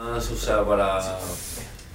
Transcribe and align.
Más, 0.00 0.30
o 0.30 0.36
sea, 0.36 0.64
para, 0.64 0.98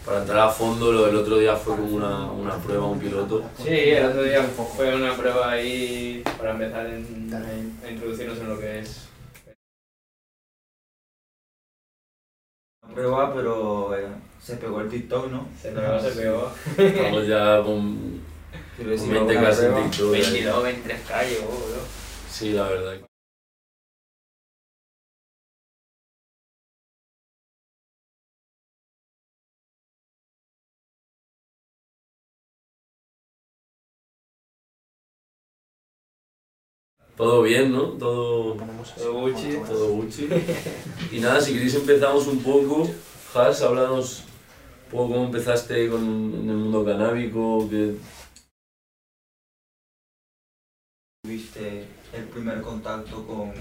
para 0.06 0.20
entrar 0.20 0.38
a 0.48 0.50
fondo, 0.52 0.92
lo 0.92 1.06
del 1.08 1.16
otro 1.16 1.38
día 1.40 1.56
fue 1.56 1.76
como 1.76 1.96
una, 1.96 2.32
una 2.32 2.56
prueba, 2.58 2.86
un 2.86 3.00
piloto. 3.00 3.44
Sí, 3.58 3.70
el 3.70 4.06
otro 4.06 4.22
día 4.24 4.44
fue 4.44 4.94
una 4.96 5.16
prueba 5.16 5.50
ahí 5.52 6.24
para 6.38 6.52
empezar 6.52 6.86
en- 6.86 7.32
a 7.84 7.90
introducirnos 7.90 8.38
en 8.38 8.50
lo 8.50 8.60
que 8.60 8.80
es. 8.80 9.02
prueba, 12.94 13.34
pero 13.34 13.98
eh, 13.98 14.08
se 14.42 14.56
pegó 14.58 14.80
el 14.82 14.90
TikTok, 14.90 15.30
¿no? 15.32 15.50
Se 15.62 15.72
pegó, 15.72 16.00
se 16.00 16.12
pegó. 16.12 16.52
Estamos 16.78 17.28
ya 17.28 17.58
con, 17.64 18.22
con 18.78 18.88
20 18.88 19.06
una 19.06 19.40
clases 19.42 19.66
prueba. 19.66 19.80
en 19.84 19.90
TikTok. 19.92 20.14
ahí. 20.14 20.22
22, 20.22 20.64
23 20.64 21.02
calles, 21.08 21.40
bro. 21.42 21.82
Sí, 22.32 22.52
la 22.54 22.64
verdad. 22.70 22.94
Todo 37.18 37.44
bien, 37.44 37.72
¿no? 37.72 37.84
Todo, 37.92 38.56
Todo 38.98 39.14
Gucci. 39.22 39.58
todo 39.68 39.88
Gucci. 39.94 40.28
Y 41.12 41.20
nada, 41.20 41.40
si 41.40 41.54
queréis 41.54 41.76
empezamos 41.76 42.28
un 42.28 42.44
poco. 42.44 42.90
Has, 43.34 43.62
háblanos 43.62 44.24
un 44.86 44.92
poco 44.92 45.14
cómo 45.14 45.26
empezaste 45.26 45.90
con, 45.90 46.02
en 46.04 46.50
el 46.50 46.56
mundo 46.56 46.84
canábico, 46.86 47.68
que 47.70 47.96
Tuviste 51.24 51.86
el 52.14 52.24
primer 52.26 52.62
contacto 52.62 53.26
con, 53.26 53.52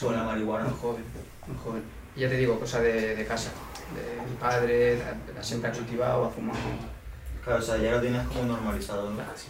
con 0.00 0.12
la 0.14 0.24
marihuana. 0.24 0.64
Muy 0.64 0.78
joven, 0.78 1.04
muy 1.46 1.56
joven. 1.62 1.82
Y 2.16 2.20
ya 2.20 2.28
te 2.28 2.36
digo, 2.36 2.58
cosa 2.58 2.80
de, 2.80 3.14
de 3.14 3.26
casa. 3.26 3.50
De 3.94 4.28
mi 4.30 4.36
padre, 4.36 4.98
la- 4.98 5.34
la 5.34 5.42
siempre 5.42 5.70
ha 5.70 5.72
cultivado, 5.72 6.24
ha 6.24 6.30
fumado. 6.30 6.58
Claro, 7.44 7.58
o 7.58 7.62
sea, 7.62 7.76
ya 7.76 7.92
lo 7.92 8.00
tienes 8.00 8.26
como 8.26 8.44
normalizado, 8.44 9.10
¿no? 9.10 9.20
Sí, 9.36 9.48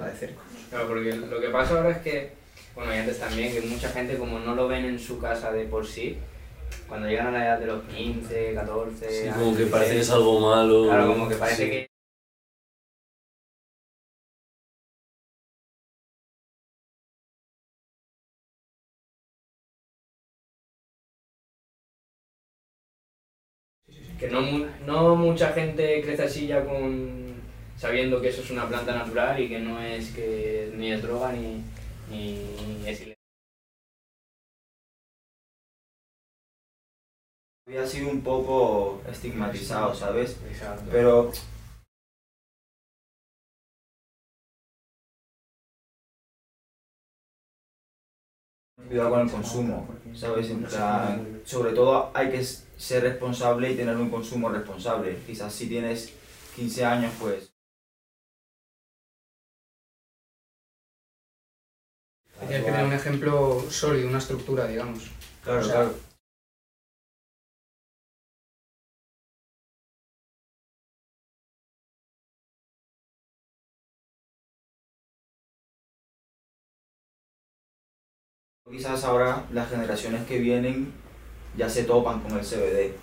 va 0.00 0.06
de 0.08 0.16
cerca. 0.16 0.40
Claro, 0.70 0.88
porque 0.88 1.16
lo 1.16 1.40
que 1.40 1.48
pasa 1.48 1.76
ahora 1.76 1.90
es 1.90 1.98
que, 1.98 2.32
bueno, 2.74 2.94
y 2.94 2.98
antes 2.98 3.18
también, 3.20 3.52
que 3.52 3.60
mucha 3.62 3.88
gente 3.90 4.16
como 4.18 4.38
no 4.38 4.54
lo 4.54 4.68
ven 4.68 4.84
en 4.84 4.98
su 4.98 5.18
casa 5.20 5.52
de 5.52 5.64
por 5.66 5.86
sí, 5.86 6.18
cuando 6.88 7.08
llegan 7.08 7.28
a 7.28 7.30
la 7.32 7.44
edad 7.46 7.58
de 7.60 7.66
los 7.66 7.84
15, 7.84 8.54
14 8.54 9.10
sí, 9.10 9.22
años, 9.28 9.36
como 9.36 9.50
que 9.52 9.58
16, 9.64 9.70
parece 9.72 9.94
que 9.94 10.00
es 10.00 10.10
algo 10.10 10.40
malo. 10.40 10.84
Claro, 10.84 11.08
como 11.08 11.28
que 11.28 11.36
parece 11.36 11.64
Sí. 11.64 11.70
que... 11.70 11.86
Que 24.18 24.28
no, 24.28 24.40
no 24.86 25.16
mucha 25.16 25.52
gente 25.52 26.00
crece 26.02 26.22
así 26.22 26.46
ya 26.46 26.64
con 26.64 27.34
sabiendo 27.76 28.20
que 28.20 28.28
eso 28.28 28.42
es 28.42 28.50
una 28.50 28.68
planta 28.68 28.94
natural 28.94 29.40
y 29.40 29.48
que 29.48 29.58
no 29.58 29.80
es 29.82 30.10
que 30.12 30.72
ni 30.76 30.92
es 30.92 31.02
droga 31.02 31.32
ni, 31.32 31.60
es 32.10 33.00
ilegal. 33.00 33.14
Había 37.66 37.86
sido 37.86 38.10
un 38.10 38.22
poco 38.22 39.02
estigmatizado, 39.10 39.94
¿sabes? 39.94 40.36
Exacto. 40.50 40.84
Pero 40.90 41.32
cuidado 48.88 49.10
con 49.10 49.20
el 49.20 49.30
consumo, 49.30 49.88
¿sabes? 50.14 50.52
Sobre 51.44 51.72
todo 51.72 52.10
hay 52.14 52.30
que 52.30 52.44
ser 52.44 53.02
responsable 53.02 53.72
y 53.72 53.76
tener 53.76 53.96
un 53.96 54.10
consumo 54.10 54.50
responsable. 54.50 55.18
Quizás 55.26 55.52
si 55.54 55.68
tienes 55.68 56.12
15 56.54 56.84
años, 56.84 57.12
pues 57.18 57.53
Tienes 62.46 62.64
que 62.64 62.70
tener 62.72 62.86
un 62.86 62.92
ejemplo 62.92 63.64
sólido, 63.70 64.08
una 64.08 64.18
estructura, 64.18 64.66
digamos. 64.66 65.10
claro, 65.42 65.60
O 65.60 65.64
sea, 65.64 65.74
claro. 65.74 65.94
Quizás 78.70 79.04
ahora 79.04 79.46
las 79.52 79.70
generaciones 79.70 80.26
que 80.26 80.38
vienen 80.38 80.92
ya 81.56 81.68
se 81.68 81.84
topan 81.84 82.20
con 82.20 82.32
el 82.38 82.44
CBD. 82.44 82.96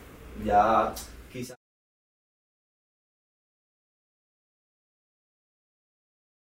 Ya 0.46 0.94
quizás 1.32 1.58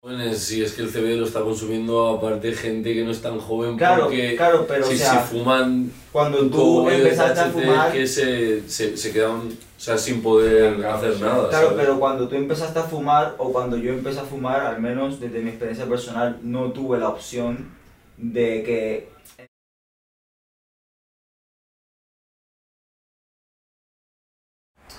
Jóvenes, 0.08 0.38
si 0.38 0.64
es 0.64 0.72
que 0.72 0.84
el 0.84 0.88
CBD 0.90 1.18
lo 1.18 1.26
está 1.26 1.42
consumiendo 1.42 2.08
aparte 2.08 2.54
gente 2.54 2.94
que 2.94 3.04
no 3.04 3.12
es 3.12 3.22
tan 3.22 3.38
joven 3.40 3.76
Claro, 3.76 4.04
porque 4.04 4.38
claro, 4.38 4.66
pero 4.66 4.86
si, 4.86 4.94
o 4.94 4.98
sea, 4.98 5.22
si 5.22 5.36
fuman 5.36 5.92
cuando 6.14 6.48
tú 6.48 6.90
empezaste 6.90 7.42
a 7.42 7.46
fumar, 7.48 7.92
que 7.92 8.08
se, 8.08 8.70
se, 8.70 8.96
se 8.96 9.12
quedan 9.12 9.32
o 9.42 9.50
sea, 9.76 9.98
sin 9.98 10.22
poder 10.22 10.76
Claro, 10.78 10.96
hacer 10.96 11.16
sí. 11.16 11.22
nada. 11.22 11.50
Claro, 11.50 11.68
¿sabes? 11.72 11.84
pero 11.84 12.00
cuando 12.00 12.30
tú 12.30 12.36
empezaste 12.38 12.80
a 12.80 12.84
fumar 12.84 13.36
o 13.38 13.52
cuando 13.52 13.76
yo 13.76 13.92
empecé 13.92 14.22
a 14.22 14.24
fumar, 14.24 14.62
al 14.62 14.80
menos 14.82 15.20
desde 15.20 15.42
mi 15.42 15.50
experiencia 15.50 15.86
personal, 15.88 16.38
no 16.42 16.72
tuve 16.72 17.00
la 17.00 17.10
opción 17.10 17.68
de 18.16 18.64
que 18.64 19.10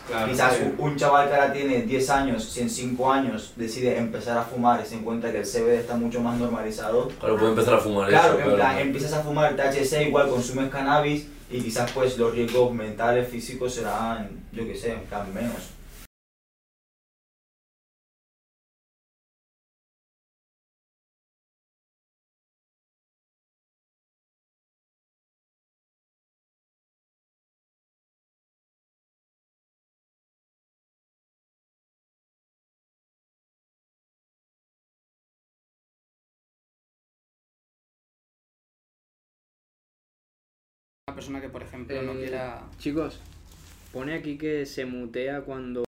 Claro, 0.09 0.31
quizás 0.33 0.57
sí. 0.57 0.63
un- 0.79 0.97
chaval 0.97 1.29
que 1.29 1.35
ahora 1.35 1.53
tiene 1.53 1.83
10 1.83 2.11
años, 2.11 2.43
si 2.45 2.61
en 2.61 2.71
5 2.71 3.13
años 3.13 3.53
decide 3.57 3.97
empezar 3.99 4.39
a 4.39 4.43
fumar 4.43 4.81
y 4.85 4.89
se 4.89 4.95
encuentra 4.97 5.31
que 5.31 5.39
el 5.39 5.45
CBD 5.47 5.81
está 5.81 5.97
mucho 5.97 6.21
más 6.21 6.39
normalizado, 6.39 7.09
Claro, 7.21 7.37
puede 7.37 7.51
empezar 7.51 7.75
a 7.75 7.79
fumar 7.79 8.09
claro, 8.09 8.39
eso, 8.39 8.49
en 8.49 8.55
plan, 8.57 8.79
empiezas 8.79 9.13
a 9.13 9.21
fumar 9.23 9.55
THC, 9.55 10.09
igual 10.09 10.29
consumes 10.29 10.71
cannabis 10.71 11.27
y 11.51 11.61
quizás 11.61 11.91
pues 11.93 12.17
los 12.19 12.33
riesgos 12.35 12.73
mentales, 12.75 13.29
físicos 13.29 13.75
serán, 13.75 14.31
yo 14.53 14.67
qué 14.67 14.75
sé, 14.77 14.93
en 14.93 15.01
plan 15.03 15.33
menos. 15.33 15.78
Una 41.09 41.15
persona 41.15 41.41
que, 41.41 41.49
por 41.49 41.63
ejemplo, 41.63 42.03
no 42.03 42.13
Eh, 42.13 42.19
quiera... 42.19 42.69
Chicos, 42.77 43.19
pone 43.95 44.13
aquí 44.13 44.37
que 44.37 44.67
se 44.67 44.85
mutea 44.85 45.41
cuando 45.41 45.85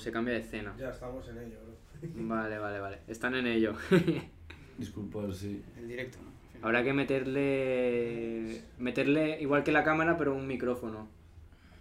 se 0.00 0.12
cambia 0.12 0.34
de 0.34 0.40
escena. 0.42 0.72
Ya 0.78 0.90
estamos 0.90 1.28
en 1.28 1.38
ello, 1.38 1.58
bro. 1.64 1.74
Vale, 2.28 2.56
vale, 2.60 2.78
vale. 2.78 2.98
Están 3.08 3.34
en 3.34 3.48
ello. 3.48 3.74
Disculpad, 4.78 5.32
sí. 5.32 5.60
El 5.76 5.88
directo, 5.88 6.18
¿no? 6.22 6.64
Habrá 6.64 6.84
que 6.84 6.92
meterle. 6.92 8.62
meterle 8.78 9.40
igual 9.42 9.64
que 9.64 9.72
la 9.72 9.82
cámara, 9.82 10.16
pero 10.16 10.36
un 10.36 10.46
micrófono 10.46 11.08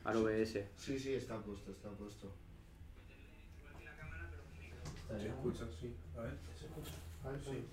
al 0.04 0.18
OBS. 0.18 0.58
Sí, 0.76 0.98
sí, 0.98 1.14
está 1.14 1.38
puesto, 1.38 1.70
está 1.74 1.90
puesto. 1.92 2.34
Se 5.20 5.28
escucha, 5.28 5.66
sí. 5.80 5.94
A 6.18 6.22
ver, 6.22 6.34
¿se 6.60 6.66
escucha? 6.66 6.92
Sí. 7.52 7.64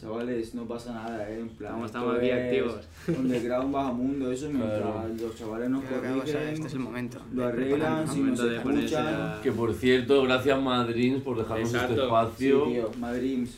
Chavales, 0.00 0.54
no 0.54 0.64
pasa 0.66 0.92
nada, 0.94 1.28
¿eh? 1.28 1.40
En 1.40 1.48
plan, 1.48 1.82
Estamos, 1.84 2.22
es 2.22 2.32
activos. 2.32 2.76
Underground 3.18 3.72
baja 3.72 3.92
mundo, 3.92 4.30
eso 4.30 4.48
mientras 4.48 4.80
Claro. 4.80 5.08
los 5.20 5.36
chavales 5.36 5.70
nos 5.70 5.84
corrigen, 5.84 6.48
este 6.52 6.66
es 6.68 6.72
el 6.74 6.78
momento. 6.78 7.18
lo 7.32 7.44
arreglan, 7.46 8.06
si 8.06 8.20
nos 8.20 8.38
Momento 8.38 8.46
de 8.46 8.60
ponerse 8.60 8.94
escuchan. 8.94 9.06
a- 9.14 9.40
Que 9.42 9.52
por 9.52 9.74
cierto, 9.74 10.22
gracias 10.22 10.62
Madrid 10.62 11.16
por 11.24 11.38
dejarnos 11.38 11.74
este. 11.74 11.94
Sí, 11.94 12.00
espacio. 12.00 12.64
tío. 12.64 12.90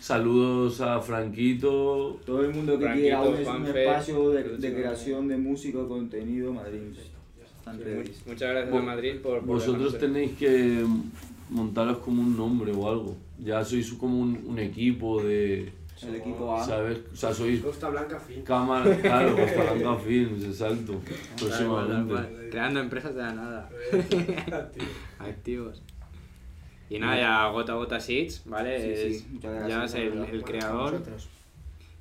Saludos 0.01 0.81
a 0.81 1.01
Franquito. 1.01 2.19
Todo 2.25 2.45
el 2.45 2.55
mundo 2.55 2.79
que 2.79 2.85
Franquito, 2.85 3.03
quiera 3.03 3.21
un, 3.23 3.63
un 3.63 3.67
espacio 3.67 4.31
de, 4.31 4.75
creación 4.75 5.29
de 5.29 5.37
música, 5.37 5.79
contenido. 5.87 6.55
Están 7.59 7.79
ready. 7.81 8.11
Muchas 8.27 8.51
gracias 8.51 8.75
a 8.75 8.81
Madrid 8.83 9.17
por. 9.23 9.39
por 9.41 9.47
Vosotros 9.47 9.99
tenéis 9.99 10.33
que 10.39 10.85
montaros 11.51 11.99
como 11.99 12.23
un 12.23 12.37
nombre 12.37 12.73
o 12.73 12.89
algo. 12.89 13.17
Ya 13.39 13.65
sois 13.65 13.93
como 13.95 14.19
un, 14.21 14.41
un 14.47 14.59
equipo 14.59 15.23
de. 15.23 15.73
El 16.03 16.15
equipo 16.17 16.57
A. 16.57 16.65
¿Sabes? 16.65 16.99
O 17.13 17.17
sea, 17.17 17.35
sois 17.35 17.61
Costa 17.61 17.89
Blanca, 17.91 18.19
fin. 18.19 18.43
cámara. 18.43 18.97
Claro, 19.03 19.37
Costa 19.37 19.73
Blanca 19.75 19.97
Films, 20.03 20.45
exacto. 20.45 21.01
Próximamente. 21.39 22.49
Creando 22.51 22.81
empresas 22.81 23.15
de 23.15 23.23
la 23.23 23.33
nada. 23.33 23.71
Activos. 25.19 25.83
Y 26.89 26.99
nada, 26.99 27.17
ya 27.19 27.49
Gota 27.51 27.75
Gota 27.75 28.01
Seeds, 28.01 28.43
¿vale? 28.47 28.97
Sí, 29.11 29.21
sí, 29.21 29.39
ya 29.69 29.85
es 29.85 29.95
el, 29.95 30.43
creador. 30.45 31.01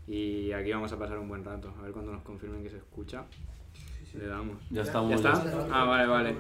Y 0.07 0.51
aquí 0.51 0.71
vamos 0.71 0.91
a 0.91 0.97
pasar 0.97 1.19
un 1.19 1.27
buen 1.27 1.43
rato. 1.43 1.73
A 1.79 1.83
ver 1.83 1.91
cuando 1.91 2.11
nos 2.11 2.23
confirmen 2.23 2.63
que 2.63 2.69
se 2.71 2.77
escucha. 2.77 3.23
Le 4.17 4.25
damos. 4.25 4.57
Ya 4.71 4.81
estamos. 4.81 5.09
¿Ya 5.11 5.15
está? 5.17 5.43
ya- 5.45 5.67
Ah, 5.71 5.83
vale, 5.83 6.07
vale. 6.07 6.35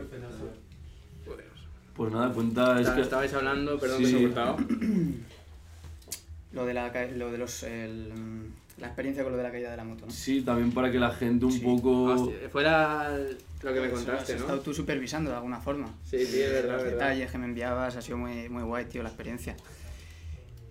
Pues 1.95 2.13
nada, 2.13 2.31
cuenta, 2.31 2.79
es 2.79 2.89
que... 2.89 3.01
Estabais 3.01 3.33
hablando, 3.33 3.77
perdón 3.77 3.97
Sí. 3.97 4.03
que 4.05 4.09
se 4.09 4.17
ha 4.17 4.21
cortado. 4.27 4.57
Lo 6.51 6.65
de 6.65 6.73
la, 6.73 6.91
lo 7.15 7.31
de 7.31 7.37
los, 7.37 7.63
el, 7.63 8.09
la 8.79 8.87
experiencia 8.87 9.23
con 9.23 9.31
lo 9.33 9.37
de 9.37 9.43
la 9.43 9.51
caída 9.51 9.69
de 9.71 9.77
la 9.77 9.83
moto, 9.83 10.05
¿no? 10.07 10.11
Sí, 10.11 10.41
también 10.41 10.71
para 10.71 10.91
que 10.91 10.99
la 10.99 11.11
gente 11.11 11.45
un 11.45 11.51
Sí. 11.51 11.59
poco... 11.59 12.05
Hostia, 12.05 12.49
fuera 12.49 13.17
lo 13.61 13.73
que 13.73 13.79
me 13.81 13.89
contaste, 13.89 14.33
has 14.33 14.39
¿no? 14.39 14.45
estado 14.45 14.61
tú 14.61 14.73
supervisando 14.73 15.29
de 15.29 15.35
alguna 15.37 15.59
forma. 15.59 15.87
Sí, 16.03 16.25
sí, 16.25 16.41
es 16.41 16.51
verdad, 16.51 16.73
Los 16.73 16.83
verdad. 16.85 16.97
detalles 16.97 17.31
que 17.31 17.37
me 17.37 17.45
enviabas, 17.45 17.95
ha 17.97 18.01
sido 18.01 18.17
muy, 18.17 18.49
muy 18.49 18.63
guay, 18.63 18.85
tío, 18.85 19.03
la 19.03 19.09
experiencia. 19.09 19.55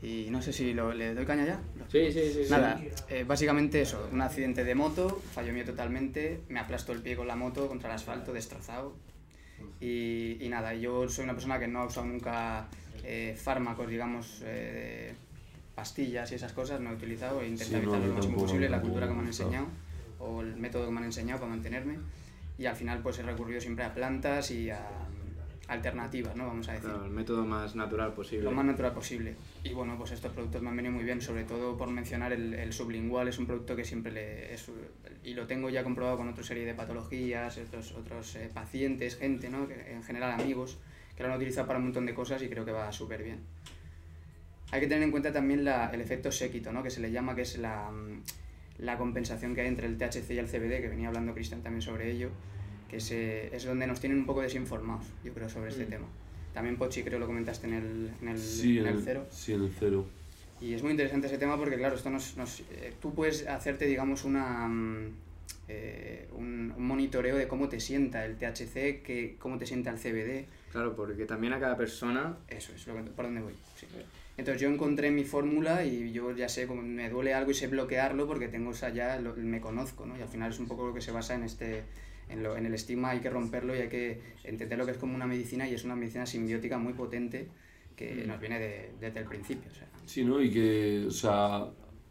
Y 0.02 0.28
no 0.30 0.40
sé 0.42 0.52
si 0.52 0.74
lo, 0.74 0.92
le 0.94 1.14
doy 1.14 1.24
caña 1.26 1.44
ya. 1.44 1.60
Sí, 1.90 2.12
sí, 2.12 2.32
sí. 2.32 2.44
sí. 2.44 2.50
Nada, 2.50 2.80
eh, 3.08 3.24
básicamente 3.26 3.80
eso, 3.80 4.08
un 4.12 4.20
accidente 4.20 4.62
de 4.64 4.74
moto, 4.74 5.20
fallo 5.32 5.52
mío 5.52 5.64
totalmente, 5.64 6.40
me 6.48 6.60
aplastó 6.60 6.92
el 6.92 7.02
pie 7.02 7.16
con 7.16 7.26
la 7.26 7.34
moto 7.36 7.66
contra 7.68 7.90
el 7.90 7.96
asfalto, 7.96 8.32
destrozado. 8.32 8.94
Y, 9.80 10.38
y 10.40 10.48
nada, 10.48 10.74
yo 10.74 11.08
soy 11.08 11.24
una 11.24 11.34
persona 11.34 11.58
que 11.58 11.66
no 11.68 11.80
ha 11.80 11.86
usado 11.86 12.06
nunca 12.06 12.68
eh, 13.04 13.36
fármacos, 13.40 13.88
digamos, 13.88 14.40
eh, 14.44 15.14
pastillas 15.82 16.32
y 16.32 16.34
esas 16.34 16.52
cosas, 16.52 16.80
no 16.80 16.90
he 16.90 16.94
utilizado, 16.94 17.40
he 17.40 17.46
intentado 17.46 17.82
Sí, 17.82 17.86
no, 17.86 17.92
yo 18.00 18.06
lo 18.08 18.14
máximo 18.14 18.36
posible, 18.38 18.68
la 18.68 18.80
cultura 18.80 19.06
que 19.06 19.14
me 19.14 19.20
han 19.20 19.26
enseñado, 19.28 19.66
o 20.18 20.42
el 20.42 20.56
método 20.56 20.86
que 20.86 20.90
me 20.90 20.98
han 20.98 21.04
enseñado 21.04 21.38
para 21.38 21.50
mantenerme. 21.52 21.98
Y 22.58 22.66
al 22.66 22.74
final 22.74 22.98
pues 23.00 23.16
he 23.20 23.22
recurrido 23.22 23.60
siempre 23.60 23.84
a 23.84 23.94
plantas 23.94 24.50
y 24.50 24.70
a 24.70 24.80
alternativas, 25.68 26.34
¿no? 26.34 26.48
Vamos 26.48 26.68
a 26.68 26.72
decir 26.72 26.88
Claro, 26.90 27.04
el 27.04 27.12
método 27.12 27.44
más 27.44 27.76
natural 27.76 28.12
posible. 28.12 28.42
lo 28.42 28.50
más 28.50 28.64
natural 28.64 28.92
posible. 28.92 29.36
Y 29.62 29.72
bueno, 29.72 29.96
pues 29.96 30.10
estos 30.10 30.32
productos 30.32 30.62
me 30.62 30.70
han 30.70 30.76
venido 30.76 30.92
muy 30.94 31.04
bien, 31.04 31.20
sobre 31.20 31.44
todo 31.44 31.76
por 31.76 31.88
mencionar 31.90 32.32
el, 32.32 32.54
el 32.54 32.72
sublingual, 32.72 33.28
es 33.28 33.38
un 33.38 33.46
producto 33.46 33.76
que 33.76 33.84
siempre 33.84 34.10
le... 34.10 34.52
es- 34.54 34.68
y 35.22 35.34
lo 35.34 35.46
tengo 35.46 35.70
ya 35.70 35.84
comprobado 35.84 36.16
con 36.16 36.28
otra 36.28 36.42
serie 36.42 36.64
de 36.64 36.74
patologías, 36.74 37.56
otros, 37.58 37.92
otros 37.92 38.34
eh, 38.34 38.50
pacientes, 38.52 39.16
gente, 39.16 39.48
¿no? 39.48 39.68
Que, 39.68 39.92
en 39.92 40.02
general 40.02 40.32
amigos, 40.40 40.78
que 41.16 41.22
lo 41.22 41.28
han 41.28 41.36
utilizado 41.36 41.68
para 41.68 41.78
un 41.78 41.84
montón 41.84 42.04
de 42.06 42.14
cosas 42.14 42.42
y 42.42 42.48
creo 42.48 42.64
que 42.64 42.72
va 42.72 42.90
súper 42.90 43.22
bien. 43.22 43.38
Hay 44.70 44.80
que 44.80 44.86
tener 44.86 45.02
en 45.02 45.10
cuenta 45.10 45.32
también 45.32 45.64
la- 45.64 45.88
el 45.90 46.00
efecto 46.00 46.30
séquito, 46.30 46.72
¿no? 46.72 46.82
que 46.82 46.90
se 46.90 47.00
le 47.00 47.10
llama, 47.10 47.34
que 47.34 47.42
es 47.42 47.56
la, 47.58 47.90
mm, 47.90 48.22
la 48.84 48.98
compensación 48.98 49.54
que 49.54 49.62
hay 49.62 49.68
entre 49.68 49.86
el 49.86 49.96
THC 49.96 50.34
y 50.34 50.38
el 50.38 50.46
CBD, 50.48 50.80
que 50.80 50.88
venía 50.88 51.08
hablando 51.08 51.32
Cristian 51.34 51.62
también 51.62 51.82
sobre 51.82 52.10
ello, 52.10 52.30
que 52.88 53.00
se- 53.00 53.54
es 53.54 53.64
donde 53.64 53.86
nos 53.86 54.00
tienen 54.00 54.18
un 54.18 54.26
poco 54.26 54.42
desinformados, 54.42 55.06
yo 55.24 55.32
creo, 55.32 55.48
sobre 55.48 55.70
este 55.70 55.86
Mm. 55.86 55.90
tema. 55.90 56.06
También 56.54 56.76
Pochi 56.76 57.02
creo 57.02 57.18
lo 57.18 57.26
comentaste 57.26 57.66
en 57.66 57.74
el, 57.74 58.10
en 58.22 58.28
el, 58.28 58.38
Sí, 58.38 58.78
en 58.78 58.86
en 58.86 58.92
el 58.92 58.98
el, 58.98 59.04
cero. 59.04 59.26
sí, 59.30 59.52
en 59.52 59.62
el 59.62 59.72
cero. 59.78 60.06
Y 60.60 60.74
es 60.74 60.82
muy 60.82 60.90
interesante 60.90 61.28
ese 61.28 61.38
tema 61.38 61.56
porque, 61.56 61.76
claro, 61.76 61.94
esto 61.94 62.10
nos, 62.10 62.36
nos- 62.36 62.60
eh, 62.72 62.92
tú 63.00 63.14
puedes 63.14 63.46
hacerte, 63.46 63.86
digamos, 63.86 64.24
una, 64.24 64.66
mm, 64.68 65.12
eh, 65.68 66.28
un, 66.32 66.72
un 66.76 66.82
monitoreo 66.86 67.36
de 67.36 67.46
cómo 67.46 67.68
te 67.68 67.78
sienta 67.80 68.24
el 68.24 68.36
THC, 68.38 69.02
que, 69.02 69.36
cómo 69.38 69.58
te 69.58 69.66
sienta 69.66 69.90
el 69.90 69.98
CBD. 69.98 70.46
Claro, 70.72 70.96
porque 70.96 71.26
también 71.26 71.52
a 71.52 71.60
cada 71.60 71.76
persona 71.76 72.36
Eso 72.48 72.72
es 72.74 72.86
lo 72.86 72.94
que- 72.96 73.02
por 73.10 73.24
donde 73.26 73.40
voy. 73.42 73.54
Sí. 74.38 74.40
Entonces 74.40 74.62
yo 74.62 74.68
encontré 74.68 75.10
mi 75.10 75.24
fórmula 75.24 75.84
y 75.84 76.12
yo 76.12 76.30
ya 76.32 76.48
sé 76.48 76.66
cómo 76.66 76.82
me 76.82 77.10
duele 77.10 77.34
algo 77.34 77.50
y 77.50 77.54
sé 77.54 77.66
bloquearlo 77.66 78.26
porque 78.26 78.48
tengo 78.48 78.70
esa 78.70 78.88
ya, 78.90 79.18
lo- 79.20 79.34
me 79.36 79.60
conozco, 79.60 80.06
¿no? 80.06 80.16
Y 80.16 80.22
al 80.22 80.28
final 80.28 80.50
es 80.52 80.58
un 80.58 80.66
poco 80.68 80.86
lo 80.86 80.94
que 80.94 81.00
se 81.00 81.12
basa 81.12 81.34
en 81.34 81.42
este 81.42 81.84
en, 82.30 82.42
lo- 82.42 82.56
en 82.58 82.66
el 82.66 82.74
estigma, 82.74 83.10
hay 83.10 83.20
que 83.20 83.30
romperlo 83.30 83.74
y 83.74 83.78
hay 83.80 83.88
que 83.88 84.20
entender 84.44 84.76
lo 84.78 84.84
que 84.84 84.92
es 84.92 84.98
como 84.98 85.14
una 85.14 85.26
medicina 85.26 85.66
y 85.66 85.72
es 85.72 85.84
una 85.84 85.96
medicina 85.96 86.26
simbiótica 86.26 86.76
muy 86.78 86.92
potente 86.92 87.48
que 87.96 88.24
nos 88.26 88.38
viene 88.38 88.58
de- 88.58 88.92
desde 89.00 89.20
el 89.20 89.24
principio. 89.26 89.70
O 89.70 89.74
sea. 89.74 89.88
Sí, 90.04 90.24
¿no? 90.24 90.40
Y 90.40 90.50
que, 90.52 91.06
o 91.08 91.10
sea, 91.10 91.66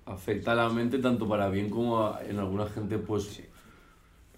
afecta 0.06 0.53
a 0.53 0.56
la 0.56 0.69
mente 0.69 0.97
tanto 1.00 1.27
para 1.30 1.50
bien 1.50 1.69
como 1.69 2.00
a- 2.03 2.19
en 2.27 2.39
alguna 2.39 2.65
gente, 2.68 2.97
pues, 2.97 3.41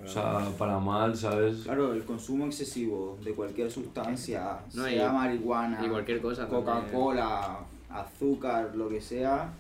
o 0.03 0.07
sea, 0.07 0.49
para 0.57 0.79
mal, 0.79 1.15
¿sabes? 1.15 1.59
Claro, 1.63 1.93
el 1.93 2.03
consumo 2.03 2.45
excesivo 2.45 3.17
de 3.23 3.31
cualquier 3.31 3.71
sustancia, 3.71 4.59
No, 4.73 4.83
sea 4.83 5.07
y- 5.09 5.13
marihuana, 5.13 5.81
y 5.85 5.87
cualquier 5.89 6.19
cosa. 6.21 6.47
Coca-Cola, 6.47 7.59
azúcar, 7.89 8.75
lo 8.75 8.87
que 8.89 9.01
sea, 9.01 9.51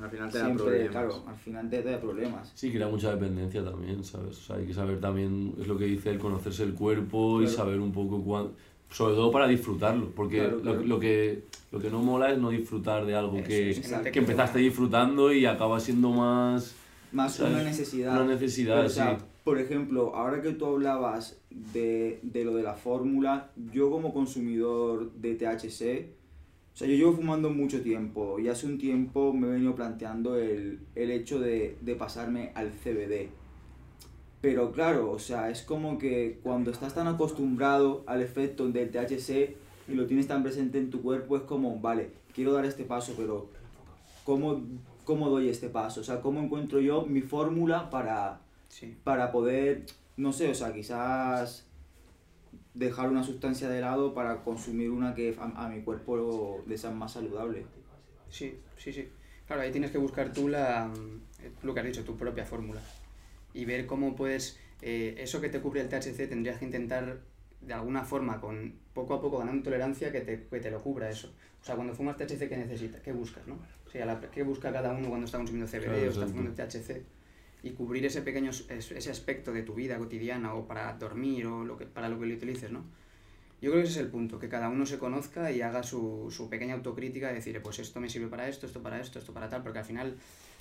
al 0.00 0.10
final 0.10 0.30
te 0.30 0.38
da 0.38 0.44
siempre, 0.46 0.64
problemas. 0.66 0.90
claro, 0.90 1.22
al 1.28 1.36
final 1.36 1.70
te 1.70 1.82
da 1.82 2.00
problemas. 2.00 2.52
Sí, 2.54 2.72
crea 2.72 2.88
mucha 2.88 3.10
dependencia 3.14 3.64
también, 3.64 4.02
¿sabes? 4.04 4.38
O 4.38 4.40
sea, 4.40 4.56
hay 4.56 4.66
que 4.66 4.74
saber 4.74 5.00
también, 5.00 5.54
es 5.60 5.66
lo 5.68 5.76
que 5.78 5.84
dice 5.84 6.10
el 6.10 6.18
conocerse 6.18 6.64
el 6.64 6.74
cuerpo 6.74 7.40
y 7.40 7.44
Claro. 7.44 7.56
saber 7.58 7.80
un 7.80 7.92
poco 7.92 8.22
cuándo... 8.22 8.52
Sobre 8.90 9.14
todo 9.14 9.30
para 9.32 9.48
disfrutarlo, 9.48 10.10
porque 10.14 10.38
Claro, 10.38 10.56
lo- 10.56 10.62
claro. 10.62 10.82
Lo, 10.84 11.00
que, 11.00 11.42
lo 11.72 11.80
que 11.80 11.90
no 11.90 12.00
mola 12.00 12.30
es 12.32 12.38
no 12.38 12.50
disfrutar 12.50 13.04
de 13.06 13.14
algo 13.16 13.38
Eso 13.38 13.48
que, 13.48 14.10
que 14.12 14.18
empezaste 14.20 14.58
disfrutando 14.60 15.32
y 15.32 15.46
acaba 15.46 15.80
siendo 15.80 16.10
más... 16.10 16.74
Más 17.10 17.34
¿sabes? 17.34 17.54
una 17.54 17.62
necesidad. 17.64 18.12
Una 18.20 18.32
necesidad, 18.34 18.76
Pero, 18.76 18.86
o 18.86 18.90
sea, 18.90 19.18
sí. 19.18 19.24
Por 19.42 19.58
ejemplo, 19.58 20.14
ahora 20.14 20.40
que 20.42 20.52
tú 20.52 20.66
hablabas 20.66 21.36
de, 21.50 22.18
de 22.22 22.44
lo 22.44 22.54
de 22.54 22.62
la 22.62 22.74
fórmula, 22.74 23.50
yo 23.72 23.90
como 23.90 24.14
consumidor 24.14 25.12
de 25.12 25.34
THC, 25.34 26.06
o 26.74 26.76
sea, 26.76 26.88
yo 26.88 26.94
llevo 26.96 27.12
fumando 27.12 27.50
mucho 27.50 27.82
tiempo 27.82 28.38
y 28.40 28.48
hace 28.48 28.66
un 28.66 28.78
tiempo 28.78 29.32
me 29.32 29.46
he 29.46 29.50
venido 29.52 29.76
planteando 29.76 30.36
el, 30.36 30.80
el 30.96 31.10
hecho 31.12 31.38
de, 31.38 31.76
de 31.80 31.94
pasarme 31.94 32.50
al 32.56 32.70
CBD. 32.72 33.28
Pero 34.40 34.72
claro, 34.72 35.10
o 35.12 35.18
sea, 35.18 35.50
es 35.50 35.62
como 35.62 35.98
que 35.98 36.40
cuando 36.42 36.70
estás 36.70 36.94
tan 36.94 37.06
acostumbrado 37.06 38.02
al 38.06 38.20
efecto 38.20 38.68
del 38.68 38.90
THC 38.90 39.54
y 39.88 39.94
lo 39.94 40.06
tienes 40.06 40.26
tan 40.26 40.42
presente 40.42 40.78
en 40.78 40.90
tu 40.90 41.00
cuerpo, 41.00 41.36
es 41.36 41.42
como, 41.44 41.78
vale, 41.78 42.10
quiero 42.34 42.52
dar 42.52 42.64
este 42.66 42.84
paso, 42.84 43.14
pero 43.16 43.48
¿cómo, 44.24 44.60
cómo 45.04 45.30
doy 45.30 45.48
este 45.48 45.68
paso? 45.68 46.00
O 46.00 46.04
sea, 46.04 46.20
¿cómo 46.20 46.40
encuentro 46.40 46.80
yo 46.80 47.06
mi 47.06 47.22
fórmula 47.22 47.88
para, 47.88 48.40
Sí. 48.68 48.94
para 49.04 49.30
poder, 49.32 49.86
no 50.16 50.32
sé, 50.32 50.50
o 50.50 50.54
sea, 50.54 50.74
quizás 50.74 51.66
dejar 52.74 53.08
una 53.08 53.22
sustancia 53.24 53.68
de 53.68 53.80
lado 53.80 54.14
para 54.14 54.42
consumir 54.42 54.90
una 54.90 55.14
que 55.14 55.36
a, 55.38 55.64
a 55.64 55.68
mi 55.68 55.82
cuerpo 55.82 56.62
le 56.66 56.76
sea 56.76 56.90
más 56.90 57.12
saludable. 57.12 57.64
Sí, 58.30 58.58
sí, 58.76 58.92
sí. 58.92 59.08
Claro, 59.46 59.62
ahí 59.62 59.70
tienes 59.70 59.90
que 59.90 59.98
buscar 59.98 60.32
tú 60.32 60.48
la, 60.48 60.86
mm, 60.88 61.64
lo 61.66 61.74
que 61.74 61.80
has 61.80 61.86
dicho, 61.86 62.04
tu 62.04 62.16
propia 62.16 62.44
fórmula. 62.44 62.80
Y 63.52 63.64
ver 63.64 63.86
cómo 63.86 64.16
puedes, 64.16 64.58
eh, 64.82 65.14
eso 65.18 65.40
que 65.40 65.48
te 65.48 65.60
cubre 65.60 65.80
el 65.82 65.88
THC 65.88 66.26
tendrías 66.28 66.58
que 66.58 66.64
intentar 66.64 67.20
de 67.60 67.72
alguna 67.72 68.04
forma, 68.04 68.40
con 68.40 68.74
poco 68.92 69.14
a 69.14 69.20
poco 69.20 69.38
ganando 69.38 69.62
tolerancia, 69.62 70.10
que 70.12 70.20
te, 70.20 70.46
que 70.48 70.60
te 70.60 70.70
lo 70.70 70.82
cubra 70.82 71.08
eso. 71.08 71.32
O 71.62 71.64
sea, 71.64 71.76
cuando 71.76 71.94
fumas 71.94 72.16
THC, 72.16 72.48
¿qué 72.48 72.56
necesitas? 72.56 73.00
¿Qué 73.00 73.12
buscas, 73.12 73.46
no? 73.46 73.54
O 73.86 73.90
sea, 73.90 74.04
la- 74.04 74.20
¿qué 74.20 74.42
busca 74.42 74.72
cada 74.72 74.92
uno 74.92 75.08
cuando 75.08 75.24
está 75.26 75.38
consumiendo 75.38 75.70
CBD 75.70 75.84
Claro, 75.84 76.08
o 76.08 76.10
está 76.10 76.26
fumando 76.26 76.52
THC? 76.54 77.02
Y 77.64 77.70
cubrir 77.70 78.04
ese 78.06 78.20
pequeño, 78.22 78.50
es- 78.50 78.92
ese 78.92 79.10
aspecto 79.10 79.52
de 79.52 79.62
tu 79.62 79.74
vida 79.74 79.96
cotidiana 79.98 80.54
o 80.54 80.66
para 80.68 80.92
dormir 80.94 81.46
o 81.46 81.64
lo 81.64 81.76
que, 81.78 81.86
para 81.86 82.08
lo 82.08 82.18
que 82.20 82.26
lo 82.26 82.34
utilices, 82.34 82.70
¿no? 82.70 82.84
Yo 83.62 83.70
creo 83.70 83.82
que 83.82 83.88
ese 83.88 84.00
es 84.00 84.04
el 84.04 84.10
punto, 84.10 84.38
que 84.38 84.48
cada 84.50 84.68
uno 84.68 84.84
se 84.84 84.98
conozca 84.98 85.50
y 85.50 85.62
haga 85.62 85.82
su, 85.82 86.30
su 86.30 86.50
pequeña 86.50 86.74
autocrítica 86.74 87.32
y 87.32 87.36
decir, 87.36 87.60
pues 87.62 87.78
esto 87.78 87.98
me 88.00 88.10
sirve 88.10 88.26
para 88.28 88.46
esto, 88.48 88.66
esto 88.66 88.82
para 88.82 89.00
esto, 89.00 89.18
esto 89.18 89.32
para 89.32 89.48
tal, 89.48 89.62
porque 89.62 89.78
al 89.78 89.84
final 89.86 90.14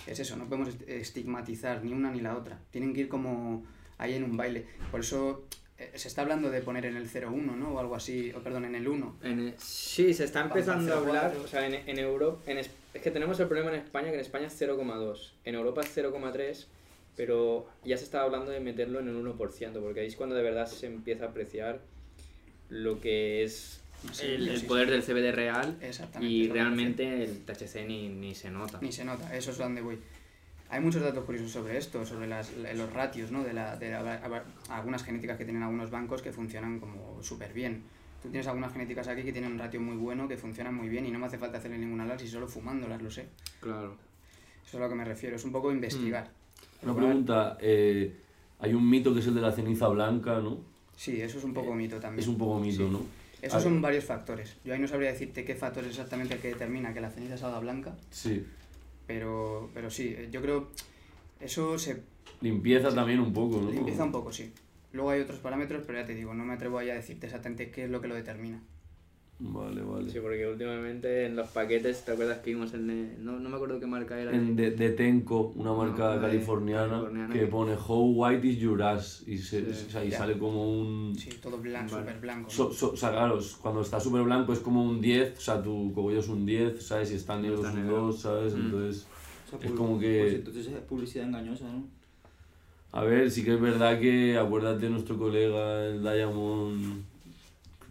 es 0.08 0.20
eso, 0.20 0.38
no 0.38 0.46
podemos 0.46 0.70
est- 0.70 0.88
estigmatizar 0.88 1.84
ni 1.84 1.92
una 1.92 2.10
ni 2.12 2.22
la 2.22 2.38
otra. 2.38 2.58
Tienen 2.72 2.94
que 2.94 3.02
ir 3.02 3.10
como 3.10 3.66
ahí 3.98 4.14
en 4.14 4.24
un 4.24 4.38
baile. 4.38 4.66
Por 4.90 5.02
eso 5.02 5.44
eh, 5.78 5.92
se 5.96 6.08
está 6.08 6.22
hablando 6.22 6.50
de 6.50 6.62
poner 6.62 6.86
en 6.86 6.96
el 6.96 7.10
0,1, 7.10 7.56
¿no? 7.58 7.74
O 7.74 7.80
algo 7.80 7.96
así, 7.96 8.32
o 8.34 8.40
perdón, 8.40 8.64
en 8.66 8.76
el 8.76 8.88
1. 8.88 9.18
En 9.24 9.48
e- 9.50 9.54
sí, 9.58 10.14
se 10.14 10.24
está 10.24 10.42
empezando 10.42 10.94
a 10.94 10.98
hablar, 11.00 11.34
0,4. 11.36 11.44
o 11.44 11.48
sea, 11.48 11.66
en, 11.68 11.74
en 11.90 12.00
Europa, 12.00 12.42
en 12.50 12.60
es 12.60 12.70
que 12.94 13.12
tenemos 13.12 13.38
el 13.42 13.48
problema 13.48 13.72
en 13.74 13.82
España, 13.82 14.10
que 14.10 14.14
en 14.16 14.22
España 14.22 14.48
es 14.48 14.62
0,2, 14.62 15.32
en 15.44 15.56
Europa 15.56 15.82
es 15.82 15.98
0,3, 15.98 16.68
pero 17.16 17.68
ya 17.84 17.98
se 17.98 18.04
está 18.06 18.22
hablando 18.24 18.52
de 18.52 18.60
meterlo 18.60 19.00
en 19.00 19.08
el 19.10 19.16
1%, 19.16 19.82
porque 19.82 20.00
ahí 20.02 20.08
es 20.08 20.16
cuando 20.16 20.36
de 20.36 20.44
verdad 20.44 20.66
se 20.68 20.88
empieza 20.88 21.26
a 21.26 21.28
apreciar 21.30 21.82
lo 22.70 23.00
que 23.00 23.44
es 23.44 23.80
Sí, 24.12 24.26
el, 24.26 24.50
el 24.50 24.60
sí, 24.60 24.66
poder 24.66 24.88
sí. 24.88 24.92
del 24.92 25.04
CBD 25.04 25.32
real 25.34 25.78
Exactamente. 25.82 26.34
y 26.34 26.50
realmente 26.50 27.24
el 27.24 27.46
THC 27.46 27.86
ni, 27.88 28.10
ni 28.10 28.36
se 28.36 28.50
nota. 28.52 28.80
Ni 28.82 28.92
se 28.92 29.06
nota, 29.06 29.34
eso 29.36 29.52
es 29.52 29.58
donde 29.58 29.82
voy. 29.82 29.98
Hay 30.70 30.82
muchos 30.82 31.02
datos 31.04 31.24
curiosos 31.24 31.52
sobre 31.52 31.78
esto, 31.78 32.06
sobre 32.06 32.28
las, 32.28 32.52
los 32.76 32.92
ratios, 32.92 33.32
¿no? 33.32 33.44
De, 33.44 33.54
la, 33.54 33.78
de 33.78 33.92
la- 33.92 34.44
algunas 34.70 35.04
genéticas 35.06 35.38
que 35.38 35.46
tienen 35.46 35.64
algunos 35.64 35.90
bancos 35.92 36.22
que 36.22 36.34
funcionan 36.34 36.80
como 36.82 37.22
súper 37.24 37.54
bien. 37.54 37.84
Tú 38.22 38.30
tienes 38.30 38.48
algunas 38.48 38.74
genéticas 38.74 39.08
aquí 39.08 39.24
que 39.24 39.32
tienen 39.32 39.52
un 39.54 39.60
ratio 39.60 39.80
muy 39.80 39.96
bueno, 39.96 40.28
que 40.28 40.36
funcionan 40.36 40.74
muy 40.76 40.90
bien 40.90 41.06
y 41.06 41.12
no 41.12 41.20
me 41.20 41.28
hace 41.28 41.38
falta 41.38 41.60
hacerle 41.60 41.78
ningún 41.78 42.02
análisis, 42.02 42.32
solo 42.32 42.48
fumándolas, 42.48 43.02
lo 43.02 43.12
sé. 43.12 43.28
Claro. 43.62 43.96
Eso 44.66 44.70
es 44.70 44.76
a 44.76 44.80
lo 44.80 44.90
que 44.90 44.96
me 44.96 45.06
refiero, 45.06 45.36
es 45.36 45.46
un 45.46 45.52
poco 45.52 45.72
investigar. 45.72 46.30
Una 46.84 46.96
pregunta, 46.96 47.58
eh, 47.62 48.14
hay 48.60 48.74
un 48.74 48.90
mito 48.90 49.14
que 49.14 49.20
es 49.20 49.28
el 49.28 49.36
de 49.36 49.42
la 49.42 49.52
ceniza 49.52 49.88
blanca, 49.88 50.40
¿no? 50.40 50.58
Sí, 50.96 51.22
eso 51.22 51.38
es 51.38 51.44
un 51.44 51.54
poco 51.54 51.74
mito 51.74 52.00
también. 52.00 52.20
Es 52.22 52.28
un 52.28 52.38
poco 52.38 52.60
mito, 52.60 52.86
Sí. 52.86 52.90
¿no? 52.92 53.02
Esos 53.42 53.60
A 53.60 53.62
son 53.64 53.74
ver, 53.74 53.82
varios 53.82 54.06
factores. 54.06 54.56
Yo 54.64 54.74
ahí 54.74 54.80
no 54.80 54.88
sabría 54.88 55.12
decirte 55.12 55.44
qué 55.44 55.54
factor 55.56 55.84
es 55.84 55.90
exactamente 55.92 56.36
el 56.36 56.40
que 56.40 56.50
determina 56.50 56.94
que 56.94 57.02
la 57.02 57.10
ceniza 57.10 57.38
salga 57.38 57.60
blanca, 57.60 57.94
Sí. 58.10 58.46
pero, 59.06 59.70
pero 59.74 59.90
sí, 59.90 60.16
yo 60.32 60.42
creo 60.42 60.70
eso 61.42 61.78
se 61.78 62.02
Limpieza 62.42 62.94
también 62.94 63.20
un 63.20 63.34
poco, 63.34 63.60
¿no? 63.62 63.70
limpieza 63.72 64.04
un 64.04 64.12
poco, 64.12 64.32
sí. 64.32 64.52
Luego 64.94 65.10
hay 65.10 65.22
otros 65.22 65.40
parámetros, 65.40 65.84
pero 65.86 66.00
ya 66.00 66.06
te 66.06 66.14
digo, 66.16 66.34
no 66.34 66.46
me 66.46 66.54
atrevo 66.54 66.78
ahí 66.78 66.90
a 66.90 66.94
decirte 66.94 67.26
exactamente 67.26 67.72
qué 67.72 67.86
es 67.86 67.90
lo 67.90 68.00
que 68.02 68.08
lo 68.08 68.16
determina. 68.16 68.62
Vale, 69.40 69.82
vale. 69.82 70.10
Sí, 70.10 70.20
porque 70.22 70.48
últimamente 70.48 71.26
en 71.26 71.36
los 71.36 71.50
paquetes, 71.50 72.06
¿te 72.06 72.12
acuerdas 72.14 72.38
que 72.40 72.52
vimos 72.52 72.74
en... 72.76 72.90
el- 72.90 73.26
No, 73.26 73.40
no 73.40 73.50
me 73.50 73.56
acuerdo 73.58 73.78
qué 73.80 73.86
marca 73.88 74.18
era. 74.18 74.32
En 74.34 74.56
de, 74.56 74.72
de 74.72 74.92
Tenco, 74.92 75.52
una 75.56 75.74
marca 75.74 76.16
No, 76.16 76.22
californiana, 76.22 76.88
californiana 76.90 77.34
que 77.34 77.40
que- 77.42 77.48
pone 77.48 77.76
How 77.76 78.12
white 78.16 78.48
is 78.48 78.60
your 78.60 78.82
ass 78.82 79.24
y, 79.28 79.38
se, 79.38 79.74
Sí, 79.74 79.86
o 79.88 79.92
sea, 79.92 80.06
y 80.06 80.12
sale 80.12 80.38
como 80.38 80.72
un... 80.82 81.16
Sí, 81.18 81.30
todo 81.42 81.58
blanco, 81.58 81.92
Vale. 81.96 82.06
súper 82.06 82.22
blanco. 82.22 82.44
¿no? 82.44 82.50
So- 82.50 82.72
so- 82.72 82.92
o 82.92 82.96
sea, 82.96 83.12
claro, 83.12 83.40
cuando 83.62 83.82
está 83.82 84.00
súper 84.00 84.22
blanco 84.24 84.54
es 84.54 84.60
como 84.60 84.82
un 84.84 85.02
10, 85.02 85.38
o 85.38 85.42
sea, 85.42 85.62
tu 85.62 85.92
cogollo 85.94 86.20
es 86.20 86.28
un 86.30 86.46
10, 86.46 86.82
¿sabes? 86.82 87.10
Si 87.10 87.16
está 87.16 87.38
negro 87.38 87.58
Está 87.58 87.70
es 87.70 87.76
un 87.76 87.82
negro. 87.82 87.98
2, 88.04 88.20
¿sabes? 88.22 88.54
Mm. 88.54 88.60
Entonces, 88.62 89.08
O 89.46 89.50
sea, 89.50 89.70
Es 89.70 89.72
como 89.76 90.00
que- 90.00 90.20
Pues 90.22 90.34
entonces 90.36 90.68
es 90.68 90.74
publicidad 90.82 91.28
engañosa, 91.28 91.66
¿no? 91.66 91.84
a 92.94 93.04
ver, 93.04 93.30
sí 93.32 93.44
que 93.44 93.56
es 93.56 93.60
verdad 93.60 94.00
que 94.00 94.38
acuérdate 94.38 94.86
de 94.86 94.90
nuestro 94.92 95.18
colega 95.18 95.86
el 95.88 96.02
Diamond 96.02 97.04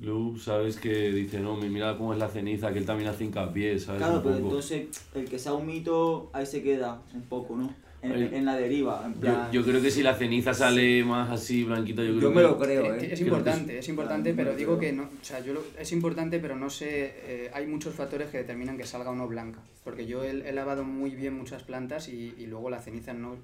Club, 0.02 0.38
¿sabes? 0.38 0.76
Que 0.76 1.12
dice, 1.12 1.38
no, 1.40 1.56
mi- 1.56 1.68
mira 1.68 1.96
cómo 1.96 2.12
es 2.12 2.18
la 2.18 2.28
ceniza, 2.28 2.72
que 2.72 2.78
él 2.80 2.84
también 2.86 3.08
hace 3.08 3.24
hincapié, 3.24 3.78
¿sabes? 3.78 3.98
Claro, 4.00 4.16
Un 4.16 4.22
pero 4.22 4.34
poco. 4.36 4.46
entonces 4.48 4.86
el 5.14 5.28
que 5.28 5.38
sea 5.38 5.54
un 5.54 5.66
mito, 5.66 6.28
ahí 6.32 6.44
se 6.44 6.62
queda 6.62 7.00
un 7.14 7.22
poco, 7.22 7.56
¿no? 7.56 7.72
En, 8.02 8.10
Ahí- 8.12 8.30
en 8.32 8.44
la 8.44 8.56
deriva, 8.56 9.04
en 9.06 9.14
Yo, 9.14 9.20
plan... 9.20 9.52
yo 9.52 9.62
creo 9.62 9.80
que 9.80 9.88
si 9.92 10.02
la 10.02 10.12
ceniza 10.16 10.52
sale 10.52 11.04
más 11.04 11.30
así, 11.30 11.62
blanquita, 11.62 12.02
yo 12.02 12.08
creo 12.10 12.20
Yo 12.20 12.28
que... 12.30 12.34
me 12.34 12.42
lo 12.42 12.58
creo, 12.58 12.94
Eh, 12.94 12.98
¿eh? 13.00 13.08
Es 13.12 13.20
importante, 13.20 13.78
es 13.78 13.88
importante, 13.88 14.32
Claro, 14.34 14.48
pero 14.50 14.58
digo 14.58 14.76
creo. 14.76 14.90
que 14.90 14.96
no, 14.96 15.04
o 15.04 15.24
sea, 15.24 15.38
yo 15.38 15.52
lo- 15.54 15.62
es 15.78 15.92
importante, 15.92 16.40
pero 16.40 16.56
no 16.56 16.68
sé, 16.68 17.14
eh, 17.24 17.50
hay 17.54 17.68
muchos 17.68 17.94
factores 17.94 18.28
que 18.30 18.38
determinan 18.38 18.76
que 18.76 18.84
salga 18.86 19.10
o 19.10 19.14
no 19.14 19.28
blanca, 19.28 19.60
porque 19.84 20.04
yo 20.06 20.24
he, 20.24 20.30
he 20.30 20.52
lavado 20.52 20.82
muy 20.82 21.10
bien 21.10 21.34
muchas 21.38 21.62
plantas 21.62 22.08
y, 22.08 22.34
y 22.36 22.46
luego 22.46 22.70
la 22.70 22.80
ceniza 22.80 23.12
no, 23.14 23.36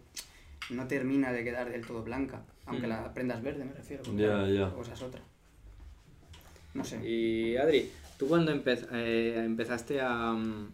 no 0.71 0.87
termina 0.89 1.31
de 1.33 1.45
quedar 1.45 1.71
del 1.71 1.87
todo 1.87 2.03
blanca, 2.03 2.43
aunque 2.67 2.89
Mm. 2.89 2.91
la 2.91 3.15
prendas 3.15 3.41
verde, 3.45 3.65
me 3.65 3.73
refiero. 3.75 4.03
porque 4.03 4.23
Ya, 4.23 4.39
la 4.39 4.51
ya. 4.51 4.71
cosa 4.75 4.93
es 4.95 5.03
otra. 5.03 5.23
No 6.79 6.85
sé. 6.85 7.07
Y 7.09 7.57
Adri, 7.57 7.91
¿tú 8.19 8.29
cuando 8.29 8.53
empe- 8.53 8.87
eh, 8.93 9.43
empezaste 9.45 10.01
a, 10.01 10.33
mm, 10.33 10.69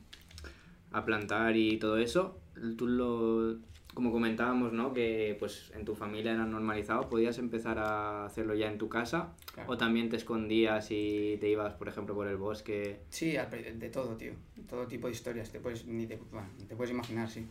a 0.93 1.05
plantar 1.05 1.57
y 1.57 1.79
todo 1.79 1.99
eso, 1.99 2.39
tú 2.77 2.87
lo, 2.87 3.59
como 3.95 4.13
comentábamos, 4.13 4.73
¿no? 4.73 4.93
Que 4.93 5.37
pues 5.39 5.73
en 5.75 5.85
tu 5.85 5.95
familia 5.95 6.33
era 6.33 6.45
normalizado, 6.47 7.09
¿podías 7.09 7.39
empezar 7.39 7.79
a 7.79 8.27
hacerlo 8.27 8.55
ya 8.55 8.69
en 8.71 8.79
tu 8.79 8.89
casa? 8.89 9.35
Claro. 9.55 9.73
¿O 9.73 9.77
también 9.77 10.09
te 10.09 10.17
escondías 10.17 10.89
y 10.91 11.37
te 11.41 11.49
ibas, 11.49 11.75
por 11.75 11.89
ejemplo, 11.89 12.15
por 12.15 12.29
el 12.29 12.37
bosque? 12.37 13.01
Sí, 13.09 13.33
de 13.33 13.89
todo, 13.91 14.17
tío. 14.17 14.33
Todo 14.69 14.87
tipo 14.87 15.07
de 15.07 15.13
historias. 15.15 15.51
Te 15.51 15.59
puedes, 15.61 15.87
ni 15.87 16.07
te, 16.07 16.17
bueno, 16.31 16.49
ni 16.59 16.65
te 16.67 16.77
puedes 16.77 16.91
imaginar, 16.93 17.29
sí. 17.31 17.47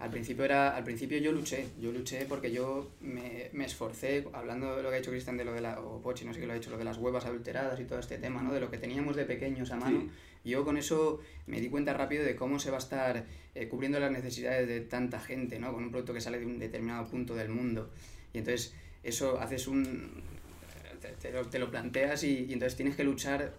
Al 0.00 0.10
principio, 0.10 0.44
era, 0.44 0.76
al 0.76 0.84
principio 0.84 1.18
yo 1.18 1.32
luché. 1.32 1.66
Yo 1.80 1.90
luché 1.90 2.24
porque 2.28 2.52
yo 2.52 2.88
me, 3.00 3.50
me 3.52 3.64
esforcé, 3.64 4.24
hablando 4.32 4.76
de 4.76 4.82
lo 4.84 4.90
que 4.90 4.96
ha 4.96 4.98
hecho 4.98 5.10
Cristian, 5.10 5.36
de 5.36 5.44
lo 5.44 5.52
de 5.52 5.60
la, 5.60 5.80
o 5.80 6.00
Pochi, 6.00 6.24
no 6.24 6.32
sé 6.32 6.38
qué 6.40 6.46
lo 6.46 6.52
ha 6.52 6.56
hecho, 6.56 6.70
lo 6.70 6.78
de 6.78 6.84
las 6.84 6.98
huevas 6.98 7.24
adulteradas 7.26 7.80
y 7.80 7.84
todo 7.84 7.98
este 7.98 8.16
tema, 8.18 8.40
¿no? 8.42 8.52
De 8.54 8.60
lo 8.60 8.70
que 8.70 8.78
teníamos 8.78 9.16
de 9.16 9.24
pequeños 9.24 9.72
a 9.72 9.76
mano. 9.76 10.08
Yo 10.44 10.64
con 10.64 10.76
eso 10.76 11.20
me 11.46 11.60
di 11.60 11.68
cuenta 11.68 11.94
rápido 11.94 12.24
de 12.24 12.36
cómo 12.36 12.60
se 12.60 12.70
va 12.70 12.76
a 12.76 12.78
estar 12.78 13.24
eh, 13.56 13.68
cubriendo 13.68 13.98
las 13.98 14.12
necesidades 14.12 14.68
de 14.68 14.80
tanta 14.82 15.18
gente, 15.18 15.58
¿no? 15.58 15.72
Con 15.72 15.82
un 15.82 15.90
producto 15.90 16.14
que 16.14 16.20
sale 16.20 16.38
de 16.38 16.46
un 16.46 16.60
determinado 16.60 17.06
punto 17.08 17.34
del 17.34 17.48
mundo. 17.48 17.90
Y 18.32 18.38
entonces 18.38 18.74
eso 19.02 19.40
haces 19.40 19.66
un... 19.66 20.22
te, 21.02 21.08
te 21.08 21.32
lo, 21.32 21.44
te 21.46 21.58
lo 21.58 21.70
planteas 21.72 22.22
y, 22.22 22.44
y 22.48 22.52
entonces 22.52 22.76
tienes 22.76 22.94
que 22.94 23.02
luchar 23.02 23.52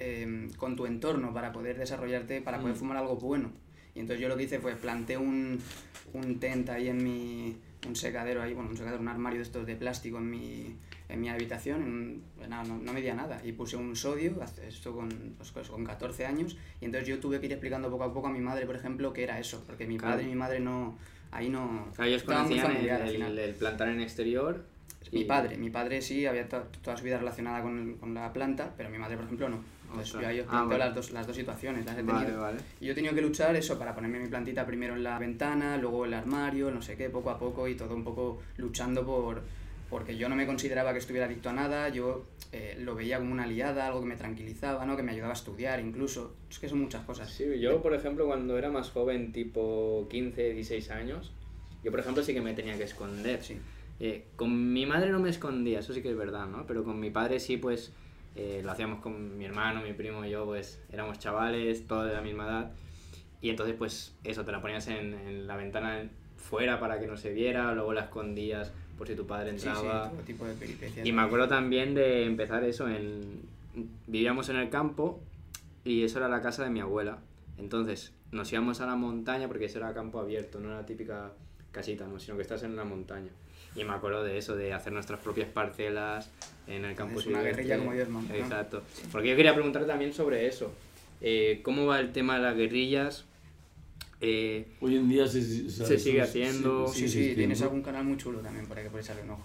eh, 0.00 0.48
con 0.56 0.76
tu 0.76 0.86
entorno 0.86 1.32
para 1.34 1.52
poder 1.52 1.76
desarrollarte, 1.78 2.40
para 2.40 2.58
poder 2.58 2.74
Mm. 2.74 2.78
fumar 2.78 2.96
algo 2.96 3.16
bueno. 3.16 3.52
Y 3.94 4.00
entonces 4.00 4.20
yo 4.20 4.28
lo 4.28 4.36
que 4.36 4.44
hice 4.44 4.58
fue 4.58 4.74
planté 4.74 5.16
un, 5.16 5.58
un 6.14 6.40
tent 6.40 6.68
ahí 6.70 6.88
en 6.88 7.02
mi, 7.02 7.56
un 7.86 7.94
secadero 7.96 8.42
ahí, 8.42 8.52
bueno, 8.54 8.70
un 8.70 8.76
secadero, 8.76 9.00
un 9.00 9.08
armario 9.08 9.38
de 9.38 9.44
estos 9.44 9.66
de 9.66 9.76
plástico 9.76 10.18
en 10.18 10.30
mi, 10.30 10.74
en 11.08 11.20
mi 11.20 11.28
habitación, 11.28 11.82
en 11.82 12.22
pues 12.36 12.48
nada, 12.48 12.64
no, 12.64 12.78
no 12.78 12.92
medía 12.92 13.14
nada, 13.14 13.40
y 13.44 13.52
puse 13.52 13.76
un 13.76 13.94
sodio, 13.94 14.36
esto 14.66 14.94
con, 14.94 15.08
pues, 15.38 15.52
con 15.68 15.84
14 15.84 16.26
años, 16.26 16.56
y 16.80 16.86
entonces 16.86 17.08
yo 17.08 17.20
tuve 17.20 17.38
que 17.38 17.46
ir 17.46 17.52
explicando 17.52 17.88
poco 17.90 18.04
a 18.04 18.12
poco 18.12 18.26
a 18.26 18.30
mi 18.32 18.40
madre, 18.40 18.66
por 18.66 18.74
ejemplo, 18.74 19.12
qué 19.12 19.22
era 19.22 19.38
eso, 19.38 19.62
porque 19.66 19.86
mi 19.86 19.96
Claro. 19.96 20.14
padre 20.14 20.24
y 20.24 20.28
mi 20.30 20.34
madre 20.36 20.58
no, 20.60 20.98
ahí 21.30 21.48
no... 21.48 21.88
Claro, 21.94 22.10
ellos 22.10 22.24
conocían 22.24 22.66
familiar 22.66 23.00
el, 23.02 23.22
el- 23.22 23.38
el 23.38 23.54
plantar 23.54 23.88
en 23.90 24.00
exterior. 24.00 24.64
Mi 25.12 25.24
padre, 25.24 25.56
mi 25.58 25.70
padre 25.70 26.02
sí, 26.02 26.26
había 26.26 26.48
to- 26.48 26.66
toda 26.82 26.96
su 26.96 27.04
vida 27.04 27.18
relacionada 27.18 27.62
con, 27.62 27.78
el- 27.90 27.96
con 27.96 28.12
la 28.14 28.32
planta, 28.32 28.74
pero 28.76 28.90
mi 28.90 28.98
madre, 28.98 29.14
por 29.16 29.26
ejemplo, 29.26 29.48
no. 29.48 29.62
Entonces 30.02 30.14
Ostras. 30.14 30.22
yo 30.22 30.28
ahí 30.28 30.40
os 30.40 30.46
Ah, 30.46 30.50
planteo 30.50 30.68
vale. 30.78 30.84
las, 30.86 30.94
dos, 30.94 31.10
las 31.12 31.26
dos 31.26 31.36
situaciones, 31.36 31.84
las 31.86 31.98
he 31.98 32.02
Vale, 32.02 32.24
tenido. 32.26 32.42
vale. 32.42 32.58
Y 32.80 32.86
yo 32.86 32.92
he 32.92 32.94
tenido 32.94 33.14
que 33.14 33.20
luchar 33.22 33.54
eso 33.56 33.78
para 33.78 33.94
ponerme 33.94 34.18
mi 34.20 34.28
plantita 34.28 34.66
primero 34.66 34.94
en 34.94 35.02
la 35.02 35.18
ventana, 35.18 35.76
luego 35.78 36.04
el 36.04 36.14
armario, 36.14 36.70
no 36.70 36.82
sé 36.82 36.96
qué, 36.96 37.10
poco 37.10 37.30
a 37.30 37.38
poco 37.38 37.66
y 37.68 37.74
todo 37.74 37.94
un 37.94 38.04
poco 38.04 38.40
luchando 38.56 39.04
por... 39.04 39.42
Porque 39.90 40.16
yo 40.16 40.28
no 40.28 40.34
me 40.34 40.46
consideraba 40.46 40.92
que 40.92 40.98
estuviera 40.98 41.26
adicto 41.26 41.50
a 41.50 41.52
nada, 41.52 41.88
yo 41.90 42.24
eh, 42.52 42.76
lo 42.80 42.94
veía 42.96 43.18
como 43.18 43.32
una 43.32 43.44
aliada, 43.44 43.86
algo 43.86 44.00
que 44.00 44.06
me 44.06 44.16
tranquilizaba, 44.16 44.84
¿no? 44.86 44.96
que 44.96 45.02
me 45.04 45.12
ayudaba 45.12 45.32
a 45.32 45.36
estudiar 45.36 45.78
incluso. 45.78 46.34
Es 46.50 46.58
que 46.58 46.68
son 46.68 46.80
muchas 46.80 47.04
cosas. 47.04 47.30
Sí, 47.30 47.44
yo, 47.60 47.80
por 47.82 47.94
ejemplo, 47.94 48.26
cuando 48.26 48.58
era 48.58 48.70
más 48.70 48.90
joven, 48.90 49.30
tipo 49.32 50.08
15, 50.10 50.54
16 50.54 50.90
años, 50.90 51.32
yo, 51.84 51.90
por 51.90 52.00
ejemplo, 52.00 52.22
sí 52.24 52.32
que 52.34 52.40
me 52.40 52.54
tenía 52.54 52.76
que 52.76 52.84
esconder. 52.84 53.42
Sí. 53.44 53.58
Eh, 54.00 54.24
con 54.34 54.72
mi 54.72 54.86
madre 54.86 55.10
no 55.10 55.20
me 55.20 55.30
escondía, 55.30 55.78
eso 55.78 55.92
sí 55.92 56.02
que 56.02 56.10
es 56.10 56.16
verdad, 56.16 56.46
¿no? 56.48 56.66
Pero 56.66 56.82
con 56.82 56.98
mi 56.98 57.10
padre 57.10 57.38
sí, 57.38 57.58
pues 57.58 57.92
eh, 58.36 58.60
lo 58.64 58.72
hacíamos 58.72 59.00
con 59.00 59.36
mi 59.38 59.44
hermano, 59.44 59.82
mi 59.82 59.92
primo 59.92 60.24
y 60.24 60.30
yo, 60.30 60.44
pues 60.44 60.80
éramos 60.90 61.18
chavales, 61.18 61.86
todos 61.86 62.06
de 62.06 62.12
la 62.14 62.22
misma 62.22 62.44
edad. 62.46 62.72
Y 63.40 63.50
entonces, 63.50 63.74
pues 63.76 64.14
eso, 64.24 64.44
te 64.44 64.52
la 64.52 64.60
ponías 64.60 64.86
en, 64.88 65.14
en 65.14 65.46
la 65.46 65.56
ventana 65.56 66.08
fuera 66.36 66.80
para 66.80 66.98
que 66.98 67.06
no 67.06 67.16
se 67.16 67.32
viera, 67.32 67.72
luego 67.74 67.92
la 67.92 68.02
escondías 68.02 68.72
por 68.96 69.08
si 69.08 69.14
tu 69.14 69.26
padre 69.26 69.52
Sí, 69.52 69.60
sí, 69.60 69.68
entraba. 69.68 70.10
todo 70.10 70.20
tipo 70.20 70.44
de 70.46 70.54
peripecias. 70.54 71.06
Y 71.06 71.12
me 71.12 71.22
acuerdo 71.22 71.48
también 71.48 71.94
de 71.94 72.24
empezar 72.26 72.64
eso 72.64 72.88
en... 72.88 73.42
Vivíamos 74.06 74.48
en 74.50 74.56
el 74.56 74.70
campo 74.70 75.20
y 75.84 76.04
eso 76.04 76.18
era 76.18 76.28
la 76.28 76.40
casa 76.40 76.64
de 76.64 76.70
mi 76.70 76.80
abuela. 76.80 77.18
Entonces 77.58 78.12
nos 78.30 78.52
íbamos 78.52 78.80
a 78.80 78.86
la 78.86 78.94
montaña 78.96 79.48
porque 79.48 79.64
eso 79.66 79.78
era 79.78 79.92
campo 79.94 80.20
abierto, 80.20 80.60
no 80.60 80.68
era 80.70 80.86
típica 80.86 81.32
casita, 81.72 82.06
¿no? 82.06 82.20
sino 82.20 82.36
que 82.36 82.42
estás 82.42 82.62
en 82.62 82.76
la 82.76 82.84
montaña. 82.84 83.30
Y 83.76 83.84
me 83.84 83.92
acuerdo 83.92 84.22
de 84.22 84.38
eso, 84.38 84.54
de 84.56 84.72
hacer 84.72 84.92
nuestras 84.92 85.20
propias 85.20 85.48
parcelas 85.48 86.30
en 86.66 86.84
el 86.84 86.94
campo 86.94 87.18
Es 87.20 87.26
una 87.26 87.42
guerrilla 87.42 87.78
como 87.78 87.92
Dios 87.92 88.08
manda, 88.08 88.32
¿no? 88.34 88.40
Exacto. 88.40 88.82
Porque 89.10 89.28
yo 89.30 89.36
quería 89.36 89.52
preguntar 89.54 89.84
también 89.86 90.12
sobre 90.12 90.46
eso. 90.46 90.72
Eh, 91.20 91.60
¿Cómo 91.62 91.86
va 91.86 91.98
el 92.00 92.12
tema 92.12 92.36
de 92.36 92.42
las 92.42 92.56
guerrillas? 92.56 93.24
Eh, 94.20 94.66
Hoy 94.80 94.96
en 94.96 95.08
día 95.08 95.26
se, 95.26 95.42
se, 95.42 95.84
Se 95.86 95.98
sigue 95.98 96.22
haciendo. 96.22 96.86
Sí, 96.88 97.08
sí, 97.08 97.32
tienes 97.34 97.60
algún 97.62 97.82
canal 97.82 98.04
muy 98.04 98.16
chulo 98.16 98.38
también 98.38 98.66
por 98.66 98.78
ahí 98.78 98.84
que 98.84 98.90
puedes 98.90 99.06
echarle 99.06 99.24
un 99.24 99.30
ojo. 99.30 99.42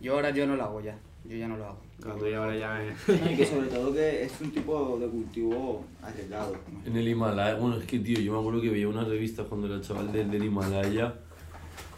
Yo 0.00 0.14
ahora 0.14 0.30
yo 0.30 0.46
no 0.46 0.56
lo 0.56 0.64
hago 0.64 0.80
ya, 0.80 0.98
yo 1.24 1.36
ya 1.36 1.46
no 1.46 1.56
lo 1.58 1.66
hago. 1.66 1.78
cuando 2.02 2.26
yo 2.28 2.42
ahora 2.42 2.56
ya... 2.56 2.82
eh, 2.82 2.94
Y 3.32 3.36
que 3.36 3.44
sobre 3.44 3.68
todo 3.68 3.92
que 3.92 4.24
es 4.24 4.32
un 4.40 4.50
tipo 4.50 4.98
de 4.98 5.06
cultivo 5.08 5.84
arriesgado. 6.02 6.56
En 6.86 6.96
el 6.96 7.06
Himalaya, 7.06 7.54
bueno, 7.56 7.76
es 7.78 7.84
que 7.86 7.98
tío, 7.98 8.18
yo 8.18 8.32
me 8.32 8.38
acuerdo 8.38 8.62
que 8.62 8.70
veía 8.70 8.88
unas 8.88 9.06
revistas 9.06 9.46
cuando 9.46 9.66
era 9.66 9.80
chaval 9.82 10.10
del, 10.10 10.30
del 10.30 10.42
Himalaya, 10.44 11.14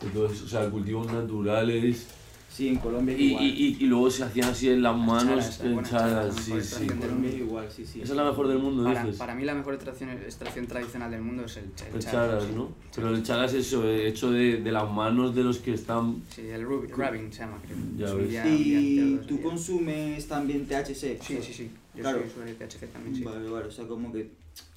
eso, 0.09 0.45
o 0.45 0.49
sea, 0.49 0.69
cultivos 0.71 1.07
naturales, 1.13 2.07
Sí, 2.55 2.69
en 2.69 2.77
Colombia 2.77 3.15
es 3.15 3.21
y, 3.23 3.25
igual. 3.29 3.45
y, 3.45 3.49
y, 3.49 3.77
y 3.81 3.87
luego 3.87 4.11
se 4.11 4.25
hacían 4.25 4.51
así 4.51 4.69
en 4.69 4.83
las 4.83 4.95
manos, 4.95 5.37
la 5.65 6.31
sí, 6.31 6.53
sí. 6.61 6.83
En 6.83 6.99
Colombia 6.99 7.31
es 7.31 7.37
igual, 7.39 7.67
sí, 7.75 7.87
sí. 7.87 8.03
Esa 8.03 8.13
es 8.13 8.17
la 8.19 8.25
mejor 8.25 8.47
del 8.49 8.59
mundo, 8.59 8.85
Para, 8.85 9.05
dices. 9.05 9.17
para 9.19 9.35
mí 9.35 9.45
la 9.47 9.55
mejor 9.55 9.73
extracción, 9.73 10.11
extracción 10.11 10.67
tradicional 10.67 11.11
del 11.11 11.23
mundo 11.23 11.47
es 11.47 11.57
el, 11.57 11.65
el, 11.65 11.95
El 11.95 12.01
charas, 12.03 12.11
charas, 12.29 12.45
sí. 12.45 12.51
¿no? 12.55 12.69
Pero 12.95 13.09
el 13.09 13.23
charas 13.23 13.55
es 13.55 13.67
eso, 13.69 13.89
eh, 13.89 14.07
hecho 14.07 14.31
de, 14.31 14.59
de 14.61 14.71
las 14.71 14.91
manos 14.93 15.35
de 15.35 15.45
los 15.45 15.61
que 15.61 15.73
están... 15.73 16.23
Sí, 16.29 16.43
el 16.43 16.63
rubbing 16.65 17.33
se 17.33 17.39
llama, 17.39 17.59
creo. 17.65 17.79
Ya 17.97 18.15
ves. 18.15 18.29
día- 18.29 18.43
un 18.45 18.57
día 18.59 18.81
¿Y 18.81 19.21
tú 19.27 19.37
sí. 19.37 19.43
consumes 19.43 20.29
también 20.29 20.67
THC? 20.67 21.23
Sí, 21.23 21.39
sí, 21.41 21.53
sí. 21.55 21.71
Yo 21.95 22.03
Claro. 22.03 22.19
soy 22.19 22.27
usuario 22.29 22.55
de 22.55 22.67
THC 22.67 22.93
también, 22.93 23.17
sí. 23.17 23.23
Vale, 23.23 23.49
vale, 23.49 23.67
o 23.67 23.71
sea, 23.71 23.87
como 23.89 24.13
que 24.13 24.31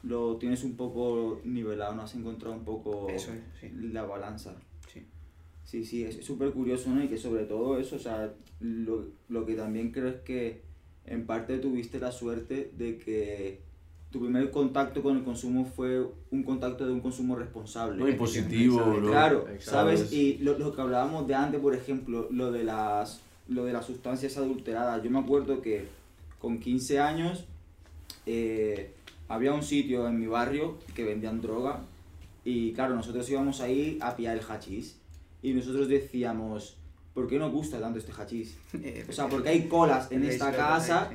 lo 0.03 0.37
tienes 0.37 0.63
un 0.63 0.77
poco 0.77 1.41
nivelado, 1.43 1.93
¿no? 1.95 2.03
Has 2.03 2.15
encontrado 2.15 2.55
un 2.55 2.63
poco 2.63 3.09
Eso 3.09 3.31
es, 3.33 3.39
sí. 3.59 3.69
la 3.91 4.03
balanza. 4.03 4.55
Sí. 5.65 5.83
Sí, 5.83 6.03
es 6.03 6.23
súper 6.25 6.51
curioso, 6.51 6.89
¿no? 6.89 7.03
Y 7.03 7.07
que 7.07 7.17
sobre 7.17 7.43
todo 7.43 7.77
eso, 7.77 7.97
o 7.97 7.99
sea, 7.99 8.33
lo, 8.61 9.05
lo 9.27 9.45
que 9.45 9.55
también 9.55 9.91
creo 9.91 10.07
es 10.07 10.21
que 10.21 10.61
en 11.05 11.25
parte 11.25 11.57
tuviste 11.57 11.99
la 11.99 12.11
suerte 12.11 12.71
de 12.77 12.97
que 12.97 13.59
tu 14.11 14.21
primer 14.21 14.49
contacto 14.49 15.03
con 15.03 15.17
el 15.17 15.23
consumo 15.23 15.65
fue 15.65 16.05
un 16.31 16.43
contacto 16.43 16.85
de 16.85 16.93
un 16.93 17.01
consumo 17.01 17.35
responsable. 17.35 18.01
Muy 18.01 18.13
positivo, 18.13 18.77
bro. 18.77 19.09
Claro, 19.09 19.39
Exacto. 19.49 19.71
¿sabes? 19.71 20.13
Y 20.13 20.37
lo, 20.37 20.57
lo 20.57 20.73
que 20.73 20.81
hablábamos 20.81 21.27
de 21.27 21.35
antes, 21.35 21.59
por 21.59 21.75
ejemplo, 21.75 22.29
lo 22.31 22.51
de 22.51 22.63
las 22.63 23.21
lo 23.47 23.65
de 23.65 23.73
las 23.73 23.85
sustancias 23.85 24.37
adulteradas. 24.37 25.03
Yo 25.03 25.09
me 25.11 25.19
acuerdo 25.19 25.61
que 25.61 25.85
con 26.39 26.59
15 26.59 26.99
años 26.99 27.45
eh, 28.25 28.91
había 29.27 29.53
un 29.53 29.63
sitio 29.63 30.07
en 30.07 30.19
mi 30.19 30.27
barrio 30.27 30.77
que 30.95 31.03
vendían 31.03 31.41
droga 31.41 31.81
y 32.43 32.73
claro, 32.73 32.95
nosotros 32.95 33.29
íbamos 33.29 33.61
ahí 33.61 33.97
a 34.01 34.15
pillar 34.15 34.37
el 34.37 34.43
hachís 34.43 34.97
y 35.49 35.53
nosotros 35.53 35.87
decíamos, 35.87 36.77
¿por 37.13 37.27
qué 37.27 37.37
nos 37.39 37.51
gusta 37.51 37.79
tanto 37.79 37.99
este 37.99 38.11
hachís? 38.11 38.57
Eh, 38.73 39.05
O 39.09 39.11
sea, 39.11 39.27
porque 39.27 39.49
hay 39.49 39.67
colas 39.67 40.11
en 40.11 40.23
esta 40.33 40.45
casa 40.57 41.09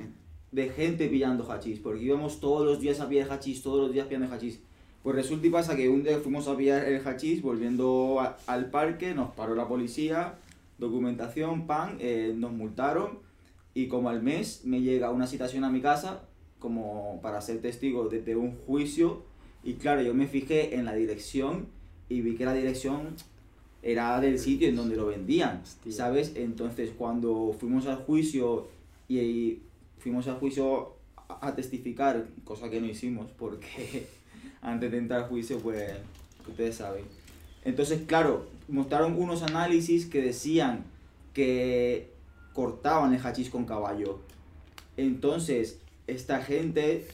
de 0.53 0.69
gente 0.69 1.09
pillando 1.09 1.51
hachís, 1.51 1.79
porque 1.81 2.03
íbamos 2.03 2.41
todos 2.41 2.65
los 2.67 2.81
días 2.81 3.01
a 3.01 3.09
pillar 3.09 3.31
hachís, 3.33 3.63
todos 3.63 3.81
los 3.81 3.93
días 3.93 4.07
pillando 4.07 4.33
hachís. 4.35 4.61
Pues 5.03 5.17
resulta 5.17 5.47
y 5.47 5.51
pasa 5.51 5.77
que 5.77 5.89
un 5.89 6.03
día 6.03 6.19
fuimos 6.19 6.47
a 6.49 6.57
pillar 6.57 6.85
el 6.87 7.01
hachís, 7.07 7.41
volviendo 7.43 8.21
a- 8.21 8.37
al 8.47 8.71
parque, 8.71 9.15
nos 9.15 9.31
paró 9.35 9.55
la 9.55 9.67
policía, 9.67 10.35
documentación, 10.79 11.67
pan, 11.67 11.97
eh, 12.01 12.33
nos 12.37 12.53
multaron 12.53 13.19
y 13.75 13.87
como 13.89 14.09
al 14.09 14.23
mes 14.23 14.63
me 14.65 14.81
llega 14.81 15.11
una 15.11 15.27
citación 15.27 15.65
a 15.65 15.71
mi 15.71 15.81
casa 15.81 16.23
como 16.59 17.21
para 17.23 17.41
ser 17.41 17.61
testigo 17.63 18.09
de, 18.09 18.21
de 18.23 18.37
un 18.37 18.57
juicio 18.57 19.23
y 19.63 19.75
claro, 19.75 20.03
yo 20.03 20.15
me 20.15 20.27
fijé 20.27 20.75
en 20.77 20.85
la 20.85 20.95
dirección 20.95 21.67
y 22.09 22.21
vi 22.23 22.35
que 22.37 22.45
la 22.45 22.55
dirección 22.55 23.15
era 23.83 24.21
del 24.21 24.39
sitio 24.39 24.69
en 24.69 24.77
donde 24.77 24.97
lo 24.97 25.07
vendían, 25.07 25.61
Hostia. 25.63 25.93
¿sabes? 25.93 26.33
Entonces 26.35 26.91
cuando 26.97 27.55
fuimos 27.59 27.87
al 27.87 27.97
juicio 27.97 28.69
y, 29.09 29.19
y 29.19 29.63
fuimos 29.99 30.27
al 30.29 30.37
juicio 30.39 30.95
a, 31.17 31.49
a 31.49 31.55
testificar, 31.57 32.27
cosa 32.45 32.69
que 32.69 32.81
no 32.81 32.87
hicimos 32.87 33.31
porque 33.39 34.07
antes 34.63 34.91
de 34.91 34.99
entrar 34.99 35.23
al 35.23 35.29
juicio 35.29 35.59
pues 35.59 35.93
ustedes 36.49 36.77
saben. 36.77 37.05
Entonces 37.65 38.03
claro, 38.07 38.47
mostraron 38.69 39.15
unos 39.21 39.43
análisis 39.43 40.07
que 40.07 40.21
decían 40.23 40.85
que 41.35 42.11
cortaban 42.53 43.15
el 43.15 43.21
hachís 43.25 43.49
con 43.51 43.65
caballo. 43.65 44.19
Entonces, 44.97 45.79
esta 46.07 46.43
gente 46.43 47.07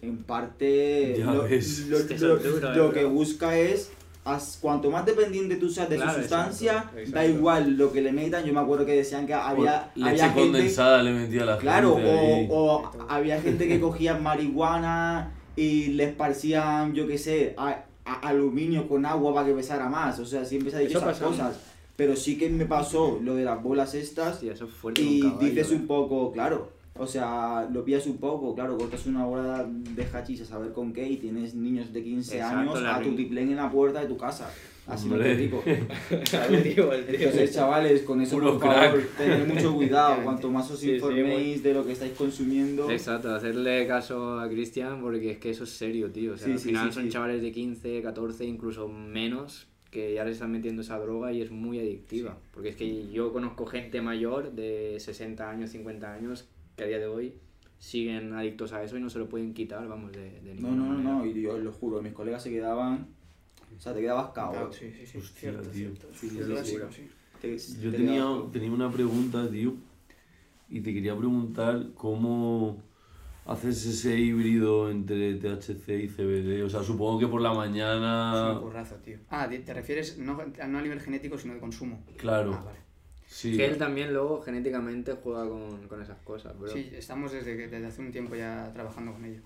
en 0.00 0.18
parte 0.18 1.16
Ya 1.18 1.26
lo, 1.32 1.42
ves. 1.44 1.86
lo- 1.88 1.98
Es 1.98 2.04
que 2.04 2.18
lo- 2.18 2.36
lo 2.36 2.90
eh, 2.90 2.94
que 2.94 3.04
busca 3.04 3.56
es 3.58 3.90
as- 4.24 4.58
cuanto 4.60 4.90
más 4.90 5.04
dependiente 5.04 5.56
tú 5.56 5.68
seas 5.68 5.88
de 5.90 5.96
Claro, 5.96 6.12
su 6.14 6.20
sustancia, 6.20 6.72
exacto, 6.72 6.96
da 6.96 7.02
exacto. 7.02 7.30
igual 7.30 7.76
lo 7.76 7.92
que 7.92 8.02
le 8.02 8.12
metan. 8.12 8.44
Yo 8.44 8.52
me 8.52 8.60
acuerdo 8.60 8.86
que 8.86 8.92
decían 8.92 9.26
que 9.26 9.34
había, 9.34 9.90
leche 9.94 10.10
había 10.10 10.24
gente, 10.30 10.40
condensada 10.40 11.02
le 11.02 11.12
metía 11.12 11.42
a 11.42 11.46
la 11.46 11.58
claro, 11.58 11.96
gente. 11.96 12.10
ahí. 12.10 12.48
o, 12.50 12.56
o 12.76 12.90
había 13.08 13.40
gente 13.40 13.66
que 13.68 13.80
cogía 13.80 14.14
marihuana 14.18 15.32
y 15.56 15.86
le 15.88 16.04
esparcían, 16.04 16.94
yo 16.94 17.06
qué 17.06 17.18
sé, 17.18 17.54
a- 17.56 17.84
a- 18.04 18.28
aluminio 18.28 18.88
con 18.88 19.04
agua 19.06 19.34
para 19.34 19.46
que 19.48 19.54
pesara 19.54 19.88
más. 19.88 20.18
O 20.18 20.24
sea, 20.26 20.44
siempre 20.44 20.70
se 20.70 20.76
ha 20.76 20.80
dicho 20.80 20.98
esas 20.98 21.18
cosas. 21.18 21.56
Pero 21.96 22.16
sí 22.16 22.38
que 22.38 22.48
me 22.48 22.64
pasó 22.64 23.20
lo 23.22 23.34
de 23.34 23.44
las 23.44 23.62
bolas 23.62 23.94
estas 23.94 24.34
Hostia, 24.36 24.54
eso 24.54 24.64
es 24.64 24.70
fuerte 24.72 25.02
y 25.02 25.20
dices 25.38 25.70
eh. 25.70 25.74
un 25.74 25.86
poco, 25.86 26.32
claro, 26.32 26.70
o 26.98 27.06
sea, 27.06 27.68
lo 27.72 27.84
pillas 27.84 28.06
un 28.06 28.18
poco, 28.18 28.54
claro, 28.54 28.76
cortas 28.76 29.06
una 29.06 29.24
bola 29.24 29.66
de 29.68 30.04
hachís 30.12 30.42
a 30.42 30.44
saber 30.44 30.72
con 30.72 30.92
qué 30.92 31.08
y 31.08 31.16
tienes 31.16 31.54
niños 31.54 31.92
de 31.92 32.02
15 32.02 32.36
Exacto, 32.36 32.58
años 32.58 32.82
a 32.84 32.98
rin- 32.98 33.10
tutiplén 33.10 33.50
en 33.50 33.56
la 33.56 33.70
puerta 33.70 34.00
de 34.00 34.06
tu 34.08 34.16
casa. 34.16 34.50
Así 34.86 35.08
no 35.08 35.16
te 35.16 35.36
digo. 35.36 35.62
Entonces, 36.10 37.54
chavales, 37.54 38.02
con 38.02 38.20
eso, 38.20 38.36
Puro 38.36 38.58
por 38.58 38.72
favor, 38.72 39.00
crack. 39.00 39.16
tened 39.16 39.46
mucho 39.54 39.74
cuidado. 39.74 40.16
Cuanto 40.24 40.50
más 40.50 40.70
os 40.70 40.78
Sí, 40.80 40.86
sí, 40.88 40.92
informéis 40.94 41.62
de 41.62 41.74
lo 41.74 41.84
que 41.86 41.92
estáis 41.92 42.12
consumiendo, 42.12 42.90
Exacto, 42.90 43.34
hacerle 43.34 43.86
caso 43.86 44.40
a 44.40 44.48
Cristian 44.48 45.00
porque 45.00 45.32
es 45.32 45.38
que 45.38 45.50
eso 45.50 45.64
es 45.64 45.70
serio, 45.70 46.10
tío. 46.10 46.32
O 46.34 46.36
sea, 46.36 46.46
Sí, 46.46 46.52
al 46.54 46.58
final 46.58 46.88
sí, 46.88 46.94
son 46.94 47.04
sí. 47.04 47.10
chavales 47.10 47.42
de 47.42 47.52
15, 47.52 48.02
14, 48.02 48.44
incluso 48.44 48.88
menos 48.88 49.68
que 49.90 50.14
ya 50.14 50.24
le 50.24 50.30
están 50.32 50.50
metiendo 50.50 50.82
esa 50.82 50.98
droga 50.98 51.32
y 51.32 51.42
es 51.42 51.50
muy 51.50 51.78
adictiva. 51.78 52.36
Porque 52.52 52.70
es 52.70 52.76
que 52.76 53.10
yo 53.12 53.32
conozco 53.32 53.66
gente 53.66 54.00
mayor 54.00 54.52
de 54.52 54.96
60 54.98 55.48
años, 55.50 55.70
50 55.70 56.12
años 56.12 56.48
que 56.76 56.84
a 56.84 56.86
día 56.86 56.98
de 56.98 57.06
hoy 57.06 57.34
siguen 57.78 58.32
adictos 58.34 58.72
a 58.72 58.82
eso 58.82 58.96
y 58.96 59.00
no 59.00 59.10
se 59.10 59.18
lo 59.18 59.28
pueden 59.28 59.54
quitar, 59.54 59.86
vamos, 59.88 60.12
de, 60.12 60.40
de 60.40 60.54
no, 60.54 60.68
ninguna 60.70 60.76
no, 60.76 60.86
no, 60.94 60.94
manera. 60.94 61.14
no, 61.18 61.26
y 61.26 61.42
yo 61.42 61.54
os 61.54 61.60
lo 61.62 61.72
juro, 61.72 62.00
mis 62.02 62.12
colegas 62.12 62.42
se 62.42 62.50
quedaban, 62.50 63.08
o 63.76 63.80
sea, 63.80 63.92
te 63.94 64.00
quedabas 64.00 64.30
cao. 64.32 64.72
Sí, 64.72 64.92
sí, 64.92 65.06
sí. 65.06 65.18
Hostia, 65.18 65.40
cierto, 65.40 65.62
tío. 65.70 65.72
cierto. 65.72 66.06
Sí, 66.14 66.28
sí, 66.30 66.38
Es 66.40 66.46
sí, 66.46 66.76
sí. 66.76 66.78
sí. 66.90 67.10
Te- 67.40 67.58
Yo 67.82 67.90
te 67.90 67.96
tenía, 67.96 68.14
quedabas- 68.22 68.52
tenía 68.52 68.70
una 68.70 68.90
pregunta, 68.90 69.50
tío, 69.50 69.74
y 70.70 70.80
te 70.80 70.92
quería 70.94 71.16
preguntar 71.16 71.88
cómo 71.94 72.78
haces 73.46 73.84
ese 73.84 74.18
híbrido 74.18 74.90
entre 74.90 75.34
THC 75.34 76.02
y 76.04 76.08
CBD. 76.08 76.62
O 76.62 76.68
sea, 76.70 76.82
supongo 76.82 77.18
que 77.18 77.26
por 77.26 77.40
la 77.40 77.50
Es 77.50 77.56
mañana... 77.56 78.52
un 78.52 78.60
currazo, 78.62 78.96
tío. 78.96 79.18
Ah, 79.28 79.48
te 79.48 79.58
te 79.58 79.74
refieres 79.74 80.18
no, 80.18 80.34
no 80.68 80.78
a 80.78 80.82
nivel 80.82 81.00
genético, 81.00 81.36
sino 81.36 81.54
de 81.54 81.60
consumo. 81.60 82.02
Claro, 82.16 82.52
Ah, 82.54 82.62
vale. 82.64 82.78
Sí. 83.32 83.56
Que 83.56 83.64
él 83.64 83.78
también 83.78 84.12
luego 84.12 84.42
genéticamente 84.42 85.12
juega 85.22 85.48
con, 85.48 85.88
con 85.88 86.02
esas 86.02 86.18
cosas, 86.18 86.58
bro. 86.58 86.68
Sí, 86.70 86.90
estamos 86.94 87.32
desde, 87.32 87.56
que- 87.56 87.68
desde 87.68 87.86
hace 87.86 88.00
un 88.02 88.12
tiempo 88.12 88.34
ya 88.34 88.70
trabajando 88.74 89.12
con 89.12 89.24
ello. 89.24 89.40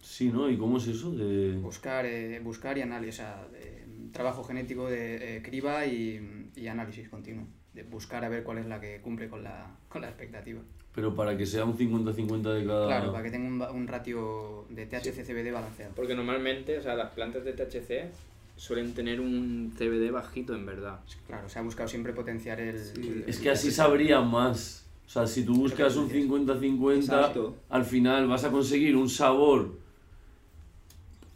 Sí, 0.00 0.28
¿no? 0.30 0.48
¿Y 0.50 0.56
cómo 0.58 0.76
es 0.78 0.86
eso 0.86 1.10
de...? 1.12 1.56
Buscar, 1.60 2.04
eh, 2.06 2.38
buscar 2.40 2.76
y 2.78 2.82
análisis, 2.82 3.20
o 3.20 3.22
sea, 3.22 3.48
de, 3.52 3.84
mm, 3.86 4.10
trabajo 4.12 4.44
genético 4.44 4.88
de 4.88 5.36
eh, 5.38 5.42
criba 5.42 5.86
y, 5.86 6.50
y 6.54 6.66
análisis 6.68 7.08
continuo. 7.08 7.46
De 7.72 7.82
buscar 7.82 8.24
a 8.24 8.28
ver 8.28 8.44
cuál 8.44 8.58
es 8.58 8.66
la 8.66 8.80
que 8.80 9.00
cumple 9.00 9.28
con 9.28 9.42
la, 9.42 9.74
con 9.88 10.02
la 10.02 10.08
expectativa. 10.08 10.60
Pero 10.94 11.14
para 11.16 11.36
que 11.36 11.44
sea 11.46 11.64
un 11.64 11.76
50-50 11.76 12.42
de 12.54 12.64
cada... 12.66 12.86
Claro, 12.86 13.10
para 13.12 13.24
que 13.24 13.30
tenga 13.32 13.70
un, 13.70 13.76
un 13.76 13.88
ratio 13.88 14.66
de 14.70 14.86
THC-CBD 14.88 15.52
balanceado. 15.52 15.92
Porque 15.96 16.14
normalmente, 16.14 16.78
o 16.78 16.82
sea, 16.82 16.94
las 16.94 17.10
plantas 17.12 17.44
de 17.44 17.52
THC 17.54 18.12
Suelen 18.56 18.94
tener 18.94 19.20
un 19.20 19.72
CBD 19.76 20.10
bajito, 20.12 20.54
en 20.54 20.64
verdad. 20.64 21.00
Claro, 21.26 21.48
se 21.48 21.58
ha 21.58 21.62
buscado 21.62 21.88
siempre 21.88 22.12
potenciar 22.12 22.60
el... 22.60 22.76
el- 22.76 23.24
Es 23.26 23.38
que 23.38 23.50
así 23.50 23.70
sabría 23.70 24.20
más. 24.20 24.84
O 25.06 25.10
sea, 25.10 25.26
si 25.26 25.44
tú 25.44 25.54
buscas 25.54 25.96
un 25.96 26.08
50-50, 26.08 26.96
Exacto. 26.96 27.56
al 27.68 27.84
final 27.84 28.26
vas 28.28 28.44
a 28.44 28.50
conseguir 28.50 28.96
un 28.96 29.10
sabor 29.10 29.70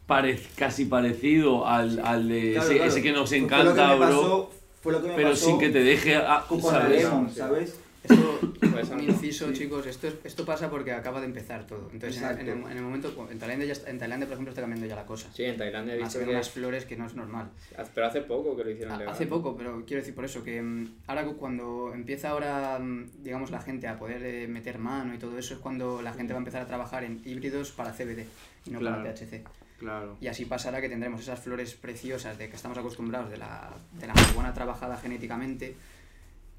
pare- 0.07 0.41
casi 0.57 0.87
parecido 0.87 1.67
al, 1.67 1.99
al 2.01 2.29
de 2.29 2.53
Claro, 2.53 2.67
ese, 2.67 2.75
claro. 2.77 2.91
ese 2.91 3.03
que 3.03 3.13
nos 3.13 3.33
encanta, 3.33 3.65
fue 3.65 3.75
lo 3.75 3.75
que 3.75 3.81
me 3.89 3.97
bro. 3.97 4.07
pasó- 4.09 4.51
fue 4.81 4.93
lo 4.93 5.03
que 5.03 5.09
me 5.09 5.15
pero 5.17 5.31
pasó 5.31 5.47
sin 5.47 5.59
que 5.59 5.69
te 5.71 5.81
deje 5.83 6.17
a, 6.17 6.45
con 6.49 6.59
la 6.59 6.65
¿sabes? 6.71 7.03
Lemon, 7.05 7.31
¿sabes? 7.35 7.81
Esto, 8.09 8.41
Pues, 8.79 8.91
un 8.91 9.03
inciso, 9.03 9.53
chicos, 9.53 9.87
esto, 9.87 10.07
es- 10.07 10.15
esto 10.23 10.45
pasa 10.45 10.71
porque 10.71 10.93
acaba 10.93 11.19
de 11.21 11.27
empezar 11.27 11.67
todo. 11.67 11.91
Entonces, 11.93 12.23
en, 12.23 12.39
el, 12.41 12.49
en 12.49 12.77
el 12.77 12.83
momento, 12.83 13.13
en 13.29 13.37
Tailandia, 13.39 13.67
ya 13.67 13.73
está- 13.73 13.91
en 13.91 13.99
Tailandia, 13.99 14.27
por 14.29 14.35
ejemplo, 14.35 14.51
está 14.51 14.61
cambiando 14.63 14.87
ya 14.87 14.95
la 14.95 15.05
cosa. 15.05 15.29
Sí, 15.35 15.43
en 15.45 15.57
Tailandia 15.57 15.95
he 15.95 15.99
visto 15.99 16.21
que... 16.21 16.27
unas 16.31 16.49
flores 16.51 16.85
que 16.85 16.97
no 16.97 17.07
es 17.07 17.15
normal. 17.15 17.51
Pero 17.95 18.07
hace 18.07 18.21
poco 18.21 18.57
que 18.57 18.63
lo 18.65 18.71
hicieron 18.71 18.97
legal. 18.99 19.13
Hace 19.13 19.27
poco, 19.27 19.57
pero 19.57 19.85
quiero 19.85 20.01
decir 20.03 20.15
por 20.15 20.25
eso, 20.25 20.45
que 20.45 20.63
mm, 20.63 20.87
ahora 21.09 21.25
cu- 21.25 21.37
cuando 21.37 21.93
empieza 21.93 22.31
ahora, 22.31 22.79
mm, 22.79 23.07
digamos, 23.25 23.51
la 23.51 23.61
gente 23.61 23.89
a 23.89 23.99
poder 23.99 24.23
eh, 24.25 24.47
meter 24.47 24.79
mano 24.79 25.13
y 25.13 25.19
todo 25.19 25.37
eso, 25.39 25.55
es 25.55 25.61
cuando 25.61 26.01
la 26.01 26.13
gente 26.13 26.33
va 26.33 26.39
a 26.39 26.43
empezar 26.43 26.63
a 26.63 26.67
trabajar 26.67 27.03
en 27.03 27.21
híbridos 27.25 27.73
para 27.73 27.93
CBD 27.93 28.27
y 28.67 28.71
no 28.71 28.79
Claro. 28.79 28.99
para 29.03 29.13
THC. 29.15 29.43
Claro. 29.81 30.17
Y 30.21 30.27
así 30.29 30.45
pasará 30.45 30.81
que 30.81 30.89
tendremos 30.89 31.21
esas 31.21 31.39
flores 31.41 31.75
preciosas 31.75 32.37
de 32.39 32.49
que 32.49 32.57
estamos 32.57 32.77
acostumbrados 32.79 33.31
de 33.31 33.39
la, 33.39 33.71
de 34.01 34.07
la 34.07 34.15
marihuana 34.15 34.53
trabajada 34.55 34.97
genéticamente 34.97 35.75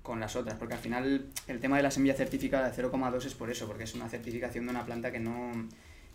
con 0.10 0.20
las 0.20 0.36
otras, 0.36 0.58
porque 0.58 0.74
al 0.74 0.80
final 0.80 1.28
el 1.48 1.60
tema 1.60 1.78
de 1.78 1.84
la 1.84 1.92
semilla 1.92 2.16
certificada 2.16 2.72
de 2.72 2.84
0,2 2.84 3.26
es 3.26 3.36
por 3.36 3.52
eso, 3.52 3.68
porque 3.68 3.84
es 3.84 3.94
una 3.94 4.10
certificación 4.10 4.66
de 4.66 4.72
una 4.72 4.84
planta 4.84 5.12
que 5.12 5.20
no... 5.20 5.52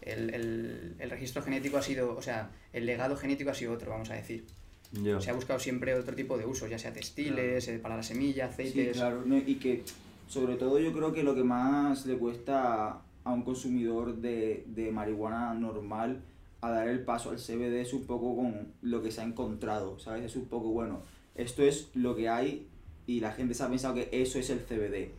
El, 0.03 0.35
el, 0.35 0.97
el 0.99 1.11
registro 1.11 1.43
genético 1.43 1.77
ha 1.79 1.83
sido, 1.83 2.17
o 2.17 2.21
sea, 2.21 2.51
el 2.73 2.87
legado 2.87 3.17
genético 3.17 3.51
ha 3.51 3.55
sido 3.55 3.73
otro, 3.73 3.93
vamos 3.93 4.11
a 4.11 4.15
decir. 4.15 4.47
Ya. 4.91 5.21
Se 5.21 5.31
ha 5.31 5.33
buscado 5.33 5.61
siempre 5.61 5.95
otro 5.95 6.17
tipo 6.17 6.37
de 6.37 6.45
usos, 6.45 6.69
ya 6.69 6.77
sea 6.77 6.93
textiles, 6.93 7.69
eh, 7.69 7.79
para 7.79 7.97
la 7.97 8.03
semilla, 8.03 8.49
Sí, 8.49 8.63
aceites. 8.63 8.97
claro, 8.97 9.23
no, 9.25 9.39
y 9.39 9.55
que 9.55 9.85
sobre 10.27 10.57
todo 10.57 10.81
yo 10.81 10.93
creo 10.93 11.13
que 11.13 11.23
lo 11.23 11.37
que 11.37 11.45
más 11.45 12.05
le 12.05 12.17
cuesta 12.19 13.01
a 13.23 13.33
un 13.33 13.43
consumidor 13.45 14.17
de, 14.17 14.65
de 14.67 14.91
marihuana 14.91 15.55
normal 15.55 16.21
a 16.63 16.71
dar 16.71 16.89
el 16.89 17.05
paso 17.05 17.31
al 17.31 17.37
CBD 17.39 17.81
es 17.81 17.93
un 17.93 18.05
poco 18.07 18.35
con 18.35 18.73
lo 18.83 19.01
que 19.03 19.13
se 19.13 19.21
ha 19.21 19.25
encontrado, 19.25 20.01
¿sabes? 20.01 20.25
Es 20.25 20.35
un 20.35 20.47
poco, 20.47 20.71
bueno, 20.71 21.03
esto 21.37 21.63
es 21.63 21.91
lo 21.95 22.17
que 22.17 22.29
hay 22.29 22.67
y 23.07 23.21
la 23.21 23.33
gente 23.33 23.55
se 23.55 23.63
ha 23.63 23.69
pensado 23.69 23.95
que 23.95 24.09
eso 24.13 24.39
es 24.39 24.51
el 24.51 24.61
CBD, 24.61 25.11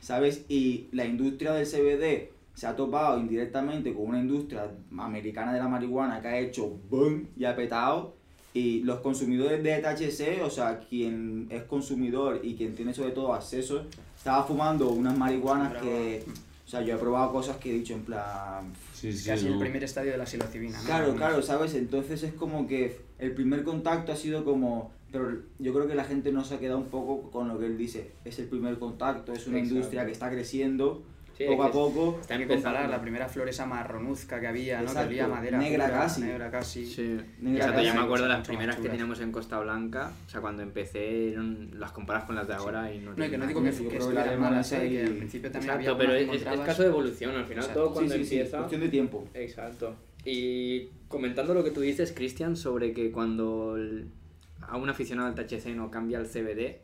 ¿sabes? 0.00 0.44
Y 0.48 0.88
la 0.92 1.04
industria 1.04 1.52
del 1.52 1.66
CBD 1.66 2.30
se 2.54 2.66
ha 2.66 2.76
topado 2.76 3.18
indirectamente 3.18 3.92
con 3.92 4.06
una 4.06 4.20
industria 4.20 4.70
americana 4.96 5.52
de 5.52 5.58
la 5.58 5.68
marihuana 5.68 6.20
que 6.20 6.28
ha 6.28 6.38
hecho 6.38 6.68
boom 6.88 7.28
y 7.36 7.44
ha 7.44 7.56
petado 7.56 8.14
y 8.52 8.82
los 8.82 9.00
consumidores 9.00 9.62
de 9.64 9.78
THC, 9.78 10.42
o 10.44 10.48
sea, 10.50 10.78
quien 10.78 11.48
es 11.50 11.64
consumidor 11.64 12.40
y 12.44 12.54
quien 12.54 12.76
tiene 12.76 12.94
sobre 12.94 13.10
todo 13.10 13.34
acceso, 13.34 13.84
estaba 14.16 14.44
fumando 14.44 14.90
unas 14.90 15.18
marihuanas 15.18 15.82
que, 15.82 16.22
o 16.64 16.68
sea, 16.68 16.80
yo 16.82 16.94
he 16.94 16.98
probado 16.98 17.32
cosas 17.32 17.56
que 17.56 17.70
he 17.70 17.74
dicho 17.74 17.94
en 17.94 18.02
plan, 18.04 18.72
Sí, 18.94 19.12
sí, 19.12 19.28
Casi 19.28 19.46
el 19.48 19.54
no. 19.54 19.58
primer 19.58 19.82
estadio 19.82 20.12
de 20.12 20.18
la 20.18 20.24
psilocibina. 20.24 20.78
¿no? 20.78 20.84
Claro, 20.84 21.14
claro, 21.16 21.42
¿sabes? 21.42 21.74
Entonces 21.74 22.22
es 22.22 22.32
como 22.32 22.66
que 22.68 23.00
el 23.18 23.32
primer 23.34 23.64
contacto 23.64 24.12
ha 24.12 24.16
sido 24.16 24.44
como... 24.44 24.92
Pero 25.14 25.30
yo 25.60 25.72
creo 25.72 25.86
que 25.86 25.94
la 25.94 26.02
gente 26.02 26.32
no 26.32 26.42
se 26.44 26.56
ha 26.56 26.58
quedado 26.58 26.78
un 26.78 26.86
poco 26.88 27.30
con 27.30 27.46
lo 27.46 27.56
que 27.56 27.66
él 27.66 27.78
dice. 27.78 28.10
Es 28.24 28.40
el 28.40 28.46
primer 28.48 28.80
contacto, 28.80 29.32
es 29.32 29.46
una 29.46 29.58
Exacto. 29.58 29.74
industria 29.76 30.04
que 30.06 30.10
está 30.10 30.28
creciendo 30.28 31.04
Sí, 31.38 31.44
poco 31.46 31.62
que 31.62 31.68
a 31.68 31.72
poco. 31.72 32.18
Está 32.20 32.36
que 32.36 32.42
empezando. 32.42 32.68
comparar 32.70 32.90
la 32.90 33.00
primera 33.00 33.28
flor 33.28 33.48
esa 33.48 33.64
marronuzca 33.64 34.40
que 34.40 34.48
había, 34.48 34.78
¿no? 34.78 34.82
Exacto, 34.88 35.02
Que 35.08 35.14
olía 35.14 35.24
a 35.26 35.28
madera. 35.28 35.58
negra 35.58 35.84
pura, 35.86 35.98
casi. 36.00 36.20
Negra 36.22 36.50
casi. 36.50 36.84
Sí. 36.86 37.16
Negra 37.40 37.58
Exacto, 37.66 37.80
yo 37.82 37.86
casi. 37.86 37.98
me 37.98 38.04
acuerdo 38.04 38.24
de 38.24 38.28
las 38.30 38.46
primeras 38.46 38.76
que 38.76 38.88
teníamos 38.88 39.20
en 39.20 39.30
Costa 39.30 39.60
Blanca, 39.60 40.10
o 40.26 40.30
sea, 40.30 40.40
cuando 40.40 40.62
empecé, 40.64 41.30
eran- 41.30 41.70
las 41.78 41.92
comparas 41.92 42.24
con 42.24 42.34
las 42.34 42.48
de 42.48 42.54
ahora 42.54 42.92
y 42.92 42.98
no 42.98 43.14
No, 43.14 43.24
y 43.24 43.30
que 43.30 43.38
no 43.38 43.46
digo 43.46 43.62
que 43.62 43.70
que, 43.70 43.76
Yo 43.76 43.82
que 43.84 43.88
que 43.90 43.96
estuvieran 43.98 44.40
malas, 44.40 44.72
¿eh? 44.72 44.80
que 44.80 44.94
y- 44.94 44.98
al 44.98 45.12
principio 45.16 45.50
también 45.52 45.70
Exacto, 45.74 45.90
había 45.92 45.98
pero 46.08 46.18
es, 46.18 46.28
que 46.30 46.36
es- 46.36 46.42
es 46.58 46.60
caso 46.66 46.82
de 46.82 46.88
evolución, 46.88 47.36
al 47.36 47.44
final 47.46 47.58
Exacto. 47.64 47.80
todo 47.80 47.88
Sí, 47.90 47.94
cuando 47.94 48.14
sí, 48.14 48.24
sí, 48.24 48.34
empieza... 48.36 48.56
cuestión 48.58 48.80
de 48.80 48.88
tiempo. 48.88 49.28
Exacto. 49.34 49.94
Y 50.24 50.88
comentando 51.08 51.54
lo 51.54 51.62
que 51.62 51.70
tú 51.70 51.80
dices, 51.82 51.98
dices, 52.08 52.16
Cristian, 52.16 52.56
sobre 52.56 52.92
que 52.92 53.10
cuando 53.12 53.76
el- 53.76 54.06
a 54.68 54.76
un 54.76 54.88
aficionado 54.88 55.28
al 55.28 55.34
THC 55.34 55.66
no 55.74 55.90
cambia 55.90 56.18
al 56.18 56.26
CBD, 56.26 56.80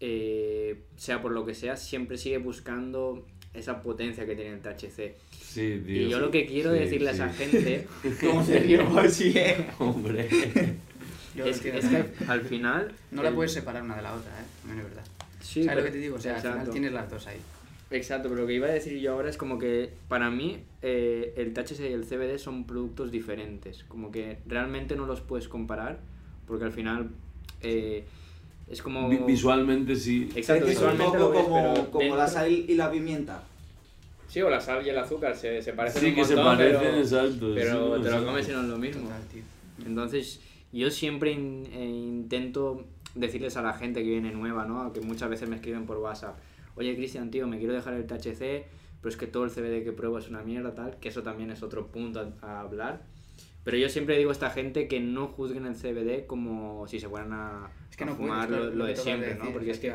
eh, 0.00 0.84
sea 0.96 1.20
por 1.20 1.32
lo 1.32 1.44
que 1.44 1.54
sea, 1.54 1.76
siempre 1.76 2.18
sigue 2.18 2.38
buscando 2.38 3.26
esa 3.54 3.82
potencia 3.82 4.26
que 4.26 4.34
tiene 4.34 4.52
el 4.52 4.60
THC. 4.60 5.16
Sí, 5.40 5.82
y 5.86 6.08
yo 6.08 6.20
lo 6.20 6.30
que 6.30 6.46
quiero 6.46 6.72
Sí, 6.72 6.78
decirle 6.80 7.14
sí. 7.14 7.20
a 7.20 7.26
esa 7.26 7.34
gente 7.34 7.86
¿Cómo 8.20 8.44
se 8.44 8.58
rió 8.60 8.98
así, 8.98 9.32
eh? 9.36 9.66
Hombre. 9.78 10.28
Es, 11.34 11.60
que 11.60 11.72
al 12.26 12.42
final... 12.42 12.92
No 13.10 13.22
la 13.22 13.32
puedes 13.32 13.52
separar 13.52 13.82
una 13.82 13.96
de 13.96 14.02
la 14.02 14.14
otra, 14.14 14.30
¿eh? 14.32 14.44
También 14.60 14.84
es 14.84 14.94
verdad. 14.94 15.04
Sí, 15.40 15.64
¿Sabes 15.64 15.78
lo 15.78 15.84
que 15.84 15.90
te 15.92 15.98
digo? 15.98 16.16
O 16.16 16.20
sea, 16.20 16.34
al 16.34 16.40
final 16.40 16.54
exacto. 16.54 16.72
tienes 16.72 16.92
las 16.92 17.10
dos 17.10 17.26
ahí. 17.26 17.38
Exacto, 17.90 18.28
pero 18.28 18.42
lo 18.42 18.46
que 18.46 18.54
iba 18.54 18.66
a 18.66 18.70
decir 18.70 18.98
yo 18.98 19.12
ahora 19.12 19.30
es 19.30 19.38
como 19.38 19.58
que 19.58 19.90
para 20.08 20.30
mí 20.30 20.62
eh, 20.82 21.32
el 21.36 21.54
THC 21.54 21.80
y 21.80 21.92
el 21.92 22.04
CBD 22.04 22.38
son 22.38 22.66
productos 22.66 23.10
diferentes. 23.10 23.84
Como 23.84 24.10
que 24.10 24.38
realmente 24.46 24.94
no 24.94 25.06
los 25.06 25.20
puedes 25.20 25.48
comparar 25.48 26.00
porque 26.48 26.64
al 26.64 26.72
final 26.72 27.08
eh, 27.62 28.04
es 28.68 28.82
como... 28.82 29.08
Vi- 29.08 29.18
Visualmente 29.26 29.94
sí. 29.94 30.28
Exacto, 30.34 30.64
es 30.66 30.72
es 30.72 30.82
un 30.82 30.90
visualmente 30.92 31.04
poco 31.18 31.18
lo 31.18 31.30
ves, 31.30 31.42
como, 31.44 31.74
pero 31.74 31.90
como 31.90 32.16
la 32.16 32.26
sal 32.26 32.50
y 32.50 32.74
la 32.74 32.90
pimienta. 32.90 33.42
Sí, 34.28 34.42
o 34.42 34.50
la 34.50 34.60
sal 34.60 34.84
y 34.84 34.90
el 34.90 34.98
azúcar 34.98 35.36
se, 35.36 35.62
se 35.62 35.72
parecen 35.72 36.02
Sí, 36.02 36.08
un 36.08 36.14
que 36.16 36.24
se 36.24 36.34
montón, 36.36 36.56
parecen, 36.56 36.80
pero, 36.80 36.98
exacto. 36.98 37.52
Pero 37.54 37.96
sí, 37.96 38.02
te 38.02 38.10
lo 38.10 38.26
comes 38.26 38.48
y 38.48 38.52
no 38.52 38.60
es 38.62 38.68
lo 38.68 38.78
mismo. 38.78 39.02
Total, 39.04 39.22
tío. 39.32 39.42
Entonces, 39.86 40.40
yo 40.72 40.90
siempre 40.90 41.32
in- 41.32 41.66
eh, 41.72 41.84
intento 41.88 42.84
decirles 43.14 43.56
a 43.56 43.62
la 43.62 43.72
gente 43.72 44.02
que 44.02 44.08
viene 44.10 44.30
nueva, 44.32 44.64
¿no? 44.66 44.92
Que 44.92 45.00
muchas 45.00 45.30
veces 45.30 45.48
me 45.48 45.56
escriben 45.56 45.86
por 45.86 45.96
WhatsApp, 45.98 46.36
oye 46.76 46.94
Cristian, 46.94 47.30
tío, 47.30 47.46
me 47.46 47.58
quiero 47.58 47.72
dejar 47.72 47.94
el 47.94 48.06
THC, 48.06 48.66
pero 49.00 49.08
es 49.08 49.16
que 49.16 49.26
todo 49.26 49.44
el 49.44 49.50
CBD 49.50 49.82
que 49.82 49.92
pruebo 49.92 50.18
es 50.18 50.28
una 50.28 50.42
mierda, 50.42 50.74
tal, 50.74 50.96
que 51.00 51.08
eso 51.08 51.22
también 51.22 51.50
es 51.50 51.62
otro 51.62 51.86
punto 51.86 52.20
a, 52.42 52.46
a 52.46 52.60
hablar. 52.60 53.00
Pero 53.64 53.76
yo 53.76 53.88
siempre 53.88 54.16
digo 54.16 54.30
a 54.30 54.32
esta 54.32 54.50
gente 54.50 54.88
que 54.88 55.00
no 55.00 55.28
juzguen 55.28 55.66
el 55.66 55.74
CBD 55.74 56.26
como 56.26 56.86
si 56.88 57.00
se 57.00 57.08
fueran 57.08 57.32
a, 57.32 57.70
Es 57.90 57.96
que 57.96 58.04
a 58.04 58.06
no 58.06 58.16
puedes, 58.16 58.32
fumar 58.32 58.50
lo, 58.50 58.84
de 58.86 58.96
siempre, 58.96 59.28
decir, 59.30 59.44
¿no? 59.44 59.52
Porque 59.52 59.70
es 59.72 59.78
que 59.78 59.92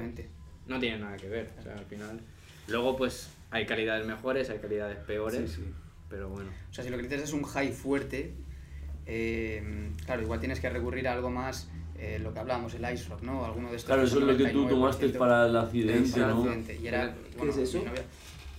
no 0.67 0.79
tiene 0.79 0.99
nada 0.99 1.17
que 1.17 1.27
ver, 1.29 1.49
o 1.59 1.63
sea, 1.63 1.73
al 1.73 1.85
final... 1.85 2.19
Luego, 2.67 2.95
pues, 2.95 3.29
hay 3.51 3.65
calidades 3.65 4.05
mejores, 4.07 4.49
hay 4.49 4.59
calidades 4.59 4.97
peores, 4.99 5.51
Sí, 5.51 5.61
sí. 5.63 5.73
pero 6.09 6.29
bueno. 6.29 6.49
O 6.69 6.73
sea, 6.73 6.83
si 6.83 6.89
lo 6.89 6.97
que 6.97 7.03
necesitas 7.03 7.29
es 7.29 7.33
un 7.35 7.43
high 7.43 7.71
fuerte, 7.73 8.33
eh, 9.05 9.89
claro, 10.05 10.21
igual 10.21 10.39
tienes 10.39 10.59
que 10.59 10.69
recurrir 10.69 11.07
a 11.07 11.13
algo 11.13 11.29
más, 11.29 11.69
eh, 11.97 12.19
lo 12.19 12.33
que 12.33 12.39
hablábamos, 12.39 12.73
el 12.75 12.93
ice 12.93 13.09
rock, 13.09 13.21
¿no? 13.23 13.43
Alguno 13.45 13.69
de 13.69 13.75
estos. 13.77 13.87
Claro, 13.87 14.03
eso 14.03 14.19
es 14.19 14.25
lo 14.25 14.37
que 14.37 14.45
tú 14.51 14.65
99%. 14.65 14.69
tomaste 14.69 15.09
para 15.09 15.47
el 15.47 15.55
accidente, 15.57 16.11
Para 16.11 16.25
el 16.25 16.29
¿no? 16.35 16.41
accidente. 16.43 16.79
Y 16.81 16.87
era, 16.87 17.13
¿Qué 17.13 17.37
bueno, 17.37 17.51
es 17.51 17.57
eso? 17.59 17.83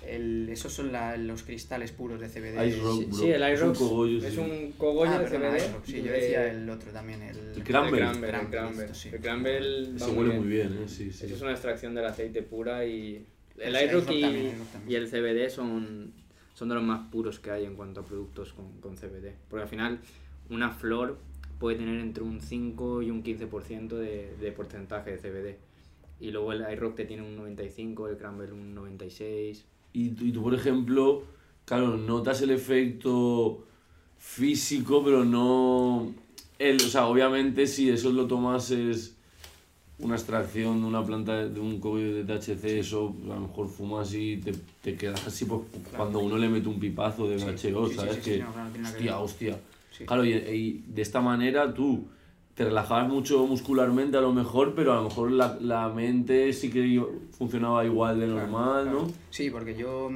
El- 0.08 0.48
esos 0.50 0.72
son 0.72 0.92
la- 0.92 1.16
los 1.16 1.42
cristales 1.42 1.92
puros 1.92 2.20
de 2.20 2.28
CBD. 2.28 2.66
Ice 2.68 2.80
rock, 2.80 2.98
Sí, 3.00 3.04
bro. 3.06 3.16
sí, 3.18 3.30
el 3.30 3.42
Es 3.42 3.60
un 3.60 3.64
iRox 3.66 3.78
cogollo, 3.78 4.18
es 4.26 4.34
sí. 4.34 4.38
un 4.40 4.72
cogollo 4.72 5.10
Ah, 5.12 5.18
de 5.18 5.24
perdona, 5.24 5.50
CBD. 5.50 5.56
ice 5.58 5.72
rock, 5.72 5.84
sí, 5.84 5.96
yo 5.98 6.02
de- 6.04 6.10
decía 6.20 6.50
el 6.50 6.70
otro 6.70 6.90
también, 6.92 7.22
el, 7.22 7.36
El 7.36 7.64
Cranberry. 7.64 7.64
El 7.64 7.64
Cranberry, 7.64 8.02
el 8.02 8.10
Cranberry, 8.10 8.50
Cranberry. 8.50 8.84
esto 8.84 8.94
sí. 8.94 9.08
El 9.12 9.20
Cranberry 9.20 9.98
Se 9.98 10.10
huele 10.10 10.34
muy 10.40 10.48
bien, 10.48 10.78
¿eh? 10.82 10.88
Sí, 10.88 11.12
sí. 11.12 11.26
Eso 11.26 11.34
es 11.34 11.42
una 11.42 11.52
extracción 11.52 11.94
del 11.94 12.04
aceite 12.06 12.42
pura 12.42 12.84
y... 12.86 13.26
El 13.58 13.74
y... 13.74 13.78
iRock 13.78 14.04
también. 14.06 14.54
Y 14.88 14.94
el 14.96 15.08
CBD 15.08 15.48
son, 15.50 16.12
son 16.54 16.68
de 16.68 16.74
los 16.74 16.84
más 16.84 17.08
puros 17.10 17.38
que 17.38 17.50
hay 17.50 17.64
en 17.64 17.76
cuanto 17.76 18.00
a 18.00 18.04
productos 18.04 18.52
con, 18.52 18.80
con 18.80 18.96
CBD. 18.96 19.32
Porque 19.48 19.62
al 19.62 19.68
final 19.68 20.00
una 20.50 20.70
flor 20.70 21.18
puede 21.58 21.76
tener 21.78 22.00
entre 22.00 22.22
un 22.24 22.40
5 22.40 23.02
y 23.02 23.10
un 23.10 23.22
15% 23.22 23.96
de, 23.96 24.34
de 24.40 24.52
porcentaje 24.52 25.12
de 25.12 25.18
CBD. 25.18 25.56
Y 26.20 26.30
luego 26.30 26.52
el 26.52 26.64
iRock 26.72 26.94
te 26.96 27.04
tiene 27.04 27.22
un 27.22 27.36
95, 27.36 28.08
el 28.08 28.16
Cranberry 28.16 28.52
un 28.52 28.74
96. 28.74 29.64
Y 29.94 30.10
tú, 30.10 30.24
y 30.26 30.32
tú, 30.32 30.42
por 30.42 30.54
ejemplo, 30.54 31.22
claro, 31.64 31.96
notas 31.96 32.42
el 32.42 32.50
efecto 32.50 33.64
físico, 34.18 35.02
pero 35.02 35.24
no... 35.24 36.12
El, 36.58 36.76
o 36.76 36.88
sea, 36.88 37.06
obviamente 37.06 37.66
si 37.66 37.88
eso 37.90 38.12
lo 38.12 38.26
tomas 38.26 38.70
es 38.70 39.14
una 39.98 40.16
extracción 40.16 40.80
de 40.80 40.86
una 40.86 41.04
planta, 41.04 41.48
de 41.48 41.60
un 41.60 41.78
cogollo 41.80 42.14
de 42.14 42.24
THC, 42.24 42.64
eso 42.80 43.14
a 43.24 43.34
lo 43.34 43.40
mejor 43.40 43.68
fumas 43.68 44.12
y 44.14 44.36
te, 44.38 44.52
te 44.82 44.96
quedas 44.96 45.26
así 45.26 45.44
pues, 45.44 45.62
cuando 45.96 46.18
uno 46.18 46.36
le 46.36 46.48
mete 46.48 46.68
un 46.68 46.78
pipazo 46.80 47.28
de 47.28 47.38
Sí, 47.38 47.72
HO, 47.72 47.88
sí, 47.88 47.94
¿sabes? 47.94 48.16
sí, 48.16 48.20
sí, 48.22 48.30
que, 48.32 48.38
no, 48.38 48.52
claro, 48.52 48.70
nada 48.78 48.98
que 48.98 49.10
hostia, 49.10 49.58
hostia. 49.90 50.06
Claro, 50.06 50.24
y, 50.24 50.32
y 50.32 50.84
de 50.88 51.02
esta 51.02 51.20
manera 51.20 51.72
tú 51.72 52.04
te 52.54 52.64
relajabas 52.64 53.08
mucho 53.08 53.46
muscularmente 53.46 54.16
a 54.16 54.20
lo 54.20 54.32
mejor, 54.32 54.74
pero 54.74 54.92
a 54.92 54.96
lo 54.96 55.04
mejor 55.04 55.30
la, 55.32 55.58
la 55.60 55.88
mente 55.88 56.52
sí 56.52 56.70
que 56.70 57.02
funcionaba 57.36 57.84
igual 57.84 58.20
de 58.20 58.26
Claro, 58.26 58.40
normal, 58.42 58.82
claro. 58.84 59.02
¿no? 59.02 59.12
Sí, 59.30 59.50
porque 59.50 59.74
yo, 59.74 60.10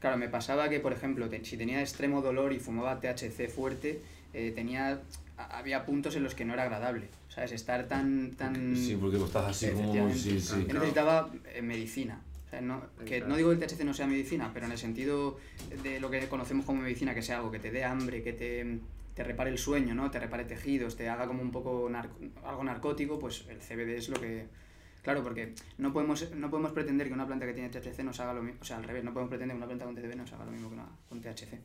claro, 0.00 0.16
me 0.16 0.28
pasaba 0.28 0.68
que, 0.68 0.78
por 0.78 0.92
ejemplo, 0.92 1.28
te- 1.28 1.44
si 1.44 1.56
tenía 1.56 1.80
extremo 1.80 2.22
dolor 2.22 2.52
y 2.52 2.60
fumaba 2.60 3.00
THC 3.00 3.48
fuerte, 3.48 4.00
eh, 4.32 4.52
tenía, 4.54 5.00
a- 5.36 5.58
había 5.58 5.84
puntos 5.84 6.14
en 6.14 6.22
los 6.22 6.36
que 6.36 6.44
no 6.44 6.54
era 6.54 6.62
agradable, 6.62 7.08
¿sabes? 7.28 7.50
Estar 7.50 7.88
tan... 7.88 8.30
tan 8.32 8.76
Sí, 8.76 8.96
porque 9.00 9.16
estás 9.16 9.46
así 9.50 9.70
como... 9.72 10.08
Sí, 10.14 10.38
sí. 10.40 10.64
Yo 10.68 10.74
necesitaba 10.74 11.30
eh, 11.52 11.62
medicina. 11.62 12.20
No, 12.60 12.82
que 13.06 13.16
Claro. 13.16 13.28
no 13.28 13.36
digo 13.38 13.48
que 13.48 13.64
el 13.64 13.66
THC 13.66 13.82
no 13.82 13.94
sea 13.94 14.06
medicina, 14.06 14.50
pero 14.52 14.66
en 14.66 14.72
el 14.72 14.78
sentido 14.78 15.38
de 15.82 15.98
lo 16.00 16.10
que 16.10 16.28
conocemos 16.28 16.66
como 16.66 16.82
medicina, 16.82 17.14
que 17.14 17.22
sea 17.22 17.38
algo 17.38 17.50
que 17.50 17.58
te 17.58 17.70
dé 17.72 17.82
hambre, 17.82 18.22
que 18.22 18.34
te, 18.34 18.78
te 19.14 19.22
repare 19.24 19.50
el 19.50 19.58
sueño, 19.58 19.94
¿no? 19.94 20.10
te 20.10 20.18
repare 20.18 20.44
tejidos, 20.44 20.96
te 20.96 21.08
haga 21.08 21.26
como 21.26 21.42
un 21.42 21.50
poco 21.50 21.88
narco- 21.90 22.18
algo 22.44 22.64
narcótico, 22.64 23.18
pues 23.18 23.44
el 23.48 23.58
CBD 23.58 23.96
es 23.96 24.08
lo 24.08 24.16
que... 24.20 24.46
Claro, 25.02 25.22
porque 25.24 25.54
no 25.78 25.92
podemos, 25.92 26.30
no 26.36 26.48
podemos 26.48 26.72
pretender 26.72 27.08
que 27.08 27.12
una 27.12 27.26
planta 27.26 27.44
que 27.44 27.52
tiene 27.54 27.68
THC 27.70 28.04
nos 28.04 28.20
haga 28.20 28.34
lo 28.34 28.42
mismo, 28.42 28.60
o 28.60 28.64
sea, 28.64 28.76
al 28.76 28.84
revés, 28.84 29.02
no 29.04 29.12
podemos 29.12 29.30
pretender 29.30 29.54
que 29.56 29.58
una 29.58 29.66
planta 29.66 29.84
con 29.84 29.94
THC 29.96 30.14
nos 30.16 30.32
haga 30.32 30.44
lo 30.44 30.52
mismo 30.52 30.68
que 30.68 30.74
una 30.74 30.88
con 31.08 31.20
THC. 31.20 31.58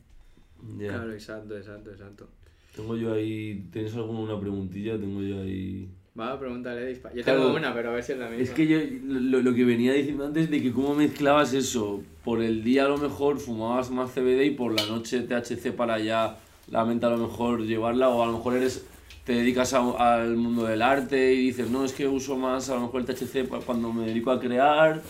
Ya. 0.78 0.88
Claro, 0.88 1.12
exacto, 1.12 1.56
exacto, 1.56 1.90
exacto. 1.92 2.28
Tengo 2.74 2.96
yo 2.96 3.12
ahí... 3.14 3.68
¿Tienes 3.72 3.94
alguna 3.94 4.38
preguntilla? 4.40 4.98
Tengo 4.98 5.22
yo 5.22 5.40
ahí... 5.40 5.88
Va, 6.18 6.36
pregúntale, 6.38 6.84
dispa. 6.86 7.12
Yo 7.14 7.22
Claro. 7.22 7.44
tengo 7.44 7.54
una, 7.56 7.72
pero 7.72 7.90
a 7.90 7.92
ver 7.94 8.02
si 8.02 8.10
es 8.12 8.18
la 8.18 8.28
misma. 8.28 8.42
Es 8.42 8.50
que 8.50 8.66
yo 8.66 8.78
lo, 9.04 9.40
lo 9.40 9.54
que 9.54 9.64
venía 9.64 9.92
diciendo 9.92 10.26
antes 10.26 10.50
de 10.50 10.60
que 10.60 10.72
cómo 10.72 10.94
mezclabas 10.96 11.54
eso. 11.54 12.02
Por 12.24 12.42
el 12.42 12.64
día 12.64 12.86
a 12.86 12.88
lo 12.88 12.98
mejor 12.98 13.38
fumabas 13.38 13.90
más 13.92 14.10
CBD 14.12 14.42
y 14.46 14.50
por 14.50 14.72
la 14.74 14.84
noche 14.86 15.20
THC 15.20 15.72
para 15.76 16.00
ya 16.00 16.36
la 16.70 16.84
mente 16.84 17.06
a 17.06 17.10
lo 17.10 17.18
mejor 17.18 17.62
llevarla 17.62 18.08
o 18.08 18.22
a 18.22 18.26
lo 18.26 18.32
mejor 18.38 18.56
eres 18.56 18.84
te 19.24 19.32
dedicas 19.34 19.74
a- 19.74 20.14
al 20.22 20.36
mundo 20.36 20.64
del 20.64 20.80
arte 20.80 21.34
y 21.34 21.48
dices, 21.48 21.68
no, 21.70 21.84
es 21.84 21.92
que 21.92 22.08
uso 22.08 22.36
más 22.36 22.70
a 22.70 22.74
lo 22.76 22.80
mejor 22.82 23.00
el 23.02 23.06
THC 23.06 23.46
cuando 23.66 23.92
me 23.92 24.06
dedico 24.06 24.30
a 24.30 24.40
crear. 24.40 25.02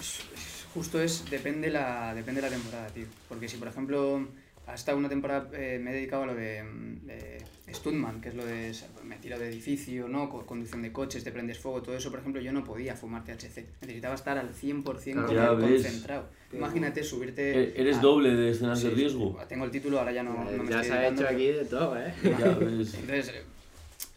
Justo 0.75 1.01
es, 1.01 1.25
depende 1.31 1.71
la, 1.71 2.15
depende 2.15 2.41
la 2.43 2.49
temporada, 2.49 2.89
tío. 2.89 3.07
Porque 3.29 3.49
si, 3.49 3.57
por 3.57 3.69
ejemplo, 3.69 4.27
hasta 4.67 4.95
una 4.95 5.09
temporada 5.09 5.49
eh, 5.53 5.79
me 5.83 5.91
he 5.91 5.95
dedicado 5.95 6.25
a 6.25 6.27
lo 6.27 6.35
de, 6.35 6.63
mm, 6.65 7.07
de 7.07 7.45
Stuntman, 7.75 8.21
que 8.21 8.29
es 8.31 8.35
lo 8.35 8.45
de, 8.45 8.73
me 9.05 9.17
tiro 9.17 9.39
de 9.39 9.49
edificio, 9.49 10.09
¿no? 10.09 10.29
Co- 10.29 10.47
conducción 10.47 10.83
de 10.83 10.93
coches, 10.93 11.23
te 11.25 11.33
prendes 11.33 11.59
fuego, 11.59 11.83
todo 11.83 11.97
eso, 11.97 12.11
por 12.11 12.21
ejemplo, 12.21 12.41
yo 12.41 12.53
no 12.53 12.65
podía 12.65 12.95
fumar 12.97 13.25
THC. 13.25 13.67
Necesitaba 13.83 14.15
estar 14.15 14.39
al 14.39 14.53
100% 14.55 14.85
Claro. 15.13 15.33
Ya 15.33 15.49
con- 15.49 15.61
ves. 15.61 15.83
concentrado. 15.83 16.29
Pero- 16.51 16.59
Imagínate 16.65 17.03
subirte... 17.05 17.51
E- 17.77 17.81
Eres 17.81 17.99
a- 17.99 18.01
doble 18.01 18.35
de 18.35 18.51
escenas 18.51 18.83
de 18.83 18.91
riesgo. 18.91 19.39
Tengo 19.49 19.65
el 19.65 19.71
título, 19.71 19.99
ahora 19.99 20.13
ya 20.13 20.23
no, 20.23 20.33
no 20.45 20.45
me 20.65 20.71
ya 20.71 20.81
estoy 20.81 20.85
se 20.85 20.93
ha 20.93 21.07
hecho 21.09 21.17
pero- 21.17 21.29
aquí 21.31 21.47
de 21.47 21.65
todo, 21.65 21.99
¿eh? 21.99 22.13
Ya 22.23 22.55
ves. 22.59 22.95
entonces, 22.95 23.29
eh, 23.29 23.43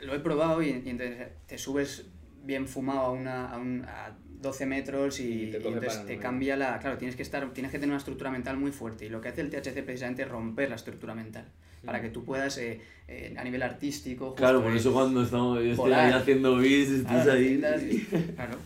lo 0.05 0.15
he 0.15 0.19
probado 0.19 0.61
y, 0.61 0.67
y 0.69 0.89
entonces 0.89 1.19
eh, 1.19 1.31
te 1.47 1.57
subes 1.57 2.05
bien 2.43 2.67
fumado 2.67 3.01
a, 3.01 3.11
una, 3.11 3.49
a, 3.51 3.57
un, 3.57 3.85
a 3.87 4.17
12 4.41 4.65
metros 4.65 5.19
y, 5.19 5.43
Y 5.43 5.51
te 5.51 5.59
y 5.59 5.67
entonces 5.67 6.05
te 6.07 6.17
cambia 6.17 6.57
la... 6.57 6.79
Claro, 6.79 6.97
tienes 6.97 7.15
que, 7.15 7.21
estar, 7.21 7.53
tienes 7.53 7.71
que 7.71 7.77
tener 7.77 7.89
una 7.91 7.99
estructura 7.99 8.31
mental 8.31 8.57
muy 8.57 8.71
fuerte 8.71 9.05
y 9.05 9.09
lo 9.09 9.21
que 9.21 9.29
hace 9.29 9.41
el 9.41 9.51
THC 9.51 9.83
precisamente 9.83 10.23
es 10.23 10.29
romper 10.29 10.69
la 10.69 10.75
estructura 10.77 11.13
mental 11.13 11.45
para 11.85 12.01
que 12.01 12.09
tú 12.09 12.23
puedas, 12.23 12.57
eh, 12.57 12.79
eh, 13.07 13.33
a 13.37 13.43
nivel 13.43 13.61
artístico... 13.63 14.27
justo, 14.27 14.41
Claro, 14.41 14.63
por 14.63 14.71
eso 14.75 14.93
cuando 14.93 15.23
estamos, 15.23 15.57
yo 15.59 15.71
estoy 15.71 15.75
volar. 15.77 16.05
ahí 16.07 16.11
haciendo 16.13 16.55
beats, 16.57 16.89
estás 16.91 17.27
ahí. 17.27 17.59
Claro. 18.35 18.57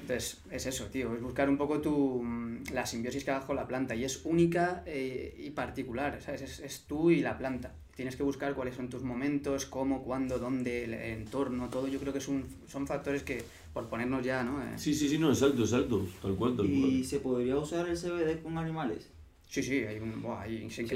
Entonces, 0.00 0.38
es 0.50 0.66
eso, 0.66 0.86
tío, 0.86 1.14
es 1.14 1.22
buscar 1.22 1.48
un 1.48 1.56
poco 1.56 1.80
tu, 1.80 2.22
mm, 2.22 2.64
la 2.72 2.84
simbiosis 2.86 3.22
que 3.24 3.30
hagas 3.30 3.44
con 3.44 3.54
la 3.56 3.68
planta 3.68 3.94
y 3.94 4.04
es 4.04 4.22
única 4.24 4.82
eh, 4.86 5.34
y 5.38 5.50
particular, 5.50 6.20
¿sabes? 6.20 6.42
Es, 6.42 6.60
es 6.60 6.80
tú 6.88 7.10
y 7.10 7.20
la 7.20 7.38
planta. 7.38 7.72
Tienes 7.94 8.16
que 8.16 8.22
buscar 8.22 8.54
cuáles 8.54 8.74
son 8.74 8.88
tus 8.88 9.02
momentos, 9.02 9.66
cómo, 9.66 10.02
cuándo, 10.02 10.38
dónde, 10.38 10.84
el 10.84 10.94
entorno, 10.94 11.68
todo. 11.68 11.86
Yo 11.86 12.00
creo 12.00 12.12
que 12.12 12.18
es 12.18 12.28
un, 12.28 12.44
son 12.66 12.86
factores 12.86 13.22
que, 13.22 13.44
por 13.74 13.88
ponernos 13.88 14.24
ya, 14.24 14.42
¿no? 14.42 14.60
Eh, 14.62 14.72
Sí, 14.78 14.94
sí, 14.94 15.08
sí, 15.08 15.18
no, 15.18 15.28
exacto, 15.30 15.62
exacto. 15.62 16.04
Tal 16.22 16.34
cual, 16.34 16.56
tal 16.56 16.66
¿Y 16.66 16.80
cual. 16.80 17.04
se 17.04 17.20
podría 17.20 17.56
usar 17.58 17.86
el 17.88 17.96
CBD 17.96 18.42
con 18.42 18.56
animales? 18.58 19.10
Sí, 19.50 19.62
sí, 19.62 19.84
hay 19.84 19.98
un, 19.98 20.22
buah, 20.22 20.42
hay- 20.42 20.70
sí 20.70 20.86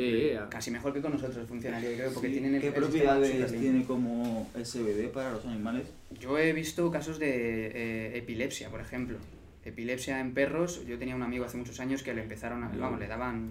casi 0.48 0.70
mejor 0.70 0.92
que 0.92 1.00
con 1.02 1.12
nosotros 1.12 1.36
yo 1.48 1.58
creo, 1.58 2.12
porque 2.12 2.28
Sí. 2.28 2.32
tienen 2.34 2.54
el- 2.54 2.60
¿Qué 2.60 2.68
el 2.68 2.72
propiedades 2.74 3.52
tiene 3.52 3.84
como 3.84 4.48
el 4.54 4.64
CBD 4.64 5.08
para 5.12 5.32
los 5.32 5.44
animales? 5.44 5.88
Yo 6.18 6.38
he 6.38 6.52
visto 6.52 6.90
casos 6.90 7.18
de 7.18 7.66
eh, 7.74 8.18
epilepsia, 8.18 8.70
por 8.70 8.80
ejemplo. 8.80 9.18
Epilepsia 9.64 10.20
en 10.20 10.34
perros. 10.34 10.84
Yo 10.86 10.98
tenía 10.98 11.16
un 11.16 11.22
amigo 11.22 11.44
hace 11.44 11.56
muchos 11.56 11.80
años 11.80 12.02
que 12.02 12.14
le 12.14 12.22
empezaron 12.22 12.62
a, 12.62 12.68
vamos, 12.68 13.00
le 13.00 13.08
daban, 13.08 13.50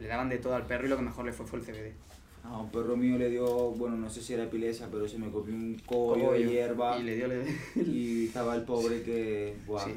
le 0.00 0.08
daban 0.08 0.28
de 0.28 0.38
todo 0.38 0.54
al 0.56 0.66
perro 0.66 0.86
y 0.86 0.88
lo 0.90 0.96
que 0.96 1.02
mejor 1.02 1.24
le 1.26 1.32
fue 1.32 1.46
fue 1.46 1.58
el 1.60 1.64
CBD. 1.64 1.92
A 2.42 2.58
un 2.58 2.70
perro 2.70 2.96
mío 2.96 3.18
le 3.18 3.28
dio, 3.28 3.46
bueno, 3.72 3.96
no 3.96 4.08
sé 4.08 4.22
si 4.22 4.32
era 4.32 4.44
epilepsia, 4.44 4.88
pero 4.90 5.06
se 5.06 5.18
me 5.18 5.30
copió 5.30 5.54
un 5.54 5.76
cogollo 5.84 6.32
de 6.32 6.44
hierba 6.48 6.98
Y 6.98 7.02
le 7.02 7.14
dio... 7.14 7.28
le- 7.28 7.44
y 7.76 8.24
estaba 8.26 8.56
el 8.56 8.62
pobre 8.62 9.02
que, 9.02 9.54
buah, 9.66 9.84
Sí, 9.84 9.92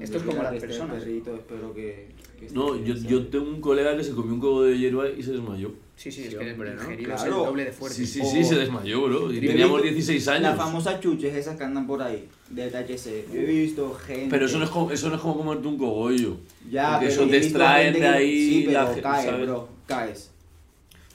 Esto 0.00 0.16
es 0.18 0.22
como 0.22 0.42
las 0.42 0.54
personas. 0.60 0.98
perrito, 1.02 1.34
espero 1.34 1.74
que, 1.74 2.08
No, 2.52 2.76
yo, 2.84 2.94
yo 2.94 3.26
tengo 3.26 3.48
un 3.48 3.60
colega 3.60 3.96
que 3.96 4.04
se 4.04 4.12
comió 4.12 4.34
un 4.34 4.40
cobo 4.40 4.62
de 4.62 4.78
hierba 4.78 5.08
y 5.10 5.22
se 5.22 5.32
desmayó. 5.32 5.72
Sí, 5.96 6.12
sí, 6.12 6.22
es 6.22 6.30
Sí, 6.30 6.36
que 6.38 6.52
hombre, 6.52 6.74
¿no? 6.74 6.82
ingerido 6.82 7.14
es 7.14 7.22
el 7.22 7.28
Claro. 7.28 7.44
doble 7.46 7.64
de 7.64 7.72
fuerte. 7.72 7.96
Sí, 7.96 8.06
sí, 8.06 8.22
sí, 8.24 8.44
se 8.44 8.54
desmayó, 8.54 9.02
bro. 9.02 9.32
Y 9.32 9.40
teníamos 9.40 9.82
visto 9.82 9.94
16 9.94 10.28
años. 10.28 10.42
Las 10.42 10.56
famosas 10.56 11.00
chuches 11.00 11.34
esas 11.34 11.56
que 11.56 11.64
andan 11.64 11.88
por 11.88 12.00
ahí, 12.00 12.28
del 12.50 12.70
THC. 12.70 13.26
Yo 13.34 13.40
he 13.40 13.44
visto 13.44 13.92
gente... 14.06 14.28
Pero 14.30 14.46
eso 14.46 14.58
no, 14.58 14.64
es 14.64 14.70
como, 14.70 14.92
eso 14.92 15.08
no 15.08 15.16
es 15.16 15.20
como 15.20 15.36
comerte 15.36 15.66
un 15.66 15.76
cogollo. 15.76 16.36
Ya, 16.70 16.92
porque 16.92 17.06
pero 17.08 17.22
eso 17.22 17.30
te 17.30 17.36
extraen 17.38 17.94
de 17.94 18.06
ahí 18.06 18.48
Sí, 18.48 18.62
pero 18.66 18.84
la 18.84 19.00
caes, 19.00 19.24
¿sabes? 19.24 19.46
bro, 19.46 19.68
caes. 19.86 20.30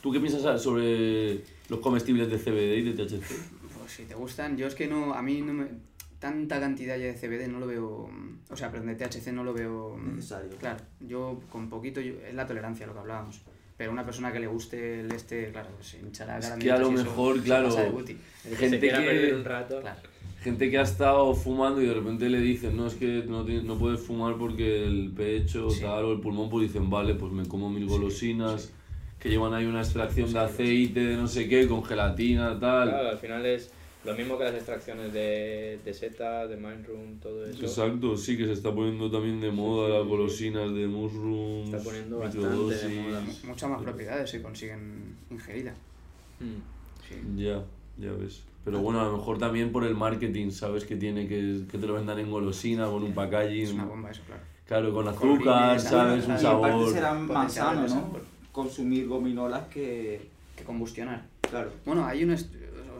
¿Tú 0.01 0.11
qué 0.11 0.19
piensas 0.19 0.61
sobre 0.61 1.39
los 1.69 1.79
comestibles 1.79 2.29
de 2.29 2.37
CBD 2.37 2.79
y 2.79 2.81
de 2.91 3.05
THC? 3.05 3.21
Pues 3.79 3.91
si 3.95 4.03
te 4.03 4.15
gustan, 4.15 4.57
yo 4.57 4.67
es 4.67 4.75
que 4.75 4.87
no, 4.87 5.13
a 5.13 5.21
mí 5.21 5.39
no 5.41 5.53
me... 5.53 5.67
tanta 6.23 6.57
cantidad 6.61 6.95
ya 6.97 7.07
de 7.07 7.15
CBD 7.15 7.49
no 7.49 7.59
lo 7.59 7.67
veo, 7.67 8.09
o 8.49 8.55
sea, 8.55 8.71
perdón, 8.71 8.87
de 8.87 8.95
THC 8.95 9.33
no 9.33 9.43
lo 9.43 9.53
veo 9.53 9.97
Necesario. 9.97 10.51
Claro, 10.57 10.81
yo 11.01 11.41
con 11.49 11.69
poquito, 11.69 11.99
yo- 11.99 12.13
es 12.25 12.33
la 12.33 12.47
tolerancia 12.47 12.87
lo 12.87 12.93
que 12.93 12.99
hablábamos. 12.99 13.41
Pero 13.75 13.91
una 13.91 14.05
persona 14.05 14.31
que 14.31 14.39
le 14.39 14.47
guste 14.47 15.01
el 15.01 15.11
este, 15.11 15.51
claro, 15.51 15.67
se 15.81 15.99
hinchará 15.99 16.39
Es 16.39 16.49
que 16.51 16.71
a 16.71 16.77
lo 16.77 16.91
eso 16.91 17.03
mejor, 17.03 17.35
se 17.39 17.43
claro, 17.43 17.69
que 18.49 18.55
Gente 18.55 18.79
se 18.79 18.79
que- 18.79 19.35
un 19.35 19.43
rato. 19.43 19.81
Claro. 19.81 19.99
Gente 20.41 20.71
que 20.71 20.77
ha 20.77 20.83
estado 20.83 21.33
fumando 21.35 21.81
y 21.81 21.87
de 21.87 21.93
repente 21.93 22.29
le 22.29 22.39
dicen, 22.39 22.77
no, 22.77 22.87
es 22.87 22.93
que 22.93 23.25
no, 23.27 23.43
ti- 23.43 23.61
no 23.63 23.77
puedes 23.77 23.99
fumar 23.99 24.35
porque 24.37 24.85
el 24.85 25.11
pecho 25.13 25.69
Sí. 25.69 25.81
tal 25.81 26.05
o 26.05 26.13
el 26.13 26.21
pulmón, 26.21 26.49
pues 26.49 26.67
dicen, 26.71 26.89
vale, 26.89 27.15
pues 27.15 27.33
me 27.33 27.45
como 27.45 27.69
mil 27.69 27.85
golosinas 27.87 28.71
que 29.19 29.29
llevan 29.29 29.53
ahí 29.53 29.65
una 29.65 29.79
extracción 29.81 30.31
de 30.31 30.39
aceite, 30.39 30.99
de 31.01 31.17
no 31.17 31.27
sé 31.27 31.49
qué, 31.49 31.67
con 31.67 31.83
gelatina, 31.83 32.57
tal. 32.59 32.89
Claro, 32.89 33.09
al 33.09 33.17
final 33.17 33.45
es 33.45 33.71
lo 34.05 34.13
mismo 34.15 34.37
que 34.37 34.43
las 34.43 34.55
extracciones 34.55 35.13
de, 35.13 35.79
de 35.83 35.93
setas, 35.93 36.49
de 36.49 36.57
Mindroom, 36.57 37.19
todo 37.19 37.45
eso. 37.45 37.61
Exacto, 37.61 38.17
sí, 38.17 38.37
que 38.37 38.45
se 38.45 38.53
está 38.53 38.73
poniendo 38.73 39.09
también 39.09 39.39
de 39.39 39.51
moda 39.51 39.87
sí, 39.87 39.93
las 39.93 40.03
sí. 40.03 40.09
golosinas 40.09 40.73
de 40.73 40.87
mushrooms, 40.87 41.65
Está 41.73 41.83
poniendo 41.83 42.19
bastante 42.19 42.87
de 42.87 43.01
moda. 43.01 43.23
Muchas 43.45 43.69
más 43.69 43.81
propiedades 43.81 44.29
se 44.29 44.41
consiguen 44.41 45.15
ingeridas. 45.29 45.75
Mm. 46.39 47.07
Sí. 47.07 47.43
Ya, 47.43 47.63
ya 47.97 48.11
ves. 48.11 48.43
Pero 48.65 48.79
bueno, 48.79 49.01
a 49.01 49.05
lo 49.05 49.17
mejor 49.17 49.37
también 49.37 49.71
por 49.71 49.83
el 49.83 49.95
marketing, 49.95 50.51
¿sabes? 50.51 50.85
Que 50.85 50.95
tiene 50.95 51.27
que, 51.27 51.63
que 51.69 51.77
te 51.77 51.85
lo 51.85 51.93
vendan 51.93 52.19
en 52.19 52.31
golosinas, 52.31 52.89
con 52.89 53.03
un 53.03 53.13
packaging. 53.13 53.63
Es 53.63 53.73
una 53.73 53.85
bomba 53.85 54.11
eso, 54.11 54.21
claro. 54.25 54.41
Claro, 54.65 54.93
con 54.93 55.07
azúcar, 55.07 55.79
¿sabes? 55.79 56.25
Un 56.25 56.31
Y 56.31 56.35
aparte 56.35 56.43
sabor. 56.43 56.91
será 56.91 57.13
más 57.13 57.53
sano. 57.53 57.87
¿no? 57.87 58.19
Consumir 58.51 59.07
gominolas 59.07 59.67
que... 59.67 60.31
Que 60.55 60.63
combustionar. 60.63 61.25
Claro. 61.41 61.71
Bueno, 61.85 62.05
hay 62.05 62.23
unos 62.23 62.47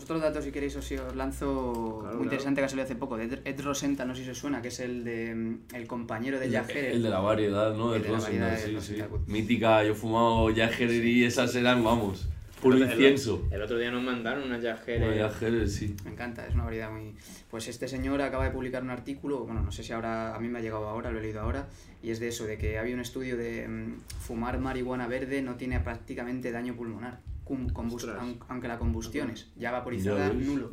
otros 0.04 0.22
datos 0.22 0.44
si 0.46 0.52
queréis 0.52 0.76
os, 0.76 0.89
os 0.92 1.16
lanzo 1.16 2.00
Claro, 2.02 2.16
muy 2.18 2.24
interesante 2.26 2.62
que 2.62 2.66
ha 2.66 2.70
salido 2.70 2.86
hace 2.86 2.96
poco 2.96 3.18
de 3.18 3.42
Ed, 3.44 3.62
Rosenta, 3.62 4.06
no 4.06 4.16
sé 4.16 4.24
si 4.24 4.30
os 4.30 4.38
suena, 4.38 4.62
que 4.62 4.68
es 4.70 4.80
el 4.80 5.04
de 5.04 5.34
mm, 5.36 5.76
el 5.76 5.88
compañero 5.88 6.39
de 6.39 6.46
El, 6.46 6.56
Herer. 6.56 6.86
el 6.94 7.04
de 7.04 7.10
la 7.10 7.20
variedad, 7.20 7.74
¿no? 7.76 7.96
El 7.96 8.02
De 8.02 8.08
de 8.08 8.13
la 8.13 8.20
Rosenthal, 8.20 8.50
variedad 8.52 8.68
de 8.74 8.82
sí, 8.82 8.96
sí. 8.96 9.02
good. 9.10 9.28
Mítica, 9.28 9.84
yo 9.84 9.92
he 9.92 9.96
fumado 9.96 10.48
Jager 10.56 10.92
y 10.92 11.24
esas 11.26 11.56
eran, 11.56 11.84
vamos, 11.84 12.28
puro 12.62 12.78
El- 12.78 12.84
el- 12.84 12.89
incienso. 12.92 13.46
El 13.52 13.62
otro 13.62 13.78
día 13.78 13.92
nos 13.92 14.04
mandaron 14.04 14.44
una 14.44 14.62
Jagger. 14.62 15.00
Bueno, 15.00 15.30
Jager, 15.30 15.68
sí. 15.70 15.96
Me 16.06 16.12
encanta, 16.12 16.46
es 16.48 16.54
una 16.54 16.63
variedad 16.66 16.92
muy... 16.92 17.13
Pues 17.52 17.68
este 17.68 17.88
señor 17.88 18.22
acaba 18.22 18.46
de 18.46 18.52
publicar 18.52 18.82
un 18.84 18.89
artículo, 18.89 19.39
bueno, 19.46 19.62
no 19.62 19.72
sé 19.72 19.84
si 19.84 19.92
ahora, 19.94 20.34
a 20.36 20.39
mí 20.39 20.48
me 20.48 20.60
ha 20.60 20.62
llegado 20.62 20.88
ahora, 20.88 21.12
lo 21.12 21.20
he 21.20 21.22
leído 21.22 21.42
ahora, 21.42 21.68
y 22.02 22.10
es 22.12 22.20
de 22.20 22.30
eso, 22.30 22.46
de 22.46 22.58
que 22.58 22.80
había 22.80 22.96
un 22.96 23.02
estudio 23.02 23.38
de 23.38 23.68
mm, 23.68 23.96
fumar 24.22 24.60
marihuana 24.60 25.08
verde 25.08 25.42
no 25.42 25.56
tiene 25.56 25.80
prácticamente 25.80 26.52
daño 26.52 26.74
pulmonar, 26.76 27.20
aunque 28.50 28.68
la 28.68 28.78
combustión 28.80 29.34
ya 29.58 29.72
vaporizada, 29.72 30.32
nulo. 30.34 30.72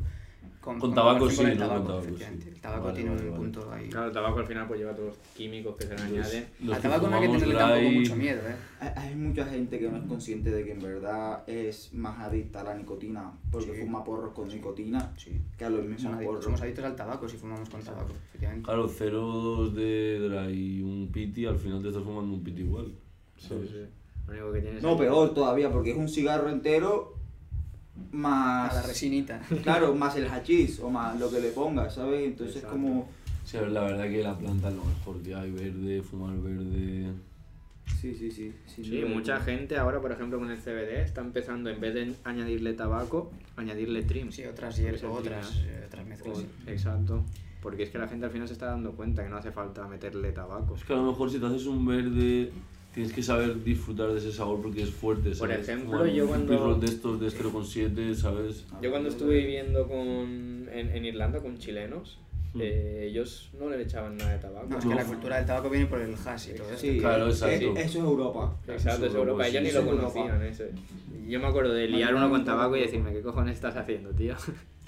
Con, 0.61 0.79
Con 0.79 0.95
tabaco 0.95 1.21
comparación 1.21 1.47
sí, 1.47 1.53
el 1.53 1.59
¿no? 1.59 1.65
Con 1.65 1.69
tabaco, 1.75 1.87
tabaco, 1.89 2.05
efectivamente. 2.07 2.45
sí. 2.45 2.51
El 2.55 2.61
tabaco 2.61 2.85
Vale, 2.85 2.95
tiene 2.97 3.11
vale, 3.11 3.23
un 3.23 3.31
vale. 3.31 3.43
punto 3.43 3.73
ahí. 3.73 3.89
Claro, 3.89 4.07
el 4.09 4.13
tabaco 4.13 4.39
al 4.41 4.47
final 4.47 4.69
pues 4.69 4.81
lleva 4.81 4.95
todos 4.95 5.09
los 5.09 5.17
químicos 5.35 5.77
que 5.77 5.85
se 5.87 5.95
le 5.97 6.03
añaden. 6.03 6.47
Al 6.71 6.83
tabaco 6.83 7.09
no 7.09 7.17
hay 7.17 7.23
que 7.23 7.29
tenerle 7.33 7.55
tampoco 7.55 7.81
dry- 7.81 7.99
mucho 7.99 8.17
miedo, 8.17 8.41
¿eh? 8.47 8.55
Hay, 8.81 8.91
hay 9.09 9.15
mucha 9.17 9.45
gente 9.47 9.79
que 9.79 9.89
no 9.91 9.97
es 9.97 10.03
consciente 10.05 10.51
de 10.51 10.65
que 10.65 10.73
en 10.73 10.81
verdad 10.81 11.45
es 11.49 11.95
más 11.95 12.19
adicta 12.21 12.61
a 12.61 12.65
la 12.65 12.75
nicotina, 12.75 13.33
porque 13.51 13.75
Sí. 13.75 13.81
fuma 13.81 14.05
porros 14.05 14.35
con 14.35 14.49
nicotina, 14.49 15.13
Sí. 15.17 15.41
que 15.57 15.65
a 15.65 15.71
los 15.71 15.81
mismos 15.83 16.05
adictos, 16.13 16.27
porros. 16.27 16.45
somos 16.45 16.61
adictos 16.61 16.85
al 16.85 16.97
tabaco 16.97 17.27
si 17.27 17.39
fumamos 17.39 17.71
con 17.71 17.83
tabaco, 17.83 18.13
efectivamente. 18.29 18.65
Claro, 18.67 18.87
0,2 18.87 19.73
de 19.73 20.19
dry 20.29 20.53
y 20.79 20.83
un 20.83 21.09
piti, 21.11 21.47
al 21.47 21.57
final 21.59 21.81
te 21.81 21.89
estás 21.89 22.03
fumando 22.05 22.35
un 22.35 22.45
piti 22.45 22.61
igual. 22.61 22.93
¿sabes? 23.39 23.71
Lo 24.31 24.37
único 24.37 24.53
que 24.53 24.61
tienes 24.61 24.83
No, 24.83 24.93
es- 24.93 24.99
peor 24.99 25.35
todavía, 25.35 25.71
porque 25.71 25.91
es 25.91 25.97
un 25.97 26.09
cigarro 26.09 26.49
entero 26.51 27.15
A 28.13 28.17
más... 28.17 28.75
la 28.75 28.83
resinita. 28.83 29.41
Claro, 29.63 29.95
más 29.97 30.17
el 30.17 30.27
hachís 30.29 30.79
o 30.81 30.89
más 30.91 31.19
lo 31.19 31.31
que 31.31 31.41
le 31.41 31.49
pongas, 31.51 31.95
¿sabes? 31.95 32.25
Entonces 32.27 32.57
es 32.57 32.63
Exacto. 32.63 32.81
como... 32.81 33.09
Sí, 33.45 33.57
a 33.57 33.63
la 33.63 33.81
verdad 33.83 34.05
que 34.09 34.23
la 34.23 34.39
planta 34.39 34.69
es 34.69 34.75
lo 34.77 34.85
mejor 34.85 35.21
que 35.23 35.35
hay, 35.35 35.51
verde, 35.51 36.03
fumar 36.03 36.37
verde. 36.39 37.11
Sí, 38.01 38.15
sí, 38.15 38.31
sí. 38.31 38.55
sin 38.67 38.85
Sí, 38.85 39.01
duda 39.01 39.11
mucha 39.13 39.41
gente 39.41 39.77
ahora, 39.77 40.01
por 40.01 40.13
ejemplo, 40.13 40.39
con 40.39 40.51
el 40.51 40.59
CBD 40.59 41.01
está 41.03 41.21
empezando, 41.23 41.69
en 41.71 41.81
vez 41.81 41.93
de 41.95 42.15
añadirle 42.25 42.75
tabaco, 42.75 43.33
añadirle 43.57 44.03
trim. 44.05 44.31
Sí, 44.31 44.45
otras 44.45 44.77
hierbas, 44.77 45.03
el 45.03 45.09
otras, 45.09 45.51
trim, 45.51 45.65
eh, 45.69 45.85
otras 45.87 46.07
mezclas. 46.07 46.39
O-. 46.39 46.71
Exacto. 46.71 47.25
Porque 47.61 47.83
es 47.83 47.91
que 47.91 47.99
la 47.99 48.07
gente 48.09 48.25
al 48.27 48.31
final 48.33 48.47
se 48.47 48.55
está 48.55 48.67
dando 48.67 48.93
cuenta 48.93 49.23
que 49.25 49.29
no 49.29 49.37
hace 49.37 49.51
falta 49.51 49.87
meterle 49.89 50.31
tabaco. 50.33 50.77
Es 50.77 50.85
que 50.85 50.93
a 50.93 50.97
lo 50.97 51.07
mejor 51.11 51.31
si 51.31 51.39
te 51.41 51.47
haces 51.47 51.67
un 51.67 51.85
verde, 51.85 52.53
tienes 52.95 53.13
que 53.13 53.23
saber 53.23 53.63
disfrutar 53.63 54.11
de 54.13 54.19
ese 54.19 54.33
sabor 54.33 54.61
porque 54.63 54.83
es 54.83 54.91
fuerte, 54.91 55.29
Por 55.31 55.37
¿sabes? 55.49 55.61
ejemplo, 55.69 55.99
Fumar 55.99 56.13
yo 56.13 56.25
un 56.25 56.29
cuando- 56.31 56.75
de 56.75 56.87
estos 56.87 57.21
de 57.21 57.31
0,7, 57.31 58.15
¿sabes? 58.15 58.65
Yo 58.83 58.91
cuando 58.91 59.09
estuve 59.09 59.37
viviendo 59.39 59.87
con, 59.87 60.69
en, 60.73 60.91
en 60.95 61.05
Irlanda 61.05 61.41
con 61.41 61.59
chilenos, 61.59 62.19
Mm. 62.53 62.61
eh, 62.65 63.07
ellos 63.09 63.49
no 63.61 63.71
le 63.71 63.81
echaban 63.81 64.17
nada 64.17 64.33
de 64.33 64.39
tabaco. 64.41 64.67
No, 64.69 64.79
es 64.79 64.85
que 64.85 64.93
la 64.97 65.05
cultura 65.05 65.37
del 65.37 65.47
tabaco 65.47 65.71
viene 65.71 65.87
por 65.87 66.01
el 66.01 66.15
hash 66.17 66.49
y 66.51 66.55
todo 66.57 66.69
eso. 66.71 66.79
Sí, 66.81 66.99
Claro, 66.99 67.29
exacto. 67.29 67.65
eso 67.77 67.79
es 67.79 67.95
Europa. 67.95 68.57
Exacto, 68.67 69.05
es 69.07 69.11
Eso, 69.13 69.19
Europa. 69.21 69.47
Ellos 69.47 69.61
sí, 69.63 69.67
ni 69.69 69.73
lo 69.73 69.81
Europa. 69.93 70.13
conocían 70.15 70.43
ese. 70.43 70.71
Yo 71.29 71.39
me 71.39 71.47
acuerdo 71.47 71.73
de 71.75 71.87
liar 71.87 72.13
uno 72.13 72.29
con 72.29 72.45
tabaco 72.45 72.77
y 72.77 72.81
decirme, 72.81 73.13
¿qué 73.13 73.21
cojones 73.23 73.55
estás 73.55 73.77
haciendo, 73.77 74.11
tío? 74.11 74.35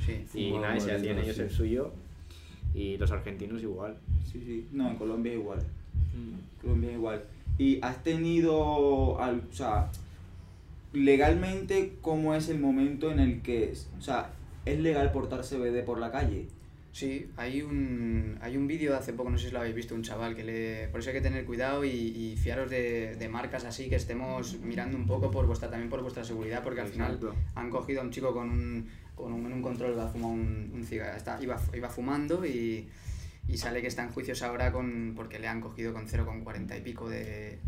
Sí. 0.05 0.25
Y 0.35 0.49
Fumaba 0.51 0.67
nada, 0.75 0.77
y 0.77 0.81
se 0.81 0.93
hacían 0.93 1.19
ellos 1.21 1.39
el 1.39 1.51
suyo. 1.51 1.93
Y 2.75 2.97
los 2.97 3.13
argentinos 3.13 3.63
igual. 3.63 3.97
Sí, 4.25 4.43
sí. 4.45 4.67
No, 4.73 4.91
en 4.91 4.97
Colombia 4.97 5.33
igual. 5.35 5.61
Mm. 5.61 6.63
Colombia 6.63 6.91
igual. 6.95 7.23
¿Y 7.59 7.79
has 7.83 8.03
tenido, 8.03 9.21
al- 9.21 9.43
o 9.51 9.55
sea, 9.55 9.91
legalmente 10.93 11.95
cómo 12.01 12.35
es 12.35 12.49
el 12.49 12.59
momento 12.61 13.11
en 13.11 13.19
el 13.21 13.43
que, 13.43 13.73
o 13.99 14.03
sea, 14.03 14.31
es 14.65 14.79
legal 14.81 15.13
portar 15.13 15.43
CBD 15.45 15.85
por 15.85 15.99
la 15.99 16.11
calle? 16.11 16.47
Sí, 16.93 17.27
hay 17.39 17.63
un, 17.63 18.37
hay 18.43 18.59
un 18.59 18.67
vídeo 18.67 18.93
de 18.93 18.99
hace 18.99 19.15
poco, 19.15 19.31
no 19.31 19.39
sé 19.39 19.47
si 19.47 19.53
lo 19.53 19.61
habéis 19.61 19.75
visto, 19.75 19.95
un 19.95 20.03
chaval 20.03 20.37
que 20.37 20.45
le... 20.45 20.89
Por 20.89 21.01
eso 21.01 21.09
hay 21.09 21.15
que 21.17 21.23
tener 21.23 21.47
cuidado 21.47 21.87
y, 21.87 21.89
y 21.89 22.37
fiaros 22.37 22.69
de, 22.69 23.17
de 23.17 23.29
marcas 23.31 23.65
así 23.65 23.89
que 23.89 23.97
estemos 23.97 24.59
mirando 24.61 24.99
un 24.99 25.07
poco 25.07 25.31
por 25.31 25.47
vuestra, 25.47 25.71
también 25.71 25.89
por 25.89 26.03
vuestra 26.03 26.23
seguridad, 26.23 26.63
porque 26.63 26.83
al 26.83 26.89
final 26.89 27.19
han 27.55 27.71
cogido 27.71 28.03
a 28.03 28.05
un 28.05 28.11
chico 28.11 28.35
con 28.35 28.51
un, 28.51 28.89
con 29.15 29.33
un, 29.33 29.51
un 29.51 29.63
control, 29.63 29.93
iba 29.93 30.05
a 30.05 30.09
fumar 30.09 30.33
un, 30.33 30.71
un 30.75 30.85
cigarro, 30.85 31.17
está, 31.17 31.43
iba, 31.43 31.59
iba 31.75 31.89
fumando 31.89 32.45
y, 32.45 32.87
y 33.49 33.57
sale 33.59 33.81
que 33.81 33.89
está 33.89 34.03
en 34.05 34.11
juicios 34.11 34.43
ahora 34.43 34.73
con, 34.73 35.13
porque 35.17 35.39
le 35.39 35.49
han 35.49 35.61
cogido 35.61 35.93
con 35.93 36.07
0,40 36.07 36.79
y 36.79 36.81
pico 36.81 37.09
de... 37.09 37.59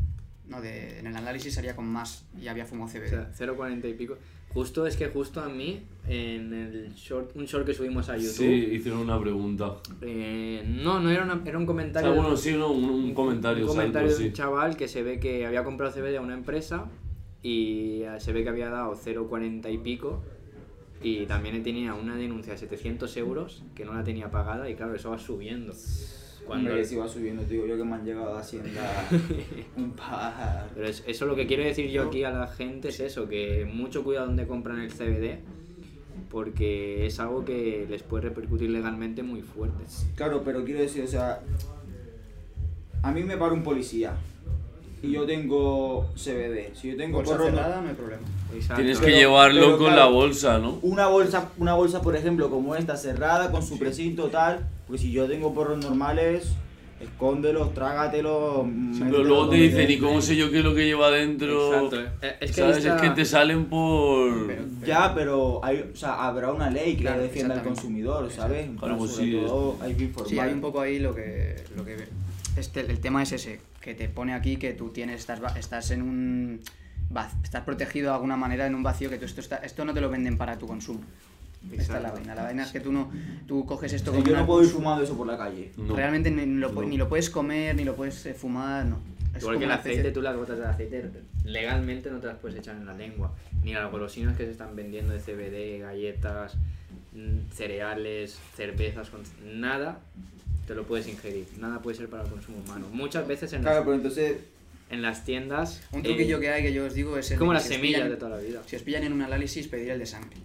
No, 0.46 0.60
de, 0.60 0.98
en 0.98 1.06
el 1.06 1.16
análisis 1.16 1.54
salía 1.54 1.74
con 1.74 1.86
más 1.86 2.26
y 2.38 2.48
había 2.48 2.66
fumado 2.66 2.90
O 2.90 2.92
CBD. 2.92 3.08
sea, 3.08 3.32
0,40 3.34 3.88
y 3.90 3.94
pico. 3.94 4.16
Justo 4.52 4.86
es 4.86 4.94
que 4.96 5.08
justo 5.08 5.40
a 5.40 5.48
mí, 5.48 5.82
en 6.06 6.52
el 6.52 6.92
short, 6.94 7.34
un 7.34 7.46
short 7.46 7.66
que 7.66 7.72
subimos 7.74 8.08
a 8.10 8.16
YouTube, 8.16 8.34
Sí, 8.36 8.68
hicieron 8.72 9.00
una 9.00 9.18
pregunta. 9.18 9.76
eh, 10.02 10.62
no, 10.66 11.00
no 11.00 11.10
era, 11.10 11.24
una- 11.24 11.42
era 11.46 11.56
un 11.58 11.64
O 11.64 11.66
comentario. 11.66 12.12
sea, 12.12 12.20
bueno, 12.20 12.36
sí, 12.36 12.52
no, 12.52 12.70
un, 12.70 12.84
un 12.90 13.14
comentario, 13.14 13.64
un 13.64 13.68
comentario 13.70 14.08
salto, 14.10 14.22
de 14.22 14.28
un 14.28 14.32
sí. 14.32 14.36
chaval 14.36 14.76
que 14.76 14.86
se 14.86 15.02
ve 15.02 15.18
que 15.18 15.46
había 15.46 15.64
comprado 15.64 15.92
CBD 15.92 16.16
a 16.18 16.20
una 16.20 16.34
empresa 16.34 16.88
y 17.42 18.02
eh, 18.02 18.20
se 18.20 18.32
ve 18.32 18.42
que 18.44 18.50
había 18.50 18.68
dado 18.68 18.94
0,40 18.94 19.72
y 19.72 19.78
pico 19.78 20.22
y 21.02 21.26
también 21.26 21.62
tenía 21.62 21.94
una 21.94 22.16
denuncia 22.16 22.52
de 22.54 22.58
700 22.58 23.16
euros 23.18 23.62
que 23.74 23.84
no 23.84 23.92
la 23.94 24.02
tenía 24.04 24.30
pagada 24.30 24.68
y 24.70 24.74
claro, 24.74 24.94
eso 24.94 25.10
va 25.10 25.18
subiendo. 25.18 25.72
Cuando, 26.46 26.70
Hombre, 26.70 26.84
si 26.84 26.96
va 26.96 27.08
subiendo, 27.08 27.42
te 27.42 27.54
digo 27.54 27.66
yo 27.66 27.76
que 27.78 27.84
me 27.84 27.94
han 27.94 28.04
llegado 28.04 28.36
a 28.36 28.40
Hacienda 28.40 29.08
un 29.76 29.92
par. 29.92 30.68
Pero 30.74 30.86
es- 30.88 31.02
eso 31.06 31.24
lo 31.26 31.34
que 31.34 31.46
quiero 31.46 31.62
decir 31.64 31.88
yo 31.90 32.02
aquí 32.08 32.22
a 32.24 32.30
la 32.30 32.46
gente 32.48 32.88
es 32.88 33.00
eso, 33.00 33.26
que 33.28 33.64
mucho 33.70 34.04
cuidado 34.04 34.26
donde 34.26 34.46
compran 34.46 34.80
el 34.80 34.90
CBD 34.92 35.38
porque 36.30 37.06
es 37.06 37.18
algo 37.20 37.44
que 37.44 37.86
les 37.88 38.02
puede 38.02 38.24
repercutir 38.24 38.68
legalmente 38.70 39.22
muy 39.22 39.40
fuerte. 39.42 39.84
Claro, 40.16 40.42
pero 40.44 40.64
quiero 40.64 40.80
decir, 40.80 41.04
o 41.04 41.06
sea, 41.06 41.40
a 43.02 43.12
mí 43.12 43.22
me 43.22 43.36
para 43.36 43.52
un 43.52 43.62
policía 43.62 44.14
y 45.06 45.12
yo 45.12 45.26
tengo 45.26 46.06
CBD. 46.16 46.72
Si 46.74 46.90
yo 46.90 46.96
tengo 46.96 47.18
Bolsa 47.18 47.32
porro, 47.36 47.50
no- 47.50 47.56
cerrada, 47.56 47.80
no 47.80 47.88
hay 47.88 47.94
problema. 47.94 48.22
Exacto. 48.54 48.76
Tienes 48.76 48.98
que 48.98 49.06
Pero- 49.06 49.16
llevarlo 49.18 49.60
pero 49.60 49.78
con 49.78 49.86
claro, 49.86 49.96
la 50.00 50.06
bolsa, 50.06 50.58
¿no? 50.58 50.78
una 50.82 51.06
bolsa, 51.08 51.50
una 51.58 51.74
bolsa, 51.74 52.00
por 52.02 52.14
ejemplo, 52.16 52.50
como 52.50 52.74
esta, 52.76 52.96
cerrada, 52.96 53.50
con 53.50 53.62
su 53.62 53.78
precinto 53.78 54.28
tal, 54.28 54.66
porque 54.86 55.02
si 55.02 55.10
yo 55.12 55.26
tengo 55.26 55.52
porros 55.54 55.78
normales, 55.78 56.52
escóndelos, 57.00 57.74
trágatelos. 57.74 58.64
Sí, 58.94 59.02
pero 59.04 59.24
luego 59.24 59.48
te 59.50 59.56
dicen, 59.56 59.90
¿y 59.90 59.98
cómo 59.98 60.20
sé 60.22 60.36
yo 60.36 60.50
qué 60.50 60.58
es 60.60 60.64
lo 60.64 60.74
que 60.74 60.86
lleva 60.86 61.10
dentro? 61.10 61.74
Exacto. 61.74 62.00
eh, 62.22 62.36
Es 62.40 62.50
que 62.52 62.60
¿Sabes? 62.60 62.76
está- 62.78 62.96
Es 62.96 63.02
que 63.02 63.10
te 63.10 63.24
salen 63.24 63.66
por... 63.66 64.46
Pero- 64.46 64.62
Ya, 64.86 65.12
pero 65.14 65.60
hay, 65.62 65.84
o 65.92 65.96
sea, 65.96 66.24
habrá 66.26 66.52
una 66.52 66.70
ley 66.70 66.94
que 66.96 67.02
Claro, 67.02 67.22
defienda 67.22 67.54
al 67.56 67.62
consumidor, 67.62 68.30
¿sabes? 68.30 68.68
Claro, 68.78 68.96
pues 68.98 69.10
sí, 69.16 69.32
todo 69.44 69.76
hay 69.82 69.94
que 69.94 70.04
informar. 70.04 70.30
Sí, 70.30 70.38
hay 70.38 70.52
un 70.52 70.60
poco 70.60 70.80
ahí 70.80 70.98
lo 70.98 71.14
que, 71.14 71.56
lo 71.76 71.84
que 71.84 71.96
este, 72.56 72.80
el 72.80 73.00
tema 73.00 73.22
es 73.22 73.32
ese, 73.32 73.60
que 73.80 73.94
te 73.94 74.08
pone 74.08 74.34
aquí 74.34 74.56
que 74.56 74.72
tú 74.72 74.90
tienes, 74.90 75.20
estás, 75.20 75.40
estás 75.56 75.90
en 75.90 76.02
un 76.02 76.60
estás 77.42 77.62
protegido 77.62 78.08
de 78.10 78.14
alguna 78.14 78.36
manera 78.36 78.66
en 78.66 78.74
un 78.74 78.82
vacío 78.82 79.10
que 79.10 79.18
tú 79.18 79.24
esto 79.24 79.40
está, 79.40 79.56
esto 79.56 79.84
no 79.84 79.94
te 79.94 80.00
lo 80.00 80.10
venden 80.10 80.36
para 80.36 80.58
tu 80.58 80.66
consumo. 80.66 81.00
Esta 81.72 81.96
es 81.96 82.02
la 82.02 82.10
vaina. 82.10 82.34
La 82.34 82.42
vaina 82.42 82.62
es 82.64 82.72
que 82.72 82.80
tú 82.80 82.92
no 82.92 83.10
tú 83.46 83.64
coges 83.64 83.92
esto 83.92 84.10
O 84.10 84.14
sea, 84.14 84.22
como 84.22 84.34
yo 84.34 84.38
no 84.38 84.46
puedo 84.46 84.62
ir 84.62 84.68
fumando 84.68 85.02
eso 85.02 85.16
por 85.16 85.26
la 85.26 85.38
calle. 85.38 85.72
No. 85.76 85.96
realmente 85.96 86.30
ni, 86.30 86.44
ni 86.44 86.58
lo, 86.58 86.70
No. 86.72 86.82
ni 86.82 86.96
lo 86.98 87.08
puedes 87.08 87.30
comer, 87.30 87.74
ni 87.74 87.84
lo 87.84 87.94
puedes 87.96 88.26
eh, 88.26 88.34
fumar, 88.34 88.84
no. 88.84 88.98
Es 89.34 89.42
Igual 89.42 89.58
que 89.58 89.64
el 89.64 89.70
especie 89.70 89.92
aceite, 89.92 90.12
tú 90.12 90.22
las 90.22 90.36
gotas 90.36 90.58
de 90.58 90.66
aceite 90.66 91.10
legalmente 91.44 92.10
no 92.10 92.18
te 92.18 92.28
las 92.28 92.36
puedes 92.36 92.58
echar 92.58 92.76
en 92.76 92.86
la 92.86 92.94
lengua. 92.94 93.34
Ni 93.62 93.72
las 93.72 93.90
golosinas 93.90 94.36
que 94.36 94.44
se 94.44 94.50
están 94.52 94.76
vendiendo 94.76 95.12
de 95.12 95.20
CBD, 95.20 95.80
galletas, 95.80 96.56
mm, 97.14 97.50
cereales, 97.50 98.38
cervezas, 98.54 99.10
nada 99.44 100.00
te 100.66 100.74
lo 100.74 100.84
puedes 100.84 101.06
ingerir. 101.08 101.46
Nada 101.58 101.80
puede 101.82 101.96
ser 101.96 102.08
para 102.08 102.24
el 102.24 102.30
consumo 102.30 102.58
humano. 102.58 102.88
Muchas 102.92 103.26
veces 103.26 103.52
en, 103.52 103.62
Claro, 103.62 103.76
las, 103.76 103.84
pero 103.84 103.96
entonces, 103.96 104.38
en 104.90 105.02
las 105.02 105.24
tiendas... 105.24 105.82
Un 105.92 106.00
eh, 106.00 106.02
truquillo 106.04 106.40
que 106.40 106.48
hay 106.50 106.62
que 106.62 106.72
yo 106.72 106.86
os 106.86 106.94
digo 106.94 107.16
es 107.18 107.30
el 107.30 107.38
como 107.38 107.52
las 107.52 107.64
semillas 107.64 108.02
pillan- 108.02 108.10
de 108.10 108.16
toda 108.16 108.36
la 108.36 108.42
vida. 108.42 108.62
Si 108.66 108.76
os 108.76 108.82
pillan 108.82 109.04
en 109.04 109.12
un 109.12 109.22
análisis, 109.22 109.68
pedir 109.68 109.90
el 109.90 109.98
de 109.98 110.06
sangre. 110.06 110.36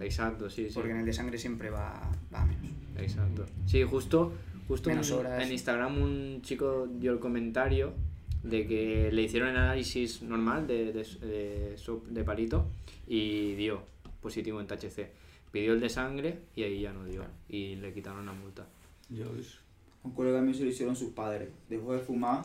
Exacto, 0.00 0.50
sí, 0.50 0.66
sí. 0.68 0.74
Porque 0.74 0.90
en 0.90 0.98
el 0.98 1.04
de 1.06 1.12
sangre 1.12 1.38
siempre 1.38 1.70
va, 1.70 2.10
va 2.32 2.42
a 2.42 2.46
menos. 2.46 2.66
Exacto. 2.98 3.46
Sí, 3.66 3.82
justo, 3.84 4.32
justo 4.68 4.90
Menos 4.90 5.10
un- 5.10 5.18
horas. 5.20 5.42
en 5.44 5.52
Instagram 5.52 5.98
un 6.00 6.42
chico 6.42 6.88
dio 6.98 7.12
el 7.12 7.18
comentario 7.18 7.92
de 8.42 8.66
que 8.66 9.10
le 9.12 9.22
hicieron 9.22 9.48
el 9.50 9.56
análisis 9.56 10.22
normal 10.22 10.66
de, 10.66 10.92
de, 10.92 11.04
de, 11.26 11.76
de 12.10 12.24
palito 12.24 12.66
y 13.06 13.54
dio 13.54 13.82
positivo 14.20 14.60
en 14.60 14.66
THC. 14.66 15.08
Pidió 15.50 15.72
el 15.72 15.80
de 15.80 15.88
sangre 15.88 16.38
y 16.56 16.64
ahí 16.64 16.80
ya 16.80 16.92
no 16.92 17.04
dio. 17.04 17.24
Y 17.48 17.76
le 17.76 17.92
quitaron 17.92 18.26
la 18.26 18.32
multa. 18.32 18.66
Ves. 19.08 19.58
Un 20.04 20.12
colega 20.12 20.40
mío 20.40 20.54
se 20.54 20.62
lo 20.64 20.70
hicieron 20.70 20.94
sus 20.96 21.10
padres. 21.10 21.48
Dejó 21.68 21.92
de 21.94 22.00
fumar. 22.00 22.42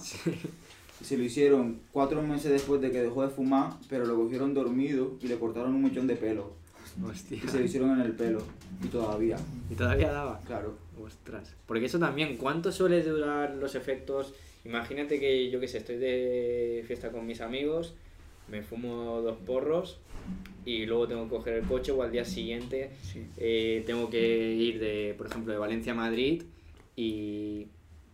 Y 1.01 1.05
se 1.05 1.17
lo 1.17 1.23
hicieron 1.23 1.79
cuatro 1.93 2.21
meses 2.21 2.51
después 2.51 2.81
de 2.81 2.91
que 2.91 3.01
dejó 3.01 3.21
de 3.23 3.29
fumar, 3.29 3.71
pero 3.89 4.05
lo 4.05 4.15
cogieron 4.15 4.53
dormido 4.53 5.13
y 5.21 5.27
le 5.27 5.37
cortaron 5.37 5.73
un 5.73 5.81
montón 5.83 6.07
de 6.07 6.15
pelo. 6.15 6.51
Hostia. 7.05 7.39
Y 7.41 7.47
se 7.47 7.59
lo 7.59 7.65
hicieron 7.65 7.91
en 7.99 8.01
el 8.05 8.11
pelo. 8.13 8.41
Y 8.83 8.87
todavía, 8.87 9.37
Y 9.69 9.75
todavía 9.75 10.11
daba. 10.11 10.41
claro. 10.45 10.75
Ostras. 11.01 11.55
Porque 11.65 11.85
eso 11.85 11.99
también, 11.99 12.35
¿cuánto 12.35 12.71
suele 12.73 13.01
durar 13.01 13.55
los 13.55 13.75
efectos? 13.75 14.33
Imagínate 14.65 15.19
que 15.21 15.49
yo 15.49 15.61
que 15.61 15.69
sé, 15.69 15.77
estoy 15.77 15.95
de 15.97 16.83
fiesta 16.85 17.11
con 17.11 17.25
mis 17.25 17.39
amigos, 17.39 17.93
me 18.49 18.61
fumo 18.61 19.21
dos 19.21 19.37
porros 19.45 19.99
y 20.65 20.85
luego 20.85 21.07
tengo 21.07 21.23
que 21.23 21.29
coger 21.29 21.53
el 21.53 21.63
coche 21.63 21.93
o 21.93 22.03
al 22.03 22.11
día 22.11 22.25
siguiente 22.25 22.91
Sí. 23.03 23.25
eh, 23.37 23.83
tengo 23.85 24.09
que 24.09 24.51
ir 24.53 24.79
de, 24.81 25.15
por 25.17 25.27
ejemplo, 25.27 25.53
de 25.53 25.59
Valencia 25.59 25.93
a 25.93 25.95
Madrid 25.95 26.43
y 27.01 27.67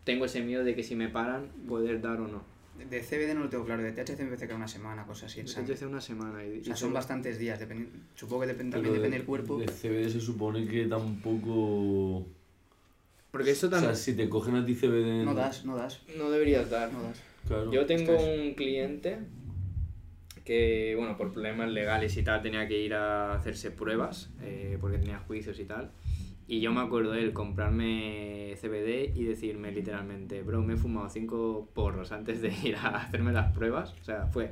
tengo 0.03 0.25
ese 0.25 0.41
miedo 0.41 0.63
de 0.63 0.75
que 0.75 0.83
si 0.83 0.95
me 0.95 1.09
paran, 1.09 1.47
poder 1.67 1.99
dar 2.01 2.19
o 2.21 2.27
no. 2.27 2.43
De- 2.77 2.85
De 2.85 3.01
CBD 3.01 3.33
no 3.33 3.39
lo 3.41 3.49
tengo 3.49 3.65
claro, 3.65 3.81
de 3.81 3.91
THC 3.93 4.19
me 4.19 4.25
parece 4.25 4.47
que 4.47 4.53
una 4.53 4.67
semana, 4.67 5.05
cosas 5.05 5.31
así 5.31 5.47
sangre. 5.47 5.73
hace 5.73 5.85
una 5.87 6.01
semana 6.01 6.43
y, 6.45 6.49
O 6.49 6.55
y 6.55 6.63
sea, 6.65 6.75
son 6.75 6.93
bastantes 6.93 7.39
días, 7.39 7.59
dependi- 7.59 7.87
supongo 8.15 8.41
que 8.41 8.47
depende, 8.47 8.71
Pero 8.77 8.83
también 8.83 8.93
de- 8.93 8.99
depende 8.99 9.17
del 9.17 9.25
cuerpo. 9.25 9.57
De 9.57 9.67
CBD 9.67 10.09
se 10.11 10.19
supone 10.21 10.67
que 10.67 10.85
tampoco. 10.85 12.27
Porque 13.31 13.51
eso 13.51 13.67
O 13.67 13.69
sea, 13.69 13.79
también... 13.79 13.95
si 13.97 14.13
te 14.15 14.29
cogen 14.29 14.55
a 14.55 14.65
ti 14.65 14.75
CBD. 14.75 15.25
No 15.25 15.33
das, 15.33 15.65
no 15.65 15.75
das, 15.75 16.01
No 16.17 16.29
deberías 16.29 16.69
dar. 16.69 16.91
no 16.93 17.01
das. 17.03 17.19
Claro. 17.47 17.71
Yo 17.71 17.85
tengo 17.85 18.13
Ostras. 18.13 18.37
un 18.39 18.53
cliente 18.53 19.19
que, 20.43 20.93
bueno, 20.97 21.17
por 21.17 21.31
problemas 21.31 21.71
legales 21.71 22.15
y 22.17 22.23
tal, 22.23 22.41
tenía 22.41 22.67
que 22.67 22.79
ir 22.79 22.93
a 22.93 23.33
hacerse 23.33 23.71
pruebas, 23.71 24.29
eh, 24.41 24.77
porque 24.79 24.97
tenía 24.99 25.17
juicios 25.19 25.59
y 25.59 25.65
tal. 25.65 25.91
Y 26.47 26.59
yo 26.59 26.71
me 26.71 26.81
acuerdo 26.81 27.11
de 27.11 27.23
él 27.23 27.33
comprarme 27.33 28.53
CBD 28.61 29.11
y 29.15 29.23
decirme 29.23 29.71
literalmente, 29.71 30.43
bro, 30.43 30.61
me 30.61 30.75
he 30.75 30.77
fumado 30.77 31.09
cinco 31.09 31.67
porros 31.73 32.11
antes 32.11 32.41
de 32.41 32.53
ir 32.63 32.75
a 32.75 32.89
hacerme 32.97 33.33
las 33.33 33.51
pruebas. 33.51 33.95
O 33.99 34.03
sea, 34.03 34.27
fue 34.27 34.51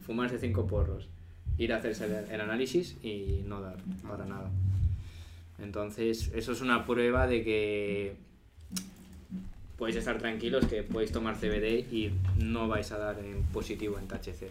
fumarse 0.00 0.38
cinco 0.38 0.66
porros, 0.66 1.08
ir 1.56 1.72
a 1.72 1.76
hacerse 1.76 2.06
el, 2.30 2.40
análisis 2.40 2.96
y 3.04 3.42
no 3.46 3.60
dar 3.60 3.76
para 4.08 4.26
nada. 4.26 4.50
Entonces, 5.60 6.32
eso 6.34 6.52
es 6.52 6.60
una 6.62 6.84
prueba 6.84 7.28
de 7.28 7.44
que 7.44 8.16
podéis 9.76 9.96
estar 9.96 10.18
tranquilos 10.18 10.66
que 10.66 10.82
podéis 10.82 11.12
tomar 11.12 11.36
CBD 11.36 11.86
y 11.92 12.10
no 12.38 12.66
vais 12.66 12.90
a 12.90 12.98
dar 12.98 13.18
en 13.20 13.42
positivo 13.44 13.98
en 13.98 14.08
THC. 14.08 14.50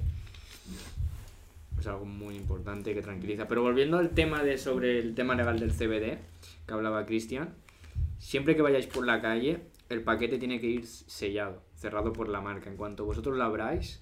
Es 1.80 1.88
algo 1.88 2.06
muy 2.06 2.36
importante 2.36 2.94
que 2.94 3.02
tranquiliza. 3.02 3.48
Pero 3.48 3.62
volviendo 3.62 3.98
al 3.98 4.10
tema 4.10 4.44
de 4.44 4.58
sobre 4.58 5.00
el 5.00 5.16
tema 5.16 5.36
legal 5.36 5.60
del 5.60 5.72
CBD 5.72 6.18
que 6.68 6.74
hablaba 6.74 7.06
Cristian, 7.06 7.50
siempre 8.18 8.56
que 8.56 8.62
vayáis 8.62 8.88
por 8.88 9.06
la 9.06 9.22
calle, 9.22 9.60
el 9.88 10.02
paquete 10.04 10.38
tiene 10.38 10.60
que 10.60 10.68
ir 10.68 10.86
sellado, 10.86 11.62
cerrado 11.76 12.12
por 12.14 12.28
la 12.28 12.42
marca. 12.42 12.70
En 12.70 12.76
cuanto 12.76 13.06
vosotros 13.06 13.38
lo 13.38 13.44
abráis, 13.44 14.02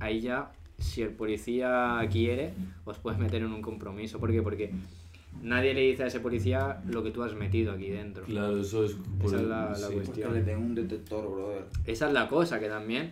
ahí 0.00 0.20
ya, 0.20 0.52
si 0.78 1.00
el 1.02 1.10
policía 1.10 1.98
quiere, 2.12 2.52
os 2.84 2.98
puedes 2.98 3.18
meter 3.18 3.42
en 3.42 3.52
un 3.52 3.62
compromiso. 3.62 4.20
¿Por 4.20 4.30
qué? 4.30 4.42
Porque 4.42 4.70
nadie 5.42 5.72
le 5.72 5.80
dice 5.80 6.04
a 6.04 6.06
ese 6.08 6.20
policía 6.20 6.82
lo 6.86 7.02
que 7.02 7.10
tú 7.10 7.22
has 7.22 7.34
metido 7.34 7.72
aquí 7.72 7.88
dentro. 7.88 8.24
Claro, 8.26 8.60
eso 8.60 8.84
es. 8.84 8.92
por 9.18 9.26
Esa 9.28 9.36
es 9.36 9.42
la- 9.48 9.70
la 9.70 9.74
sí. 9.88 9.94
cuestión. 9.94 10.34
Le 10.34 10.42
tengo 10.42 10.60
un 10.60 10.74
detector, 10.74 11.24
brother. 11.32 11.64
Esa 11.86 12.08
es 12.08 12.12
la 12.12 12.28
cosa 12.28 12.60
que 12.60 12.68
también. 12.68 13.10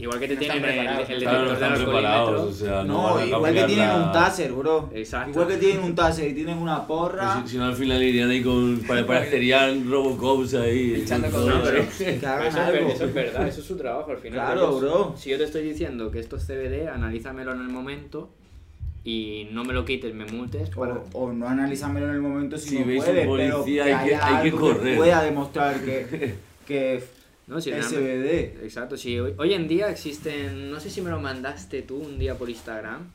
Igual 0.00 0.18
que 0.18 0.28
te 0.28 0.34
No 0.34 0.40
tienen 0.40 0.56
el, 0.56 0.62
preparados. 0.64 1.10
el 1.10 1.18
Claro, 1.20 1.38
no 1.38 1.44
detector 1.50 1.70
del 1.78 1.84
preparados. 1.84 2.40
O 2.40 2.52
sea, 2.52 2.84
no, 2.84 3.18
No, 3.18 3.26
igual 3.26 3.54
que 3.54 3.62
tienen 3.64 3.88
la- 3.88 3.96
un 4.06 4.12
taser, 4.12 4.52
bro. 4.52 4.88
Exacto. 4.94 5.30
Igual 5.30 5.48
que 5.48 5.56
tienen 5.58 5.84
un 5.84 5.94
taser 5.94 6.28
y 6.28 6.34
tienen 6.34 6.58
una 6.58 6.86
porra. 6.86 7.42
Si, 7.44 7.50
si 7.52 7.58
no, 7.58 7.64
al 7.66 7.74
final 7.76 8.02
irían 8.02 8.30
ahí 8.30 8.42
con. 8.42 8.80
pare- 8.80 9.04
Parecerían 9.04 9.90
Robocops 9.90 10.54
ahí. 10.54 10.94
Echando 11.02 11.28
con 11.30 11.46
que 11.98 12.26
hagan 12.26 12.46
eso, 12.46 12.62
es, 12.72 12.94
eso 13.02 13.12
verdad, 13.12 13.46
eso 13.48 13.60
es 13.60 13.66
su 13.66 13.76
trabajo 13.76 14.10
al 14.12 14.18
final. 14.18 14.38
Claro, 14.40 14.68
Ellos- 14.70 14.80
bro. 14.80 15.14
Si 15.18 15.30
yo 15.30 15.36
te 15.38 15.44
estoy 15.44 15.62
diciendo 15.62 16.10
que 16.10 16.18
esto 16.20 16.36
es 16.36 16.46
CBD, 16.46 16.88
analízamelo 16.88 17.52
en 17.52 17.60
el 17.60 17.68
momento 17.68 18.30
y 19.04 19.48
no 19.52 19.64
me 19.64 19.72
lo 19.72 19.84
quites, 19.84 20.14
me 20.14 20.26
multes. 20.26 20.68
Para... 20.70 20.98
O, 21.12 21.32
no 21.32 21.48
analizármelo 21.48 22.06
en 22.08 22.14
el 22.16 22.20
momento 22.20 22.58
si, 22.58 22.68
Si 22.70 22.78
no 22.80 22.86
veis 22.86 23.00
un 23.06 23.06
puede, 23.26 23.26
policía, 23.26 23.84
pero 23.84 23.96
hay 23.96 24.08
que- 24.08 24.14
hay 24.16 24.42
que 24.50 24.56
correr. 24.56 24.96
pueda 24.96 25.22
demostrar 25.22 25.80
que, 25.80 26.34
que 26.66 27.02
No, 27.50 27.60
si. 27.60 27.70
Exacto, 28.62 28.96
sí. 28.96 29.18
Hoy, 29.18 29.34
hoy 29.36 29.52
en 29.54 29.66
día 29.68 29.90
existen, 29.90 30.70
no 30.70 30.80
sé 30.80 30.88
si 30.88 31.02
me 31.02 31.10
lo 31.10 31.20
mandaste 31.20 31.82
tú 31.82 31.96
un 31.96 32.18
día 32.18 32.38
por 32.38 32.48
Instagram, 32.48 33.08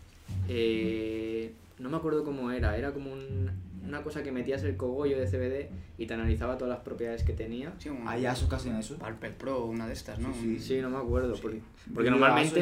eh, 0.50 1.52
no 1.80 1.90
me 1.90 1.98
acuerdo 1.98 2.24
cómo 2.24 2.52
era, 2.52 2.78
era 2.78 2.92
como 2.92 3.12
un- 3.14 3.50
una 3.88 4.02
cosa 4.02 4.24
que 4.24 4.32
metías 4.32 4.64
el 4.64 4.78
cogollo 4.78 5.18
de 5.20 5.28
CBD 5.28 5.70
y 6.00 6.08
te 6.08 6.14
analizaba 6.16 6.58
todas 6.58 6.74
las 6.74 6.84
propiedades 6.84 7.24
que 7.24 7.34
tenía. 7.34 7.72
Sí, 7.78 7.90
un 7.90 8.08
Hay 8.08 8.26
asos 8.26 8.50
que 8.50 8.56
hacen 8.56 8.76
eso. 8.76 8.98
Palper 8.98 9.34
Pro, 9.34 9.66
una 9.66 9.86
de 9.86 9.94
estas, 9.94 10.18
¿no? 10.20 10.34
Sí, 10.34 10.40
sí. 10.42 10.48
Un- 10.48 10.60
Sí, 10.60 10.82
no 10.82 10.90
me 10.90 10.98
acuerdo. 10.98 11.36
Porque, 11.40 11.60
porque 11.94 12.10
normalmente 12.10 12.60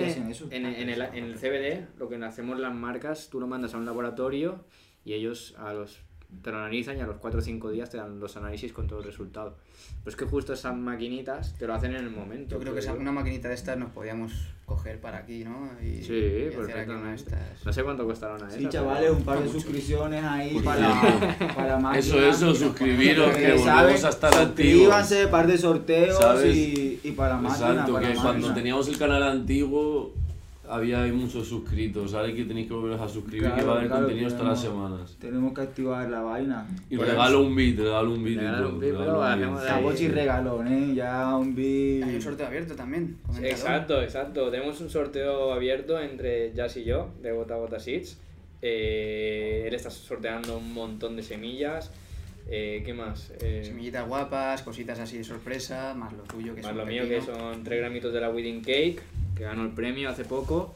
en, 0.51 0.65
en 0.65 0.89
el, 0.89 1.01
en 1.01 1.23
el 1.23 1.35
CBD 1.37 1.85
lo 1.97 2.09
que 2.09 2.15
hacemos 2.23 2.59
las 2.59 2.73
marcas, 2.75 3.29
tú 3.29 3.39
lo 3.39 3.47
mandas 3.47 3.73
a 3.73 3.77
un 3.77 3.85
laboratorio 3.85 4.65
y 5.05 5.13
ellos 5.13 5.55
a 5.57 5.71
los 5.73 5.99
te 6.41 6.51
lo 6.51 6.57
analizan 6.57 6.97
y 6.97 7.01
a 7.01 7.05
los 7.07 7.17
4 7.17 7.39
o 7.39 7.43
5 7.43 7.69
días 7.71 7.89
te 7.89 7.97
dan 7.97 8.19
los 8.19 8.35
análisis 8.37 8.73
con 8.73 8.87
todo 8.87 8.99
el 8.99 9.05
resultado. 9.05 9.55
Pero 10.03 10.09
es 10.09 10.15
que 10.15 10.25
justo 10.25 10.53
esas 10.53 10.75
maquinitas 10.75 11.53
te 11.57 11.67
lo 11.67 11.73
hacen 11.73 11.91
en 11.91 11.97
el 12.03 12.09
momento. 12.09 12.55
Yo 12.55 12.59
creo 12.61 12.73
que 12.73 12.79
esa- 12.79 12.93
una 12.93 13.11
maquinita 13.11 13.47
de 13.49 13.53
estas 13.55 13.77
nos 13.77 13.91
podíamos 13.91 14.31
coger 14.65 14.99
para 14.99 15.19
aquí, 15.19 15.43
¿no? 15.43 15.69
Y, 15.81 16.01
Sí, 16.03 16.13
y 16.13 16.47
hacer 16.47 16.47
aquí 16.47 16.55
una 16.55 16.55
de 16.55 16.55
perfectamente. 16.55 17.21
estas. 17.23 17.65
No 17.65 17.73
sé 17.73 17.83
cuánto 17.83 18.05
costaron 18.05 18.41
a 18.43 18.49
Sí, 18.49 18.59
esas, 18.59 18.73
chavales, 18.73 19.11
un 19.11 19.23
par 19.23 19.37
de 19.39 19.45
mucho. 19.45 19.59
suscripciones 19.59 20.23
ahí 20.23 20.51
Pues 20.53 20.65
para, 20.65 20.89
para 21.55 21.79
máquinas. 21.79 22.05
Eso, 22.07 22.19
eso, 22.21 22.55
suscribiros, 22.55 23.35
que 23.35 23.53
volvemos 23.53 24.03
a 24.03 24.09
estar 24.09 24.33
activos. 24.33 24.71
suscríbanse, 24.71 25.27
par 25.27 25.47
de 25.47 25.57
sorteos 25.57 26.45
y, 26.45 26.99
y 27.03 27.11
para 27.11 27.37
máquina. 27.37 27.69
Exacto, 27.71 27.93
para 27.93 28.07
que 28.07 28.13
cuando 28.15 28.33
máquina. 28.33 28.53
teníamos 28.53 28.87
el 28.87 28.97
canal 28.97 29.23
antiguo 29.23 30.13
había 30.69 30.99
muchos 31.13 31.47
suscritos. 31.47 32.13
Ahora 32.13 32.33
que 32.33 32.45
tenéis 32.45 32.67
que 32.67 32.73
volveros 32.73 33.01
a 33.01 33.07
suscribir 33.07 33.43
que 33.49 33.53
Claro, 33.53 33.67
va 33.67 33.73
a 33.73 33.77
haber 33.77 33.87
claro, 33.89 34.05
contenidos 34.05 34.33
todas 34.33 34.47
las 34.49 34.61
semanas. 34.61 35.17
Tenemos 35.19 35.53
que 35.53 35.61
activar 35.61 36.09
la 36.09 36.21
vaina. 36.21 36.67
Y 36.89 36.95
Pues- 36.97 37.09
regalo 37.09 37.41
un 37.41 37.55
beat, 37.55 37.77
regalo 37.77 38.13
un 38.13 38.23
beat. 38.23 38.37
Regalo 38.39 38.69
un 38.69 38.79
beat, 38.79 38.93
regalo 38.97 39.51
un. 39.51 39.57
Cabochi 39.59 40.07
regalón, 40.07 40.67
¿eh? 40.67 40.95
Ya 40.95 41.35
un 41.35 41.53
beat. 41.55 42.03
Hay 42.09 42.15
un 42.15 42.21
sorteo 42.21 42.47
abierto 42.47 42.75
también. 42.75 43.17
comentador. 43.25 43.51
Exacto, 43.51 44.01
exacto. 44.01 44.49
Tenemos 44.51 44.79
un 44.81 44.89
sorteo 44.89 45.51
abierto 45.53 45.99
entre 45.99 46.53
Jazz 46.53 46.77
y 46.77 46.83
yo 46.85 47.09
de 47.21 47.31
Gota 47.31 47.55
Gota 47.55 47.79
Seeds. 47.79 48.19
Eh, 48.61 49.65
él 49.67 49.73
está 49.73 49.89
sorteando 49.89 50.57
un 50.57 50.73
montón 50.73 51.15
de 51.17 51.23
semillas. 51.23 51.91
Eh, 52.49 52.81
¿Qué 52.85 52.93
más? 52.93 53.31
Eh, 53.41 53.61
Semillitas 53.65 54.05
guapas, 54.07 54.61
cositas 54.63 54.99
así 54.99 55.17
de 55.17 55.23
sorpresa, 55.23 55.93
más 55.93 56.11
lo 56.13 56.23
tuyo 56.23 56.53
que 56.53 56.59
es 56.61 56.65
Más 56.65 56.75
lo 56.75 56.85
mío 56.85 57.03
pepino. 57.03 57.19
que 57.25 57.25
son 57.25 57.63
3 57.63 57.79
gramitos 57.79 58.13
de 58.13 58.19
la 58.21 58.29
Wedding 58.29 58.59
Cake, 58.61 58.99
que 59.35 59.43
ganó 59.43 59.63
el 59.63 59.71
premio 59.71 60.09
hace 60.09 60.25
poco. 60.25 60.73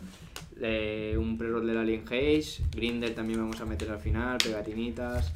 eh, 0.59 1.15
un 1.19 1.37
pre-roll 1.37 1.67
del 1.67 1.77
Alien 1.77 2.03
Haze. 2.07 2.63
Grinder 2.75 3.13
también 3.13 3.39
vamos 3.39 3.61
a 3.61 3.65
meter 3.65 3.91
al 3.91 3.99
final, 3.99 4.37
pegatinitas. 4.43 5.31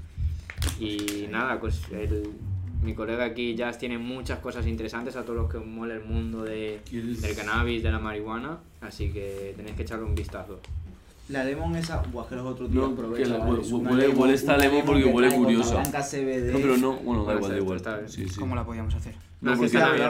Y 0.80 1.28
nada, 1.30 1.60
pues 1.60 1.82
el, 1.92 2.24
mi 2.84 2.94
colega 2.96 3.26
aquí 3.26 3.54
Jazz 3.56 3.78
tiene 3.78 3.98
muchas 4.00 4.40
cosas 4.40 4.66
interesantes 4.68 5.16
a 5.16 5.24
todos 5.24 5.36
los 5.38 5.52
que 5.52 5.58
os 5.58 5.66
mola 5.66 5.94
el 5.94 6.04
mundo 6.04 6.44
de, 6.44 6.82
¿Quieres- 6.90 7.22
del 7.22 7.36
cannabis, 7.36 7.84
de 7.84 7.92
la 7.92 8.00
marihuana. 8.00 8.60
Así 8.82 9.12
que 9.12 9.54
tenéis 9.56 9.76
que 9.76 9.84
echarle 9.84 10.06
un 10.06 10.16
vistazo. 10.16 10.60
La 11.32 11.44
lemon 11.46 11.76
esa, 11.78 11.98
buah, 12.02 12.28
que 12.28 12.36
los 12.36 12.46
otros 12.46 12.70
días 12.72 12.84
No, 12.84 12.94
probé, 12.96 13.24
huele- 13.24 13.38
lemon- 13.40 14.18
huele 14.20 14.34
esta 14.34 14.58
lemon 14.58 14.82
porque 14.86 15.04
que 15.04 15.10
huele 15.10 15.34
curiosa. 15.34 15.76
Blanca 15.76 16.02
CBD. 16.04 16.52
No, 16.52 16.60
pero 16.60 16.78
no, 16.78 16.94
bueno, 16.98 17.24
da 17.26 17.36
igual, 17.36 17.52
da 17.52 17.58
igual. 17.58 17.82
Sí, 18.10 18.28
sí. 18.28 18.40
¿Cómo 18.40 18.56
la 18.56 18.66
podíamos 18.66 18.94
hacer? 18.96 19.16
No, 19.40 19.56
No, 19.56 19.64
es 19.66 19.72
que 19.72 19.78
porque 19.78 19.78
está 19.78 19.94
bien, 19.94 20.06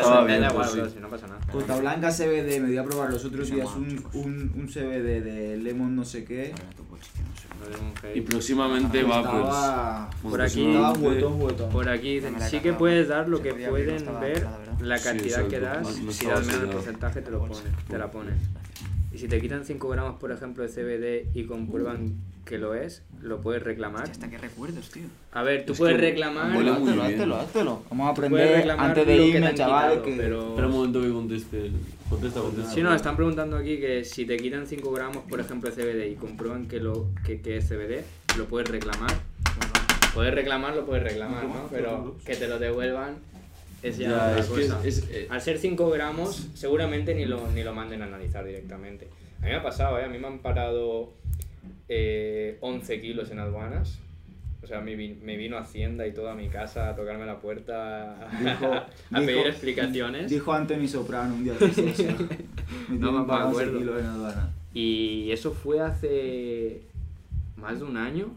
estaba 0.00 0.24
bien, 0.24 0.44
pues 0.54 0.96
no 1.00 1.08
pasa 1.08 1.26
nada. 1.28 1.40
Gota 1.52 1.76
Blanca 1.76 2.10
CBD, 2.10 2.60
me 2.60 2.68
di 2.68 2.78
a 2.78 2.84
probar 2.84 3.10
los 3.10 3.24
otros 3.24 3.50
días 3.50 3.68
un, 3.76 4.52
un 4.56 4.66
CBD 4.68 5.20
de 5.22 5.56
lemon 5.58 5.94
no 5.94 6.04
sé 6.04 6.24
qué. 6.24 6.52
Pues. 6.88 7.02
Y 8.16 8.20
próximamente 8.22 9.02
va, 9.04 10.10
pues. 10.10 10.22
Por 10.22 10.40
aquí-. 10.42 10.74
Por 11.70 11.88
aquí 11.88 12.20
sí 12.50 12.60
que 12.60 12.72
puedes 12.72 13.08
dar 13.08 13.28
lo 13.28 13.40
que 13.42 13.52
pueden 13.54 14.04
ver, 14.20 14.46
la 14.80 14.98
cantidad 14.98 15.46
que 15.46 15.60
das, 15.60 15.86
si 16.10 16.26
das 16.26 16.46
menos 16.46 16.62
el 16.62 16.68
porcentaje 16.70 17.20
te 17.20 17.30
lo 17.30 17.40
ponen, 17.40 17.62
te 17.88 17.98
la 17.98 18.10
ponen. 18.10 18.34
Si 19.22 19.28
te 19.28 19.40
quitan 19.40 19.64
5 19.64 19.88
gramos, 19.88 20.16
por 20.18 20.32
ejemplo, 20.32 20.64
de 20.64 20.68
CBD 20.68 21.28
y 21.32 21.44
comprueban 21.44 22.14
que 22.44 22.58
lo 22.58 22.74
es, 22.74 23.04
lo 23.22 23.40
puedes 23.40 23.62
reclamar. 23.62 24.10
Hasta 24.10 24.28
qué 24.28 24.36
recuerdos, 24.36 24.90
tío. 24.90 25.04
A 25.30 25.44
ver, 25.44 25.64
tú 25.64 25.74
Es 25.74 25.78
puedes 25.78 25.96
reclamar. 26.00 26.50
Huele 26.56 26.72
muy 26.72 26.80
háztelo, 26.90 27.02
bien. 27.02 27.06
háztelo, 27.14 27.36
háztelo. 27.36 27.82
Vamos 27.88 28.08
a 28.08 28.10
aprender 28.10 28.68
antes 28.72 29.06
de 29.06 29.16
que 29.16 29.26
irme, 29.28 29.50
quitado, 29.52 30.02
que... 30.02 30.16
pero- 30.16 30.48
Espera 30.48 30.66
un 30.66 30.72
momento 30.72 31.00
que 31.02 31.12
conteste. 31.12 31.70
Contesta, 32.10 32.40
contesta. 32.40 32.72
Sí, 32.72 32.82
no, 32.82 32.92
están 32.92 33.14
preguntando 33.14 33.56
aquí 33.58 33.78
que 33.78 34.04
si 34.04 34.26
te 34.26 34.36
quitan 34.38 34.66
5 34.66 34.90
gramos, 34.90 35.18
por 35.18 35.38
ejemplo, 35.38 35.70
de 35.70 35.76
CBD 35.76 36.10
y 36.10 36.16
comprueban 36.16 36.66
que, 36.66 36.80
lo, 36.80 37.06
que, 37.24 37.40
que 37.40 37.58
es 37.58 37.68
CBD, 37.68 38.02
lo 38.36 38.46
puedes 38.46 38.68
reclamar. 38.68 39.12
Puedes 40.14 40.34
reclamar, 40.34 40.74
lo 40.74 40.84
puedes 40.84 41.04
reclamar, 41.04 41.44
¿no? 41.44 41.68
Pero 41.70 42.16
que 42.26 42.34
te 42.34 42.48
lo 42.48 42.58
devuelvan 42.58 43.14
es 43.82 43.98
ya, 43.98 44.08
Ya, 44.08 44.16
otra 44.16 44.38
es 44.40 44.46
que 44.48 44.60
es, 44.64 44.72
cosa. 44.72 44.86
es- 44.88 45.08
eh, 45.10 45.26
Al 45.30 45.40
ser 45.40 45.58
5 45.58 45.90
gramos, 45.90 46.48
seguramente 46.54 47.14
ni 47.14 47.24
lo, 47.24 47.50
ni 47.52 47.62
lo 47.64 47.74
manden 47.74 48.02
a 48.02 48.06
analizar 48.06 48.44
directamente. 48.44 49.08
A 49.40 49.44
mí 49.44 49.50
me 49.50 49.56
ha 49.56 49.62
pasado, 49.62 49.98
¿eh? 49.98 50.04
A 50.04 50.08
mí 50.08 50.18
me 50.18 50.26
han 50.28 50.38
parado 50.38 51.12
eh, 51.88 52.58
11 52.60 53.00
kilos 53.00 53.30
en 53.30 53.38
aduanas. 53.40 53.98
O 54.62 54.66
sea, 54.68 54.80
me, 54.80 54.94
vi- 54.94 55.18
me 55.22 55.36
vino 55.36 55.58
Hacienda 55.58 56.06
y 56.06 56.12
toda 56.12 56.34
mi 56.36 56.48
casa 56.48 56.90
a 56.90 56.94
tocarme 56.96 57.26
la 57.26 57.40
puerta, 57.40 58.12
a, 58.28 58.30
Dijo- 58.40 58.72
a 58.72 58.86
dijo- 59.20 59.26
pedir 59.26 59.46
explicaciones. 59.48 60.30
Dijo 60.30 60.52
Anthony 60.52 60.86
Soprano 60.86 61.34
un 61.34 61.44
día 61.44 61.54
que 61.58 61.64
hizo. 61.66 62.04
Me 62.88 62.98
No 62.98 63.12
me 63.12 63.20
acuerdo. 63.34 63.48
11 63.72 63.78
kilos 63.78 64.00
en 64.00 64.06
aduana. 64.06 64.50
Y 64.72 65.30
eso 65.32 65.52
fue 65.52 65.80
hace 65.80 66.80
más 67.56 67.78
de 67.80 67.84
un 67.84 67.96
año 67.96 68.34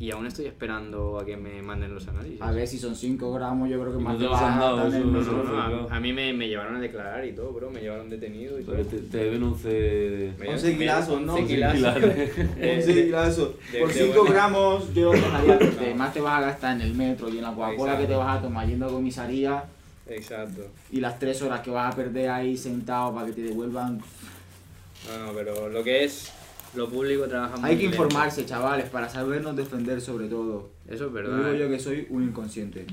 y 0.00 0.12
aún 0.12 0.26
estoy 0.26 0.46
esperando 0.46 1.18
a 1.18 1.24
que 1.24 1.36
me 1.36 1.60
manden 1.60 1.92
los 1.92 2.06
análisis. 2.06 2.40
A 2.40 2.52
ver 2.52 2.68
si 2.68 2.78
son 2.78 2.94
5 2.94 3.32
gramos, 3.32 3.68
yo 3.68 3.80
creo 3.80 3.92
que 3.94 3.98
Y 4.00 4.04
más 4.04 4.12
no 4.14 4.18
te 4.18 4.24
los 4.26 4.32
vas 4.32 4.42
han 4.42 4.52
a 4.52 4.60
dado, 4.60 4.76
gastar 4.76 5.00
en 5.02 5.16
eso 5.16 5.30
el 5.30 5.36
no 5.36 5.42
No, 5.82 5.88
a, 5.90 5.96
a 5.96 6.00
mí 6.00 6.12
me, 6.12 6.32
me 6.32 6.48
llevaron 6.48 6.76
a 6.76 6.80
declarar 6.80 7.24
y 7.24 7.32
todo, 7.32 7.52
bro. 7.52 7.68
Me 7.70 7.80
llevaron 7.80 8.08
detenido 8.08 8.60
y 8.60 8.62
todo. 8.64 8.76
Te, 8.76 8.98
te 8.98 9.16
deben 9.18 9.42
11. 9.42 10.34
Me- 10.38 10.48
11 10.50 10.70
me- 10.70 10.78
kilazos, 10.78 11.20
¿no? 11.22 11.34
11 11.34 11.42
11 11.42 11.54
kilazos. 11.54 11.94
kilazos. 11.94 12.14
Eh, 12.60 12.74
11 12.78 13.04
kilazos. 13.04 13.50
de- 13.72 13.78
Por 13.80 13.88
de 13.88 13.94
5 13.94 14.14
buena- 14.20 14.34
gramos 14.34 14.94
yo 14.94 15.12
lo 15.12 15.20
dejaría 15.20 15.56
verde. 15.56 15.90
No. 15.90 15.96
Más 15.96 16.14
te 16.14 16.20
vas 16.20 16.38
a 16.38 16.40
gastar 16.46 16.76
en 16.76 16.82
el 16.82 16.94
metro 16.94 17.28
y 17.28 17.38
en 17.38 17.42
la 17.42 17.52
Coca-Cola 17.54 17.98
que 17.98 18.06
te 18.06 18.14
vas 18.14 18.38
a 18.38 18.42
tomar 18.42 18.66
yendo 18.68 18.86
a 18.86 18.90
comisaría 18.90 19.64
Exacto. 20.08 20.62
y 20.92 21.00
las 21.00 21.18
3 21.18 21.42
horas 21.42 21.60
que 21.60 21.70
vas 21.70 21.92
a 21.92 21.96
perder 21.96 22.30
ahí 22.30 22.56
sentado 22.56 23.12
para 23.14 23.26
que 23.26 23.32
te 23.32 23.42
devuelvan. 23.42 23.98
No, 23.98 25.26
no, 25.26 25.32
pero 25.32 25.68
lo 25.68 25.82
que 25.84 26.04
es 26.04 26.32
lo 26.78 26.88
público 26.88 27.26
trabaja 27.26 27.56
muy 27.56 27.70
Hay 27.70 27.76
que 27.76 27.82
lento. 27.82 27.96
informarse, 27.96 28.46
chavales, 28.46 28.88
para 28.88 29.08
sabernos 29.08 29.54
defender 29.56 30.00
sobre 30.00 30.28
todo. 30.28 30.70
Eso 30.86 30.94
es 30.94 31.00
Lo 31.00 31.10
verdad. 31.12 31.36
digo 31.38 31.48
eh. 31.50 31.58
yo 31.58 31.68
que 31.68 31.78
soy 31.78 32.06
un 32.10 32.22
inconsciente. 32.22 32.86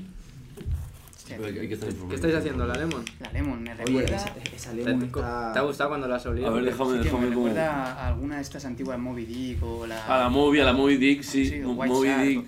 Que- 1.26 1.36
que. 1.36 1.68
¿Qué 2.08 2.14
estáis 2.14 2.34
haciendo, 2.36 2.66
la 2.66 2.74
Lemon? 2.74 3.04
La 3.20 3.32
Lemon 3.32 3.60
me 3.60 3.72
Oye, 3.72 3.84
recuerda... 3.84 4.16
esa, 4.16 4.34
esa 4.54 4.70
¿Te, 4.70 4.76
lemon 4.76 5.00
te- 5.00 5.06
está... 5.06 5.52
te 5.52 5.58
ha 5.58 5.62
gustado 5.62 5.90
cuando 5.90 6.06
la 6.06 6.16
has 6.16 6.26
olido? 6.26 6.46
A 6.46 6.50
ver, 6.50 6.64
déjame, 6.64 6.98
Sí, 6.98 7.04
déjame 7.04 7.24
me 7.24 7.30
recuerda 7.34 7.72
a 7.94 8.06
alguna 8.08 8.36
de 8.36 8.42
estas 8.42 8.64
antiguas 8.64 8.96
Moby 8.98 9.24
Dick 9.24 9.62
o 9.64 9.86
la... 9.88 10.06
A 10.06 10.18
la 10.20 10.28
Moby, 10.28 10.60
a 10.60 10.64
la 10.66 10.72
Moby 10.72 10.96
Dick, 10.98 11.22
sí. 11.22 11.46
Sí, 11.46 11.58
Moby 11.60 12.06
Shark, 12.08 12.22
Dick. 12.22 12.44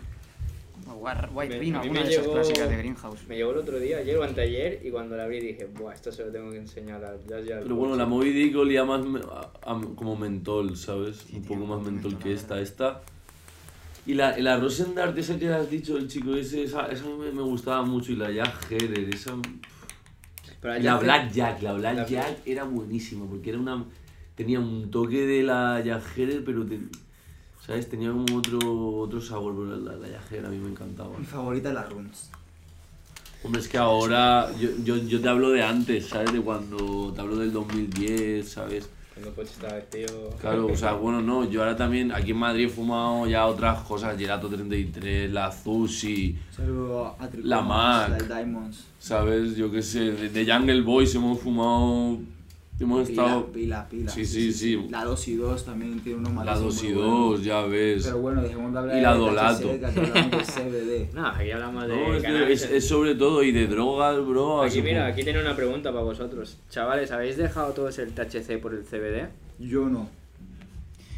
White, 0.98 1.28
White 1.32 1.54
Me- 1.54 1.60
Bean, 1.60 1.74
alguna 1.76 2.02
de 2.04 2.10
esas 2.12 2.26
clásicas 2.28 2.68
de 2.70 2.76
Greenhouse. 2.76 3.26
Me 3.28 3.36
llegó 3.36 3.50
el 3.52 3.58
otro 3.58 3.78
día, 3.78 3.98
ayer 3.98 4.16
o 4.16 4.22
anteayer, 4.24 4.80
y 4.84 4.90
cuando 4.90 5.16
la 5.16 5.24
abrí 5.24 5.40
dije, 5.40 5.66
buah, 5.66 5.94
esto 5.94 6.12
se 6.12 6.24
lo 6.24 6.30
tengo 6.32 6.50
que 6.50 6.58
enseñar 6.58 7.04
a 7.04 7.16
ya, 7.28 7.40
ya. 7.40 7.60
Pero 7.60 7.74
bueno, 7.76 7.96
la 7.96 8.06
Moby 8.06 8.30
Dick 8.32 8.56
olía 8.56 8.84
más 8.84 9.04
me- 9.04 9.20
a- 9.20 9.50
a- 9.72 9.80
como 9.96 10.16
mentol, 10.16 10.76
¿sabes? 10.76 11.16
Sí, 11.28 11.36
un 11.36 11.42
tío, 11.42 11.56
poco 11.56 11.66
más 11.66 11.78
mentol 11.84 12.12
mentol, 12.12 12.18
que 12.22 12.32
esta. 12.32 12.60
Esta. 12.60 13.02
Y 14.06 14.14
la, 14.14 14.38
la 14.38 14.56
Rosendart, 14.58 15.16
esa 15.18 15.38
que 15.38 15.48
has 15.48 15.70
dicho, 15.70 15.96
el 15.98 16.08
chico 16.08 16.34
ese, 16.34 16.62
esa, 16.62 16.86
esa 16.86 17.04
me, 17.04 17.30
me 17.30 17.42
gustaba 17.42 17.82
mucho. 17.82 18.12
Y 18.12 18.16
la 18.16 18.30
Jack 18.30 18.70
Herer, 18.72 19.14
esa. 19.14 19.34
Pero 20.60 20.78
la 20.80 20.96
Black 20.98 21.30
Jack, 21.32 21.62
la 21.62 21.72
Black 21.74 21.94
La- 21.96 22.06
Jack 22.06 22.38
era 22.46 22.64
buenísima 22.64 23.26
porque 23.26 23.50
era 23.50 23.58
una. 23.58 23.84
Tenía 24.34 24.60
un 24.60 24.90
toque 24.90 25.26
de 25.26 25.42
la 25.42 25.80
Jack 25.84 26.02
Herer, 26.16 26.42
pero. 26.44 26.64
te- 26.64 26.80
¿Sabes? 27.68 27.90
Tenía 27.90 28.10
como 28.10 28.24
otro, 28.38 28.58
otro 28.96 29.20
sabor, 29.20 29.54
pero 29.54 29.76
la, 29.76 29.96
la 29.96 30.18
Herer 30.30 30.46
a 30.46 30.48
mí 30.48 30.56
me 30.56 30.70
encantaba. 30.70 31.18
Mi 31.18 31.26
favorita 31.26 31.68
es 31.68 31.74
la 31.74 31.84
Runs. 31.84 32.30
Hombre, 33.44 33.60
es 33.60 33.68
que 33.68 33.76
ahora. 33.76 34.50
Yo, 34.58 34.70
yo, 34.82 34.96
yo 34.96 35.20
te 35.20 35.28
hablo 35.28 35.50
de 35.50 35.62
antes, 35.62 36.06
¿sabes? 36.08 36.32
De 36.32 36.40
cuando. 36.40 37.12
Te 37.14 37.20
hablo 37.20 37.36
del 37.36 37.52
2010, 37.52 38.48
¿sabes? 38.48 38.88
Cuando 39.12 39.34
Poch 39.34 39.46
estaba 39.48 39.74
vestido... 39.74 40.30
Claro, 40.40 40.66
o 40.66 40.76
sea, 40.76 40.92
bueno, 40.92 41.20
no, 41.20 41.44
yo 41.50 41.60
ahora 41.60 41.76
también 41.76 42.12
aquí 42.12 42.30
en 42.30 42.36
Madrid 42.36 42.66
he 42.66 42.68
fumado 42.68 43.26
ya 43.26 43.46
otras 43.46 43.80
cosas, 43.82 44.16
Gelato 44.16 44.48
33, 44.48 45.32
la 45.32 45.50
Zushi, 45.50 46.38
La 47.42 47.60
Mac. 47.60 48.10
la 48.10 48.36
Diamonds. 48.36 48.84
¿sabes? 49.00 49.56
Yo 49.56 49.72
qué 49.72 49.82
sé, 49.82 50.12
de, 50.12 50.28
de 50.28 50.52
Jungle 50.52 50.82
Boys 50.82 51.12
hemos 51.16 51.40
fumado, 51.40 52.18
hemos 52.80 53.08
Pila, 53.08 53.22
estado... 53.24 53.46
pila, 53.52 53.88
pila. 53.88 54.10
Sí, 54.10 54.24
sí, 54.24 54.52
sí. 54.52 54.86
La 54.90 55.04
2 55.04 55.28
y 55.28 55.34
2 55.36 55.64
también 55.64 56.00
tiene 56.00 56.18
unos 56.20 56.32
La 56.44 56.54
matices 56.54 56.62
2 56.62 56.82
y 56.82 56.86
muy 56.86 56.94
buenos. 56.94 57.30
2, 57.30 57.44
ya 57.44 57.62
ves. 57.62 58.04
Pero 58.04 58.18
bueno, 58.18 58.42
dejemos 58.42 58.72
de 58.72 58.78
hablar 58.78 58.96
Y 58.96 59.00
la 59.00 59.12
de 59.14 59.18
Dolato. 59.18 59.58
THC, 59.68 59.78
que 59.80 59.86
aquí 59.86 59.98
hablamos 60.00 60.30
de 60.46 60.52
CBD. 60.62 61.08
No, 61.14 61.26
aquí 61.26 61.50
hablamos 61.50 61.82
de 61.88 61.88
No, 61.96 62.14
es, 62.14 62.22
de- 62.22 62.52
es- 62.52 62.62
es 62.70 62.88
sobre 62.88 63.14
todo, 63.14 63.42
y 63.42 63.52
de 63.52 63.66
drogas, 63.66 64.24
bro. 64.26 64.62
Aquí, 64.62 64.80
mira, 64.82 65.06
aquí 65.06 65.22
tiene 65.24 65.40
una 65.40 65.56
pregunta 65.56 65.90
para 65.92 66.04
vosotros. 66.04 66.58
Chavales, 66.70 67.10
¿habéis 67.10 67.36
dejado 67.36 67.72
todos 67.72 67.98
el 67.98 68.12
THC 68.12 68.58
por 68.60 68.74
el 68.74 68.84
CBD? 68.84 69.28
Yo 69.58 69.88
no. 69.88 70.08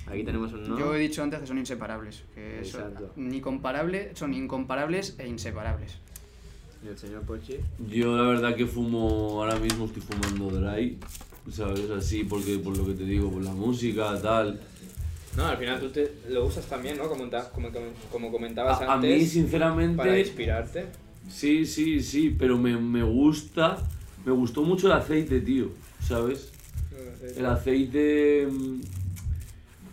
Aquí 0.06 0.24
tenemos 0.24 0.52
un 0.52 0.68
no. 0.68 0.78
Yo 0.78 0.94
he 0.94 0.98
dicho 0.98 1.22
antes 1.22 1.38
que 1.40 1.46
son 1.46 1.58
inseparables. 1.58 2.24
Que 2.34 2.64
son 2.64 2.80
Exacto. 2.82 3.12
ni 3.16 3.40
comparable, 3.40 4.10
son 4.16 4.34
incomparables 4.34 5.14
e 5.18 5.28
inseparables. 5.28 5.98
¿Y 6.84 6.88
el 6.88 6.98
señor 6.98 7.22
Pochi? 7.22 7.58
Yo 7.90 8.16
la 8.16 8.22
verdad 8.24 8.56
que 8.56 8.66
fumo, 8.66 9.40
ahora 9.42 9.54
mismo 9.56 9.84
estoy 9.84 10.02
fumando 10.02 10.48
dry, 10.58 10.98
¿sabes? 11.50 11.88
Así, 11.90 12.24
porque 12.24 12.58
por 12.58 12.76
lo 12.76 12.86
que 12.86 12.94
te 12.94 13.04
digo, 13.04 13.30
por 13.30 13.42
la 13.42 13.52
música, 13.52 14.20
tal. 14.20 14.60
No, 15.36 15.46
al 15.46 15.56
final 15.58 15.78
tú 15.78 15.88
te, 15.90 16.12
lo 16.28 16.46
usas 16.46 16.66
también, 16.66 16.98
¿no? 16.98 17.08
Como, 17.08 17.30
como, 17.30 17.68
como- 18.10 18.32
comentabas 18.32 18.80
A, 18.80 18.84
a 18.86 18.94
antes. 18.94 19.18
mí, 19.20 19.26
sinceramente... 19.26 19.96
Para 19.96 20.18
inspirarte. 20.18 20.86
Sí, 21.30 21.64
sí, 21.66 22.00
sí, 22.02 22.34
pero 22.36 22.58
me, 22.58 22.76
me 22.76 23.02
gusta, 23.04 23.78
me 24.24 24.32
gustó 24.32 24.62
mucho 24.62 24.86
el 24.88 24.94
aceite, 24.94 25.40
tío, 25.40 25.70
¿sabes? 26.06 26.50
El 27.36 27.46
aceite, 27.46 28.48
mm, 28.50 28.80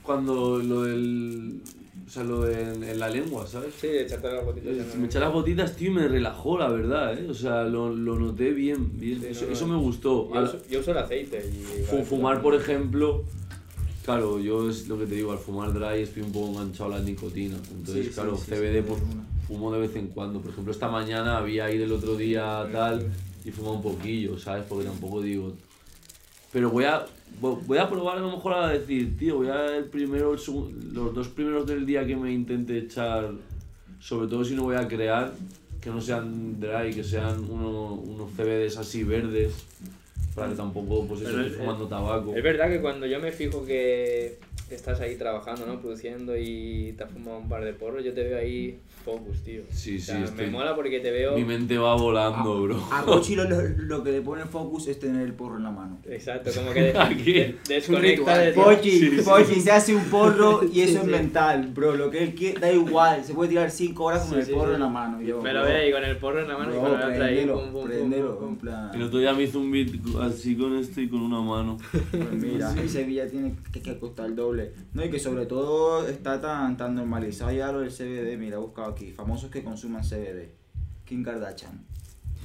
cuando 0.01 0.57
lo 0.59 0.83
del, 0.83 1.61
o 2.07 2.09
sea, 2.09 2.23
lo 2.23 2.43
de 2.43 2.61
en, 2.61 2.83
en 2.85 2.99
la 2.99 3.09
lengua, 3.09 3.45
¿sabes? 3.45 3.73
Sí, 3.81 3.87
echarte 3.87 4.31
las 4.31 4.45
gotitas. 4.45 4.71
en 4.71 4.79
Eh, 4.79 4.85
Me 4.97 5.07
eché 5.07 5.19
las 5.19 5.33
gotitas, 5.33 5.75
tío, 5.75 5.91
y 5.91 5.93
me 5.93 6.07
relajó, 6.07 6.57
la 6.57 6.69
verdad, 6.69 7.19
¿eh? 7.19 7.27
O 7.29 7.33
sea, 7.33 7.63
lo, 7.65 7.93
lo 7.93 8.17
noté 8.17 8.51
bien, 8.51 8.97
bien, 8.97 9.19
Sí, 9.19 9.27
eso, 9.31 9.45
no, 9.45 9.51
eso 9.51 9.67
me 9.67 9.75
gustó. 9.75 10.33
Yo 10.33 10.41
uso, 10.41 10.57
yo 10.69 10.79
uso 10.79 10.91
el 10.91 10.97
aceite 10.99 11.45
y... 11.49 12.03
fumar, 12.05 12.41
por 12.41 12.55
ejemplo, 12.55 13.25
claro, 14.05 14.39
yo 14.39 14.69
es 14.69 14.87
lo 14.87 14.97
que 14.97 15.05
te 15.05 15.15
digo, 15.15 15.33
al 15.33 15.37
fumar 15.37 15.73
dry 15.73 16.01
estoy 16.01 16.23
un 16.23 16.31
poco 16.31 16.47
enganchado 16.47 16.93
a 16.93 16.97
la 16.99 17.03
nicotina, 17.03 17.57
entonces, 17.57 18.05
Sí, 18.05 18.11
claro, 18.13 18.37
sí, 18.37 18.51
CBD, 18.51 18.83
pues 18.83 19.01
fumo 19.45 19.73
de 19.73 19.79
vez 19.79 19.95
en 19.97 20.07
cuando. 20.07 20.39
Por 20.39 20.51
ejemplo, 20.51 20.71
esta 20.71 20.87
mañana 20.87 21.37
había 21.37 21.69
ido 21.69 21.83
el 21.83 21.91
otro 21.91 22.15
día 22.15 22.67
tal 22.71 23.11
y 23.43 23.51
fumado 23.51 23.75
un 23.75 23.81
poquillo, 23.81 24.37
¿sabes? 24.39 24.63
Porque 24.67 24.85
tampoco 24.85 25.21
digo... 25.21 25.53
Pero 26.57 26.71
voy 26.71 26.85
a, 26.85 27.05
vo- 27.39 27.59
voy 27.67 27.77
a 27.77 27.87
probar 27.87 28.17
a 28.17 28.21
lo 28.21 28.31
mejor 28.31 28.51
a 28.55 28.69
decir, 28.69 29.15
tío, 29.15 29.35
voy 29.35 29.47
a 29.49 29.77
el 29.77 29.83
primero, 29.83 30.33
el 30.33 30.39
segun- 30.39 30.73
los 30.91 31.13
dos 31.13 31.27
primeros 31.27 31.67
del 31.67 31.85
día 31.85 32.03
que 32.03 32.15
me 32.15 32.31
intente 32.33 32.75
echar, 32.79 33.29
sobre 33.99 34.27
todo 34.27 34.43
si 34.43 34.55
no 34.55 34.63
voy 34.63 34.75
a 34.75 34.87
crear, 34.87 35.33
que 35.79 35.91
no 35.91 36.01
sean 36.01 36.59
dry, 36.59 36.91
que 36.95 37.03
sean 37.03 37.45
uno- 37.47 37.93
unos 37.93 38.31
CBDs 38.35 38.77
así 38.77 39.03
verdes, 39.03 39.53
para 40.33 40.49
que 40.49 40.55
tampoco 40.55 41.05
pues 41.07 41.21
eso, 41.21 41.39
esté 41.39 41.51
es- 41.51 41.57
fumando 41.57 41.85
tabaco. 41.85 42.35
Es 42.35 42.41
verdad 42.43 42.69
que 42.69 42.81
cuando 42.81 43.05
yo 43.05 43.19
me 43.19 43.31
fijo 43.31 43.63
que 43.63 44.39
estás 44.75 44.99
ahí 45.01 45.15
trabajando, 45.15 45.65
¿no? 45.65 45.79
Produciendo 45.79 46.35
y 46.37 46.93
te 46.97 47.03
has 47.03 47.11
fumado 47.11 47.37
un 47.39 47.47
par 47.49 47.63
de 47.63 47.73
porros, 47.73 48.03
yo 48.03 48.13
te 48.13 48.23
veo 48.23 48.37
ahí 48.37 48.79
focus, 49.05 49.41
tío. 49.43 49.61
Sí, 49.71 49.95
O 49.95 49.99
sí, 49.99 50.01
sea, 50.01 50.23
estoy- 50.23 50.45
Me 50.47 50.51
mola 50.51 50.75
porque 50.75 50.99
te 50.99 51.11
veo... 51.11 51.35
Mi 51.37 51.45
mente 51.45 51.77
va 51.77 51.95
volando, 51.95 52.63
bro. 52.63 52.77
A 52.91 53.03
Cochi 53.03 53.35
lo, 53.37 53.45
lo- 53.45 54.03
que 54.03 54.11
le 54.11 54.21
pone 54.21 54.43
focus 54.45 54.87
es 54.89 54.99
tener 54.99 55.21
el 55.21 55.33
porro 55.33 55.57
en 55.57 55.63
la 55.63 55.71
mano. 55.71 55.97
Exacto, 56.09 56.51
como 56.53 56.71
que 56.73 56.89
Aquí. 56.97 57.33
de- 57.33 57.55
desconecta 57.67 58.37
de... 58.37 58.51
Pochi, 58.51 58.91
Sí, 58.91 59.09
sí. 59.17 59.21
Pochi 59.23 59.61
se 59.61 59.71
hace 59.71 59.95
un 59.95 60.03
porro 60.05 60.61
y 60.73 60.81
eso 60.81 60.91
Sí, 60.91 60.97
es 60.97 61.03
sí. 61.03 61.09
mental, 61.09 61.71
bro. 61.73 61.95
Lo 61.95 62.09
que 62.11 62.23
él 62.23 62.35
quiere, 62.35 62.59
da 62.59 62.71
igual. 62.71 63.23
Se 63.23 63.33
puede 63.33 63.49
tirar 63.51 63.71
5 63.71 64.03
horas 64.03 64.21
con 64.23 64.33
Sí, 64.33 64.39
el 64.39 64.45
sí, 64.47 64.51
porro 64.53 64.69
sí. 64.69 64.73
en 64.75 64.79
la 64.81 64.89
mano. 64.89 65.21
Yo, 65.21 65.41
Me 65.41 65.53
lo 65.53 65.61
bro, 65.61 65.69
ve 65.69 65.77
ahí 65.77 65.91
con 65.91 66.03
el 66.03 66.17
porro 66.17 66.41
en 66.41 66.47
la 66.49 66.57
mano 66.57 66.71
y 66.73 66.77
bro, 66.77 66.81
con 66.89 66.99
la 66.99 67.07
otra 67.07 67.25
ahí. 67.25 67.45
pum, 67.45 67.71
pum, 67.71 67.89
pum, 67.89 68.49
en 68.49 68.55
plan. 68.57 68.91
El 68.93 69.03
otro 69.03 69.19
día 69.19 69.33
me 69.33 69.43
hizo 69.43 69.59
un 69.59 69.71
beat 69.71 69.89
así 70.21 70.55
con 70.57 70.75
este 70.77 71.03
y 71.03 71.07
con 71.09 71.21
una 71.21 71.39
mano. 71.41 71.77
Pues 72.11 72.33
mira, 72.33 72.73
en 72.73 72.89
Sevilla 72.89 73.27
tiene 73.29 73.53
que, 73.71 73.81
que 73.81 73.97
costar 73.97 74.25
el 74.25 74.35
doble. 74.35 74.56
No, 74.93 75.03
y 75.05 75.09
que 75.09 75.19
sobre 75.19 75.45
todo 75.45 76.07
está 76.07 76.39
tan, 76.41 76.77
tan 76.77 76.95
normalizado 76.95 77.51
ya 77.51 77.71
lo 77.71 77.79
del 77.81 77.91
CBD. 77.91 78.37
Mira, 78.37 78.55
he 78.57 78.59
buscado 78.59 78.89
aquí. 78.91 79.11
Famosos 79.11 79.49
que 79.51 79.63
consuman 79.63 80.03
CBD. 80.03 80.49
Kim 81.05 81.23
Kardashian. 81.23 81.85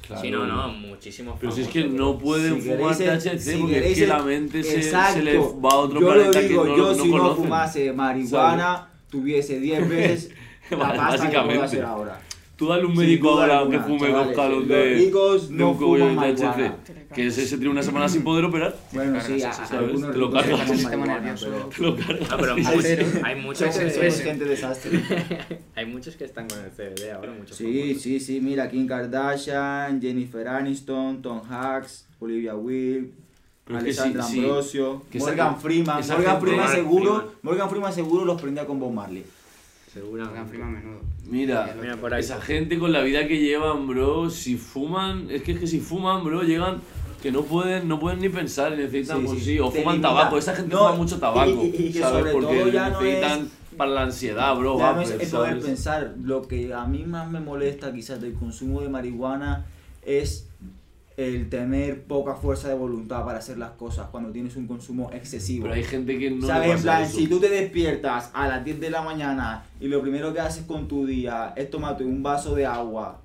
Claro. 0.05 0.21
Sí, 0.21 0.31
no, 0.31 0.45
no, 0.45 0.67
muchísimos 0.67 1.37
Pero 1.39 1.51
si 1.53 1.61
es 1.61 1.69
que 1.69 1.85
no 1.85 2.17
pueden 2.17 2.61
Si 2.61 2.69
fumar 2.71 2.97
queréis 2.97 3.23
THC 3.23 3.39
si 3.39 3.57
porque 3.61 3.77
es 3.91 3.97
que 3.97 4.03
el- 4.03 4.09
la 4.09 4.19
mente 4.21 4.61
se, 4.63 4.81
se 4.83 5.21
le 5.23 5.37
va 5.37 5.69
a 5.71 5.75
otro 5.75 6.01
yo 6.01 6.07
planeta 6.11 6.41
lo 6.41 6.47
digo, 6.47 6.63
que 6.63 6.69
no, 6.71 6.77
yo 6.77 6.87
no 6.95 7.03
si 7.03 7.09
no 7.09 7.35
fumase 7.35 7.93
marihuana, 7.93 8.89
tuviese 9.09 9.59
10 9.61 9.87
veces 9.89 10.31
la 10.71 10.77
Básicamente. 10.77 10.97
pasta 11.07 11.29
que 11.29 11.39
puedo 11.47 11.63
hacer 11.63 11.85
ahora. 11.85 12.21
Tú 12.57 12.67
dale 12.67 12.85
un 12.85 12.95
médico 12.95 13.29
ahora 13.29 13.69
que 13.69 13.79
fume 13.79 14.09
dos 14.11 14.27
palos 14.33 14.59
los 14.59 14.67
de, 14.67 14.75
de 14.95 15.11
no 15.51 15.71
un 15.71 15.77
cogollo 15.77 16.07
de 16.07 16.33
THC. 16.33 17.02
Que 17.13 17.27
ese 17.27 17.45
se 17.45 17.57
tiene 17.57 17.71
una 17.71 17.83
semana 17.83 18.09
sin 18.09 18.23
poder 18.23 18.45
operar. 18.45 18.75
Bueno, 18.91 19.19
sí, 19.21 19.35
sí, 19.39 19.43
a- 19.43 19.53
sí, 19.53 19.61
¿sabes? 19.67 19.91
Te 20.11 20.17
lo 20.17 20.31
cargas. 20.31 20.67
Te 20.67 21.81
lo 21.83 21.95
cargas. 21.95 22.29
No, 22.29 22.37
pero 22.37 22.55
hay, 23.23 23.35
muchos 23.35 23.75
gente 23.75 24.45
desastre. 24.45 25.01
hay 25.75 25.85
muchos 25.85 26.15
que 26.15 26.25
están 26.25 26.47
con 26.47 26.59
el 26.59 26.71
CBD 26.71 27.11
ahora, 27.11 27.31
muchos 27.37 27.55
Sí, 27.57 27.81
famosos. 27.81 28.01
sí, 28.01 28.19
sí, 28.19 28.41
mira, 28.41 28.69
Kim 28.69 28.87
Kardashian, 28.87 30.01
Jennifer 30.01 30.47
Aniston, 30.47 31.21
Tom 31.21 31.41
Hanks, 31.49 32.07
Olivia 32.19 32.55
Wilde, 32.55 33.09
Pero 33.65 33.81
sí, 33.81 33.93
sí. 33.93 34.19
Ambrosio, 34.19 35.03
Que 35.11 35.17
esa 35.19 35.27
Morgan 35.27 35.59
Freeman. 35.61 36.03
Morgan 36.07 36.41
Freeman 36.41 36.59
Morgan 36.59 36.75
seguro, 36.75 37.13
Freeman. 37.15 37.35
Morgan 37.41 37.69
Freeman 37.69 37.93
seguro 37.93 38.25
los 38.25 38.41
prendía 38.41 38.65
con 38.65 38.79
Bob 38.79 38.93
Marley. 38.93 39.23
Seguramente. 39.93 40.29
Morgan 40.39 40.49
Freeman 40.49 40.73
menudo. 40.73 41.01
Mira, 41.29 41.75
Mira, 41.79 41.97
por 41.97 42.13
ahí. 42.13 42.19
esa 42.21 42.41
gente 42.41 42.77
con 42.79 42.91
la 42.91 43.01
vida 43.01 43.27
que 43.27 43.39
llevan, 43.39 43.87
bro, 43.87 44.29
si 44.29 44.57
fuman, 44.57 45.27
es 45.29 45.43
que, 45.43 45.51
es 45.53 45.59
que 45.59 45.67
si 45.67 45.79
fuman, 45.79 46.23
bro, 46.23 46.41
llegan 46.43 46.81
que 47.23 47.31
no 47.31 47.41
pueden, 47.43 47.87
no 47.87 47.99
pueden 48.01 48.19
ni 48.19 48.27
pensar, 48.27 48.73
necesitan, 48.77 49.21
Sí, 49.21 49.25
pues 49.27 49.43
sí. 49.45 49.57
o 49.59 49.71
fuman 49.71 49.93
limita. 49.95 50.09
tabaco, 50.09 50.37
esa 50.37 50.53
gente 50.53 50.75
No, 50.75 50.79
fuma 50.81 50.95
mucho 50.95 51.19
tabaco, 51.19 51.49
y- 51.49 51.67
y- 51.67 51.87
y 51.87 51.93
¿sabes? 51.93 52.19
sobre 52.19 52.31
Porque 52.33 52.65
no 52.65 52.65
necesitan 52.99 53.39
es- 53.43 53.77
para 53.77 53.91
la 53.91 54.01
ansiedad, 54.01 54.55
bro, 54.57 54.77
Ya 54.77 54.91
no 54.93 55.01
es 55.01 55.09
el 55.11 55.27
poder 55.29 55.59
pensar. 55.61 56.13
Lo 56.21 56.41
que 56.47 56.73
a 56.73 56.85
mí 56.85 57.05
más 57.05 57.31
me 57.31 57.39
molesta 57.39 57.93
quizás 57.93 58.19
del 58.19 58.33
consumo 58.33 58.81
de 58.81 58.89
marihuana 58.89 59.65
es 60.05 60.49
el 61.15 61.47
tener 61.47 62.03
poca 62.03 62.33
fuerza 62.35 62.67
de 62.67 62.75
voluntad 62.75 63.23
para 63.23 63.37
hacer 63.39 63.57
las 63.57 63.71
cosas 63.71 64.07
cuando 64.11 64.31
tienes 64.31 64.55
un 64.57 64.67
consumo 64.67 65.09
excesivo. 65.13 65.63
Pero 65.63 65.75
hay 65.75 65.83
gente 65.83 66.19
que 66.19 66.29
no 66.29 66.45
¿Sabes? 66.45 66.71
En 66.75 66.81
plan, 66.81 67.03
eso. 67.03 67.17
si 67.17 67.27
tú 67.27 67.39
te 67.39 67.47
despiertas 67.49 68.31
a 68.33 68.47
las 68.49 68.65
10 68.65 68.79
de 68.81 68.89
la 68.89 69.01
mañana 69.01 69.63
y 69.79 69.87
lo 69.87 70.01
primero 70.01 70.33
que 70.33 70.41
haces 70.41 70.65
con 70.65 70.87
tu 70.89 71.05
día 71.05 71.53
es 71.55 71.69
tomarte 71.69 72.03
un 72.03 72.21
vaso 72.21 72.53
de 72.55 72.65
agua 72.65 73.21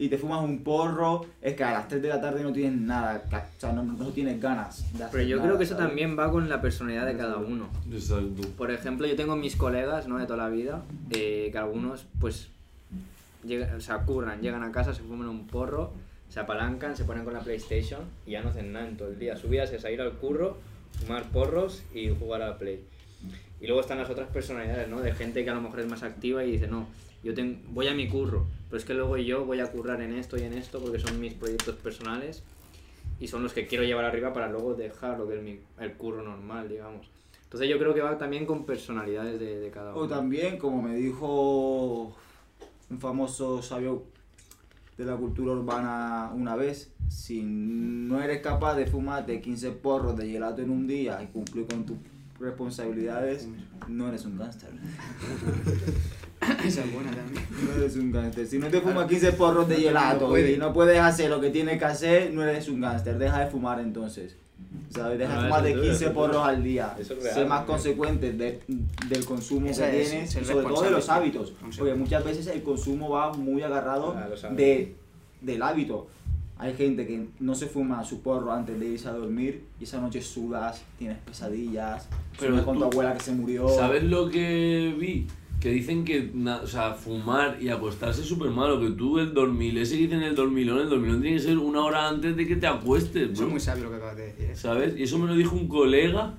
y 0.00 0.08
te 0.08 0.16
fumas 0.16 0.42
un 0.42 0.64
porro, 0.64 1.26
es 1.42 1.54
que 1.54 1.62
a 1.62 1.72
las 1.72 1.86
3 1.86 2.00
de 2.00 2.08
la 2.08 2.18
tarde 2.22 2.42
no 2.42 2.54
tienes 2.54 2.80
nada, 2.80 3.22
o 3.30 3.60
sea, 3.60 3.70
no, 3.74 3.82
no 3.82 4.08
tienes 4.08 4.40
ganas 4.40 4.90
de 4.96 5.04
hacer 5.04 5.10
Pero 5.12 5.24
yo 5.24 5.36
nada, 5.36 5.48
creo 5.48 5.58
que 5.58 5.64
eso 5.64 5.74
¿sabes? 5.74 5.88
también 5.88 6.18
va 6.18 6.30
con 6.30 6.48
la 6.48 6.62
personalidad 6.62 7.04
de 7.04 7.18
cada 7.18 7.36
uno. 7.36 7.68
Exacto. 7.92 8.48
Por 8.56 8.70
ejemplo, 8.70 9.06
yo 9.06 9.14
tengo 9.14 9.36
mis 9.36 9.56
colegas, 9.56 10.08
¿no? 10.08 10.16
De 10.16 10.24
toda 10.24 10.38
la 10.38 10.48
vida, 10.48 10.80
eh, 11.10 11.50
que 11.52 11.58
algunos, 11.58 12.06
pues, 12.18 12.48
llegan, 13.44 13.78
se 13.82 13.92
curran, 14.06 14.40
llegan 14.40 14.62
a 14.62 14.72
casa, 14.72 14.94
se 14.94 15.02
fuman 15.02 15.28
un 15.28 15.46
porro, 15.46 15.92
se 16.30 16.40
apalancan, 16.40 16.96
se 16.96 17.04
ponen 17.04 17.22
con 17.22 17.34
la 17.34 17.40
PlayStation 17.40 18.00
y 18.24 18.30
ya 18.30 18.42
no 18.42 18.48
hacen 18.48 18.72
nada 18.72 18.88
en 18.88 18.96
todo 18.96 19.08
el 19.08 19.18
día. 19.18 19.36
Su 19.36 19.48
vida 19.48 19.64
es 19.64 19.84
ir 19.84 20.00
al 20.00 20.12
curro, 20.12 20.56
fumar 20.98 21.24
porros 21.24 21.82
y 21.92 22.08
jugar 22.08 22.40
a 22.40 22.48
la 22.48 22.58
Play. 22.58 22.82
Y 23.60 23.66
luego 23.66 23.82
están 23.82 23.98
las 23.98 24.08
otras 24.08 24.30
personalidades, 24.30 24.88
¿no? 24.88 25.02
De 25.02 25.12
gente 25.12 25.44
que 25.44 25.50
a 25.50 25.54
lo 25.54 25.60
mejor 25.60 25.80
es 25.80 25.88
más 25.88 26.02
activa 26.02 26.42
y 26.42 26.52
dice, 26.52 26.68
no, 26.68 26.86
yo 27.22 27.34
ten- 27.34 27.62
voy 27.70 27.88
a 27.88 27.94
mi 27.94 28.08
curro, 28.08 28.46
pero 28.68 28.78
es 28.78 28.84
que 28.84 28.94
luego 28.94 29.16
yo 29.16 29.44
voy 29.44 29.60
a 29.60 29.70
currar 29.70 30.00
en 30.02 30.14
esto 30.14 30.36
y 30.38 30.42
en 30.42 30.54
esto 30.54 30.80
porque 30.80 30.98
son 30.98 31.20
mis 31.20 31.34
proyectos 31.34 31.74
personales 31.76 32.42
y 33.18 33.28
son 33.28 33.42
los 33.42 33.52
que 33.52 33.66
quiero 33.66 33.84
llevar 33.84 34.04
arriba 34.04 34.32
para 34.32 34.48
luego 34.48 34.74
dejar 34.74 35.18
lo 35.18 35.28
que 35.28 35.36
es 35.36 35.42
mi, 35.42 35.58
el 35.78 35.92
curro 35.94 36.22
normal, 36.22 36.68
digamos. 36.68 37.06
Entonces 37.44 37.68
yo 37.68 37.78
creo 37.78 37.92
que 37.94 38.00
va 38.00 38.16
también 38.16 38.46
con 38.46 38.64
personalidades 38.64 39.38
de, 39.40 39.58
de 39.58 39.70
cada 39.70 39.92
uno. 39.92 40.02
O 40.02 40.08
también, 40.08 40.56
como 40.56 40.80
me 40.80 40.94
dijo 40.96 42.16
un 42.88 43.00
famoso 43.00 43.60
sabio 43.62 44.04
de 44.96 45.04
la 45.04 45.16
cultura 45.16 45.52
urbana 45.52 46.30
una 46.34 46.54
vez, 46.56 46.92
si 47.08 47.42
no 47.42 48.22
eres 48.22 48.40
capaz 48.40 48.76
de 48.76 48.86
fumarte 48.86 49.40
15 49.40 49.70
porros 49.72 50.16
de 50.16 50.28
gelato 50.30 50.62
en 50.62 50.70
un 50.70 50.86
día 50.86 51.20
y 51.22 51.26
cumplir 51.26 51.66
con 51.66 51.84
tus 51.84 51.96
responsabilidades, 52.38 53.48
no 53.88 54.08
eres 54.08 54.24
un 54.24 54.38
gángster. 54.38 54.70
Esa 56.64 56.82
es 56.84 56.92
buena 56.94 57.10
también. 57.10 57.44
No 57.64 57.72
eres 57.82 57.96
un 57.96 58.10
gángster. 58.12 58.46
Si 58.46 58.58
no 58.58 58.68
te 58.68 58.80
fumas 58.80 59.06
15 59.06 59.32
porros 59.32 59.68
de 59.68 59.76
gelato 59.76 60.28
puede. 60.28 60.52
y 60.52 60.56
no 60.56 60.72
puedes 60.72 60.98
hacer 60.98 61.28
lo 61.30 61.40
que 61.40 61.50
tienes 61.50 61.78
que 61.78 61.84
hacer, 61.84 62.32
no 62.32 62.42
eres 62.42 62.68
un 62.68 62.80
gángster. 62.80 63.18
Deja 63.18 63.40
de 63.44 63.50
fumar 63.50 63.80
entonces. 63.80 64.36
¿Sabes? 64.90 65.18
Deja 65.18 65.34
No, 65.34 65.42
de 65.42 65.46
eso 65.46 65.48
fumar 65.48 65.62
de 65.64 65.70
es 65.70 65.76
duro, 65.76 65.88
15 65.88 65.96
eso 66.04 66.06
es 66.10 66.14
porros 66.14 66.46
al 66.46 66.62
día. 66.62 66.96
Sé 67.34 67.44
más 67.44 67.64
consecuente 67.64 68.32
de- 68.32 68.60
del 69.08 69.24
consumo 69.24 69.66
Esa 69.68 69.90
que 69.90 70.02
es, 70.02 70.10
tienes 70.10 70.30
sobre 70.32 70.64
todo 70.64 70.82
de 70.82 70.90
los 70.90 71.08
hábitos. 71.08 71.52
Porque 71.78 71.94
muchas 71.94 72.24
veces 72.24 72.46
el 72.46 72.62
consumo 72.62 73.10
va 73.10 73.32
muy 73.32 73.62
agarrado 73.62 74.12
A 74.16 74.28
los 74.28 74.42
hábitos. 74.44 74.56
de, 74.56 74.94
del 75.42 75.62
hábito. 75.62 76.08
Hay 76.58 76.74
gente 76.74 77.06
que 77.06 77.26
no 77.40 77.54
se 77.54 77.66
fuma 77.66 78.04
su 78.04 78.20
porro 78.20 78.52
antes 78.52 78.78
de 78.78 78.86
irse 78.86 79.08
a 79.08 79.12
dormir 79.12 79.64
y 79.80 79.84
esa 79.84 79.98
noche 79.98 80.20
sudas, 80.20 80.82
tienes 80.98 81.16
pesadillas, 81.18 82.06
Pero 82.38 82.62
con 82.64 82.76
tu 82.78 82.84
abuela 82.84 83.14
que 83.14 83.24
se 83.24 83.32
murió. 83.32 83.66
¿Sabes 83.70 84.04
lo 84.04 84.28
que 84.28 84.94
vi? 84.98 85.26
Que 85.60 85.70
dicen 85.70 86.04
que 86.06 86.30
na- 86.34 86.62
o 86.62 86.66
sea, 86.66 86.94
fumar 86.94 87.58
y 87.60 87.68
acostarse 87.68 88.22
es 88.22 88.26
súper 88.26 88.50
malo, 88.50 88.80
que 88.80 88.90
tú 88.92 89.18
el 89.18 89.34
dormil, 89.34 89.76
ese 89.76 89.96
que 89.96 90.02
dicen 90.04 90.22
el 90.22 90.34
dormilón, 90.34 90.80
el 90.80 90.88
dormilón 90.88 91.20
tiene 91.20 91.36
que 91.36 91.42
ser 91.42 91.58
una 91.58 91.84
hora 91.84 92.08
antes 92.08 92.34
de 92.34 92.46
que 92.46 92.56
te 92.56 92.66
acuestes, 92.66 93.24
Eso 93.30 93.32
bro. 93.34 93.46
es 93.46 93.50
muy 93.52 93.60
sabio 93.60 93.84
lo 93.84 93.90
que 93.90 93.96
acabas 93.96 94.16
de 94.16 94.26
decir. 94.26 94.46
¿eh? 94.46 94.56
¿Sabes? 94.56 94.98
Y 94.98 95.02
eso 95.02 95.18
me 95.18 95.26
lo 95.26 95.34
dijo 95.34 95.54
un 95.54 95.68
colega 95.68 96.32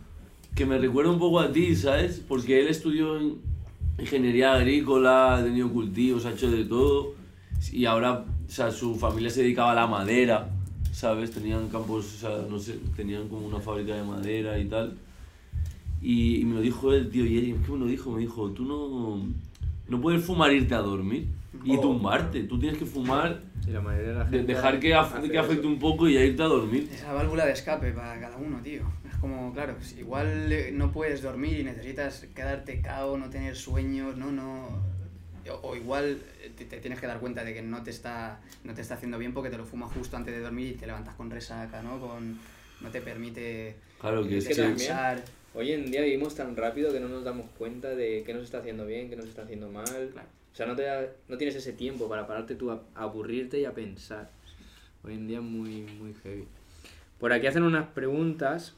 que 0.55 0.65
me 0.65 0.77
recuerda 0.79 1.11
un 1.11 1.19
poco 1.19 1.39
a 1.39 1.51
ti, 1.51 1.75
¿sabes? 1.75 2.21
Porque 2.27 2.59
él 2.61 2.67
estudió 2.67 3.15
en 3.17 3.35
ingeniería 3.99 4.53
agrícola, 4.53 5.37
ha 5.37 5.43
tenido 5.43 5.69
cultivos, 5.69 6.25
ha 6.25 6.31
hecho 6.31 6.49
de 6.49 6.65
todo. 6.65 7.13
Y 7.71 7.85
ahora, 7.85 8.25
o 8.47 8.51
sea, 8.51 8.71
su 8.71 8.95
familia 8.95 9.29
se 9.29 9.43
dedicaba 9.43 9.73
a 9.73 9.75
la 9.75 9.85
madera, 9.87 10.49
¿sabes? 10.91 11.29
Tenían 11.31 11.67
campos, 11.69 12.05
o 12.15 12.17
sea, 12.17 12.45
no 12.49 12.57
sé, 12.57 12.79
tenían 12.95 13.27
como 13.29 13.45
una 13.45 13.59
fábrica 13.59 13.93
de 13.95 14.03
madera 14.03 14.57
y 14.57 14.65
tal. 14.65 14.97
Y, 16.01 16.41
y 16.41 16.45
me 16.45 16.55
lo 16.55 16.61
dijo 16.61 16.93
él, 16.93 17.09
tío, 17.09 17.25
y 17.25 17.51
es 17.51 17.65
que 17.65 17.71
me 17.71 17.77
lo 17.79 17.85
dijo, 17.85 18.11
me 18.11 18.21
dijo, 18.21 18.49
tú 18.51 18.65
no, 18.65 19.27
no 19.87 20.01
puedes 20.01 20.23
fumar 20.23 20.49
e 20.51 20.55
irte 20.55 20.73
a 20.73 20.79
dormir 20.79 21.27
y 21.63 21.79
tumbarte, 21.79 22.43
tú 22.43 22.57
tienes 22.59 22.79
que 22.79 22.85
fumar, 22.85 23.41
Y 23.67 23.71
la 23.71 23.81
mayoría 23.81 24.09
de 24.09 24.15
la 24.15 24.23
de- 24.23 24.37
gente 24.37 24.53
dejar 24.53 24.79
que, 24.79 24.95
af- 24.95 25.29
que 25.29 25.37
afecte 25.37 25.59
eso. 25.61 25.67
un 25.67 25.77
poco 25.79 26.07
y 26.09 26.15
ya 26.15 26.21
irte 26.21 26.41
a 26.41 26.47
dormir. 26.47 26.89
Esa 26.91 27.13
válvula 27.13 27.45
de 27.45 27.51
escape 27.51 27.91
para 27.91 28.19
cada 28.19 28.37
uno, 28.37 28.59
tío. 28.63 28.81
Es 29.07 29.15
como, 29.17 29.53
claro, 29.53 29.75
si 29.81 29.99
igual 29.99 30.51
eh, 30.51 30.71
no 30.73 30.91
puedes 30.91 31.21
dormir 31.21 31.59
y 31.59 31.63
necesitas 31.63 32.25
quedarte 32.33 32.81
cao, 32.81 33.17
no 33.19 33.29
tener 33.29 33.55
sueños, 33.55 34.17
no, 34.17 34.31
no. 34.31 34.69
O, 35.51 35.69
o 35.69 35.75
igual 35.75 36.17
eh, 36.41 36.51
te, 36.57 36.65
te 36.65 36.77
tienes 36.77 36.99
que 36.99 37.05
dar 37.07 37.19
cuenta 37.19 37.43
de 37.43 37.53
que 37.53 37.61
no 37.61 37.81
te 37.83 37.89
está 37.91 38.39
no 38.63 38.73
te 38.73 38.81
está 38.81 38.93
haciendo 38.95 39.17
bien 39.19 39.33
porque 39.33 39.49
te 39.49 39.57
lo 39.57 39.65
fumas 39.65 39.91
justo 39.91 40.15
antes 40.15 40.33
de 40.35 40.39
dormir 40.39 40.67
y 40.67 40.73
te 40.73 40.85
levantas 40.87 41.13
con 41.15 41.29
resaca, 41.31 41.81
¿no? 41.83 41.99
Con 41.99 42.37
no 42.79 42.89
te 42.89 43.01
permite 43.01 43.75
Claro 43.99 44.23
que 44.27 44.35
eh, 44.35 44.37
es 44.37 44.47
que 44.47 44.53
que... 44.55 44.61
también- 44.61 44.77
descansar. 44.77 45.23
Hoy 45.53 45.71
en 45.73 45.91
día 45.91 46.01
vivimos 46.01 46.35
tan 46.35 46.55
rápido 46.55 46.93
que 46.93 46.99
no 46.99 47.09
nos 47.09 47.23
damos 47.23 47.45
cuenta 47.57 47.89
de 47.89 48.23
qué 48.25 48.33
nos 48.33 48.43
está 48.43 48.59
haciendo 48.59 48.85
bien, 48.85 49.09
qué 49.09 49.15
nos 49.15 49.25
está 49.25 49.41
haciendo 49.43 49.69
mal. 49.69 49.83
Claro. 50.11 50.27
O 50.53 50.55
sea, 50.55 50.65
no, 50.65 50.75
te 50.75 50.83
da- 50.83 51.07
No 51.27 51.37
tienes 51.37 51.55
ese 51.55 51.73
tiempo 51.73 52.07
para 52.07 52.25
pararte 52.27 52.55
tú 52.55 52.71
a, 52.71 52.81
a 52.95 53.03
aburrirte 53.03 53.59
y 53.59 53.65
a 53.65 53.73
pensar. 53.73 54.29
Hoy 55.03 55.13
en 55.13 55.27
día 55.27 55.37
es 55.39 55.43
muy, 55.43 55.81
muy 55.99 56.13
heavy. 56.23 56.45
Por 57.19 57.33
aquí 57.33 57.47
hacen 57.47 57.63
unas 57.63 57.87
preguntas. 57.89 58.75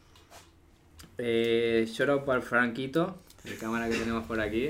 Eh, 1.19 1.85
shout 1.87 2.09
out 2.09 2.25
para 2.25 2.37
el 2.39 2.43
Franquito, 2.43 3.17
de 3.43 3.55
cámara 3.57 3.87
que 3.89 3.95
tenemos 3.97 4.25
por 4.25 4.39
aquí. 4.39 4.69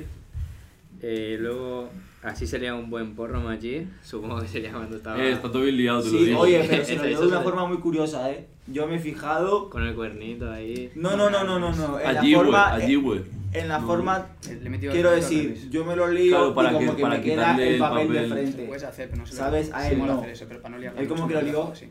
Eh, 1.02 1.38
luego, 1.40 1.90
así 2.22 2.46
sería 2.46 2.76
un 2.76 2.90
buen 2.90 3.16
porro, 3.16 3.40
Machi. 3.40 3.88
Supongo 4.04 4.42
que 4.42 4.48
sería 4.48 4.72
cuando 4.74 4.98
estaba 4.98 5.22
Eh, 5.24 5.32
está 5.32 5.50
todo 5.52 5.62
bien 5.64 5.78
liado, 5.78 6.02
te 6.04 6.10
lo 6.12 6.18
Sí, 6.20 6.26
digo. 6.26 6.40
oye, 6.40 6.66
pero 6.70 6.84
se 6.86 6.96
lo 6.96 7.04
Eso- 7.04 7.08
dio 7.10 7.22
de 7.22 7.28
una 7.28 7.42
forma 7.42 7.66
muy 7.66 7.78
curiosa, 7.78 8.30
¿eh? 8.32 8.48
Yo 8.68 8.88
me 8.88 8.96
he 8.96 9.00
fijado... 9.00 9.70
con 9.70 9.84
el 9.86 9.94
cuernito 9.96 10.50
ahí. 10.52 10.92
No, 10.96 11.18
no, 11.18 11.30
no, 11.30 11.44
no, 11.44 11.60
no, 11.60 11.72
no. 11.76 12.00
En 12.00 12.08
Allí, 12.18 12.32
la 12.32 12.38
forma... 12.38 12.74
allí, 12.74 12.96
güey. 12.96 13.22
En 13.52 13.68
la 13.68 13.80
No. 13.80 13.88
forma... 13.88 14.28
Eh, 14.50 14.58
Le 14.62 14.68
he 14.68 14.70
metido 14.70 14.94
Quiero 14.94 15.12
decir, 15.12 15.70
yo 15.70 15.86
me 15.86 15.96
lo 15.96 16.08
lío 16.08 16.38
Claro, 16.38 16.56
para 16.56 16.72
y 16.72 16.74
como 16.74 16.92
que- 16.92 16.96
que, 16.98 17.02
para 17.04 17.16
me 17.18 17.22
queda 17.22 17.54
el 17.56 17.60
el 17.74 17.80
papel, 17.80 18.08
papel. 18.08 18.14
de 18.24 18.28
frente. 18.36 18.64
puedes 18.64 18.84
hacer, 18.84 19.10
pero 19.10 19.22
no 19.22 19.28
se 19.28 19.36
¿Sabes? 19.36 19.72
A 19.74 19.90
él 19.90 20.00
no. 20.00 20.14
hacer 20.20 20.30
eso, 20.30 20.46
pero 20.48 20.62
para 20.62 20.78
no 20.78 20.82
Él 21.02 21.08
como 21.08 21.28
que 21.28 21.34
lo 21.34 21.72
así. 21.72 21.90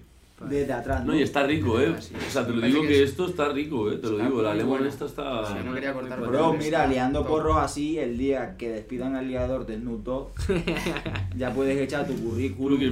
Desde 0.49 0.73
atrás. 0.73 1.05
No, 1.05 1.15
y 1.15 1.23
está 1.23 1.43
rico, 1.45 1.81
eh. 1.81 1.95
Sí. 2.01 2.15
O 2.15 2.31
sea, 2.31 2.47
te 2.47 2.53
lo 2.53 2.61
digo 2.67 2.83
que 2.83 2.89
que 2.89 3.03
es- 3.03 3.11
esto 3.11 3.27
está 3.27 3.49
rico, 3.49 3.91
eh. 3.91 3.97
Te 3.97 4.09
lo 4.09 4.19
digo, 4.19 4.43
la 4.43 4.55
lemon 4.55 4.71
bueno. 4.79 4.87
esta 4.87 5.07
está... 5.07 5.47
Sí, 5.47 5.55
no 5.65 5.75
quería 5.75 5.93
cortar 5.93 6.19
por 6.19 6.29
Bro, 6.29 6.53
el 6.53 6.59
mira, 6.59 6.87
liando 6.87 7.27
porros 7.27 7.57
así, 7.59 7.99
el 7.99 8.19
día 8.19 8.57
que 8.57 8.71
despidan 8.71 9.17
al 9.17 9.29
liador 9.29 9.67
del 9.67 9.81
Snoop 9.81 10.03
Dogg, 10.05 10.31
ya 11.37 11.53
puedes 11.53 11.79
echar 11.81 12.07
tu 12.07 12.13
¿Tú 12.15 12.23
no 12.25 12.31
currículum 12.31 12.83
y 12.83 12.87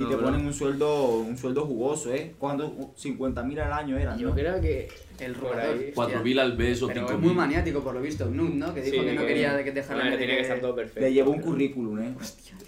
No, 0.00 0.08
te 0.08 0.16
ponen 0.16 0.46
un 0.46 0.52
sueldo 0.52 1.18
un 1.18 1.36
sueldo 1.36 1.64
jugoso, 1.66 2.12
¿eh? 2.12 2.34
¿Cuánto? 2.38 2.72
50 2.96 3.42
mil 3.42 3.60
al 3.60 3.72
año 3.72 3.98
eran, 3.98 4.18
Yo 4.18 4.28
¿no? 4.30 4.34
creo 4.34 4.60
que 4.60 4.88
El 5.20 5.34
rubador. 5.34 5.60
ahí... 5.78 5.92
4.000 5.94 6.40
al 6.40 6.56
mes 6.58 6.82
o 6.82 6.88
Pero 6.88 7.06
es 7.06 7.12
5.000. 7.12 7.18
muy 7.18 7.34
maniático 7.34 7.82
por 7.84 7.94
lo 7.94 8.00
visto, 8.00 8.26
Nude, 8.26 8.54
¿no? 8.54 8.74
Que 8.74 8.82
dijo 8.82 8.96
Sí, 9.00 9.04
que 9.06 9.12
no 9.14 9.20
que- 9.22 9.26
quería 9.28 9.64
que 9.64 9.72
dejar 9.72 9.96
Bueno, 9.96 10.10
que 10.12 10.16
tiene 10.18 10.34
que 10.36 10.42
estar 10.42 10.60
todo 10.60 10.74
perfecto. 10.74 11.00
Le 11.00 11.12
llevó 11.12 11.30
un 11.30 11.40
currículum, 11.40 11.98
¿eh? 12.00 12.14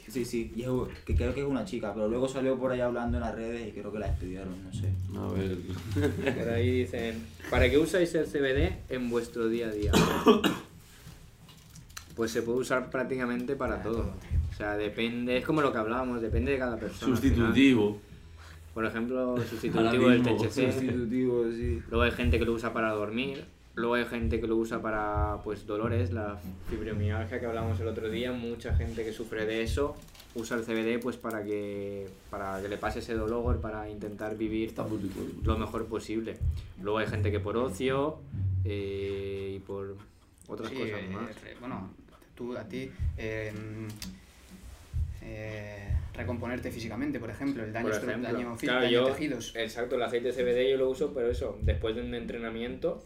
Sí, 0.09 0.24
sí, 0.24 0.53
y 0.57 0.62
es- 0.62 0.68
que 1.05 1.14
creo 1.14 1.34
que 1.34 1.40
es 1.40 1.47
una 1.47 1.64
chica, 1.64 1.92
pero 1.92 2.09
luego 2.09 2.28
salió 2.28 2.57
por 2.59 2.70
ahí 2.72 2.80
hablando 2.80 3.18
en 3.18 3.24
las 3.24 3.34
redes 3.34 3.68
y 3.68 3.72
creo 3.72 3.92
que 3.92 3.99
la 3.99 4.07
despidieron, 4.09 4.55
no 4.64 4.72
sé. 4.72 4.88
A 5.18 5.26
ver... 5.32 5.57
Por 6.36 6.49
ahí 6.49 6.70
dicen... 6.80 7.22
¿Para 7.51 7.68
qué 7.68 7.76
usáis 7.78 8.14
el 8.14 8.26
CBD 8.26 8.72
en 8.88 9.11
vuestro 9.11 9.49
día 9.49 9.66
a 9.66 9.70
día? 9.72 9.92
Pues 12.14 12.30
se 12.30 12.40
puede 12.42 12.61
usar 12.61 12.88
prácticamente 12.90 13.57
para 13.57 13.82
todo. 13.82 14.14
O 14.51 14.57
sea, 14.57 14.76
depende, 14.78 15.36
es 15.36 15.44
como 15.44 15.61
lo 15.61 15.70
que 15.70 15.76
hablábamos, 15.78 16.22
depende 16.22 16.53
de 16.53 16.59
cada 16.59 16.78
persona. 16.78 17.12
al 17.14 17.18
final. 17.20 17.36
Sustitutivo. 17.36 18.01
Por 18.77 18.85
ejemplo, 18.85 19.37
sustitutivo 19.51 20.11
del 20.11 20.22
THC. 20.22 20.70
Sustitutivo, 20.70 21.45
sí. 21.51 21.83
Luego 21.89 22.03
hay 22.03 22.11
gente 22.11 22.39
que 22.39 22.45
lo 22.45 22.53
usa 22.53 22.74
para 22.74 22.91
dormir. 22.93 23.43
Luego 23.74 23.95
hay 23.95 24.05
gente 24.05 24.39
que 24.39 24.47
lo 24.47 24.57
usa 24.57 24.83
para 24.83 25.39
pues 25.45 25.66
dolores, 25.66 26.12
la 26.12 26.39
fibromialgia 26.68 27.41
que 27.41 27.47
hablamos 27.47 27.81
el 27.81 27.89
otro 27.89 28.11
día, 28.11 28.33
mucha 28.33 28.74
gente 28.77 29.03
que 29.03 29.12
sufre 29.14 29.47
de 29.47 29.62
eso 29.62 29.97
usa 30.35 30.59
el 30.59 30.64
CBD 30.64 30.99
pues 31.03 31.16
para 31.16 31.43
que 31.43 32.07
para 32.31 32.61
que 32.61 32.68
le 32.68 32.77
pase 32.77 32.99
ese 32.99 33.14
dolor, 33.14 33.59
para 33.62 33.89
intentar 33.89 34.37
vivir 34.37 34.74
lo 35.43 35.57
mejor 35.59 35.87
posible. 35.87 36.37
Luego 36.83 36.99
hay 36.99 37.07
gente 37.07 37.31
que 37.31 37.41
por 37.41 37.57
ocio 37.57 38.18
eh, 38.64 39.55
y 39.57 39.61
por 39.61 39.97
otras 40.49 40.68
Sí, 40.70 40.74
cosas 40.77 41.01
eh, 41.01 41.09
más. 41.14 41.43
re- 41.43 41.57
bueno, 41.61 41.91
tú 42.35 42.55
a 42.57 42.64
ti 42.64 42.91
eh, 43.16 43.53
eh, 45.22 45.95
recomponerte 46.16 46.70
físicamente, 46.70 47.18
por 47.20 47.30
ejemplo, 47.30 47.62
el 47.64 47.72
daño, 47.72 47.90
ejemplo. 47.90 48.22
daño, 48.32 48.56
fí- 48.56 48.60
Claro, 48.60 48.80
daño 48.82 48.92
yo, 48.92 49.06
tejidos. 49.12 49.54
exacto, 49.56 49.96
el 49.96 50.02
aceite 50.02 50.32
CBD 50.32 50.70
yo 50.70 50.76
lo 50.78 50.88
uso, 50.90 51.12
pero 51.14 51.30
eso, 51.30 51.58
después 51.62 51.94
de 51.94 52.02
un 52.02 52.14
entrenamiento, 52.14 53.04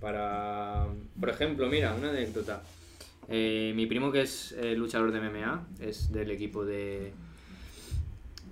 para, 0.00 0.86
por 1.18 1.28
ejemplo, 1.30 1.68
mira, 1.68 1.94
una 1.94 2.10
anécdota. 2.10 2.62
Eh, 3.28 3.72
mi 3.74 3.86
primo 3.86 4.12
que 4.12 4.20
es 4.22 4.52
eh, 4.52 4.74
luchador 4.76 5.10
de 5.12 5.20
MMA, 5.20 5.66
es 5.80 6.12
del 6.12 6.30
equipo 6.30 6.64
de... 6.64 7.12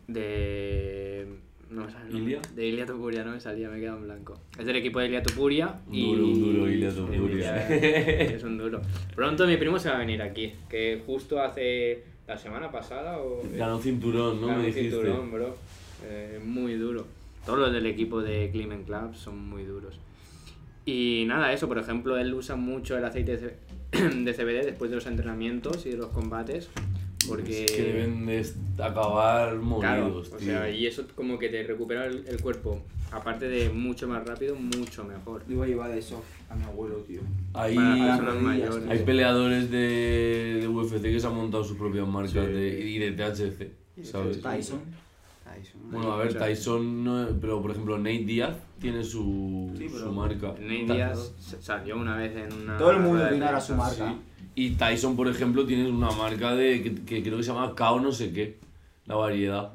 de... 0.08 1.26
No 1.70 1.86
el. 1.88 2.14
¿Ilia? 2.16 2.40
De 2.54 2.66
Ilia 2.66 2.84
Topuria, 2.84 3.24
no 3.24 3.32
me 3.32 3.40
salía, 3.40 3.70
me 3.70 3.80
queda 3.80 3.92
en 3.96 4.02
blanco. 4.02 4.38
Es 4.58 4.66
del 4.66 4.76
equipo 4.76 5.00
de 5.00 5.06
Ilia 5.06 5.22
Topuria 5.22 5.80
Un 5.86 5.94
y... 5.94 6.04
duro, 6.14 6.26
un 6.26 6.42
duro, 6.42 6.68
Ilia 6.70 6.90
Topuria. 6.94 7.68
es 8.34 8.42
un 8.42 8.58
duro. 8.58 8.82
Pronto 9.14 9.46
mi 9.46 9.56
primo 9.56 9.78
se 9.78 9.88
va 9.88 9.96
a 9.96 9.98
venir 9.98 10.20
aquí, 10.20 10.52
que 10.68 11.02
justo 11.06 11.40
hace 11.40 12.04
la 12.34 12.38
semana 12.38 12.70
pasada 12.70 13.18
o... 13.18 13.42
Ganó 13.54 13.78
cinturón, 13.78 14.40
¿no? 14.40 14.46
Ganó 14.48 14.60
Me 14.60 14.66
dijiste. 14.68 14.90
cinturón, 14.90 15.30
bro. 15.32 15.56
Eh, 16.04 16.40
muy 16.44 16.74
duro. 16.74 17.06
Todos 17.44 17.58
los 17.58 17.72
del 17.72 17.86
equipo 17.86 18.22
de 18.22 18.50
Clement 18.50 18.86
Club 18.86 19.14
son 19.14 19.38
muy 19.48 19.64
duros. 19.64 19.98
Y 20.86 21.24
nada, 21.26 21.52
eso, 21.52 21.68
por 21.68 21.78
ejemplo, 21.78 22.16
él 22.16 22.32
usa 22.34 22.56
mucho 22.56 22.96
el 22.96 23.04
aceite 23.04 23.36
de 23.36 24.32
CBD 24.34 24.64
después 24.70 24.90
de 24.90 24.96
los 24.96 25.06
entrenamientos 25.06 25.84
y 25.86 25.90
de 25.90 25.96
los 25.98 26.08
combates. 26.08 26.70
Porque. 27.28 27.64
Es 27.66 27.72
que 27.72 27.82
deben 27.82 28.26
de 28.26 28.44
acabar 28.82 29.50
Claro, 29.80 30.04
moridos, 30.04 30.32
o 30.32 30.36
tío. 30.36 30.46
sea, 30.48 30.70
y 30.70 30.86
eso 30.86 31.04
como 31.14 31.38
que 31.38 31.48
te 31.50 31.62
recupera 31.62 32.06
el, 32.06 32.24
el 32.26 32.40
cuerpo, 32.40 32.80
aparte 33.12 33.48
de 33.48 33.68
mucho 33.70 34.08
más 34.08 34.26
rápido, 34.26 34.56
mucho 34.56 35.04
mejor. 35.04 35.42
Yo 35.46 35.54
iba 35.54 35.64
a 35.64 35.68
llevar 35.68 35.90
de 35.92 35.98
eso 35.98 36.22
a 36.50 36.54
mi 36.54 36.64
abuelo, 36.64 36.96
tío. 37.06 37.20
Hay, 37.54 37.76
mayores. 37.76 38.88
hay 38.88 38.98
peleadores 39.00 39.70
de, 39.70 40.58
de 40.60 40.68
UFC 40.68 41.00
que 41.02 41.20
se 41.20 41.26
han 41.26 41.34
montado 41.36 41.62
sus 41.64 41.76
propias 41.76 42.06
marcas 42.08 42.32
Sí. 42.46 42.52
de, 42.52 42.90
y 42.90 42.98
de 42.98 43.12
THC, 43.12 44.04
¿sabes? 44.04 44.40
Tyson. 44.40 44.80
Tyson. 45.44 45.80
Bueno, 45.90 46.12
a 46.12 46.16
ver. 46.18 46.38
Tyson, 46.38 47.04
no, 47.04 47.28
pero 47.40 47.60
por 47.60 47.72
ejemplo 47.72 47.98
Nate 47.98 48.18
Díaz 48.24 48.56
tiene 48.80 49.04
su, 49.04 49.72
Sí, 49.76 49.88
su 49.88 50.10
marca. 50.10 50.54
Nate 50.60 50.94
Diaz 50.94 51.32
salió 51.60 51.96
una 51.96 52.16
vez 52.16 52.34
en 52.36 52.52
una. 52.62 52.78
Todo 52.78 52.92
el 52.92 53.00
mundo 53.00 53.28
tiene 53.28 53.44
ahora 53.44 53.60
su 53.60 53.74
marca. 53.74 54.08
Sí. 54.12 54.16
Y 54.54 54.70
Tyson, 54.72 55.16
por 55.16 55.28
ejemplo, 55.28 55.64
tiene 55.64 55.88
una 55.90 56.10
marca 56.10 56.54
de 56.54 56.82
que, 56.82 56.94
que 57.04 57.22
creo 57.22 57.38
que 57.38 57.42
se 57.42 57.52
llama 57.52 57.74
Kao 57.74 58.00
no 58.00 58.12
sé 58.12 58.32
qué, 58.32 58.58
la 59.06 59.14
variedad. 59.16 59.72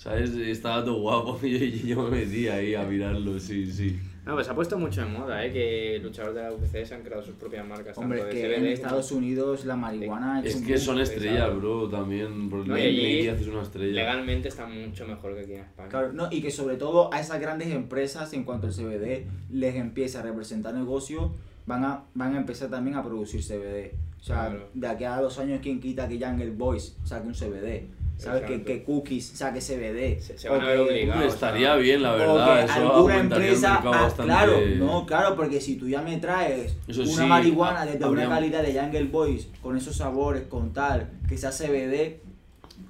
¿Sabes? 0.00 0.30
Estaba 0.34 0.82
todo 0.82 0.98
guapo 0.98 1.38
y 1.46 1.86
yo, 1.86 2.04
me 2.04 2.20
metí 2.20 2.48
ahí 2.48 2.74
a 2.74 2.84
mirarlo, 2.84 3.38
sí, 3.38 3.70
sí. 3.70 3.98
No, 4.24 4.32
pues 4.32 4.46
se 4.46 4.52
ha 4.52 4.54
puesto 4.54 4.78
mucho 4.78 5.02
en 5.02 5.12
moda, 5.12 5.44
¿eh? 5.44 5.52
Que 5.52 6.00
luchadores 6.02 6.36
de 6.36 6.42
la 6.42 6.52
UFC 6.54 6.86
se 6.86 6.94
han 6.94 7.02
creado 7.02 7.22
sus 7.22 7.34
propias 7.34 7.66
marcas. 7.66 7.98
Hombre, 7.98 8.20
tanto 8.20 8.34
es 8.34 8.34
de 8.34 8.48
que 8.48 8.54
CBD 8.54 8.58
en 8.58 8.72
Estados 8.72 9.12
Unidos 9.12 9.66
la 9.66 9.76
marihuana 9.76 10.40
Es 10.42 10.56
que 10.56 10.78
son 10.78 11.00
estrellas, 11.00 11.54
bro, 11.54 11.86
también. 11.90 12.48
Porque 12.48 12.68
No, 12.70 12.78
y 12.78 13.28
una 13.50 13.62
estrella. 13.62 13.92
Legalmente 13.92 14.48
está 14.48 14.66
mucho 14.66 15.06
mejor 15.06 15.34
que 15.34 15.40
aquí 15.40 15.52
en 15.52 15.60
España. 15.60 15.88
Claro, 15.90 16.12
no, 16.14 16.28
y 16.30 16.40
que 16.40 16.50
sobre 16.50 16.76
todo 16.76 17.12
a 17.12 17.20
esas 17.20 17.38
grandes 17.38 17.68
empresas, 17.68 18.32
en 18.32 18.44
cuanto 18.44 18.68
el 18.68 18.72
CBD 18.72 19.26
les 19.50 19.74
empieza 19.74 20.20
a 20.20 20.22
representar 20.22 20.72
negocio, 20.72 21.34
van 21.66 21.84
a, 21.84 22.04
van 22.14 22.36
a 22.36 22.38
empezar 22.38 22.70
también 22.70 22.96
a 22.96 23.04
producir 23.04 23.42
CBD. 23.42 23.92
O 24.18 24.22
sea, 24.22 24.48
Claro. 24.48 24.68
de 24.72 24.86
aquí 24.86 25.04
a 25.04 25.20
dos 25.20 25.38
años, 25.38 25.60
quien 25.60 25.78
quita 25.78 26.08
que 26.08 26.18
Jungle 26.18 26.52
Boys 26.52 26.96
saque 27.04 27.26
un 27.26 27.34
CBD? 27.34 27.99
¿Sabes? 28.20 28.42
Que, 28.42 28.62
que 28.62 28.82
Cookies 28.84 29.26
saque 29.28 29.60
CBD. 29.60 30.20
Se- 30.20 30.36
se 30.38 30.48
van 30.48 30.60
a 30.60 30.64
O 30.64 30.66
ver 30.66 30.76
que- 30.76 30.82
obligados. 30.82 31.34
Estaría 31.34 31.74
bien, 31.76 32.02
la 32.02 32.12
verdad. 32.12 32.64
Eso 32.64 32.94
alguna 32.96 33.18
empresa, 33.20 33.76
ah, 33.82 33.88
bastante. 33.88 34.22
claro, 34.24 34.58
no, 34.76 35.06
claro, 35.06 35.36
porque 35.36 35.60
si 35.60 35.76
tú 35.76 35.88
ya 35.88 36.02
me 36.02 36.18
traes 36.18 36.76
Eso 36.86 37.02
una 37.02 37.22
sí, 37.22 37.26
marihuana 37.28 37.86
desde 37.86 38.04
habría- 38.04 38.26
una 38.26 38.34
calidad 38.36 38.62
de 38.62 38.78
Jungle 38.78 39.04
Boys, 39.04 39.48
con 39.62 39.76
esos 39.76 39.96
sabores, 39.96 40.42
con 40.48 40.72
tal, 40.72 41.08
que 41.28 41.36
sea 41.38 41.50
CBD, 41.50 42.20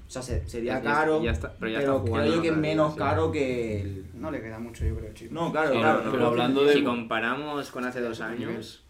o 0.06 0.10
sea, 0.10 0.22
se- 0.22 0.48
sería 0.48 0.74
Ya- 0.78 0.82
ya- 0.82 0.92
caro, 0.94 1.22
ya 1.22 1.30
está- 1.30 1.54
pero 1.58 1.70
ya 1.70 1.78
está 1.78 1.90
pero 1.92 2.00
jugando 2.00 2.22
creo 2.30 2.34
yo 2.36 2.42
que 2.42 2.48
es 2.48 2.56
menos 2.56 2.92
sí. 2.94 2.98
caro 2.98 3.30
que 3.30 3.80
el... 3.82 4.04
No 4.14 4.30
le 4.30 4.42
queda 4.42 4.58
mucho, 4.58 4.84
yo 4.84 4.96
creo, 4.96 5.14
chico. 5.14 5.32
No, 5.32 5.52
claro, 5.52 5.72
Sí, 5.72 5.78
claro. 5.78 6.02
no, 6.04 6.10
pero 6.10 6.26
hablando 6.26 6.64
de- 6.64 6.74
Si 6.74 6.82
comparamos 6.84 7.70
con 7.70 7.84
hace 7.84 8.00
dos 8.00 8.20
años, 8.20 8.84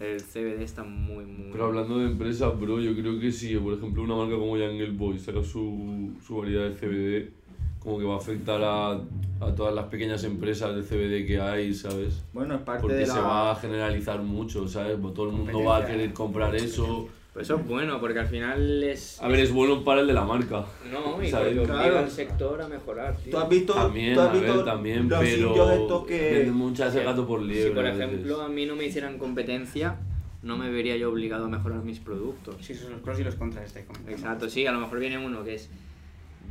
el 0.00 0.22
CBD 0.22 0.62
está 0.62 0.84
muy, 0.84 1.24
muy. 1.24 1.50
Pero 1.50 1.66
hablando 1.66 1.98
de 1.98 2.06
empresas, 2.06 2.58
bro, 2.58 2.80
yo 2.80 2.94
creo 2.94 3.18
que 3.18 3.32
si, 3.32 3.56
por 3.56 3.74
ejemplo, 3.74 4.02
una 4.02 4.16
marca 4.16 4.34
como 4.34 4.52
Jungle 4.52 4.90
Boy 4.92 5.18
saca 5.18 5.42
su, 5.42 6.12
su 6.24 6.36
variedad 6.36 6.68
de 6.68 6.74
CBD, 6.74 7.32
como 7.80 7.98
que 7.98 8.04
va 8.04 8.14
a 8.14 8.18
afectar 8.18 8.62
a, 8.62 8.92
a 9.40 9.54
todas 9.54 9.74
las 9.74 9.86
pequeñas 9.86 10.22
empresas 10.24 10.74
de 10.76 10.82
CBD 10.82 11.26
que 11.26 11.40
hay, 11.40 11.72
¿sabes? 11.74 12.24
Bueno, 12.32 12.54
es 12.54 12.60
parte 12.62 12.82
Porque 12.82 12.96
de 12.96 13.06
la... 13.06 13.14
se 13.14 13.20
va 13.20 13.50
a 13.52 13.56
generalizar 13.56 14.22
mucho, 14.22 14.68
¿sabes? 14.68 14.96
Pues 15.00 15.14
todo 15.14 15.30
el 15.30 15.36
mundo 15.36 15.64
va 15.64 15.78
a 15.78 15.86
querer 15.86 16.12
comprar 16.12 16.54
eso. 16.54 17.08
Pues 17.32 17.46
eso 17.46 17.56
es 17.56 17.66
bueno, 17.66 18.00
porque 18.00 18.18
al 18.18 18.26
final 18.26 18.82
es. 18.82 19.22
A 19.22 19.28
ver, 19.28 19.40
es 19.40 19.52
bueno 19.52 19.84
para 19.84 20.00
el 20.00 20.06
de 20.06 20.12
la 20.14 20.24
marca. 20.24 20.64
No, 20.90 21.22
y 21.22 21.32
obliga 21.32 21.64
Claro. 21.64 21.98
al 21.98 22.10
sector 22.10 22.60
a 22.62 22.68
mejorar, 22.68 23.16
tío. 23.18 23.30
¿Tú 23.32 23.38
has 23.38 23.48
visto, 23.48 23.74
También, 23.74 24.14
tú 24.14 24.20
has 24.20 24.28
a 24.28 24.32
visto 24.32 24.54
ver, 24.56 24.64
también, 24.64 25.08
los 25.08 25.20
pero 25.20 26.04
que... 26.06 26.48
muchas 26.52 26.94
de 26.94 27.04
gato 27.04 27.26
por 27.26 27.42
liebre. 27.42 27.68
Si 27.68 27.74
por 27.74 27.84
a 27.86 27.94
ejemplo 27.94 28.42
a 28.42 28.48
mí 28.48 28.66
no 28.66 28.74
me 28.76 28.84
hicieran 28.86 29.18
competencia, 29.18 29.96
no 30.42 30.56
me 30.56 30.70
vería 30.70 30.96
yo 30.96 31.10
obligado 31.10 31.44
a 31.44 31.48
mejorar 31.48 31.82
mis 31.84 32.00
productos. 32.00 32.56
Sí, 32.60 32.74
son 32.74 32.92
los 32.92 33.00
pros 33.02 33.20
y 33.20 33.24
los 33.24 33.34
contras 33.36 33.66
estáis 33.66 33.86
comentando. 33.86 34.16
Exacto, 34.16 34.48
sí, 34.48 34.66
a 34.66 34.72
lo 34.72 34.80
mejor 34.80 34.98
viene 34.98 35.18
uno 35.24 35.44
que 35.44 35.54
es 35.54 35.68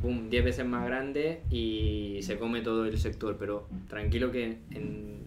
boom, 0.00 0.30
10 0.30 0.44
veces 0.44 0.64
más 0.64 0.86
grande 0.86 1.42
y 1.50 2.18
se 2.22 2.38
come 2.38 2.60
todo 2.60 2.84
el 2.86 2.96
sector, 2.98 3.36
pero 3.38 3.66
tranquilo 3.88 4.30
que 4.30 4.58
en, 4.70 5.18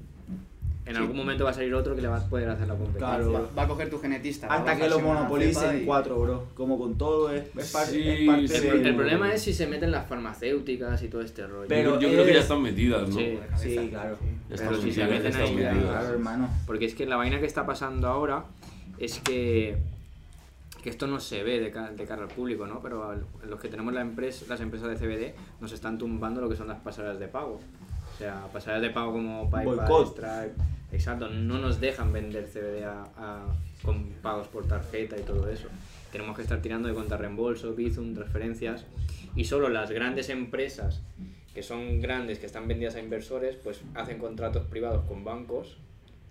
en 0.86 0.98
algún 0.98 1.16
momento 1.16 1.44
va 1.44 1.52
a 1.52 1.54
salir 1.54 1.74
otro 1.76 1.96
que 1.96 2.02
le 2.02 2.08
va 2.08 2.18
a 2.18 2.28
poder 2.28 2.50
hacer 2.50 2.68
la 2.68 2.74
competencia. 2.74 3.08
Claro. 3.08 3.32
Va, 3.34 3.42
va 3.56 3.64
a 3.64 3.68
coger 3.68 3.90
tu 3.90 4.00
genetista. 4.00 4.48
Hasta 4.48 4.76
que 4.78 4.90
lo 4.90 5.00
monopolicen 5.00 5.84
y- 5.84 5.86
cuatro, 5.86 6.20
bro. 6.20 6.46
Como 6.56 6.80
con 6.80 6.98
todo, 6.98 7.32
es, 7.32 7.44
es, 7.56 7.72
par- 7.72 7.86
Sí, 7.86 8.02
es 8.10 8.28
parte 8.28 8.48
sí, 8.48 8.56
El, 8.56 8.62
de... 8.62 8.68
pro- 8.70 8.90
el 8.90 8.96
problema 8.96 9.34
es 9.34 9.42
si 9.44 9.54
se 9.54 9.68
meten 9.68 9.92
las 9.92 10.08
farmacéuticas 10.08 11.02
y 11.04 11.08
todo 11.08 11.22
este 11.22 11.46
rollo. 11.46 11.68
Pero 11.68 12.00
yo, 12.00 12.08
yo 12.08 12.14
creo 12.14 12.26
que 12.26 12.32
ya 12.34 12.38
es- 12.40 12.44
están 12.46 12.62
metidas, 12.64 13.08
¿no? 13.10 13.16
Sí. 13.16 13.38
cabeza. 13.50 13.90
Claro. 13.90 14.18
Ya 14.50 14.56
Pero 14.58 14.64
están 14.64 14.82
si 14.82 14.92
se 14.92 15.04
metidas, 15.06 15.24
meten 15.24 15.42
ahí, 15.42 15.56
metidas. 15.56 15.86
Claro, 15.90 16.08
hermano. 16.10 16.50
Porque 16.66 16.86
es 16.86 16.96
que 16.96 17.06
la 17.06 17.16
vaina 17.16 17.40
que 17.40 17.46
está 17.46 17.66
pasando 17.66 18.08
ahora 18.08 18.46
es 18.98 19.20
que, 19.20 19.78
que 20.84 20.90
esto 20.90 21.06
no 21.06 21.20
se 21.20 21.44
ve 21.44 21.60
de, 21.60 21.70
ca- 21.70 21.92
de 21.92 22.06
cara 22.06 22.24
al 22.24 22.28
público, 22.28 22.66
¿no? 22.66 22.82
Pero 22.82 23.14
los 23.48 23.60
que 23.60 23.68
tenemos 23.68 23.94
la 23.94 24.02
empresa, 24.02 24.46
las 24.50 24.62
empresas 24.62 24.90
de 24.90 24.96
CBD 24.96 25.36
nos 25.62 25.72
están 25.74 26.00
tumbando 26.00 26.42
lo 26.42 26.50
que 26.50 26.56
son 26.56 26.68
las 26.68 26.80
pasarelas 26.80 27.20
de 27.20 27.28
pago. 27.28 27.60
O 28.22 28.24
sea, 28.24 28.46
pasarelas 28.54 28.84
de 28.84 28.90
pago 28.92 29.14
como 29.14 29.50
PayPal. 29.50 30.06
Stripe, 30.06 30.62
exacto, 30.92 31.28
no 31.30 31.58
nos 31.58 31.80
dejan 31.82 32.14
vender 32.14 32.46
CBD 32.46 32.84
a, 32.86 33.02
a- 33.18 33.48
con 33.84 34.10
pagos 34.22 34.48
por 34.48 34.68
tarjeta 34.68 35.18
y 35.18 35.22
todo 35.24 35.50
eso. 35.50 35.68
Tenemos 36.12 36.36
que 36.36 36.44
estar 36.44 36.62
tirando 36.62 36.88
de 36.88 36.94
cuenta 36.94 37.18
reembolso, 37.18 37.74
Bizum, 37.74 38.14
transferencias 38.14 38.86
y 39.36 39.46
solo 39.46 39.70
las 39.70 39.90
grandes 39.90 40.30
empresas 40.30 41.02
que 41.56 41.64
son 41.64 42.00
grandes, 42.00 42.38
que 42.38 42.46
están 42.46 42.68
vendidas 42.68 42.94
a 42.94 43.00
inversores, 43.00 43.56
pues 43.56 43.82
hacen 43.96 44.20
contratos 44.20 44.68
privados 44.68 45.04
con 45.06 45.24
bancos 45.24 45.78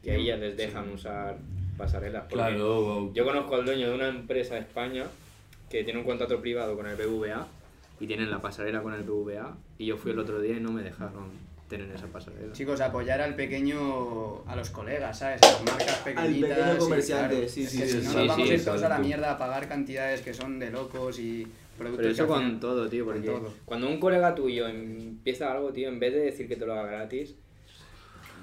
y 0.04 0.10
ahí 0.10 0.26
ya 0.26 0.36
les 0.36 0.56
dejan 0.56 0.88
usar 0.90 1.38
pasarelas. 1.76 2.26
Claro, 2.28 3.12
Yo 3.14 3.24
conozco 3.24 3.56
al 3.56 3.64
dueño 3.64 3.88
de 3.88 3.94
una 3.96 4.06
empresa 4.08 4.54
de 4.54 4.60
España 4.60 5.06
que 5.68 5.82
tiene 5.82 5.98
un 5.98 6.06
contrato 6.06 6.40
privado 6.40 6.76
con 6.76 6.86
el 6.86 6.94
BVA 6.94 7.48
y 7.98 8.06
tienen 8.06 8.30
la 8.30 8.40
pasarela 8.40 8.80
con 8.80 8.94
el 8.94 9.02
BVA 9.02 9.56
y 9.76 9.86
yo 9.86 9.96
fui 9.96 10.12
el 10.12 10.20
otro 10.20 10.40
día 10.40 10.56
y 10.56 10.60
no 10.60 10.70
me 10.70 10.82
dejaron 10.82 11.50
tener 11.70 11.90
esa 11.94 12.06
pasarela. 12.08 12.52
Chicos, 12.52 12.80
apoyar 12.80 13.20
al 13.20 13.34
pequeño, 13.36 14.42
a 14.46 14.56
los 14.56 14.68
colegas, 14.70 15.18
¿sabes? 15.20 15.40
A 15.42 15.52
las 15.52 15.64
marcas 15.64 15.96
pequeñitas. 16.04 16.50
pequeño 16.50 16.74
y, 16.74 16.78
comerciante, 16.78 17.34
claro, 17.36 17.48
sí, 17.48 17.62
es 17.62 17.70
sí, 17.70 17.78
que 17.78 17.86
sí, 17.86 17.92
si 17.92 17.96
no 18.04 18.10
sí, 18.10 18.16
nos 18.16 18.28
vamos 18.28 18.36
sí, 18.36 18.42
a 18.52 18.54
ir 18.54 18.64
todos 18.64 18.82
a 18.82 18.88
la 18.88 18.98
mierda 18.98 19.30
a 19.30 19.38
pagar 19.38 19.68
cantidades 19.68 20.20
que 20.20 20.34
son 20.34 20.58
de 20.58 20.70
locos 20.70 21.18
y 21.20 21.46
productos 21.78 21.98
Pero 21.98 22.12
eso 22.12 22.22
al 22.24 22.28
con 22.28 22.60
todo, 22.60 22.88
tío, 22.88 23.04
porque 23.06 23.20
todo. 23.20 23.54
Cuando 23.64 23.88
un 23.88 24.00
colega 24.00 24.34
tuyo 24.34 24.66
empieza 24.66 25.50
algo, 25.52 25.72
tío, 25.72 25.88
en 25.88 26.00
vez 26.00 26.12
de 26.12 26.20
decir 26.20 26.48
que 26.48 26.56
te 26.56 26.66
lo 26.66 26.72
haga 26.74 26.90
gratis, 26.90 27.36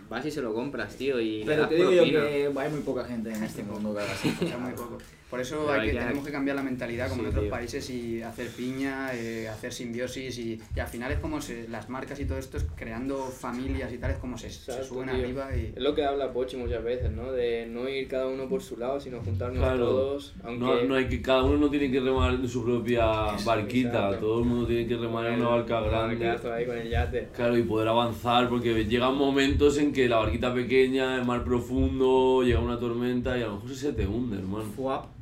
vas 0.10 0.26
y 0.26 0.32
se 0.32 0.42
lo 0.42 0.54
compras, 0.54 0.96
tío, 0.96 1.20
y 1.20 1.40
le 1.40 1.46
Pero 1.46 1.62
das 1.64 1.70
te 1.70 1.76
digo 1.76 1.92
yo 1.92 1.98
propina. 1.98 2.22
que 2.22 2.60
hay 2.60 2.72
muy 2.72 2.82
poca 2.82 3.04
gente 3.04 3.32
en 3.34 3.44
este 3.44 3.62
mundo 3.62 3.94
que 3.94 4.00
haga 4.00 4.12
así. 4.14 4.34
O 4.42 4.48
sea, 4.48 4.58
muy 4.58 4.72
poco. 4.72 4.98
Por 5.30 5.42
eso 5.42 5.70
hay 5.70 5.82
hay 5.82 5.88
que, 5.88 5.94
que- 5.94 6.00
tenemos 6.00 6.26
que 6.26 6.32
cambiar 6.32 6.56
la 6.56 6.64
mentalidad 6.64 7.10
como 7.10 7.22
Sí, 7.22 7.26
en 7.26 7.30
otros 7.32 7.44
tío. 7.44 7.52
países 7.52 7.90
y 7.90 8.22
hacer 8.22 8.48
piña, 8.50 9.14
eh, 9.14 9.50
hacer 9.50 9.74
simbiosis 9.74 10.38
y, 10.40 10.62
y 10.74 10.80
al 10.80 10.88
final 10.88 11.12
es 11.12 11.20
como 11.20 11.42
se, 11.42 11.68
las 11.68 11.90
marcas 11.90 12.18
y 12.22 12.26
todo 12.26 12.38
esto 12.38 12.56
es 12.58 12.66
creando 12.78 13.18
familias 13.26 13.92
y 13.92 13.98
tal, 13.98 14.12
es 14.12 14.18
como 14.20 14.38
se, 14.38 14.50
se 14.50 14.72
Exacto, 14.72 14.86
suben 14.88 15.10
tío. 15.10 15.18
arriba 15.20 15.50
y... 15.56 15.74
es 15.76 15.82
lo 15.82 15.94
que 15.94 16.06
habla 16.06 16.32
Pochi 16.32 16.56
muchas 16.56 16.82
veces, 16.82 17.12
¿no? 17.12 17.34
De 17.34 17.66
no 17.70 17.90
ir 17.90 18.08
cada 18.08 18.28
uno 18.28 18.48
por 18.48 18.62
su 18.64 18.78
lado, 18.78 19.00
sino 19.02 19.20
juntarnos 19.20 19.60
Claro. 19.60 19.86
todos, 19.86 20.34
aunque... 20.44 20.64
No, 20.64 20.82
no 20.84 20.96
hay 20.96 21.08
que, 21.10 21.22
cada 21.22 21.44
uno 21.44 21.58
no 21.58 21.70
tiene 21.70 21.92
que 21.92 22.00
remar 22.00 22.34
en 22.34 22.48
su 22.48 22.64
propia 22.64 23.36
Eso, 23.36 23.46
barquita, 23.46 23.90
exacto. 24.06 24.18
todo 24.28 24.40
el 24.40 24.46
mundo 24.46 24.66
tiene 24.66 24.88
que 24.88 24.96
remar 24.96 25.26
en 25.26 25.42
una 25.42 25.50
barca 25.50 25.82
grande. 25.82 26.30
ahí 26.54 26.66
con 26.66 26.78
el 26.78 26.90
yate. 26.90 27.28
Claro, 27.36 27.58
y 27.58 27.64
poder 27.64 27.90
avanzar, 27.90 28.48
porque 28.48 28.86
llegan 28.86 29.16
momentos 29.16 29.78
en 29.78 29.92
porque 29.92 30.08
la 30.08 30.18
barquita 30.20 30.54
pequeña, 30.54 31.16
el 31.18 31.26
mar 31.26 31.44
profundo, 31.44 32.44
llega 32.44 32.60
una 32.60 32.80
tormenta 32.80 33.38
y 33.38 33.42
a 33.42 33.48
lo 33.48 33.56
mejor 33.56 33.76
se 33.76 33.92
te 33.94 34.06
hunde, 34.08 34.38
hermano. 34.38 34.64
Fuap. 34.76 35.17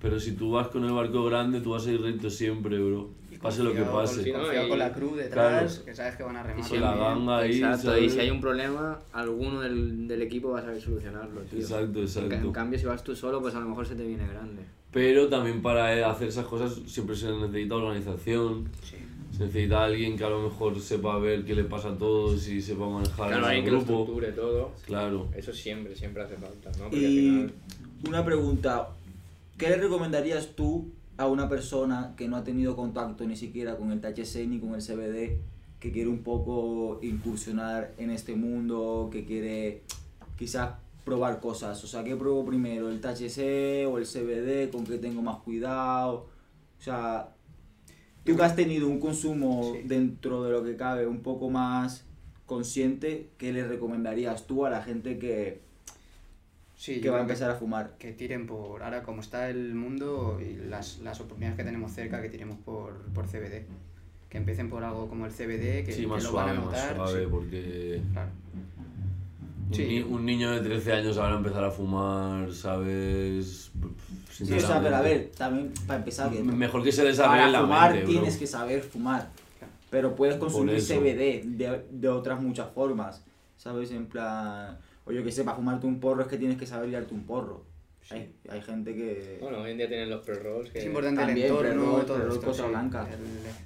Pero 0.00 0.20
si 0.20 0.32
tú 0.32 0.52
vas 0.52 0.68
con 0.68 0.84
el 0.84 0.92
barco 0.92 1.24
grande, 1.24 1.60
tú 1.60 1.70
vas 1.70 1.86
a 1.86 1.92
ir 1.92 2.00
recto 2.00 2.28
siempre, 2.30 2.78
bro. 2.78 3.10
Y 3.30 3.38
Pase 3.38 3.62
lo 3.62 3.72
que 3.74 3.82
pase. 3.82 4.22
Sí, 4.22 4.32
¿no? 4.32 4.52
Y- 4.64 4.68
con 4.68 4.78
la 4.78 4.92
cruz 4.92 5.16
detrás, 5.16 5.72
Claro. 5.74 5.84
que 5.84 5.94
sabes 5.94 6.16
que 6.16 6.22
van 6.22 6.36
a 6.36 6.42
remar. 6.42 6.68
Con 6.68 6.80
la 6.80 6.96
ganga 6.96 7.38
ahí, 7.38 7.56
Exacto, 7.56 7.82
¿sabes? 7.88 8.04
y 8.04 8.10
si 8.10 8.20
hay 8.20 8.30
un 8.30 8.40
problema, 8.40 8.98
alguno 9.12 9.60
del, 9.60 10.08
del 10.08 10.22
equipo 10.22 10.50
va 10.50 10.60
a 10.60 10.62
saber 10.62 10.80
solucionarlo, 10.80 11.40
tío. 11.42 11.58
Exacto, 11.58 11.84
En, 11.84 11.92
ca- 11.92 12.00
en 12.00 12.04
exacto. 12.32 12.52
cambio, 12.52 12.78
si 12.78 12.86
vas 12.86 13.02
tú 13.04 13.14
solo, 13.14 13.40
pues 13.40 13.54
a 13.54 13.60
lo 13.60 13.68
mejor 13.68 13.86
se 13.86 13.94
te 13.94 14.06
viene 14.06 14.26
grande. 14.26 14.62
Pero 14.90 15.28
también 15.28 15.60
para 15.60 15.94
eh, 15.96 16.02
hacer 16.04 16.28
esas 16.28 16.46
cosas 16.46 16.80
siempre 16.86 17.14
se 17.16 17.30
necesita 17.30 17.74
organización. 17.74 18.68
Sí. 18.82 18.96
Se 19.36 19.44
necesita 19.44 19.84
alguien 19.84 20.16
que 20.16 20.24
a 20.24 20.30
lo 20.30 20.40
mejor 20.48 20.80
sepa 20.80 21.18
ver 21.18 21.44
qué 21.44 21.54
le 21.54 21.64
pasa 21.64 21.90
a 21.90 21.94
todos 21.98 22.48
y 22.48 22.62
sepa 22.62 22.88
manejar 22.88 23.28
Claro, 23.28 23.36
al 23.36 23.44
alguien 23.44 23.64
que 23.66 23.70
lo 23.72 23.82
grupo. 23.84 24.10
todo. 24.34 24.70
Claro. 24.86 25.28
Eso 25.36 25.52
siempre, 25.52 25.94
siempre 25.94 26.22
hace 26.22 26.36
falta, 26.36 26.70
¿no? 26.78 26.84
Porque 26.84 26.96
al 27.04 27.12
Y 27.12 27.16
final... 27.30 27.52
una 28.08 28.24
pregunta, 28.24 28.88
¿qué 29.58 29.70
le 29.70 29.76
recomendarías 29.76 30.54
tú 30.56 30.92
a 31.16 31.26
una 31.26 31.48
persona 31.48 32.14
que 32.16 32.28
no 32.28 32.36
ha 32.36 32.44
tenido 32.44 32.76
contacto 32.76 33.24
ni 33.26 33.36
siquiera 33.36 33.76
con 33.76 33.90
el 33.90 34.00
THC 34.00 34.46
ni 34.46 34.58
con 34.60 34.74
el 34.74 34.82
CBD, 34.82 35.38
que 35.80 35.92
quiere 35.92 36.08
un 36.08 36.22
poco 36.22 36.98
incursionar 37.02 37.94
en 37.98 38.10
este 38.10 38.34
mundo, 38.34 39.08
que 39.10 39.24
quiere 39.24 39.82
quizás 40.36 40.74
probar 41.04 41.40
cosas? 41.40 41.82
O 41.84 41.86
sea, 41.86 42.04
¿qué 42.04 42.16
pruebo 42.16 42.44
primero, 42.44 42.88
el 42.90 43.00
THC 43.00 43.86
o 43.88 43.98
el 43.98 44.04
CBD? 44.06 44.70
¿Con 44.70 44.84
qué 44.84 44.98
tengo 44.98 45.22
más 45.22 45.38
cuidado? 45.38 46.26
O 46.78 46.82
sea, 46.82 47.30
tú 48.24 48.36
que 48.36 48.42
has 48.42 48.56
tenido 48.56 48.88
un 48.88 49.00
consumo 49.00 49.72
Sí. 49.74 49.82
dentro 49.86 50.42
de 50.44 50.50
lo 50.50 50.62
que 50.64 50.76
cabe 50.76 51.06
un 51.06 51.20
poco 51.20 51.48
más 51.48 52.04
consciente, 52.44 53.30
¿qué 53.38 53.52
le 53.52 53.66
recomendarías 53.66 54.46
tú 54.46 54.66
a 54.66 54.70
la 54.70 54.82
gente 54.82 55.18
que, 55.18 55.62
Sí, 56.76 56.96
que 56.96 57.00
yo 57.06 57.12
va 57.12 57.18
a 57.18 57.20
creo 57.20 57.26
que- 57.26 57.32
empezar 57.32 57.50
a 57.50 57.54
fumar? 57.54 57.92
que 57.98 58.12
tiren 58.12 58.46
por, 58.46 58.82
ahora 58.82 59.02
como 59.02 59.20
está 59.22 59.48
el 59.48 59.74
mundo 59.74 60.38
y 60.40 60.56
las, 60.68 60.98
las 60.98 61.18
oportunidades 61.20 61.56
que 61.56 61.64
tenemos 61.64 61.92
cerca, 61.92 62.20
que 62.20 62.28
tiremos 62.28 62.58
por, 62.58 62.92
por 63.14 63.26
CBD. 63.26 63.64
Que 64.28 64.38
empiecen 64.38 64.68
por 64.68 64.84
algo 64.84 65.08
como 65.08 65.24
el 65.24 65.32
CBD, 65.32 65.84
que, 65.84 65.92
Sí, 65.92 66.02
que 66.02 66.06
más 66.08 66.22
lo 66.24 66.30
suave, 66.30 66.50
van 66.52 66.58
a 66.58 66.64
más 66.64 66.72
notar. 66.74 66.96
suave, 66.96 67.20
sí, 67.24 67.28
porque 67.30 68.00
claro. 68.12 68.28
un, 69.68 69.74
Sí. 69.74 69.84
ni- 69.86 70.02
un 70.02 70.26
niño 70.26 70.50
de 70.50 70.60
13 70.60 70.92
años 70.92 71.16
ahora 71.16 71.36
empezar 71.36 71.64
a 71.64 71.70
fumar, 71.70 72.52
¿sabes? 72.52 73.70
Sí, 74.30 74.52
o 74.52 74.60
sea, 74.60 74.82
pero 74.82 74.96
a 74.96 75.00
ver, 75.00 75.30
también 75.36 75.72
para 75.86 76.00
empezar, 76.00 76.30
que 76.30 76.42
Mejor 76.42 76.82
que 76.82 76.92
se 76.92 77.04
desarrolle 77.04 77.38
para 77.40 77.50
la 77.52 77.60
fumar 77.62 77.90
mente, 77.92 78.04
bro. 78.04 78.12
tienes 78.12 78.36
que 78.36 78.46
saber 78.46 78.82
fumar, 78.82 79.30
pero 79.90 80.14
puedes 80.14 80.36
consumir. 80.36 80.80
CBD 80.82 81.42
de, 81.46 81.86
de 81.90 82.08
otras 82.08 82.40
muchas 82.42 82.68
formas, 82.72 83.22
¿sabes? 83.56 83.90
En 83.92 84.06
plan, 84.06 84.76
o 85.06 85.12
yo 85.12 85.24
que 85.24 85.32
sé, 85.32 85.44
para 85.44 85.56
fumarte 85.56 85.86
un 85.86 85.98
porro 86.00 86.22
es 86.22 86.28
que 86.28 86.36
tienes 86.36 86.58
que 86.58 86.66
saber 86.66 86.88
liarte 86.90 87.14
un 87.14 87.24
porro. 87.24 87.64
Hay, 88.10 88.34
hay 88.48 88.60
gente 88.62 88.94
que... 88.94 89.38
Bueno, 89.40 89.62
hoy 89.62 89.70
en 89.72 89.78
día 89.78 89.88
tienen 89.88 90.10
los 90.10 90.24
pre-rolls 90.24 90.70
que... 90.70 90.78
Es 90.80 90.84
importante 90.84 91.20
el 91.22 91.26
También, 91.28 91.46
entorno, 91.48 91.70
pre-roll, 91.72 92.06
todo 92.06 92.16
pre-roll 92.16 92.34
esto, 92.36 92.46
cosa 92.46 92.62
sí. 92.64 92.68
blanca. 92.68 93.08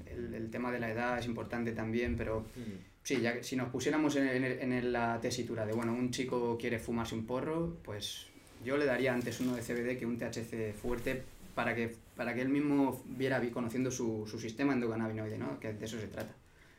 El, 0.06 0.18
el- 0.24 0.34
el 0.34 0.50
tema 0.50 0.70
de 0.72 0.80
la 0.80 0.90
edad 0.90 1.18
es 1.18 1.26
importante 1.26 1.72
también, 1.72 2.16
pero 2.16 2.40
Mm. 2.56 2.60
sí, 3.02 3.20
ya 3.20 3.34
que 3.34 3.42
si 3.42 3.56
nos 3.56 3.68
pusiéramos 3.70 4.16
en, 4.16 4.28
en- 4.28 4.44
en 4.44 4.72
el- 4.72 4.92
la 4.92 5.18
tesitura 5.20 5.66
de, 5.66 5.72
bueno, 5.72 5.92
un 5.92 6.10
chico 6.10 6.56
quiere 6.58 6.78
fumarse 6.78 7.14
un 7.14 7.26
porro, 7.26 7.76
pues 7.82 8.26
yo 8.64 8.76
le 8.78 8.84
daría 8.86 9.12
antes 9.12 9.40
uno 9.40 9.54
de 9.56 9.62
CBD 9.62 9.98
que 9.98 10.06
un 10.06 10.16
THC 10.18 10.72
fuerte 10.74 11.22
para 11.54 11.74
que, 11.74 11.94
para 12.16 12.34
que 12.34 12.40
él 12.42 12.48
mismo 12.48 13.02
viera, 13.06 13.38
vi- 13.40 13.50
conociendo 13.50 13.90
su, 13.90 14.26
su 14.30 14.38
sistema 14.38 14.72
endocannabinoide, 14.72 15.36
¿no? 15.38 15.58
Que 15.60 15.72
de 15.74 15.84
eso 15.84 15.98
se 15.98 16.06
trata. 16.06 16.34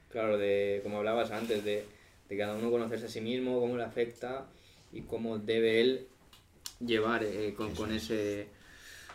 Claro, 0.09 0.37
de 0.37 0.79
como 0.83 0.97
hablabas 0.97 1.29
antes, 1.31 1.63
de, 1.63 1.85
de 2.31 2.37
cada 2.37 2.55
uno 2.55 2.71
conocerse 2.71 3.07
a 3.07 3.09
sí 3.09 3.19
mismo, 3.19 3.59
cómo 3.59 3.75
le 3.75 3.83
afecta 3.83 4.47
y 4.93 5.01
cómo 5.01 5.37
debe 5.37 5.81
él... 5.81 6.07
Llevar 6.79 7.23
eh, 7.23 7.53
con, 7.55 7.75
con 7.75 7.91
ese 7.91 8.47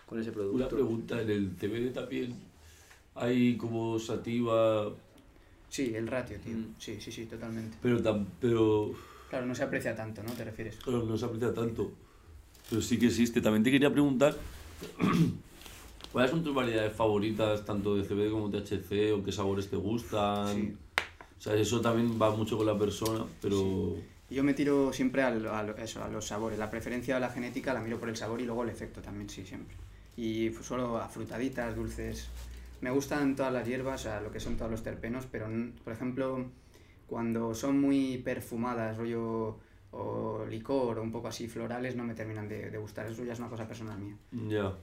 con 0.06 0.20
ese 0.20 0.28
Una 0.30 0.34
producto. 0.36 0.68
pregunta, 0.76 1.20
en 1.20 1.30
el 1.30 1.50
CBD 1.56 1.92
también 1.92 2.32
hay 3.16 3.56
como 3.56 3.98
sativa, 3.98 4.92
Sí, 5.68 5.92
el 5.96 6.06
ratio, 6.06 6.38
tío. 6.38 6.56
Mm. 6.58 6.74
Sí, 6.78 7.00
sí, 7.00 7.10
sí, 7.10 7.26
totalmente. 7.26 7.76
pero, 7.82 8.00
tam- 8.00 8.26
pero 8.40 8.92
Claro, 9.28 9.46
no 9.46 9.54
se 9.56 9.64
aprecia 9.64 9.96
tanto, 9.96 10.22
¿no? 10.22 10.30
¿Te 10.34 10.44
refieres? 10.44 10.76
claro, 10.76 11.02
no 11.02 11.16
se 11.18 11.24
aprecia 11.24 11.52
tanto. 11.52 11.90
Pero 12.70 12.80
sí 12.80 13.00
que 13.00 13.06
existe. 13.06 13.40
También 13.40 13.64
te 13.64 13.72
quería 13.72 13.90
preguntar, 13.90 14.36
¿cuáles 16.12 16.30
son 16.30 16.44
tus 16.44 16.54
variedades 16.54 16.92
favoritas, 16.92 17.64
tanto 17.64 17.96
de 17.96 18.04
CBD 18.04 18.30
como 18.30 18.48
THC, 18.50 19.12
o 19.12 19.24
qué 19.24 19.32
sabores 19.32 19.68
te 19.68 19.74
gustan? 19.76 20.54
Sí. 20.54 20.76
O 21.38 21.40
sea, 21.40 21.54
eso 21.54 21.80
también 21.80 22.20
va 22.20 22.30
mucho 22.34 22.56
con 22.56 22.66
la 22.66 22.78
persona, 22.78 23.24
pero... 23.40 23.94
Yo 24.28 24.42
me 24.42 24.54
tiro 24.54 24.92
siempre 24.92 25.22
al- 25.22 25.46
a, 25.46 25.62
lo- 25.62 25.76
eso, 25.76 26.02
a 26.02 26.08
los 26.08 26.26
sabores. 26.26 26.58
La 26.58 26.70
preferencia 26.70 27.16
a 27.16 27.20
la 27.20 27.28
genética 27.30 27.72
la 27.72 27.80
miro 27.80 27.98
por 28.00 28.08
el 28.08 28.16
sabor 28.16 28.40
y 28.40 28.44
luego 28.44 28.64
el 28.64 28.70
efecto 28.70 29.00
también, 29.00 29.28
sí, 29.28 29.44
siempre. 29.44 29.76
Y 30.16 30.50
solo 30.62 30.96
afrutaditas, 30.98 31.76
dulces. 31.76 32.28
Me 32.80 32.90
gustan 32.90 33.36
todas 33.36 33.52
las 33.52 33.66
hierbas, 33.68 34.00
o 34.00 34.02
sea, 34.04 34.20
lo 34.20 34.32
que 34.32 34.40
son 34.40 34.56
todos 34.56 34.70
los 34.70 34.82
terpenos, 34.82 35.26
pero 35.30 35.46
por 35.84 35.92
ejemplo, 35.92 36.44
cuando 37.06 37.54
son 37.54 37.80
muy 37.80 38.18
perfumadas, 38.18 38.96
rollo 38.96 39.58
o 39.92 40.44
licor 40.50 40.98
o 40.98 41.02
un 41.02 41.12
poco 41.12 41.28
así 41.28 41.46
florales, 41.46 41.94
no 41.96 42.02
me 42.04 42.14
terminan 42.14 42.48
de, 42.48 42.70
de 42.70 42.78
gustar. 42.78 43.06
Eso 43.06 43.24
ya 43.24 43.34
es 43.34 43.38
una 43.38 43.48
cosa 43.48 43.68
personal 43.68 43.98
mía. 44.00 44.16
Ya. 44.48 44.74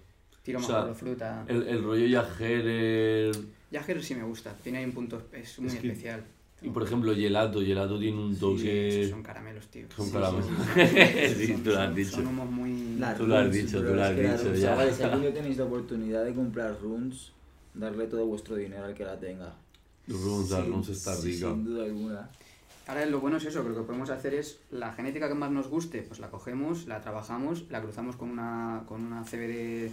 Tiro 0.44 0.60
O 0.60 0.62
más 0.62 0.68
sea, 0.68 0.80
por 0.80 0.88
lo 0.90 0.96
fruta. 0.96 1.46
El, 1.48 1.68
el 1.68 1.84
rollo 1.84 2.06
Yajerer... 2.06 3.36
Jagger 3.72 4.04
sí 4.04 4.16
me 4.16 4.24
gusta, 4.24 4.54
tiene 4.64 4.78
ahí 4.80 4.86
un 4.86 4.92
punto, 4.94 5.22
es 5.34 5.60
muy 5.60 5.68
Es 5.70 5.76
que- 5.80 5.88
especial. 5.90 6.24
Y 6.64 6.70
por 6.70 6.84
ejemplo, 6.84 7.14
Gelato. 7.14 7.62
Gelato 7.62 8.00
tiene 8.00 8.18
un 8.18 8.34
Sí, 8.34 8.40
toque... 8.40 9.00
esos 9.02 9.12
son 9.12 9.24
caramelos, 9.24 9.68
tío. 9.68 9.86
Son 9.96 10.06
Sí, 10.08 10.12
caramelos. 10.14 10.46
sí, 10.76 11.36
Sí, 11.46 11.48
Son- 11.54 11.64
tú 11.64 11.70
lo 11.72 11.80
has 11.80 11.96
dicho. 11.96 12.12
Son 12.12 12.28
humos 12.28 12.50
muy... 12.50 12.96
Las 13.00 13.18
Tú 13.18 13.28
lo 13.28 13.38
has 13.38 13.52
dicho, 13.52 13.78
tú 13.84 13.94
lo 13.94 14.04
has 14.04 14.16
dicho, 14.16 14.54
ya. 14.56 14.62
Chavales, 14.70 14.96
si 14.96 15.04
algún 15.04 15.22
día 15.22 15.34
tenéis 15.34 15.58
la 15.58 15.66
oportunidad 15.66 16.24
de 16.24 16.34
comprar 16.34 16.78
runs, 16.82 17.34
darle 17.74 18.08
todo 18.08 18.26
vuestro 18.26 18.56
dinero 18.56 18.86
al 18.86 18.94
que 18.94 19.04
la 19.04 19.20
tenga. 19.20 19.54
Los 20.08 20.22
runs, 20.22 20.50
la 20.52 20.62
Sí, 20.64 20.70
runs 20.70 20.90
está 20.90 21.16
sí, 21.16 21.32
rica. 21.34 21.50
Sin 21.52 21.66
duda 21.66 21.84
alguna. 21.86 22.30
Ahora 22.88 23.06
lo 23.06 23.20
bueno 23.22 23.38
es 23.38 23.46
eso, 23.46 23.64
que 23.64 23.70
lo 23.70 23.76
que 23.76 23.82
podemos 23.84 24.10
hacer 24.10 24.34
es 24.34 24.60
la 24.72 24.92
genética 24.94 25.30
que 25.30 25.36
más 25.36 25.52
nos 25.52 25.68
guste, 25.70 26.02
pues 26.02 26.20
la 26.20 26.30
cogemos, 26.30 26.86
la 26.88 27.00
trabajamos, 27.02 27.64
la 27.70 27.82
cruzamos 27.82 28.18
con 28.18 28.30
una, 28.30 28.84
con 28.90 29.02
una 29.06 29.24
CBD, 29.24 29.90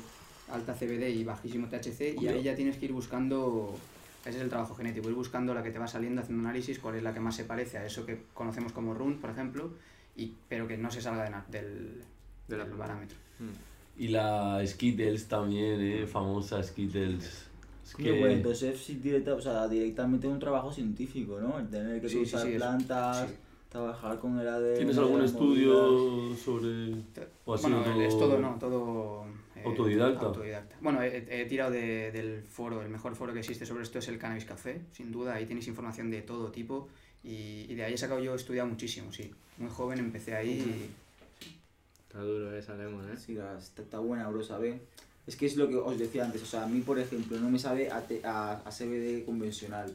alta 0.53 0.75
CBD 0.75 1.09
y 1.11 1.23
bajísimo 1.23 1.69
THC 1.69 2.21
y 2.21 2.27
ahí 2.27 2.43
ya 2.43 2.57
tienes 2.57 2.77
que 2.79 2.87
ir 2.87 2.93
buscando, 2.93 3.77
ese 4.25 4.37
es 4.39 4.43
el 4.43 4.49
trabajo 4.51 4.75
genético, 4.75 5.09
ir 5.09 5.15
buscando 5.15 5.55
la 5.55 5.63
que 5.63 5.71
te 5.71 5.79
va 5.79 5.87
saliendo, 5.87 6.21
haciendo 6.21 6.47
análisis, 6.49 6.79
cuál 6.79 6.97
es 6.97 7.03
la 7.03 7.15
que 7.15 7.21
más 7.21 7.35
se 7.37 7.45
parece 7.45 7.79
a 7.79 7.87
eso 7.87 8.05
que 8.05 8.23
conocemos 8.35 8.73
como 8.73 8.95
run, 8.95 9.19
por 9.19 9.31
ejemplo, 9.31 9.71
y, 10.17 10.35
pero 10.49 10.67
que 10.69 10.77
no 10.77 10.91
se 10.91 11.01
salga 11.01 11.25
de 11.25 11.31
na- 11.31 11.47
del, 11.51 12.03
De 12.49 12.57
la- 12.57 12.65
del 12.65 12.75
parámetro. 12.75 13.17
Y 13.97 14.09
la 14.09 14.61
Skittles 14.67 15.29
también, 15.29 15.81
¿eh? 15.81 16.07
Famosa 16.07 16.63
Skittles. 16.63 17.47
Es 17.85 17.95
Coño, 17.95 18.15
pues 18.21 18.37
entonces 18.37 18.79
sí, 18.83 18.95
directa, 18.97 19.35
o 19.35 19.41
sea, 19.41 19.67
directamente 19.69 20.27
un 20.29 20.39
trabajo 20.39 20.73
científico, 20.73 21.41
¿no? 21.41 21.59
El 21.59 21.69
tener 21.69 22.01
que 22.01 22.09
Sí, 22.09 22.19
usar 22.19 22.43
sí, 22.43 22.49
es- 22.53 22.57
plantas, 22.57 23.29
sí. 23.29 23.35
trabajar 23.69 24.19
con 24.19 24.39
el 24.39 24.47
ADN. 24.49 24.77
¿Tienes 24.77 24.99
algún 24.99 25.23
estudio 25.23 26.35
sobre...? 26.37 26.93
¿O 27.45 27.55
ha 27.55 27.61
Bueno, 27.61 28.01
es 28.03 28.19
todo, 28.19 28.39
no, 28.39 28.57
todo... 28.61 29.25
eh, 29.61 29.63
¿Autodidacta? 29.67 30.27
autodidacta. 30.27 30.77
Bueno, 30.81 31.03
he, 31.03 31.25
he 31.43 31.45
tirado 31.47 31.71
de- 31.71 32.11
del 32.13 32.43
foro, 32.43 32.83
el 32.83 32.89
mejor 32.89 33.15
foro 33.17 33.33
que 33.33 33.41
existe 33.41 33.65
sobre 33.67 33.83
esto 33.83 33.99
es 33.99 34.09
el 34.09 34.19
Cannabis 34.19 34.45
Café, 34.45 34.81
sin 34.93 35.13
duda, 35.13 35.35
ahí 35.35 35.47
tenéis 35.47 35.69
información 35.69 36.11
de 36.11 36.23
todo 36.23 36.51
tipo 36.51 36.89
y, 37.23 37.67
y 37.69 37.75
de 37.75 37.85
ahí 37.85 37.95
he 37.95 37.99
sacado 37.99 38.21
yo, 38.21 38.33
he 38.33 38.37
estudiado 38.37 38.69
muchísimo, 38.69 39.13
sí. 39.13 39.31
Muy 39.59 39.71
joven 39.71 39.99
empecé 39.99 40.35
ahí 40.35 40.91
Está 42.09 42.23
duro 42.23 42.57
esa 42.57 42.75
lemon, 42.75 43.09
¿eh? 43.13 43.17
Sí, 43.17 43.37
está, 43.37 43.83
está 43.83 43.99
buena, 44.01 44.29
bro, 44.29 44.43
¿sabe? 44.43 44.81
Es 45.29 45.37
que 45.37 45.47
es 45.47 45.57
lo 45.57 45.69
que 45.69 45.77
os 45.77 45.97
decía 45.97 46.25
antes, 46.25 46.43
o 46.43 46.47
sea, 46.47 46.65
a 46.65 46.67
mí, 46.67 46.81
por 46.81 46.99
ejemplo, 46.99 47.39
no 47.39 47.49
me 47.49 47.59
sabe 47.59 47.89
a, 47.91 48.01
te- 48.05 48.21
a, 48.25 48.55
a 48.65 48.71
CBD 48.73 49.25
convencional, 49.25 49.95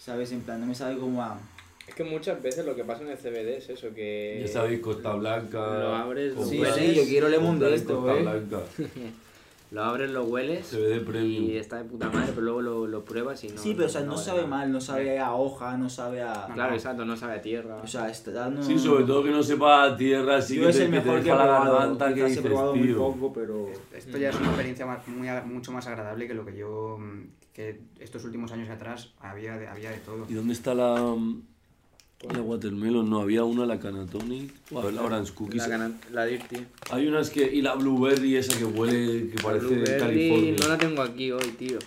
¿sabes? 0.00 0.32
En 0.32 0.40
plan, 0.40 0.58
no 0.60 0.66
me 0.66 0.74
sabe 0.74 0.96
como 0.98 1.22
a... 1.22 1.38
Es 1.86 1.94
que 1.94 2.04
muchas 2.04 2.42
veces 2.42 2.64
lo 2.64 2.74
que 2.74 2.84
pasa 2.84 3.02
en 3.02 3.10
el 3.10 3.18
CBD 3.18 3.58
es 3.58 3.68
eso, 3.68 3.92
que... 3.94 4.42
Ya 4.46 4.52
sabéis, 4.52 4.80
Costa 4.80 5.14
Blanca... 5.14 5.58
Lo 5.78 5.94
abres, 5.94 6.34
lo 6.34 6.44
Sí, 6.44 6.58
hueles, 6.60 6.74
sí, 6.76 6.94
yo 6.94 7.02
quiero 7.04 7.28
lemon 7.28 7.50
comprar 7.50 7.70
de 7.70 7.76
esto, 7.76 7.96
Costa 8.00 8.18
¿eh? 8.18 8.22
Blanca. 8.22 8.60
Lo 9.70 9.82
abres, 9.82 10.10
lo 10.12 10.22
hueles 10.24 10.68
CBD 10.68 11.04
Premium. 11.04 11.44
y 11.46 11.56
está 11.56 11.78
de 11.78 11.84
puta 11.84 12.08
madre, 12.08 12.28
pero 12.32 12.42
luego 12.42 12.62
lo, 12.62 12.86
lo 12.86 13.04
pruebas 13.04 13.42
y 13.42 13.48
no. 13.48 13.58
sí, 13.60 13.72
pero 13.74 13.86
o 13.86 13.90
sea, 13.90 14.02
no, 14.02 14.12
vale 14.12 14.24
sabe 14.24 14.38
nada. 14.42 14.48
mal, 14.50 14.70
no 14.72 14.80
sabe 14.80 15.18
a 15.18 15.34
hoja, 15.34 15.76
no 15.76 15.90
sabe 15.90 16.22
a... 16.22 16.46
Claro, 16.54 16.74
exacto, 16.74 17.04
no 17.04 17.16
sabe 17.16 17.32
a 17.34 17.42
tierra. 17.42 17.76
O 17.82 17.86
sea, 17.88 18.08
está 18.08 18.30
dando... 18.30 18.62
Sí, 18.62 18.78
sobre 18.78 19.02
todo 19.04 19.24
que 19.24 19.30
no 19.30 19.42
sepa 19.42 19.82
a 19.82 19.96
tierra, 19.96 20.36
así 20.36 20.56
Yo 20.56 20.64
que 20.64 20.68
es 20.68 20.76
te, 20.76 20.84
el 20.84 20.90
te 20.90 20.96
mejor 20.98 21.16
que 21.18 21.24
deja 21.24 21.36
la 21.44 21.46
garganta 21.64 22.08
que 22.08 22.14
quizás 22.14 22.26
he 22.26 22.30
dices, 22.30 22.44
probado 22.46 22.76
muy 22.76 22.86
tío. 22.86 22.98
poco, 22.98 23.32
pero... 23.32 23.66
Esto 23.92 24.16
ya 24.16 24.28
es 24.28 24.36
una 24.36 24.46
experiencia 24.46 24.86
más- 24.86 25.08
muy, 25.08 25.28
mucho 25.46 25.72
más 25.72 25.86
agradable 25.88 26.28
que 26.28 26.34
lo 26.34 26.44
que 26.46 26.56
yo, 26.56 26.98
que 27.52 27.80
estos 27.98 28.22
últimos 28.24 28.52
años 28.52 28.68
atrás 28.70 29.12
había 29.18 29.58
de, 29.58 29.66
había 29.66 29.90
de 29.90 29.98
todo. 29.98 30.24
¿Y 30.28 30.34
dónde 30.34 30.52
está 30.52 30.72
la, 30.74 31.16
la 32.32 32.40
watermelon? 32.40 33.08
No, 33.10 33.20
había 33.20 33.44
una, 33.44 33.66
la 33.66 33.78
Canatonic, 33.78 34.52
o 34.72 34.80
a 34.80 34.84
ver, 34.84 34.94
la 34.94 35.02
Orange 35.02 35.32
Cookies. 35.34 35.68
La, 35.68 35.90
la 36.12 36.24
Dirty. 36.24 36.56
Hay 36.90 37.06
unas 37.06 37.30
que... 37.30 37.44
Y 37.52 37.60
la 37.62 37.74
Blueberry 37.74 38.36
esa 38.36 38.56
que 38.56 38.64
huele, 38.64 39.28
que 39.30 39.42
parece 39.42 39.66
Blueberry 39.66 39.98
California. 39.98 40.56
no 40.60 40.68
la 40.68 40.78
tengo 40.78 41.02
aquí 41.02 41.32
hoy, 41.32 41.48
tío. 41.58 41.78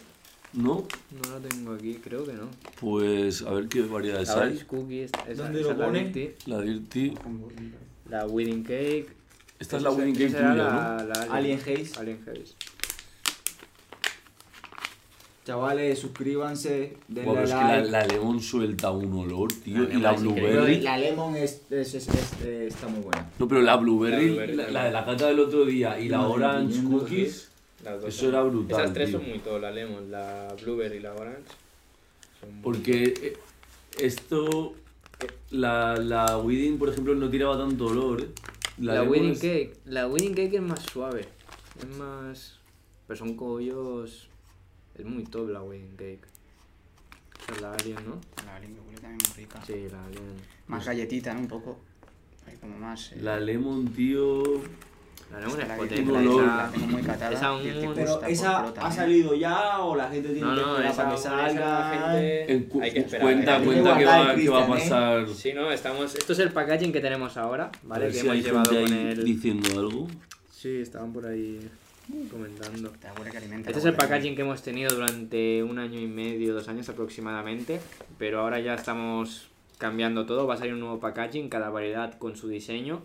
¿No? 0.53 0.87
No 1.11 1.29
la 1.31 1.49
tengo 1.49 1.73
aquí, 1.73 1.95
creo 1.95 2.25
que 2.25 2.33
no. 2.33 2.49
Pues 2.79 3.41
a 3.41 3.51
ver 3.51 3.67
qué 3.67 3.81
variedades 3.81 4.29
La 4.29 4.33
hay. 4.35 4.39
Orange 4.41 4.65
Cookie, 4.67 5.01
esa, 5.01 5.17
¿Dónde 5.43 5.59
esa 5.59 5.67
lo 5.67 5.71
es 5.73 5.77
la 5.77 5.85
pone? 5.85 6.03
Dirty. 6.09 6.49
La 6.49 6.61
Dirty. 6.61 7.13
La 8.09 8.25
Wedding 8.27 8.63
Cake. 8.63 9.07
Esta 9.59 9.77
es 9.77 9.83
la 9.83 9.91
Wedding 9.91 10.13
Cake 10.13 10.27
tuya, 10.27 10.53
la, 10.53 10.97
¿no? 11.01 11.07
la 11.07 11.35
Alien 11.35 11.59
Haze. 11.59 11.91
Alien 11.99 12.19
Haze. 12.27 12.53
Chavales, 15.47 15.97
suscríbanse, 15.99 16.97
denle 17.07 17.31
pero 17.31 17.43
es 17.43 17.49
que 17.51 17.55
la, 17.55 17.77
like. 17.77 17.89
la 17.91 18.05
Lemon 18.05 18.41
suelta 18.41 18.91
un 18.91 19.13
olor, 19.13 19.47
tío. 19.53 19.77
La 19.77 19.83
y 19.83 19.87
Lemon 19.87 20.03
la 20.03 20.11
es 20.11 20.21
increíble. 20.23 20.41
Pero 20.49 20.61
Blueberry. 20.63 20.81
la 20.81 20.97
Lemon 20.97 21.35
es, 21.37 21.61
es- 21.71 21.93
es- 21.93 22.07
es- 22.09 22.33
eh, 22.43 22.67
está 22.67 22.87
muy 22.89 23.01
buena. 23.01 23.29
No, 23.39 23.47
pero 23.47 23.61
la 23.61 23.77
Blueberry, 23.77 24.11
La 24.27 24.33
Blueberry 24.33 24.55
la, 24.57 24.63
también. 24.65 24.73
la 24.73 24.83
de 24.83 24.91
la 24.91 25.05
cata 25.05 25.27
del 25.27 25.39
otro 25.39 25.63
día 25.65 25.97
y 26.01 26.09
la 26.09 26.17
Madre 26.17 26.33
Orange 26.33 26.81
mía, 26.81 26.89
Cookies. 26.99 27.49
Las 27.85 28.01
dos 28.01 28.09
Eso 28.09 28.19
son- 28.19 28.29
era 28.29 28.41
brutal, 28.43 28.81
Esas 28.81 28.93
tres 28.93 29.09
tío. 29.09 29.19
son 29.19 29.29
muy 29.29 29.39
todo, 29.39 29.59
la 29.59 29.71
lemon, 29.71 30.11
la 30.11 30.55
blueberry 30.61 30.97
y 30.97 30.99
la 30.99 31.13
orange. 31.13 31.41
Son 32.41 32.53
muy 32.53 32.63
Porque 32.63 33.03
eh, 33.21 33.37
esto. 33.99 34.73
eh, 35.21 35.27
La, 35.51 35.95
la 35.95 36.37
Wedding, 36.39 36.77
por 36.77 36.89
ejemplo, 36.89 37.15
no 37.15 37.29
tiraba 37.29 37.57
tanto 37.57 37.85
olor. 37.85 38.21
¿eh? 38.21 38.27
La, 38.79 38.95
Lemon 38.95 39.09
Wedding 39.11 39.31
es- 39.31 39.39
Cake. 39.39 39.73
La 39.85 40.07
Wedding 40.07 40.33
Cake 40.35 40.55
es 40.57 40.61
más 40.61 40.81
suave. 40.91 41.25
Es 41.79 41.97
más. 41.97 42.59
Pero 43.07 43.17
son 43.17 43.35
cogollos. 43.37 44.27
Es 44.97 45.05
muy 45.05 45.23
top 45.23 45.49
la 45.49 45.61
Wedding 45.61 45.95
Cake. 45.95 46.21
Esa 47.43 47.53
es 47.53 47.61
la 47.61 47.73
Alien, 47.73 47.97
¿no? 48.05 48.19
La 48.45 48.55
Alien 48.55 48.73
que 48.75 48.81
huele 48.81 48.99
también 48.99 49.19
muy 49.27 49.37
rica. 49.43 49.61
Sí, 49.65 49.87
la 49.91 50.03
Alien. 50.05 50.23
Más 50.67 50.85
galletita, 50.85 51.33
¿no? 51.33 51.39
Un 51.41 51.47
poco. 51.47 51.79
Hay 52.47 52.55
como 52.57 52.77
más. 52.77 53.11
eh, 53.11 53.19
La 53.21 53.39
Lemon, 53.39 53.87
tío. 53.89 54.43
La 55.31 55.41
Lemon 55.41 55.61
es 55.61 55.67
la 55.67 55.75
potente. 55.75 56.01
esa- 56.11 56.21
la 56.45 56.71
tengo 56.71 56.87
muy 56.87 57.01
catada. 57.03 57.31
esa 57.33 57.59
tipo 57.59 57.93
Pero 57.93 58.23
esa 58.27 58.59
ha 58.59 58.73
también. 58.73 58.93
salido 58.93 59.35
ya 59.35 59.79
o 59.81 59.95
la 59.95 60.09
gente 60.09 60.29
tiene 60.29 60.41
No, 60.47 60.55
que 60.55 60.61
no, 60.61 60.71
esperar 60.77 60.91
esa, 60.91 61.03
para 61.03 61.15
que 61.15 61.21
salga. 61.21 61.91
gente 61.91 62.53
En 62.53 62.63
cu- 62.63 62.81
hay 62.81 62.91
que 62.93 62.99
esperar. 62.99 63.21
cuenta, 63.27 63.59
que 63.59 63.65
cuenta 63.65 63.97
que 63.97 64.05
va, 64.05 64.35
que 64.35 64.49
va 64.49 64.59
a 64.61 64.65
¿eh? 64.65 64.69
pasar. 64.69 65.29
Sí, 65.29 65.53
no, 65.53 65.71
estamos. 65.71 66.15
Esto 66.15 66.33
es 66.33 66.39
el 66.39 66.51
packaging 66.51 66.91
que 66.93 67.01
tenemos 67.01 67.35
ahora, 67.37 67.71
¿vale? 67.83 68.07
Que 68.07 68.13
si 68.13 68.19
hemos 68.27 68.37
llevado 68.43 68.69
con 68.69 68.77
ahí 68.77 69.07
el. 69.11 69.23
diciendo 69.25 69.79
algo. 69.79 70.07
Sí, 70.51 70.77
estaban 70.81 71.11
por 71.13 71.25
ahí 71.27 71.59
comentando. 72.31 72.91
Este 73.65 73.79
es 73.79 73.85
el 73.85 73.93
packaging 73.95 74.35
que 74.35 74.41
hemos 74.41 74.61
tenido 74.61 74.93
durante 74.93 75.63
un 75.63 75.77
año 75.79 75.99
y 75.99 76.07
medio, 76.07 76.53
dos 76.53 76.67
años 76.67 76.87
aproximadamente, 76.89 77.81
pero 78.17 78.41
ahora 78.41 78.59
ya 78.59 78.73
estamos 78.75 79.49
cambiando 79.77 80.25
todo, 80.25 80.47
va 80.47 80.55
a 80.55 80.57
salir 80.57 80.73
un 80.73 80.79
nuevo 80.79 80.99
packaging, 80.99 81.49
cada 81.49 81.69
variedad 81.69 82.17
con 82.17 82.35
su 82.35 82.47
diseño. 82.47 83.01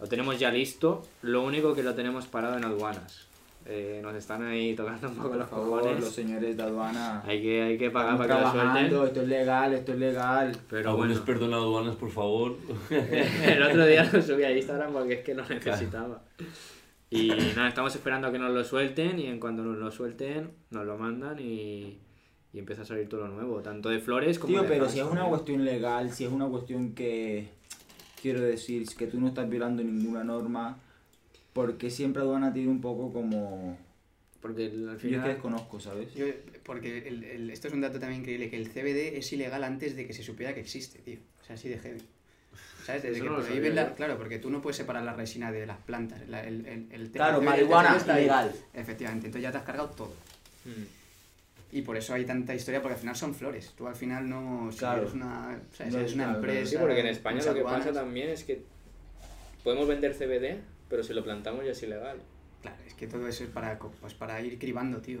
Lo 0.00 0.06
tenemos 0.06 0.38
ya 0.38 0.50
listo, 0.50 1.02
lo 1.22 1.42
único 1.42 1.74
que 1.74 1.82
lo 1.82 1.94
tenemos 1.94 2.26
parado 2.26 2.56
en 2.58 2.64
aduanas. 2.64 3.26
Eh, 3.68 3.98
nos 4.00 4.14
están 4.14 4.44
ahí 4.46 4.76
tocando 4.76 5.08
un 5.08 5.16
poco 5.16 5.34
los 5.34 5.48
Por 5.48 5.58
favor, 5.58 5.80
cojones. 5.80 6.00
los 6.00 6.14
señores 6.14 6.56
de 6.56 6.62
aduana. 6.62 7.20
Hay 7.26 7.42
que, 7.42 7.62
hay 7.62 7.76
que 7.78 7.90
pagar 7.90 8.12
Estamos 8.12 8.26
para 8.28 8.38
que 8.38 8.44
lo 8.44 8.52
trabajando, 8.52 8.96
suelten. 8.98 9.06
esto 9.08 9.22
es 9.22 9.28
legal, 9.28 9.74
esto 9.74 9.92
es 9.92 9.98
legal. 9.98 10.56
Pero 10.70 10.90
Algún 10.90 11.00
bueno, 11.06 11.14
experto 11.14 11.44
en 11.46 11.52
aduanas, 11.54 11.96
por 11.96 12.10
favor. 12.10 12.56
el 12.90 13.62
otro 13.64 13.86
día 13.86 14.08
lo 14.12 14.22
subí 14.22 14.44
a 14.44 14.52
Instagram 14.56 14.92
porque 14.92 15.14
es 15.14 15.20
que 15.24 15.34
lo 15.34 15.48
necesitaba. 15.48 16.22
Y 17.10 17.28
nada, 17.28 17.68
estamos 17.68 17.94
esperando 17.94 18.28
a 18.28 18.32
que 18.32 18.38
nos 18.38 18.52
lo 18.52 18.64
suelten 18.64 19.18
y 19.18 19.26
en 19.26 19.38
cuanto 19.38 19.62
nos 19.62 19.78
lo 19.78 19.90
suelten, 19.92 20.50
nos 20.70 20.84
lo 20.84 20.98
mandan 20.98 21.38
y, 21.38 21.98
y 22.52 22.58
empieza 22.58 22.82
a 22.82 22.84
salir 22.84 23.08
todo 23.08 23.20
lo 23.22 23.28
nuevo, 23.28 23.60
tanto 23.62 23.88
de 23.90 24.00
flores 24.00 24.38
como 24.38 24.52
Tío, 24.52 24.62
de 24.62 24.68
pero 24.68 24.88
si 24.88 24.98
es 24.98 25.06
una 25.06 25.24
cuestión 25.24 25.64
legal, 25.64 26.12
si 26.12 26.24
es 26.24 26.30
una 26.32 26.46
cuestión 26.48 26.94
que. 26.94 27.48
Quiero 28.20 28.40
decir, 28.40 28.86
que 28.96 29.06
tú 29.06 29.20
no 29.20 29.28
estás 29.28 29.48
violando 29.48 29.84
ninguna 29.84 30.24
norma, 30.24 30.78
porque 31.52 31.90
siempre 31.90 32.22
aduana 32.22 32.52
tiene 32.52 32.70
un 32.70 32.80
poco 32.80 33.12
como. 33.12 33.78
Porque 34.40 34.64
al 34.66 34.72
Yo 34.86 34.92
es 34.92 34.98
que 35.02 35.08
final... 35.08 35.28
desconozco, 35.28 35.78
¿sabes? 35.78 36.12
Yo, 36.14 36.26
porque 36.64 37.06
el, 37.06 37.22
el- 37.24 37.50
esto 37.50 37.68
es 37.68 37.74
un 37.74 37.82
dato 37.82 38.00
también 38.00 38.22
increíble, 38.22 38.50
que 38.50 38.56
el 38.56 38.68
CBD 38.68 39.16
es 39.18 39.32
ilegal 39.32 39.62
antes 39.64 39.94
de 39.94 40.06
que 40.06 40.12
se 40.12 40.22
supiera 40.24 40.54
que 40.54 40.60
existe, 40.60 40.98
tío. 41.00 41.18
O 41.40 41.44
sea, 41.44 41.54
así 41.54 41.68
de 41.68 41.78
heavy. 41.78 42.00
¿Sabes? 42.86 43.02
Desde 43.02 43.20
que 43.20 43.28
no 43.28 43.36
prohíben 43.42 43.74
la-. 43.74 43.94
Claro, 43.94 44.16
porque 44.16 44.38
tú 44.38 44.48
no 44.50 44.62
puedes 44.62 44.76
separar 44.76 45.02
la 45.02 45.12
resina 45.12 45.50
de 45.50 45.66
las 45.66 45.78
plantas. 45.78 46.26
la- 46.28 46.44
el, 46.44 46.64
el, 46.66 46.86
el 46.92 47.10
Claro, 47.10 47.42
marihuana, 47.42 47.96
está 47.96 48.18
ilegal. 48.20 48.52
Efectivamente, 48.72 49.26
entonces 49.26 49.42
ya 49.42 49.50
te 49.52 49.58
has 49.58 49.64
cargado 49.64 49.88
todo. 49.90 50.12
Mm. 50.64 50.84
Y 51.72 51.82
por 51.82 51.96
eso 51.96 52.14
hay 52.14 52.24
tanta 52.24 52.54
historia, 52.54 52.80
porque 52.80 52.94
al 52.94 53.00
final 53.00 53.16
son 53.16 53.34
flores. 53.34 53.72
Tú 53.76 53.88
al 53.88 53.96
final 53.96 54.28
no... 54.28 54.68
Si 54.70 54.78
Claro. 54.78 55.02
eres 55.02 55.14
una, 55.14 55.58
o 55.72 55.74
sea, 55.76 55.86
si 55.86 55.92
No, 55.92 55.98
eres 55.98 56.14
una 56.14 56.24
claro, 56.24 56.38
empresa... 56.38 56.70
Sí, 56.70 56.76
porque 56.78 57.00
en 57.00 57.06
España 57.08 57.38
lo 57.44 57.54
que 57.54 57.60
aduanas- 57.60 57.78
pasa 57.86 57.92
también 57.92 58.28
es 58.30 58.44
que 58.44 58.62
podemos 59.64 59.88
vender 59.88 60.14
CBD, 60.14 60.60
pero 60.88 61.02
si 61.02 61.12
lo 61.12 61.24
plantamos 61.24 61.64
ya 61.64 61.72
es 61.72 61.82
ilegal. 61.82 62.18
Claro, 62.62 62.76
es 62.86 62.94
que 62.94 63.08
todo 63.08 63.26
eso 63.26 63.42
es 63.44 63.50
para, 63.50 63.78
pues 63.78 64.14
para 64.14 64.40
ir 64.40 64.58
cribando, 64.60 64.98
tío. 65.00 65.20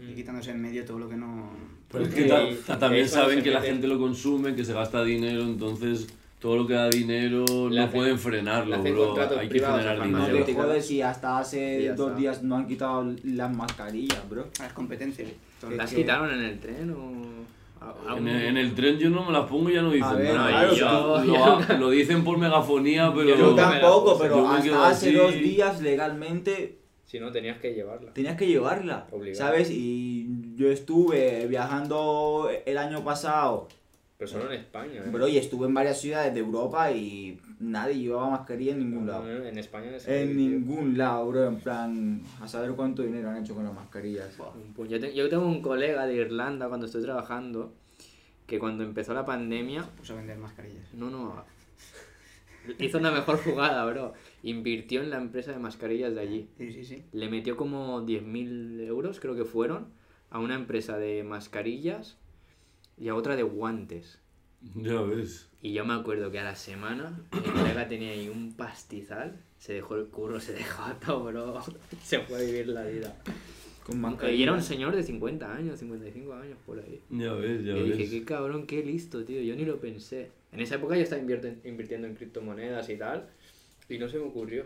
Y 0.00 0.02
Mm. 0.12 0.14
quitándose 0.16 0.50
en 0.50 0.60
medio 0.60 0.84
todo 0.84 0.98
lo 0.98 1.08
que 1.08 1.16
no... 1.16 1.50
Pero 1.90 2.04
es 2.04 2.14
que 2.14 2.26
y- 2.26 2.28
ta- 2.28 2.74
y 2.74 2.78
también 2.78 3.08
saben 3.08 3.42
que 3.42 3.50
la 3.52 3.62
gente 3.62 3.86
lo 3.86 3.98
consume, 3.98 4.54
que 4.56 4.64
se 4.64 4.72
gasta 4.72 5.04
dinero, 5.04 5.42
entonces 5.42 6.08
todo 6.40 6.56
lo 6.56 6.66
que 6.66 6.74
da 6.74 6.88
dinero 6.90 7.44
no 7.48 7.68
hacen- 7.82 7.90
pueden 7.90 8.18
frenarlo, 8.18 8.78
bro. 8.82 9.14
Hay 9.38 9.48
que 9.48 9.58
generar 9.60 9.98
No 9.98 10.04
dinero. 10.04 10.24
te 10.44 10.54
farmacéuticas. 10.54 10.64
jodes 10.64 10.86
si 10.86 11.02
hasta 11.02 11.28
Y 11.38 11.40
hace 11.40 11.88
dos 11.94 12.08
está. 12.08 12.18
días 12.20 12.42
no 12.42 12.56
han 12.56 12.66
quitado 12.68 13.14
las 13.24 13.54
mascarillas, 13.56 14.28
bro. 14.28 14.46
Ah, 14.60 14.66
es 14.66 14.72
competencia. 14.72 15.24
Todo 15.60 15.70
Es 15.72 15.76
¿Las 15.78 15.90
que- 15.90 15.96
quitaron 15.96 16.30
en 16.32 16.42
el 16.42 16.58
tren 16.60 16.90
o...? 16.90 17.36
En 18.16 18.26
el, 18.26 18.42
en 18.46 18.56
el 18.56 18.74
tren 18.74 18.98
yo 18.98 19.10
no 19.10 19.24
me 19.24 19.32
las 19.32 19.44
pongo 19.48 19.70
y 19.70 19.74
ya 19.74 19.82
no 19.82 19.90
dicen 19.92 20.16
ver, 20.16 20.34
nada. 20.34 20.48
claro, 20.48 20.72
Y 20.72 20.76
ya 20.78 20.90
yo- 20.90 21.20
lo, 21.68 21.78
lo 21.78 21.90
dicen 21.90 22.24
por 22.24 22.36
megafonía, 22.36 23.12
pero... 23.14 23.28
Yo 23.28 23.36
no 23.50 23.54
tampoco, 23.54 24.18
pero 24.18 24.36
Yo 24.36 24.48
hasta 24.74 24.88
hace 24.88 25.08
así. 25.10 25.14
dos 25.16 25.32
días 25.34 25.80
legalmente 25.80 26.78
Si 27.04 27.20
no, 27.20 27.30
tenías 27.30 27.58
que 27.60 27.74
llevarla. 27.74 28.12
tenías 28.12 28.36
que 28.36 28.48
llevarla, 28.48 29.06
Obligado. 29.12 29.38
¿sabes? 29.50 29.70
Y 29.70 30.26
yo 30.56 30.68
estuve 30.70 31.46
viajando 31.46 32.50
el 32.64 32.78
año 32.78 33.04
pasado, 33.04 33.68
Pero 34.18 34.28
solo 34.30 34.46
en 34.50 34.60
España. 34.60 35.02
¿eh? 35.04 35.10
bro, 35.10 35.28
y 35.28 35.36
estuve 35.36 35.66
en 35.66 35.74
varias 35.74 36.00
ciudades 36.00 36.32
de 36.32 36.40
Europa 36.40 36.90
y 36.90 37.38
nadie 37.60 37.98
llevaba 37.98 38.30
mascarilla 38.30 38.72
en 38.72 38.78
ningún 38.78 39.04
No, 39.06 39.12
lado. 39.12 39.24
no, 39.24 39.44
En 39.44 39.58
España 39.58 39.94
es 39.94 40.08
En 40.08 40.28
tío. 40.28 40.36
ningún 40.36 40.96
lado, 40.96 41.28
bro, 41.28 41.46
en 41.46 41.56
plan, 41.60 42.22
a 42.40 42.48
saber 42.48 42.70
cuánto 42.72 43.02
dinero 43.02 43.28
han 43.28 43.36
hecho 43.42 43.54
con 43.54 43.64
las 43.64 43.74
mascarillas. 43.74 44.30
Un 44.38 44.74
pu- 44.74 44.86
Yo, 44.88 44.98
te- 44.98 45.14
yo 45.14 45.28
tengo 45.28 45.46
un 45.46 45.60
colega 45.60 46.06
de 46.06 46.14
Irlanda 46.14 46.68
cuando 46.68 46.86
estoy 46.86 47.02
trabajando 47.02 47.74
que 48.46 48.58
cuando 48.58 48.84
empezó 48.84 49.12
la 49.12 49.24
pandemia, 49.26 49.82
puso 49.96 50.14
a 50.14 50.16
vender 50.16 50.38
mascarillas. 50.38 50.94
no, 50.94 51.10
no, 51.10 51.44
hizo 52.78 52.98
una 52.98 53.10
mejor 53.10 53.36
jugada, 53.38 53.84
bro. 53.84 54.14
Invirtió 54.42 55.02
en 55.02 55.10
la 55.10 55.18
empresa 55.18 55.52
de 55.52 55.58
mascarillas 55.58 56.14
de 56.14 56.20
allí. 56.20 56.48
Sí, 56.56 56.72
sí, 56.72 56.84
sí. 56.84 57.04
Le 57.12 57.28
metió 57.28 57.56
como 57.56 58.00
10.000 58.02 58.80
euros, 58.86 59.20
creo 59.20 59.34
que 59.36 59.44
fueron, 59.44 59.88
a 60.30 60.38
una 60.38 60.54
empresa 60.54 60.96
de 60.98 61.22
mascarillas 61.22 62.16
y 62.98 63.08
a 63.08 63.14
otra 63.14 63.36
de 63.36 63.42
guantes. 63.42 64.18
Ya 64.74 65.00
ves. 65.02 65.48
Y 65.62 65.72
yo 65.72 65.84
me 65.84 65.94
acuerdo 65.94 66.30
que 66.30 66.38
a 66.38 66.44
la 66.44 66.56
semana 66.56 67.20
mi 67.32 67.40
colega 67.50 67.88
tenía 67.88 68.10
ahí 68.10 68.28
un 68.28 68.54
pastizal, 68.54 69.36
se 69.58 69.74
dejó 69.74 69.96
el 69.96 70.06
curro, 70.06 70.40
se 70.40 70.52
dejó 70.54 70.92
todo, 71.04 71.24
bro. 71.24 71.60
Se 72.02 72.20
fue 72.20 72.38
a 72.38 72.40
vivir 72.42 72.68
la 72.68 72.84
vida. 72.84 73.16
Con 73.84 74.02
Y 74.34 74.42
era 74.42 74.52
un 74.52 74.62
señor 74.62 74.96
de 74.96 75.02
50 75.04 75.54
años, 75.54 75.78
55 75.78 76.32
años 76.34 76.58
por 76.66 76.80
ahí. 76.80 77.00
Ya 77.10 77.32
ves, 77.34 77.64
ya 77.64 77.72
Y 77.76 77.82
dije, 77.84 77.98
ves. 77.98 78.10
qué 78.10 78.24
cabrón, 78.24 78.66
qué 78.66 78.82
listo, 78.82 79.24
tío. 79.24 79.40
Yo 79.42 79.54
ni 79.54 79.64
lo 79.64 79.78
pensé. 79.78 80.30
En 80.50 80.60
esa 80.60 80.74
época 80.76 80.96
yo 80.96 81.02
estaba 81.02 81.22
invirtiendo 81.22 82.06
en 82.08 82.14
criptomonedas 82.16 82.88
y 82.90 82.96
tal. 82.96 83.28
Y 83.88 83.98
no 83.98 84.08
se 84.08 84.18
me 84.18 84.24
ocurrió. 84.24 84.64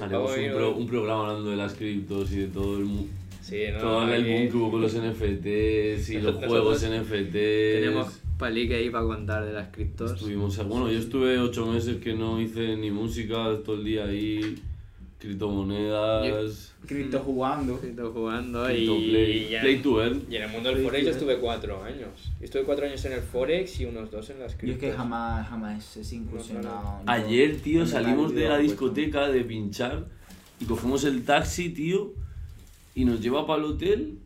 Haremos 0.00 0.36
un, 0.36 0.52
pro- 0.52 0.76
un 0.76 0.86
programa 0.86 1.28
hablando 1.30 1.50
de 1.50 1.56
las 1.56 1.74
criptos 1.74 2.30
y 2.30 2.36
de 2.40 2.46
todo 2.46 2.78
el, 2.78 2.84
mu- 2.84 3.08
Sí, 3.50 3.64
no, 3.72 3.78
todo 3.80 4.14
el 4.14 4.24
boom 4.24 4.48
que 4.48 4.56
hubo 4.56 4.70
con 4.70 4.80
los 4.80 4.94
NFTs 4.94 6.10
y 6.10 6.20
los 6.20 6.36
juegos 6.36 6.86
NFTs. 6.88 7.32
Tenemos 7.32 8.20
palique 8.38 8.76
ahí 8.76 8.90
para 8.90 9.04
contar 9.04 9.44
de 9.44 9.52
las 9.52 9.68
criptos. 9.72 10.12
Estuvimos, 10.12 10.56
bueno, 10.68 10.88
yo 10.88 11.00
estuve 11.00 11.36
ocho 11.38 11.66
meses 11.66 11.96
que 11.96 12.14
no 12.14 12.40
hice 12.40 12.76
ni 12.76 12.92
música, 12.92 13.58
todo 13.64 13.74
el 13.74 13.84
día 13.84 14.04
ahí, 14.04 14.54
criptomonedas, 15.18 16.74
Cripto 16.86 17.18
jugando. 17.18 17.78
Cripto 17.78 18.12
jugando 18.12 18.64
cripto 18.64 18.96
y... 18.96 19.10
play, 19.10 19.56
play 19.60 19.82
to 19.82 20.02
earn. 20.02 20.22
Y 20.30 20.36
en 20.36 20.42
el 20.44 20.48
mundo 20.50 20.70
del 20.70 20.84
Forex 20.84 21.04
yo 21.04 21.10
estuve 21.10 21.38
cuatro 21.38 21.82
años. 21.82 22.32
Estuve 22.40 22.62
cuatro 22.62 22.86
años 22.86 23.04
en 23.04 23.12
el 23.12 23.20
Forex 23.20 23.80
y 23.80 23.84
unos 23.84 24.12
dos 24.12 24.30
en 24.30 24.38
las 24.38 24.52
Yo 24.52 24.56
es 24.56 24.60
criptos. 24.60 24.80
que 24.80 24.92
jamás, 24.92 25.48
jamás 25.48 25.96
he 25.96 26.14
incursionado. 26.14 27.00
Ayer, 27.06 27.60
tío, 27.60 27.84
salimos 27.84 28.32
de 28.32 28.48
la 28.48 28.58
discoteca 28.58 29.28
de 29.28 29.42
pinchar 29.42 30.06
y 30.60 30.66
cogemos 30.66 31.04
el 31.04 31.24
taxi, 31.24 31.70
tío, 31.70 32.14
y 33.00 33.04
nos 33.06 33.18
lleva 33.22 33.46
para 33.46 33.60
el 33.60 33.64
hotel 33.70 34.18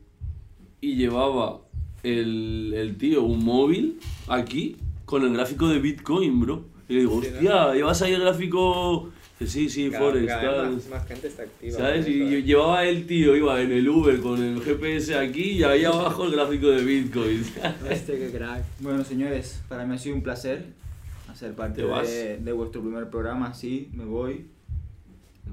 y 0.81 0.97
llevaba 0.97 1.61
el, 2.03 2.75
el 2.77 2.97
tío 2.97 3.23
un 3.23 3.45
móvil 3.45 4.01
aquí 4.27 4.77
con 5.05 5.23
el 5.25 5.33
gráfico 5.33 5.69
de 5.69 5.79
Bitcoin, 5.79 6.41
bro. 6.41 6.65
Y 6.89 6.95
le 6.95 7.01
digo, 7.01 7.15
hostia, 7.17 7.73
¿llevas 7.73 8.03
ahí 8.03 8.15
el 8.15 8.23
gráfico? 8.23 9.11
Dice, 9.39 9.53
sí, 9.53 9.69
sí, 9.69 9.91
Cada- 9.91 10.05
Forex, 10.11 10.27
cada 10.27 10.71
más, 10.71 10.89
más 10.89 11.07
gente 11.07 11.29
está 11.29 11.43
activa. 11.45 11.79
¿Sabes? 11.79 12.09
Y 12.09 12.19
yo 12.19 12.25
¿eh? 12.27 12.43
llevaba 12.43 12.85
el 12.85 13.07
tío, 13.07 13.37
iba 13.37 13.63
en 13.63 13.71
el 13.71 13.89
Uber 13.89 14.21
con 14.21 14.43
el 14.43 14.61
GPS 14.61 15.17
aquí 15.17 15.53
y 15.53 15.63
ahí 15.63 15.85
abajo 15.85 16.25
el 16.25 16.33
gráfico 16.33 16.69
de 16.71 16.85
Bitcoin. 16.85 17.45
Este 17.89 18.19
que 18.19 18.31
crack. 18.33 18.65
Bueno, 18.81 19.05
señores, 19.05 19.63
para 19.69 19.87
mí 19.87 19.95
ha 19.95 19.99
sido 19.99 20.17
un 20.17 20.23
placer 20.25 20.67
hacer 21.29 21.55
parte 21.55 21.83
de, 21.83 22.39
de 22.39 22.53
vuestro 22.53 22.81
primer 22.83 23.09
programa. 23.09 23.55
Sí, 23.55 23.89
me 23.93 24.05
voy. 24.05 24.47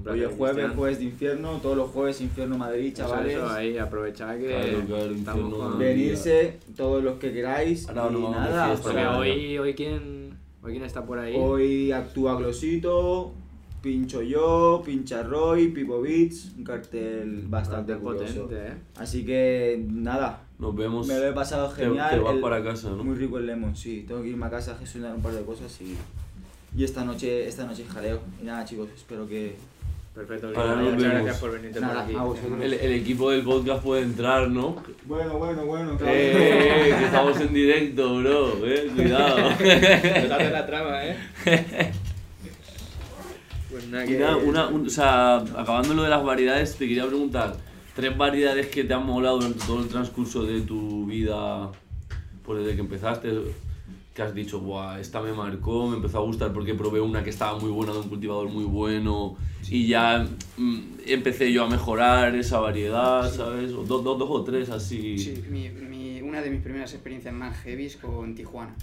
Hoy 0.04 0.20
es 0.22 0.34
jueves, 0.36 0.70
jueves 0.74 0.98
de 0.98 1.04
infierno, 1.04 1.58
todos 1.62 1.76
los 1.76 1.90
jueves 1.90 2.20
infierno 2.20 2.58
Madrid, 2.58 2.92
chavales. 2.92 3.36
eso, 3.36 3.48
ahí, 3.48 3.78
aprovechad 3.78 4.36
que 4.36 4.46
Claro, 4.48 4.84
claro, 4.86 5.04
estamos 5.04 5.16
infierno 5.42 5.50
con... 5.56 5.70
Madrid. 5.74 5.86
Venirse 5.86 6.58
todos 6.76 7.04
los 7.04 7.18
que 7.18 7.32
queráis. 7.32 7.88
Ahora 7.88 8.10
nos 8.10 8.20
y 8.20 8.32
nada. 8.32 8.76
Porque 8.82 9.06
hoy, 9.06 9.58
hoy, 9.58 9.74
¿quién, 9.74 10.36
hoy 10.62 10.72
quién 10.72 10.82
está 10.84 11.04
por 11.06 11.18
ahí? 11.20 11.34
Hoy 11.38 11.92
actúa 11.92 12.34
Glosito, 12.36 13.32
pincho 13.80 14.22
yo, 14.22 14.82
pincha 14.84 15.22
Roy, 15.22 15.68
Pipo 15.68 16.00
Beats, 16.00 16.50
un 16.58 16.64
cartel 16.64 17.44
bastante 17.46 17.94
curioso. 17.94 18.42
potente, 18.44 18.66
¿eh? 18.72 18.74
Así 18.96 19.24
que 19.24 19.84
nada, 19.88 20.42
Nos 20.58 20.74
vemos. 20.74 21.06
me 21.06 21.16
lo 21.16 21.28
he 21.28 21.32
pasado 21.32 21.68
Te- 21.68 21.84
genial. 21.84 22.10
Te, 22.10 22.18
vas 22.18 22.34
el- 22.34 22.40
para 22.40 22.64
casa, 22.64 22.90
¿no? 22.90 23.04
Muy 23.04 23.14
rico 23.14 23.38
el 23.38 23.46
lemon, 23.46 23.76
sí. 23.76 24.04
Tengo 24.08 24.20
que 24.22 24.30
irme 24.30 24.46
a 24.46 24.50
casa 24.50 24.72
a 24.72 24.74
gestionar 24.78 25.14
un 25.14 25.22
par 25.22 25.32
de 25.32 25.42
cosas 25.42 25.80
y, 25.80 25.96
y 26.76 26.82
esta 26.82 27.04
noche 27.04 27.46
esta 27.46 27.64
noche 27.66 27.84
jaleo. 27.88 28.18
Y 28.42 28.46
nada 28.46 28.64
chicos, 28.64 28.88
espero 28.96 29.28
que... 29.28 29.54
Perfecto, 30.14 30.48
Ahora 30.48 30.74
Cristian, 30.74 30.76
nos 30.84 30.92
muchas 30.92 31.00
vemos. 31.08 31.14
gracias 31.24 31.38
por 31.40 31.52
venirte 31.52 31.80
Nada, 31.80 31.94
por 31.94 32.02
aquí. 32.02 32.14
a 32.14 32.22
vosotros. 32.22 32.60
El, 32.60 32.72
el 32.74 32.92
equipo 32.92 33.30
del 33.30 33.42
podcast 33.42 33.82
puede 33.82 34.02
entrar, 34.02 34.48
¿no? 34.50 34.76
Bueno, 35.06 35.38
bueno, 35.38 35.64
bueno, 35.64 35.96
claro. 35.96 36.12
Eh, 36.14 36.94
que 36.98 37.04
estamos 37.06 37.40
en 37.40 37.54
directo, 37.54 38.18
bro. 38.18 38.66
Eh, 38.66 38.90
cuidado. 38.94 39.38
Nos 39.50 40.30
hace 40.30 40.50
la 40.50 40.66
trama, 40.66 41.04
¿eh? 41.06 41.16
Pues 43.70 43.88
nada, 43.88 44.04
Y 44.04 44.08
que- 44.08 44.18
nada, 44.18 44.36
una, 44.36 44.66
un- 44.68 44.86
o 44.86 44.90
sea, 44.90 45.36
acabando 45.36 45.94
lo 45.94 46.02
de 46.02 46.10
las 46.10 46.22
variedades, 46.22 46.76
te 46.76 46.86
quería 46.86 47.06
preguntar, 47.06 47.56
tres 47.96 48.14
variedades 48.16 48.66
que 48.66 48.84
te 48.84 48.92
han 48.92 49.06
molado 49.06 49.36
durante 49.38 49.64
todo 49.64 49.80
el 49.82 49.88
transcurso 49.88 50.42
de 50.44 50.60
tu 50.60 51.06
vida, 51.06 51.70
pues 52.44 52.58
desde 52.60 52.74
que 52.74 52.80
empezaste, 52.82 53.32
que 54.14 54.22
has 54.22 54.34
dicho, 54.34 54.60
Buah, 54.60 55.00
esta 55.00 55.22
me 55.22 55.32
marcó, 55.32 55.88
me 55.88 55.96
empezó 55.96 56.18
a 56.18 56.22
gustar 56.22 56.52
porque 56.52 56.74
probé 56.74 57.00
una 57.00 57.24
que 57.24 57.30
estaba 57.30 57.58
muy 57.58 57.70
buena 57.70 57.92
de 57.92 57.98
un 58.00 58.08
cultivador 58.08 58.48
muy 58.50 58.64
bueno 58.64 59.36
y 59.70 59.86
ya 59.86 60.26
mm, 60.58 60.78
empecé 61.06 61.50
yo 61.52 61.64
a 61.64 61.68
mejorar 61.70 62.34
esa 62.34 62.58
variedad, 62.60 63.30
¿sabes? 63.32 63.72
O 63.72 63.84
dos, 63.84 64.04
dos, 64.04 64.18
dos 64.18 64.28
o 64.30 64.44
tres 64.44 64.68
así. 64.70 65.16
Sí, 65.18 65.42
mi, 65.50 65.70
mi- 65.70 66.20
una 66.20 66.42
de 66.42 66.50
mis 66.50 66.60
primeras 66.60 66.92
experiencias 66.92 67.32
más 67.34 67.56
heavy 67.60 67.88
con 68.00 68.34
Tijuana. 68.34 68.74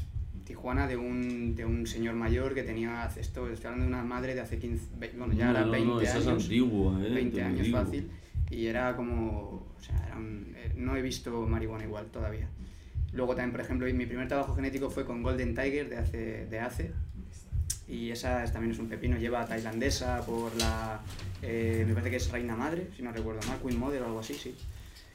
Tijuana 0.45 0.87
de 0.87 0.97
un, 0.97 1.55
de 1.55 1.63
un 1.63 1.85
señor 1.85 2.15
mayor 2.15 2.55
que 2.55 2.63
tenía, 2.63 3.07
esto, 3.15 3.47
estoy 3.49 3.67
hablando 3.67 3.85
de 3.85 3.93
una 3.93 4.03
madre 4.03 4.33
de 4.33 4.41
hace 4.41 4.57
15, 4.57 4.83
ve- 4.97 5.11
bueno, 5.15 5.33
ya 5.33 5.45
No, 5.45 5.51
era 5.51 5.65
no, 5.65 5.71
20 5.71 5.87
no, 5.87 6.01
esa 6.01 6.17
es 6.17 6.25
años. 6.27 6.43
antigua, 6.43 6.99
eh, 7.05 7.09
20 7.11 7.35
te 7.35 7.41
lo 7.41 7.47
años 7.47 7.65
digo. 7.67 7.77
fácil. 7.77 8.09
Y 8.49 8.65
era 8.65 8.95
como, 8.95 9.67
o 9.77 9.79
sea, 9.79 10.03
era 10.07 10.17
un- 10.17 10.53
eh, 10.57 10.73
no 10.75 10.95
he 10.95 11.03
visto 11.03 11.45
marihuana 11.45 11.83
igual 11.83 12.07
todavía. 12.07 12.49
Luego 13.13 13.35
también, 13.35 13.51
por 13.51 13.61
ejemplo, 13.61 13.87
mi 13.93 14.05
primer 14.05 14.27
trabajo 14.27 14.55
genético 14.55 14.89
fue 14.89 15.05
con 15.05 15.23
Golden 15.23 15.55
Tiger 15.55 15.89
de 15.89 15.97
hace, 15.97 16.45
de 16.45 16.59
ACE. 16.59 16.91
Y 17.87 18.11
esa 18.11 18.43
es- 18.43 18.53
también 18.53 18.71
es 18.73 18.79
un 18.79 18.87
pepino, 18.87 19.17
lleva 19.17 19.45
tailandesa 19.47 20.21
por 20.25 20.55
la, 20.57 20.99
eh, 21.41 21.83
me 21.87 21.93
parece 21.93 22.11
que 22.11 22.17
es 22.17 22.31
reina 22.31 22.55
madre, 22.55 22.87
si 22.95 23.01
no 23.01 23.11
recuerdo 23.11 23.39
mal, 23.47 23.57
Queen 23.59 23.79
Mother 23.79 24.03
o 24.03 24.05
algo 24.05 24.19
así, 24.19 24.35
sí. 24.35 24.55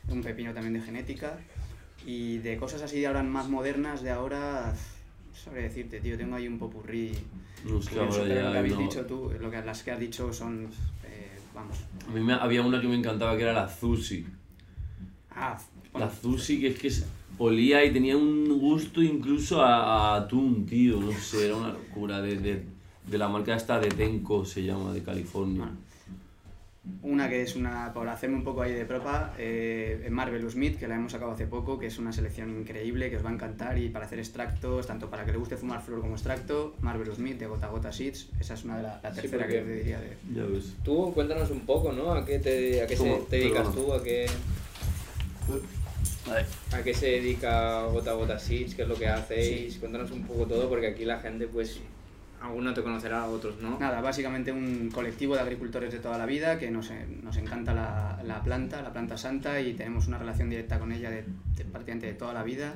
Un 0.08 0.22
pepino 0.22 0.52
también 0.52 0.74
de 0.74 0.80
genética. 0.80 1.38
Y 2.04 2.38
de 2.38 2.56
cosas 2.56 2.82
así 2.82 2.98
de 3.00 3.06
ahora 3.06 3.22
más 3.22 3.48
modernas, 3.48 4.02
de 4.02 4.10
ahora, 4.10 4.74
sabré 5.32 5.62
decirte, 5.62 6.00
tío, 6.00 6.18
tengo 6.18 6.34
ahí 6.36 6.48
un 6.48 6.58
popurrí. 6.58 7.12
No 7.64 7.80
sé, 7.80 7.90
curioso, 7.90 8.22
ahora 8.22 8.34
ya 8.34 8.42
lo 8.42 8.52
que 8.52 8.58
habéis 8.58 8.74
no. 8.74 8.80
dicho 8.80 9.06
tú, 9.06 9.32
lo 9.40 9.50
que, 9.50 9.62
las 9.62 9.82
que 9.84 9.90
has 9.92 10.00
dicho 10.00 10.32
son, 10.32 10.64
eh, 11.04 11.30
vamos, 11.54 11.78
A 12.06 12.10
mí 12.12 12.20
me- 12.20 12.34
había 12.34 12.60
una 12.60 12.80
que 12.80 12.88
me 12.88 12.96
encantaba 12.96 13.36
que 13.36 13.44
era 13.44 13.52
la 13.54 13.68
Zushi. 13.68 14.26
ah, 15.30 15.58
La 15.94 16.10
Zushi 16.10 16.60
que 16.60 16.66
es 16.68 16.78
que 16.78 16.88
es- 16.88 17.06
olía 17.38 17.84
y 17.84 17.92
tenía 17.92 18.16
un 18.16 18.58
gusto 18.58 19.02
incluso 19.02 19.62
a, 19.62 20.14
a 20.14 20.16
atún, 20.16 20.66
tío. 20.66 21.00
No 21.00 21.12
sé, 21.12 21.46
era 21.46 21.56
una 21.56 21.68
locura. 21.68 22.22
De, 22.22 22.36
de, 22.36 22.62
de 23.06 23.18
la 23.18 23.28
marca 23.28 23.54
esta 23.54 23.78
de 23.78 23.88
Tenco 23.88 24.44
se 24.44 24.62
llama, 24.62 24.92
de 24.92 25.02
California. 25.02 25.70
Una 27.02 27.30
que 27.30 27.40
es 27.40 27.56
una, 27.56 27.94
por 27.94 28.06
hacerme 28.08 28.36
un 28.36 28.44
poco 28.44 28.60
ahí 28.60 28.74
de 28.74 28.84
propa, 28.84 29.32
eh, 29.38 30.06
Marvelous 30.10 30.52
Smith, 30.52 30.78
que 30.78 30.86
la 30.86 30.96
hemos 30.96 31.12
sacado 31.12 31.30
hace 31.30 31.46
poco, 31.46 31.78
que 31.78 31.86
es 31.86 31.98
una 31.98 32.12
selección 32.12 32.50
increíble, 32.60 33.08
que 33.08 33.16
os 33.16 33.24
va 33.24 33.30
a 33.30 33.32
encantar, 33.32 33.78
y 33.78 33.88
para 33.88 34.04
hacer 34.04 34.18
extractos, 34.18 34.86
tanto 34.86 35.08
para 35.08 35.24
que 35.24 35.32
le 35.32 35.38
guste 35.38 35.56
fumar 35.56 35.80
flor 35.80 36.02
como 36.02 36.12
extracto, 36.12 36.74
Marvelous 36.82 37.16
Smith 37.16 37.38
de 37.38 37.46
Gota 37.46 37.68
Gota 37.68 37.90
Seeds, 37.90 38.28
esa 38.38 38.52
es 38.52 38.64
una 38.64 38.76
de 38.76 38.82
la, 38.82 39.00
la 39.02 39.12
tercera 39.12 39.46
que 39.46 39.62
te 39.62 39.76
diría 39.76 39.98
de... 39.98 40.18
Ya 40.34 40.44
ves. 40.44 40.74
Tú 40.84 41.10
cuéntanos 41.14 41.50
un 41.50 41.60
poco, 41.60 41.90
¿no? 41.90 42.12
¿A 42.12 42.22
qué 42.26 42.38
te, 42.38 42.82
a 42.82 42.86
qué 42.86 42.96
se, 42.98 43.10
te 43.30 43.36
dedicas 43.38 43.74
tú? 43.74 43.90
¿A 43.94 44.02
qué, 44.02 44.26
¿A 46.72 46.82
qué 46.82 46.94
se 46.94 47.06
dedica 47.06 47.84
Gota 47.84 48.12
Gota 48.14 48.38
Seeds? 48.38 48.74
¿Qué 48.74 48.82
es 48.82 48.88
lo 48.88 48.94
que 48.96 49.08
hacéis? 49.08 49.76
Cuéntanos 49.78 50.10
un 50.10 50.22
poco 50.22 50.46
todo 50.46 50.68
porque 50.68 50.88
aquí 50.88 51.04
la 51.04 51.20
gente 51.20 51.46
pues... 51.46 51.80
Alguno 52.40 52.74
te 52.74 52.82
conocerá, 52.82 53.24
otros 53.24 53.58
no. 53.62 53.78
Nada, 53.78 54.02
básicamente 54.02 54.52
un 54.52 54.90
colectivo 54.92 55.34
de 55.34 55.40
agricultores 55.40 55.90
de 55.90 55.98
toda 55.98 56.18
la 56.18 56.26
vida 56.26 56.58
que 56.58 56.70
nos, 56.70 56.90
nos 57.22 57.38
encanta 57.38 57.72
la, 57.72 58.20
la 58.22 58.42
planta, 58.42 58.82
la 58.82 58.92
planta 58.92 59.16
santa, 59.16 59.62
y 59.62 59.72
tenemos 59.72 60.08
una 60.08 60.18
relación 60.18 60.50
directa 60.50 60.78
con 60.78 60.92
ella 60.92 61.08
de, 61.08 61.24
de 61.56 61.64
prácticamente 61.64 62.06
de 62.08 62.12
toda 62.12 62.34
la 62.34 62.42
vida. 62.42 62.74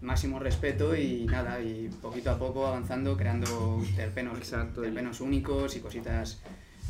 Máximo 0.00 0.38
respeto 0.38 0.96
y 0.96 1.26
nada, 1.26 1.60
y 1.60 1.90
poquito 2.00 2.30
a 2.30 2.38
poco 2.38 2.66
avanzando, 2.66 3.14
creando 3.18 3.82
terpenos, 3.94 4.38
Exacto, 4.38 4.80
y- 4.80 4.86
terpenos 4.86 5.20
únicos 5.20 5.76
y 5.76 5.80
cositas 5.80 6.40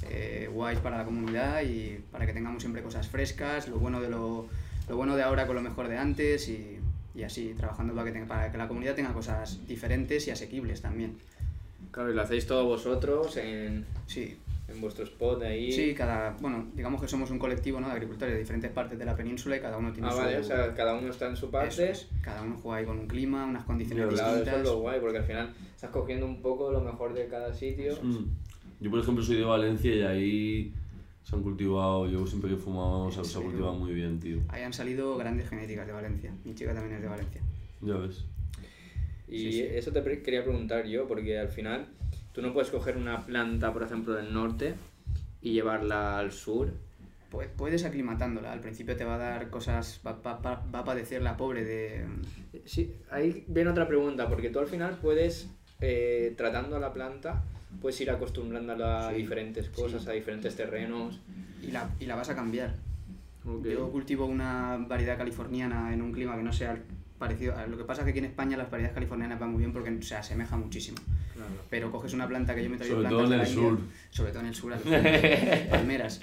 eh, 0.08 0.48
guays 0.52 0.78
para 0.78 0.98
la 0.98 1.04
comunidad 1.04 1.62
y 1.62 1.98
para 2.12 2.26
que 2.26 2.32
tengamos 2.32 2.62
siempre 2.62 2.80
cosas 2.80 3.08
frescas, 3.08 3.66
lo 3.66 3.78
bueno 3.80 4.00
de, 4.00 4.08
lo, 4.08 4.46
lo 4.90 4.96
bueno 4.96 5.14
de 5.16 5.22
ahora 5.22 5.46
con 5.46 5.54
lo 5.56 5.62
mejor 5.62 5.86
de 5.88 5.96
antes 5.96 6.48
y, 6.48 6.78
y 7.14 7.22
así, 7.22 7.54
trabajando 7.56 7.94
para 7.94 8.06
que, 8.06 8.12
tenga- 8.18 8.26
para 8.26 8.50
que 8.50 8.58
la 8.58 8.66
comunidad 8.68 8.94
tenga 8.96 9.12
cosas 9.12 9.64
diferentes 9.66 10.26
y 10.26 10.32
asequibles 10.32 10.82
también. 10.82 11.16
Claro, 11.92 12.10
y 12.10 12.14
lo 12.14 12.22
hacéis 12.22 12.46
todos 12.46 12.64
vosotros 12.66 13.36
en, 13.36 13.86
Sí, 14.06 14.36
en 14.68 14.80
vuestro 14.80 15.04
spot 15.04 15.42
ahí. 15.42 15.70
Sí, 15.72 15.94
cada, 15.94 16.36
bueno, 16.40 16.66
digamos 16.74 17.00
que 17.00 17.06
somos 17.08 17.30
un 17.30 17.38
colectivo 17.38 17.80
¿no? 17.80 17.86
de 17.86 17.92
agricultores 17.94 18.34
de 18.34 18.40
diferentes 18.40 18.70
partes 18.72 18.98
de 18.98 19.04
la 19.04 19.14
península 19.16 19.56
y 19.56 19.60
cada 19.60 19.78
uno 19.78 19.92
tiene 19.92 20.08
Ah, 20.08 20.12
su... 20.12 20.18
vale, 20.18 20.38
o 20.38 20.42
sea, 20.44 20.74
cada 20.74 20.94
uno 20.94 21.08
está 21.08 21.26
en 21.28 21.36
su 21.36 21.46
eso 21.46 21.52
parte. 21.52 21.90
es, 21.90 22.08
cada 22.20 22.42
uno 22.42 22.56
juega 22.60 22.78
ahí 22.78 22.84
con 22.84 22.98
un 22.98 23.06
clima, 23.06 23.44
unas 23.46 23.64
condiciones 23.64 24.06
Ya, 24.06 24.10
Claro, 24.10 24.28
eso 24.30 24.36
distintas. 24.38 24.60
es 24.62 24.68
lo 24.74 24.80
guay, 24.80 25.00
porque 25.00 25.18
al 25.18 25.24
final 25.24 25.54
estás 25.74 25.90
cogiendo 25.90 26.26
un 26.26 26.42
poco 26.42 26.70
lo 26.72 26.80
mejor 26.80 27.14
de 27.14 27.28
cada 27.28 27.54
sitio. 27.54 27.96
Mm. 28.02 28.24
Yo, 28.80 28.90
por 28.90 28.98
ejemplo, 29.00 29.22
soy 29.22 29.36
de 29.36 29.44
Valencia 29.44 29.94
y 29.94 30.02
ahí 30.02 30.74
se 31.22 31.36
han 31.36 31.42
cultivado, 31.42 32.08
yo 32.08 32.26
siempre 32.26 32.50
que 32.50 32.56
fumábamos, 32.56 33.14
se, 33.14 33.20
¿En 33.20 33.26
se 33.26 33.38
ha 33.38 33.42
cultivado 33.42 33.74
muy 33.74 33.92
bien, 33.92 34.18
tío. 34.20 34.40
Ahí 34.48 34.62
han 34.62 34.72
salido 34.72 35.16
grandes 35.16 35.48
genéticas 35.48 35.86
de 35.86 35.92
Valencia. 35.92 36.32
Mi 36.44 36.54
chica 36.54 36.74
también 36.74 36.96
es 36.96 37.02
de 37.02 37.08
Valencia. 37.08 37.40
Ya 37.82 37.94
ves. 37.94 38.24
Y 39.28 39.38
Sí, 39.38 39.52
sí. 39.52 39.60
eso 39.62 39.92
te 39.92 40.02
pre- 40.02 40.22
quería 40.22 40.42
preguntar 40.42 40.86
yo, 40.86 41.06
porque 41.06 41.38
al 41.38 41.48
final 41.48 41.88
Tú 42.32 42.42
no 42.42 42.52
puedes 42.52 42.70
coger 42.70 42.96
una 42.96 43.26
planta, 43.26 43.72
por 43.72 43.82
ejemplo, 43.82 44.14
del 44.14 44.32
norte 44.32 44.74
y 45.42 45.52
llevarla 45.52 46.16
al 46.20 46.30
sur. 46.30 46.72
Pu- 47.28 47.48
Puedes 47.56 47.84
aclimatándola, 47.84 48.52
al 48.52 48.60
principio 48.60 48.96
te 48.96 49.04
va 49.04 49.16
a 49.16 49.18
dar 49.18 49.50
cosas, 49.50 50.00
va, 50.06 50.12
va- 50.24 50.38
va- 50.38 50.64
va 50.72 50.78
a 50.78 50.84
padecer 50.84 51.22
la 51.22 51.36
pobre 51.36 51.64
de... 51.64 52.04
Sí, 52.66 52.94
ahí 53.10 53.44
viene 53.48 53.70
otra 53.70 53.88
pregunta, 53.88 54.28
porque 54.28 54.50
tú 54.50 54.60
al 54.60 54.68
final 54.68 54.96
puedes, 55.02 55.50
eh, 55.80 56.34
tratando 56.36 56.76
a 56.76 56.80
la 56.80 56.92
planta, 56.92 57.42
puedes 57.80 58.00
ir 58.00 58.10
acostumbrándola 58.10 59.08
a 59.08 59.10
Sí, 59.10 59.16
diferentes 59.18 59.68
cosas, 59.68 60.02
sí. 60.02 60.08
a 60.10 60.12
diferentes 60.12 60.54
terrenos. 60.56 61.20
Y 61.62 61.70
la, 61.72 61.90
y 62.00 62.06
la 62.06 62.16
vas 62.16 62.28
a 62.30 62.34
cambiar. 62.34 62.74
Yo 63.64 63.90
cultivo 63.90 64.26
una 64.26 64.76
variedad 64.88 65.16
californiana 65.16 65.92
en 65.92 66.02
un 66.02 66.12
clima 66.12 66.36
que 66.36 66.42
no 66.42 66.52
sea 66.52 66.78
parecido... 67.18 67.56
a- 67.56 67.66
Lo 67.66 67.76
que 67.78 67.84
pasa 67.84 68.02
es 68.02 68.04
que 68.04 68.10
aquí 68.10 68.18
en 68.18 68.26
España 68.26 68.56
las 68.56 68.70
variedades 68.70 68.94
californianas 68.94 69.38
van 69.40 69.50
muy 69.52 69.58
bien 69.60 69.72
porque 69.72 70.02
se 70.02 70.14
asemeja 70.16 70.56
muchísimo. 70.56 70.98
Claro. 71.34 71.50
Pero 71.70 71.90
coges 71.90 72.12
una 72.12 72.28
planta 72.28 72.54
que 72.54 72.62
yo 72.62 72.68
me 72.70 72.76
he 72.76 72.78
traído 72.78 72.96
Sobre 72.96 73.08
plantas 73.08 73.24
todo 73.28 73.34
en 73.34 73.40
de 73.40 73.46
el 73.46 73.52
India, 73.52 73.70
sur. 73.70 73.80
sobre 74.10 74.30
todo 74.32 74.40
en 74.42 74.48
el 74.48 74.54
sur, 74.54 74.72
alucina, 74.74 75.02
palmeras. 75.70 76.22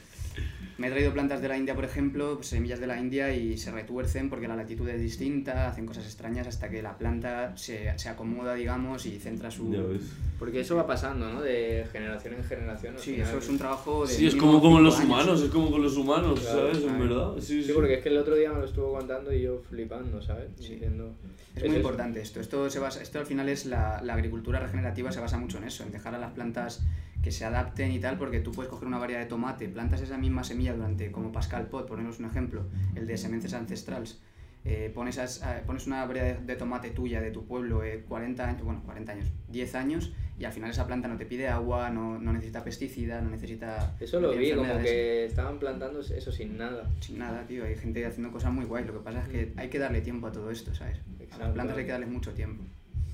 Me 0.77 0.87
he 0.87 0.91
traído 0.91 1.11
plantas 1.11 1.41
de 1.41 1.47
la 1.47 1.57
India, 1.57 1.73
por 1.73 1.85
ejemplo, 1.85 2.35
pues, 2.35 2.47
semillas 2.47 2.79
de 2.79 2.85
la 2.85 2.99
India 2.99 3.33
y 3.33 3.57
se 3.57 3.71
retuercen 3.71 4.29
porque 4.29 4.47
la 4.47 4.55
latitud 4.55 4.87
es 4.89 5.01
distinta, 5.01 5.67
hacen 5.67 5.87
cosas 5.87 6.05
extrañas 6.05 6.45
hasta 6.45 6.69
que 6.69 6.83
la 6.83 6.97
planta 6.99 7.57
se, 7.57 7.97
se 7.97 8.09
acomoda, 8.09 8.53
digamos, 8.53 9.05
y 9.07 9.17
centra 9.19 9.49
su... 9.49 9.99
Porque 10.37 10.59
eso 10.59 10.75
va 10.75 10.85
pasando, 10.85 11.33
¿no? 11.33 11.41
De 11.41 11.83
generación 11.91 12.35
en 12.35 12.43
generación. 12.43 12.93
Sí, 12.99 13.13
final. 13.13 13.27
eso 13.27 13.37
es 13.39 13.49
un 13.49 13.57
trabajo 13.57 14.05
de... 14.05 14.13
Sí, 14.13 14.27
es 14.27 14.35
como, 14.35 14.61
como 14.61 14.77
cinco 14.77 14.81
los 14.81 14.95
años. 14.99 15.05
humanos, 15.07 15.41
es 15.41 15.49
como 15.49 15.71
con 15.71 15.81
los 15.81 15.97
humanos, 15.97 16.39
Claro, 16.41 16.59
¿sabes? 16.59 16.77
En 16.77 16.83
claro. 16.83 16.99
verdad. 16.99 17.41
Sí, 17.41 17.63
Sí, 17.63 17.71
porque 17.73 17.95
es 17.95 18.03
que 18.03 18.09
el 18.09 18.17
otro 18.17 18.35
día 18.35 18.51
me 18.51 18.59
lo 18.59 18.65
estuvo 18.65 18.93
contando 18.93 19.33
y 19.33 19.41
yo 19.41 19.63
flipando, 19.67 20.21
¿sabes? 20.21 20.49
Sí. 20.59 20.73
Diciendo... 20.73 21.15
Es 21.55 21.65
muy 21.65 21.77
importante 21.77 22.21
esto. 22.21 22.39
Esto, 22.39 22.69
se 22.69 22.77
basa, 22.77 23.01
esto 23.01 23.17
al 23.17 23.25
final 23.25 23.49
es 23.49 23.65
la, 23.65 23.99
la 24.03 24.13
agricultura 24.13 24.59
regenerativa, 24.59 25.11
se 25.11 25.19
basa 25.19 25.39
mucho 25.39 25.57
en 25.57 25.63
eso, 25.63 25.81
en 25.83 25.91
dejar 25.91 26.13
a 26.13 26.19
las 26.19 26.33
plantas 26.33 26.83
que 27.27 27.31
se 27.33 27.43
adapten 27.43 27.91
y 27.91 27.99
tal, 27.99 28.17
porque 28.17 28.39
tú 28.39 28.53
puedes 28.53 28.69
coger 28.69 28.87
una 28.87 28.99
variedad 28.99 29.19
de 29.19 29.25
tomate, 29.25 29.67
plantas 29.67 29.99
esa 29.99 30.17
misma 30.17 30.45
semilla 30.45 30.73
durante, 30.73 31.11
como 31.11 31.33
Pascal 31.33 31.67
Pot, 31.67 31.85
ponemos 31.85 32.19
un 32.19 32.25
ejemplo, 32.25 32.63
el 32.95 33.05
de 33.05 33.17
Semences 33.17 33.53
Ancestrals, 33.53 34.21
eh, 34.63 34.89
pones, 34.95 35.17
eh, 35.17 35.61
pones 35.65 35.87
una 35.87 36.05
variedad 36.05 36.37
de, 36.39 36.55
tomate 36.55 36.91
tuya 36.91 37.19
de 37.19 37.31
tu 37.31 37.45
pueblo, 37.45 37.83
eh, 37.83 38.05
40 38.07 38.47
años, 38.47 38.63
bueno, 38.63 38.81
40 38.85 39.11
años, 39.11 39.27
10 39.49 39.75
años, 39.75 40.13
y 40.39 40.45
al 40.45 40.53
final 40.53 40.69
esa 40.69 40.87
planta 40.87 41.09
no 41.09 41.17
te 41.17 41.25
pide 41.25 41.49
agua, 41.49 41.89
no, 41.89 42.17
no 42.17 42.31
necesita 42.31 42.63
pesticida, 42.63 43.19
no 43.19 43.29
necesita... 43.29 43.97
Eso 43.99 44.21
lo 44.21 44.31
vi, 44.31 44.53
como 44.53 44.77
que 44.77 45.25
estaban 45.25 45.59
plantando 45.59 45.99
eso 45.99 46.31
sin 46.31 46.57
nada. 46.57 46.89
Sin 47.01 47.19
nada, 47.19 47.45
tío, 47.45 47.65
hay 47.65 47.75
gente 47.75 48.05
haciendo 48.05 48.31
cosas 48.31 48.53
muy 48.53 48.63
guays, 48.63 48.87
lo 48.87 48.93
que 48.93 48.99
pasa 48.99 49.21
es 49.23 49.27
que 49.27 49.51
hay 49.57 49.67
que 49.67 49.79
darle 49.79 49.99
tiempo 49.99 50.27
a 50.27 50.31
todo 50.31 50.49
esto, 50.49 50.73
¿sabes? 50.73 50.97
A 51.33 51.37
las 51.39 51.51
plantas 51.51 51.75
hay 51.75 51.83
que 51.83 51.91
darle 51.91 52.05
mucho 52.05 52.31
tiempo. 52.31 52.63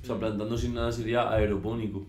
O 0.03 0.05
sea, 0.05 0.19
plantando 0.19 0.55
sin 0.55 0.75
nada 0.75 0.91
sería 0.91 1.31
aeropónico. 1.31 2.05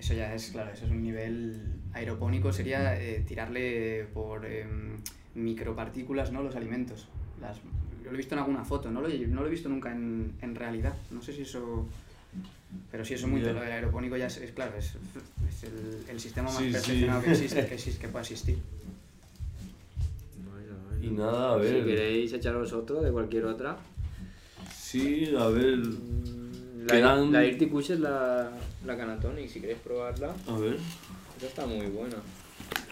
Eso 0.00 0.14
ya 0.14 0.34
es, 0.34 0.48
claro, 0.50 0.72
eso 0.72 0.86
es 0.86 0.90
un 0.90 1.02
nivel 1.02 1.60
aeropónico 1.92 2.52
sería 2.54 2.98
eh, 2.98 3.22
tirarle 3.28 4.06
por 4.14 4.46
em, 4.46 4.96
micropartículas, 5.34 6.32
¿no? 6.32 6.42
Los 6.42 6.56
alimentos. 6.56 7.06
Las, 7.38 7.58
yo 8.02 8.06
lo 8.10 8.14
he 8.14 8.16
visto 8.16 8.34
en 8.34 8.38
alguna 8.38 8.64
foto, 8.64 8.90
no 8.90 9.02
lo, 9.02 9.08
he- 9.08 9.26
no 9.26 9.42
lo 9.42 9.46
he 9.48 9.50
visto 9.50 9.68
nunca 9.68 9.92
en, 9.92 10.32
en 10.40 10.54
realidad. 10.54 10.94
No 11.10 11.20
sé 11.20 11.34
si 11.34 11.42
eso... 11.42 11.86
Pero 12.90 13.04
sí, 13.04 13.12
eso 13.12 13.26
es 13.26 13.30
muy... 13.30 13.40
Lo 13.42 13.48
del 13.52 13.58
aeropónico 13.72 14.16
ya 14.16 14.28
es, 14.28 14.38
es 14.38 14.52
claro, 14.52 14.74
es, 14.78 14.94
es 15.48 15.64
el, 15.64 16.04
el 16.08 16.18
sistema 16.18 16.48
más 16.48 16.56
Sí, 16.58 16.68
sí. 16.68 16.72
perfeccionado 16.72 17.22
que 17.22 17.30
existe, 17.32 17.66
que, 17.68 17.74
existe, 17.74 18.00
que 18.00 18.08
pueda 18.08 18.22
existir. 18.22 18.58
Y 21.02 21.08
nada, 21.10 21.54
a 21.56 21.58
Si 21.62 21.64
ver. 21.70 21.84
queréis 21.84 22.32
echaros 22.32 22.72
otro 22.72 23.02
de 23.02 23.10
cualquier 23.12 23.44
otra. 23.44 23.76
Sí, 24.74 25.30
a 25.38 25.46
ver. 25.48 25.78
La, 26.86 26.94
Quedan- 26.94 27.32
la 27.32 27.40
Dirty 27.40 27.66
Kush 27.66 27.92
es 27.92 28.00
la, 28.00 28.50
la 28.86 28.96
Canatonic, 28.96 29.48
si 29.48 29.60
queréis 29.60 29.78
probarla. 29.80 30.34
A 30.48 30.56
ver. 30.58 30.76
Esta 31.36 31.46
está 31.46 31.66
muy 31.66 31.86
buena. 31.86 32.16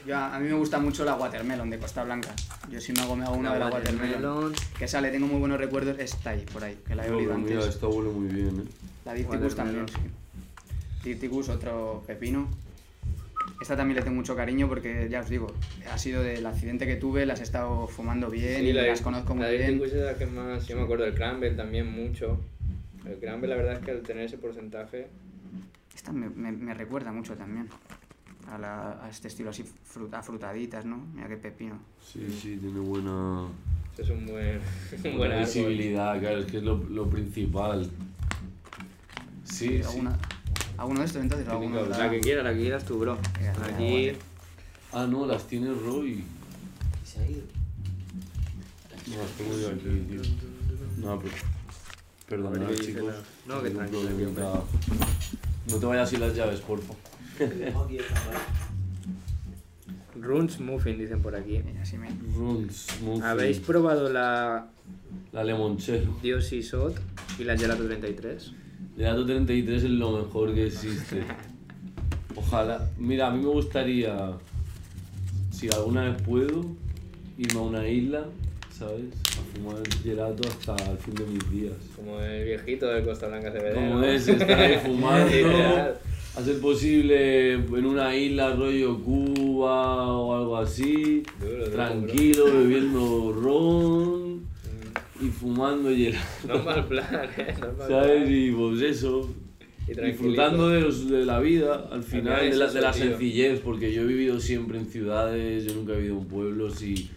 Yo, 0.07 0.17
a 0.17 0.39
mí 0.39 0.49
me 0.49 0.55
gusta 0.55 0.79
mucho 0.79 1.05
la 1.05 1.15
Watermelon 1.17 1.69
de 1.71 1.79
Costa 1.79 2.03
Blanca. 2.05 2.35
Yo 2.71 2.81
si 2.81 2.93
me 2.93 3.01
hago, 3.01 3.15
me 3.17 3.25
hago 3.25 3.35
una 3.37 3.53
de 3.55 3.59
la 3.61 3.67
Watermelon. 3.69 4.23
Watermelon. 4.25 4.53
Que 4.79 4.89
sale, 4.89 5.11
tengo 5.11 5.27
muy 5.27 5.39
buenos 5.39 5.59
recuerdos, 5.59 5.99
está 5.99 6.31
ahí, 6.31 6.45
por 6.53 6.65
ahí, 6.65 6.79
que 6.87 6.95
la 6.95 7.07
he 7.07 7.11
olido 7.11 7.31
pero 7.33 7.39
mira, 7.41 7.55
antes. 7.57 7.75
esta 7.75 7.87
huele 7.89 8.11
muy 8.11 8.29
bien, 8.29 8.61
eh. 8.67 8.71
La 9.05 9.15
Dirticus 9.15 9.55
también, 9.55 9.87
sí. 9.89 9.95
Dirticus, 11.05 11.49
otro 11.49 12.03
pepino. 12.07 12.49
Esta 13.61 13.77
también 13.77 13.97
le 13.97 14.03
tengo 14.03 14.17
mucho 14.17 14.37
cariño 14.37 14.69
porque, 14.69 15.09
ya 15.11 15.21
os 15.21 15.29
digo, 15.29 15.49
ha 15.93 15.99
sido 15.99 16.23
del 16.23 16.45
accidente 16.47 16.87
que 16.87 16.97
tuve, 16.97 17.27
las 17.27 17.41
he 17.41 17.43
estado 17.43 17.87
fumando 17.89 18.29
bien 18.31 18.67
y 18.67 18.73
la, 18.73 18.83
las 18.83 19.01
conozco 19.01 19.35
muy 19.35 19.45
la 19.45 19.51
bien. 19.51 19.79
Dirty 19.79 19.79
Kush 19.91 19.99
es 19.99 20.05
la 20.05 20.15
que 20.17 20.27
más. 20.27 20.67
Yo 20.67 20.77
me 20.77 20.83
acuerdo 20.83 21.05
del 21.05 21.15
Cranberry 21.15 21.57
también 21.57 21.91
mucho. 21.91 22.39
El 23.09 23.19
Cranberry, 23.19 23.51
la 23.51 23.57
verdad 23.57 23.73
es 23.75 23.79
que 23.85 23.91
al 23.91 24.03
tener 24.03 24.25
ese 24.25 24.39
porcentaje. 24.39 25.09
Esta 25.95 26.13
me, 26.13 26.29
me- 26.29 26.53
me 26.53 26.75
recuerda 26.75 27.11
mucho 27.13 27.35
también 27.35 27.69
a, 28.49 28.59
la- 28.59 29.03
a 29.05 29.09
este 29.11 29.29
estilo 29.29 29.51
así, 29.51 29.65
frut- 29.65 30.13
afrutaditas, 30.15 30.85
¿no? 30.85 30.99
Mira 31.15 31.29
qué 31.29 31.37
pepino. 31.37 31.79
Sí, 32.05 32.27
sí, 32.31 32.57
tiene 32.59 32.79
buena. 32.81 33.47
Es 33.97 34.09
un 34.11 34.27
buen, 34.27 34.61
buena 35.17 35.39
visibilidad, 35.39 36.19
claro, 36.21 36.39
es 36.39 36.47
que 36.47 36.59
es 36.59 36.63
lo, 36.63 36.77
lo 36.77 37.09
principal. 37.09 37.89
Sí, 39.45 39.79
sí. 39.79 39.83
¿Alguna, 39.85 40.17
¿Alguno 40.77 41.01
de 41.01 41.07
estos 41.07 41.23
entonces? 41.23 41.49
¿Alguno 41.49 41.85
la- 41.87 41.99
La 41.99 42.11
que 42.11 42.21
quieras, 42.21 42.45
la 42.45 42.53
que 42.53 42.61
quieras 42.61 42.85
tú, 42.85 42.99
bro. 42.99 43.19
Aquí. 43.65 44.13
Ah, 44.93 45.07
no, 45.11 45.27
las 45.27 45.47
tiene 45.49 45.73
Roy. 45.73 46.23
No, 49.09 49.17
las 49.17 49.31
tengo 49.33 49.59
yo 49.59 49.69
aquí, 49.69 50.07
tío. 50.09 50.21
No, 50.99 51.19
pero. 51.19 51.35
Ver 52.31 52.69
dice 52.69 52.85
chicos. 52.85 53.05
la- 53.47 53.55
no, 53.55 53.63
que 53.63 53.71
tranquilo. 53.71 54.65
No 55.71 55.77
te 55.77 55.87
vayas 55.87 56.11
sin 56.11 56.21
las 56.21 56.35
llaves, 56.35 56.61
porfa. 56.61 56.95
Runs 60.21 60.61
Muffin, 60.61 60.99
dicen 60.99 61.23
por 61.23 61.35
aquí. 61.37 61.61
Mira, 61.65 61.83
así 61.83 61.97
me... 61.97 62.09
Runs, 62.37 62.87
Muffin, 63.03 63.23
¿Habéis 63.23 63.61
probado 63.61 64.11
la 64.13 64.67
La 65.33 65.45
Lemonchero. 65.45 66.17
Diosi 66.23 66.63
Sot 66.63 66.99
y 67.39 67.45
la 67.45 67.57
Gelato 67.57 67.85
33? 67.85 68.53
Gelato 68.97 69.25
33 69.27 69.85
es 69.85 69.91
lo 69.91 70.19
mejor 70.19 70.55
que 70.55 70.67
existe. 70.67 71.23
Ojalá. 72.35 72.91
Mira, 72.99 73.29
a 73.29 73.31
mí 73.31 73.43
me 73.45 73.49
gustaría, 73.51 74.33
si 75.53 75.69
alguna 75.71 76.05
vez 76.11 76.23
puedo, 76.23 76.67
irme 77.37 77.61
a 77.61 77.63
una 77.63 77.89
isla, 77.89 78.27
¿sabes? 78.79 79.05
A 79.39 79.57
fumar 79.59 79.83
gelato 80.03 80.49
hasta 80.49 80.91
el 80.93 80.99
fin 80.99 81.15
de 81.15 81.25
mis 81.27 81.51
días. 81.51 81.75
Como 81.97 82.21
el 82.21 82.45
viejito 82.45 82.87
de 82.87 83.03
Costa 83.05 83.29
Blanca 83.29 83.51
se 83.53 83.59
ve. 83.59 83.73
Como 83.75 84.03
es, 84.05 84.29
estar 84.29 84.59
ahí 84.59 84.79
fumando, 84.85 85.29
ser 86.45 86.61
posible 86.61 87.55
en 87.55 87.87
una 87.87 88.15
isla 88.17 88.55
rollo 88.55 89.03
Cuba 89.03 90.07
o 90.13 90.37
algo 90.37 90.57
así, 90.59 91.23
Duro, 91.41 91.65
duro, 91.65 91.71
tranquilo, 91.73 92.45
bebiendo 92.47 93.33
ron 93.33 94.29
Mm, 94.39 95.27
y 95.27 95.31
fumando 95.31 95.91
gelato. 95.91 96.17
No 96.47 96.55
es 96.55 96.65
mal 96.65 96.87
plan, 96.87 97.29
¿eh? 97.37 97.55
No 97.61 97.73
mal 97.73 97.89
¿Sabes? 97.89 98.23
plan. 98.23 98.33
Y 98.35 98.51
pues 98.53 98.81
eso, 98.83 99.29
Y 99.89 100.01
disfrutando 100.01 100.69
de, 100.69 100.81
los- 100.83 101.09
de 101.11 101.25
la 101.25 101.41
vida, 101.41 101.89
al 101.91 102.03
final, 102.05 102.49
de 102.51 102.57
la, 102.57 102.67
de 102.71 102.81
la 102.83 102.93
sencillez, 102.93 103.59
porque 103.61 103.93
yo 103.93 104.03
he 104.03 104.07
vivido 104.07 104.39
siempre 104.39 104.79
en 104.79 104.87
ciudades, 104.87 105.65
yo 105.65 105.75
nunca 105.75 105.95
he 105.95 105.97
vivido 105.97 106.19
en 106.19 106.27
pueblos 106.27 106.83
y 106.83 107.11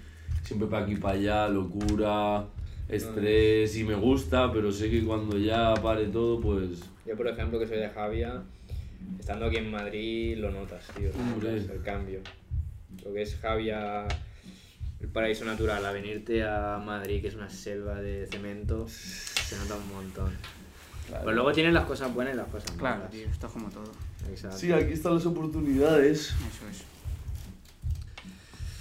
siempre 0.52 0.68
para 0.68 0.84
aquí 0.84 0.96
para 0.98 1.14
allá, 1.14 1.48
locura, 1.48 2.46
estrés, 2.90 3.78
y 3.78 3.86
me 3.86 3.96
gusta, 3.96 4.52
pero 4.52 4.70
sé 4.70 4.90
que 4.90 5.02
cuando 5.06 5.38
ya 5.38 5.74
pare 5.76 6.08
todo, 6.08 6.42
pues 6.42 6.82
Yo, 7.06 7.16
por 7.16 7.28
ejemplo, 7.30 7.58
que 7.58 7.66
soy 7.68 7.78
de 7.78 7.88
Javia, 7.88 8.44
estando 9.18 9.46
aquí 9.46 9.56
en 9.58 9.72
Madrid, 9.72 10.38
lo 10.40 10.52
notas, 10.52 10.86
tío. 10.98 11.10
notas, 11.14 11.70
el 11.70 11.82
cambio. 11.84 12.20
Lo 13.06 13.14
que 13.14 13.22
es 13.22 13.38
Javia, 13.38 14.06
El 15.00 15.08
paraíso 15.08 15.46
natural, 15.46 15.86
a 15.86 15.92
venirte 15.94 16.44
a 16.44 16.78
Madrid, 16.86 17.22
que 17.22 17.30
es 17.30 17.36
una 17.36 17.50
selva 17.50 18.02
de 18.02 18.28
cemento, 18.28 18.88
se 18.90 19.56
nota 19.58 19.76
un 19.78 19.88
montón. 19.88 20.34
Pero 21.10 21.32
luego 21.32 21.52
tienen 21.54 21.74
las 21.74 21.86
cosas 21.86 22.14
buenas 22.14 22.34
y 22.34 22.38
las 22.38 22.48
cosas 22.50 22.72
Claro, 22.72 22.98
malas. 22.98 23.12
tío, 23.12 23.26
esto 23.28 23.48
es 23.48 23.54
como 23.54 23.70
todo. 23.70 23.92
Exacto. 24.30 24.58
Sí, 24.58 24.72
aquí 24.74 24.94
están 24.94 25.16
las 25.16 25.26
oportunidades, 25.26 26.28
Eso 26.28 26.68
es. 26.70 26.84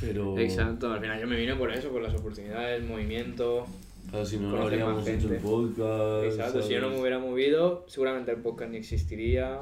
Pero 0.01 0.39
Exacto. 0.39 0.93
al 0.93 1.01
final 1.01 1.21
yo 1.21 1.27
me 1.27 1.37
vine 1.37 1.55
por 1.57 1.71
eso, 1.73 1.91
por 1.91 2.03
las 2.03 2.15
oportunidades, 2.15 2.81
el 2.83 2.89
movimiento. 2.89 3.67
claro, 4.11 4.25
si 4.27 4.39
no, 4.39 4.51
no 4.51 4.63
habríamos 4.63 5.07
hecho 5.07 5.33
el 5.33 5.39
podcast. 5.41 6.25
Exacto, 6.25 6.63
si 6.63 6.73
yo 6.73 6.79
no 6.81 6.87
¿sabes? 6.87 6.97
me 6.97 7.01
hubiera 7.03 7.19
movido, 7.19 7.85
seguramente 7.89 8.31
el 8.33 8.39
podcast 8.39 8.71
ni 8.71 8.79
existiría. 8.79 9.61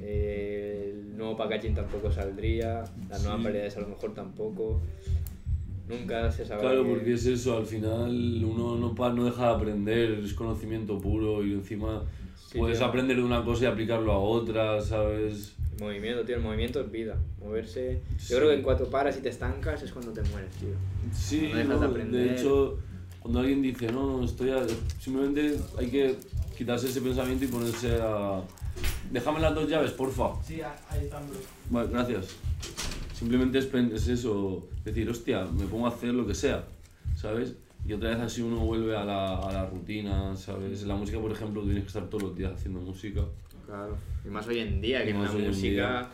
eh, 0.00 0.90
el 0.92 1.16
nuevo 1.16 1.36
packaging 1.36 1.72
tampoco 1.74 2.10
saldría, 2.10 2.82
las 3.08 3.22
nuevas 3.22 3.38
Sí. 3.38 3.44
variedades 3.44 3.76
a 3.76 3.80
lo 3.80 3.86
mejor 3.88 4.12
tampoco. 4.12 4.80
Nunca 5.88 6.32
se 6.32 6.44
sabrá. 6.44 6.62
Claro, 6.70 6.82
que- 6.84 6.90
porque 6.90 7.12
es 7.14 7.26
eso, 7.26 7.56
al 7.58 7.66
final 7.66 8.42
uno 8.44 8.76
no, 8.76 9.12
no 9.12 9.24
deja 9.24 9.48
de 9.48 9.54
aprender, 9.54 10.10
es 10.24 10.34
conocimiento 10.34 10.98
puro 10.98 11.44
y 11.44 11.52
encima 11.52 12.02
Sí, 12.36 12.58
puedes 12.58 12.78
tío. 12.78 12.86
aprender 12.88 13.16
de 13.18 13.22
una 13.22 13.44
cosa 13.44 13.64
y 13.64 13.66
aplicarlo 13.68 14.12
a 14.12 14.18
otra, 14.18 14.80
¿sabes? 14.80 15.54
Movimiento, 15.80 16.24
tío, 16.24 16.36
el 16.36 16.42
movimiento 16.42 16.80
es 16.80 16.90
vida. 16.90 17.16
Moverse. 17.40 18.00
Sí. 18.18 18.32
Yo 18.32 18.36
creo 18.38 18.48
que 18.50 18.54
en 18.56 18.62
cuanto 18.62 18.88
paras 18.90 19.16
y 19.18 19.20
te 19.22 19.28
estancas 19.28 19.82
es 19.82 19.92
cuando 19.92 20.12
te 20.12 20.22
mueres, 20.30 20.50
tío. 20.56 20.68
Sí, 21.12 21.48
No 21.50 21.56
dejas 21.58 21.68
no, 21.68 21.74
de 21.80 21.80
de, 21.80 21.86
aprender. 21.92 22.32
hecho, 22.32 22.78
cuando 23.20 23.40
alguien 23.40 23.62
dice, 23.62 23.90
no, 23.92 24.24
estoy 24.24 24.50
a-", 24.50 24.66
simplemente 25.00 25.56
hay 25.78 25.88
que 25.88 26.16
quitarse 26.56 26.88
ese 26.88 27.00
pensamiento 27.00 27.44
y 27.44 27.48
ponerse 27.48 27.98
a... 28.00 28.42
Déjame 29.10 29.40
las 29.40 29.54
dos 29.54 29.68
llaves, 29.68 29.90
porfa. 29.92 30.30
Sí, 30.42 30.60
ahí 30.62 31.04
están, 31.04 31.26
bro. 31.28 31.38
Vale, 31.70 31.88
gracias. 31.90 32.36
Simplemente 33.12 33.58
es, 33.58 33.72
es 33.72 34.08
eso, 34.08 34.66
decir, 34.84 35.08
hostia, 35.08 35.44
me 35.46 35.66
pongo 35.66 35.86
a 35.86 35.90
hacer 35.90 36.12
lo 36.12 36.26
que 36.26 36.34
sea, 36.34 36.64
¿sabes? 37.16 37.54
Y 37.86 37.92
otra 37.92 38.10
vez 38.10 38.18
así 38.20 38.42
uno 38.42 38.58
vuelve 38.60 38.96
a 38.96 39.04
la, 39.04 39.36
a 39.36 39.52
la 39.52 39.66
rutina, 39.66 40.34
¿sabes? 40.36 40.82
En 40.82 40.88
la 40.88 40.96
música, 40.96 41.18
por 41.20 41.30
ejemplo, 41.30 41.62
tienes 41.62 41.82
que 41.82 41.88
estar 41.88 42.08
todos 42.08 42.22
los 42.24 42.36
días 42.36 42.52
haciendo 42.54 42.80
música. 42.80 43.20
Claro. 43.66 43.96
Y 44.24 44.28
más 44.28 44.46
hoy 44.46 44.58
en 44.60 44.80
día, 44.80 45.02
Que 45.04 45.10
en 45.10 45.22
la 45.22 45.30
en 45.30 45.46
música 45.48 46.08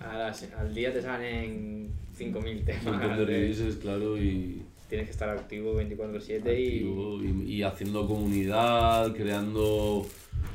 las- 0.00 0.48
al 0.58 0.74
día 0.74 0.92
te 0.92 1.00
salen 1.02 1.90
5.000 2.16 2.58
Un 2.58 2.64
temas. 2.64 2.84
montón 2.84 3.10
de 3.12 3.18
de- 3.18 3.24
releases, 3.26 3.76
claro, 3.76 4.16
y, 4.18 4.62
Tienes 4.88 5.06
que 5.06 5.12
estar 5.12 5.30
activo 5.30 5.74
24/7 5.80 6.52
y... 6.54 6.84
y, 7.46 7.52
y 7.54 7.62
haciendo 7.62 8.06
comunidad, 8.06 9.14
creando, 9.14 10.06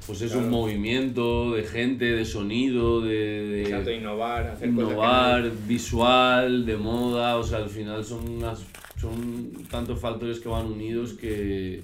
pues 0.06 0.22
eso, 0.22 0.38
un 0.38 0.52
movimiento 0.52 1.54
de 1.56 1.64
gente, 1.64 2.06
de 2.06 2.24
sonido, 2.24 3.02
de... 3.02 3.16
de- 3.16 3.62
Exacto, 3.64 3.90
innovar, 3.90 4.46
hacer 4.46 4.70
innovar, 4.70 5.42
cosas 5.42 5.58
que 5.60 5.68
visual, 5.68 6.66
de 6.68 6.78
moda, 6.78 7.38
o 7.38 7.44
sea, 7.44 7.58
al 7.58 7.70
final 7.70 8.04
son 8.06 8.30
unas, 8.30 8.64
son 9.02 9.54
tantos 9.72 10.00
factores 10.00 10.40
que 10.40 10.50
van 10.50 10.68
unidos 10.68 11.14
que 11.14 11.82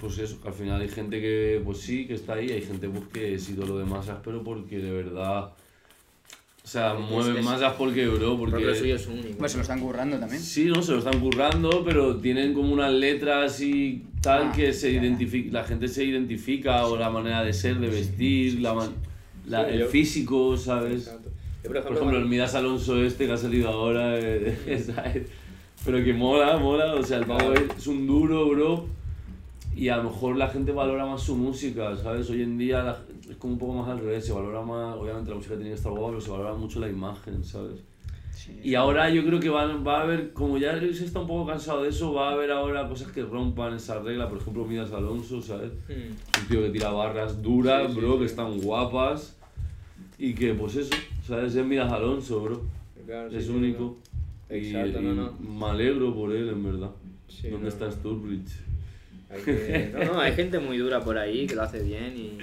pues 0.00 0.18
eso, 0.18 0.40
que 0.40 0.48
al 0.48 0.54
final 0.54 0.80
hay 0.80 0.88
gente 0.88 1.20
que 1.20 1.60
pues 1.64 1.78
sí, 1.78 2.06
que 2.06 2.14
está 2.14 2.34
ahí, 2.34 2.50
hay 2.50 2.62
gente 2.62 2.88
pues 2.88 3.04
que 3.12 3.34
es 3.34 3.48
ídolo 3.50 3.78
de 3.78 3.84
masas, 3.84 4.18
pero 4.24 4.42
porque 4.42 4.78
de 4.78 4.90
verdad 4.90 5.52
o 6.62 6.68
sea, 6.68 6.94
Es- 6.94 7.00
mueven 7.10 7.36
es- 7.38 7.44
masas 7.44 7.72
porque 7.74 8.06
bro, 8.06 8.36
Porque 8.38 8.56
porque 8.56 8.74
suyo 8.76 8.94
es 8.96 9.06
único. 9.06 9.38
Pues 9.38 9.52
se 9.52 9.58
lo 9.58 9.62
están 9.62 9.80
currando 9.80 10.18
también. 10.18 10.40
Sí, 10.42 10.66
no, 10.66 10.82
se 10.82 10.92
lo 10.92 10.98
están 10.98 11.18
currando, 11.18 11.82
pero 11.84 12.16
tienen 12.18 12.52
como 12.54 12.72
unas 12.72 12.92
letras 12.92 13.60
y 13.60 14.04
tal 14.20 14.48
Ah, 14.48 14.52
que 14.54 14.72
se 14.72 14.92
ya, 14.92 15.00
ya. 15.00 15.06
identifica, 15.06 15.52
la 15.52 15.64
gente 15.64 15.88
se 15.88 16.04
identifica 16.04 16.86
o 16.86 16.96
la 16.96 17.10
manera 17.10 17.42
de 17.42 17.52
ser, 17.52 17.78
de 17.80 17.88
vestir, 17.88 18.60
la, 18.60 18.74
man- 18.74 18.94
la- 19.46 19.64
Sí, 19.66 19.70
el 19.74 19.80
yo- 19.80 19.86
físico, 19.88 20.56
¿sabes? 20.56 21.06
Exacto. 21.06 21.30
Yo, 21.30 21.34
por 21.62 21.62
Por 21.72 21.76
ejemplo, 21.78 21.98
ejemplo, 22.00 22.18
el 22.20 22.26
Midas 22.26 22.54
Alonso 22.54 23.02
este 23.02 23.26
que 23.26 23.32
ha 23.32 23.36
salido 23.36 23.68
ahora, 23.68 24.18
eh, 24.18 24.56
¿sabes? 24.94 25.26
Pero 25.84 26.04
que 26.04 26.12
mola, 26.12 26.58
mola, 26.58 26.94
o 26.94 27.02
sea, 27.02 27.18
el 27.18 27.24
pavo 27.26 27.52
es 27.54 27.86
un 27.86 28.06
duro, 28.06 28.48
bro, 28.50 28.86
y 29.74 29.88
a 29.88 29.96
lo 29.98 30.04
mejor 30.04 30.36
la 30.36 30.48
gente 30.48 30.72
valora 30.72 31.06
más 31.06 31.22
su 31.22 31.36
música, 31.36 31.96
¿sabes? 31.96 32.28
Hoy 32.30 32.42
en 32.42 32.58
día 32.58 32.82
la- 32.82 32.98
es 33.28 33.36
como 33.36 33.54
un 33.54 33.58
poco 33.58 33.74
más 33.74 33.88
al 33.88 33.98
revés, 34.00 34.24
se 34.26 34.32
valora 34.32 34.60
más, 34.62 34.96
obviamente 34.96 35.30
la 35.30 35.36
música 35.36 35.54
tiene 35.54 35.70
que 35.70 35.76
estar 35.76 35.92
guapa, 35.92 36.08
pero 36.08 36.20
se 36.20 36.30
valora 36.30 36.54
mucho 36.54 36.80
la 36.80 36.88
imagen, 36.88 37.42
¿sabes? 37.44 37.80
Sí. 38.34 38.58
Y 38.64 38.74
ahora 38.74 39.10
yo 39.10 39.22
creo 39.24 39.38
que 39.38 39.50
van, 39.50 39.86
va 39.86 39.98
a 39.98 40.02
haber, 40.02 40.32
como 40.32 40.56
ya 40.56 40.78
se 40.80 41.04
está 41.04 41.20
un 41.20 41.26
poco 41.26 41.46
cansado 41.46 41.82
de 41.82 41.90
eso, 41.90 42.12
va 42.14 42.30
a 42.30 42.32
haber 42.32 42.50
ahora 42.50 42.88
cosas 42.88 43.12
que 43.12 43.22
rompan 43.22 43.74
esa 43.74 44.00
regla, 44.00 44.28
por 44.28 44.38
ejemplo 44.38 44.64
Midas 44.64 44.92
Alonso, 44.92 45.42
¿sabes? 45.42 45.70
Hmm. 45.88 46.40
Un 46.42 46.48
tío 46.48 46.62
que 46.62 46.70
tira 46.70 46.90
barras 46.90 47.42
duras, 47.42 47.88
Sí, 47.88 47.94
sí, 47.94 48.00
bro, 48.00 48.18
que 48.18 48.24
están 48.24 48.58
guapas 48.60 49.36
y 50.18 50.34
que 50.34 50.54
pues 50.54 50.76
eso, 50.76 50.94
¿Sabes? 51.26 51.54
Es 51.54 51.64
Miras 51.66 51.92
Alonso, 51.92 52.40
bro. 52.42 52.60
Claro, 53.06 53.30
es 53.30 53.48
único. 53.48 53.98
Y, 54.48 54.54
Exacto, 54.54 55.00
no, 55.00 55.14
no. 55.14 55.32
y 55.40 55.46
me 55.46 55.66
alegro 55.66 56.14
por 56.14 56.32
él, 56.32 56.48
en 56.48 56.62
verdad. 56.64 56.90
¿Dónde 57.42 57.58
no, 57.58 57.68
está 57.68 57.86
no. 57.86 57.92
Sturbridge? 57.92 58.50
Hay 59.30 59.42
que- 59.42 59.90
No, 59.94 60.04
no, 60.14 60.20
hay 60.20 60.32
gente 60.34 60.58
muy 60.58 60.78
dura 60.78 61.00
por 61.04 61.16
ahí 61.18 61.46
que 61.46 61.54
lo 61.54 61.62
hace 61.62 61.82
bien 61.82 62.16
y... 62.16 62.38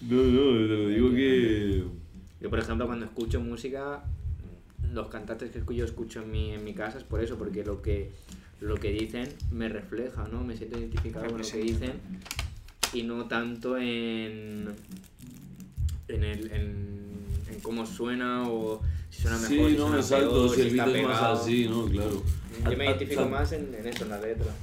No, 0.00 0.22
no, 0.22 0.66
te 0.66 0.74
lo 0.74 0.88
digo 0.88 1.10
que. 1.10 1.84
Yo, 2.40 2.50
por 2.50 2.60
ejemplo, 2.60 2.86
cuando 2.86 3.04
escucho 3.04 3.40
música, 3.40 4.04
los 4.92 5.08
cantantes 5.08 5.50
que 5.50 5.74
yo 5.74 5.84
escucho 5.84 6.22
en 6.22 6.30
mi, 6.30 6.52
en 6.54 6.62
mi 6.64 6.72
casa 6.72 6.98
es 6.98 7.04
por 7.04 7.20
eso, 7.22 7.36
porque 7.36 7.64
lo 7.64 7.82
que, 7.82 8.10
lo 8.60 8.76
que 8.76 8.92
dicen 8.92 9.28
me 9.50 9.68
refleja, 9.68 10.28
¿no? 10.30 10.44
Me 10.44 10.56
siento 10.56 10.78
identificado 10.78 11.26
con 11.26 11.38
lo 11.40 11.48
que 11.48 11.58
dicen 11.58 11.92
y 12.92 13.02
no 13.02 13.26
tanto 13.26 13.76
en, 13.76 14.68
en, 16.06 16.24
el, 16.24 16.52
en, 16.52 16.96
en 17.52 17.60
cómo 17.60 17.84
suena 17.84 18.48
o 18.48 18.80
si 19.10 19.22
suena 19.22 19.36
mejor, 19.38 19.48
Sí, 19.68 19.72
si 19.72 19.76
no, 19.78 19.82
suena 19.88 19.96
exacto, 20.00 20.30
peor, 20.30 20.48
si 20.50 20.54
si 20.54 20.60
el 20.60 20.66
está 20.68 20.84
beat 20.86 20.96
es 20.96 21.02
más 21.08 21.22
así, 21.22 21.68
¿no? 21.68 21.86
Claro. 21.86 22.22
Yo 22.70 22.76
me 22.76 22.84
Ah, 22.86 22.90
identifico 22.90 23.22
ah, 23.22 23.28
más 23.28 23.50
en, 23.52 23.74
en 23.74 23.86
eso, 23.86 24.04
en 24.04 24.10
la 24.10 24.20
letra. 24.20 24.54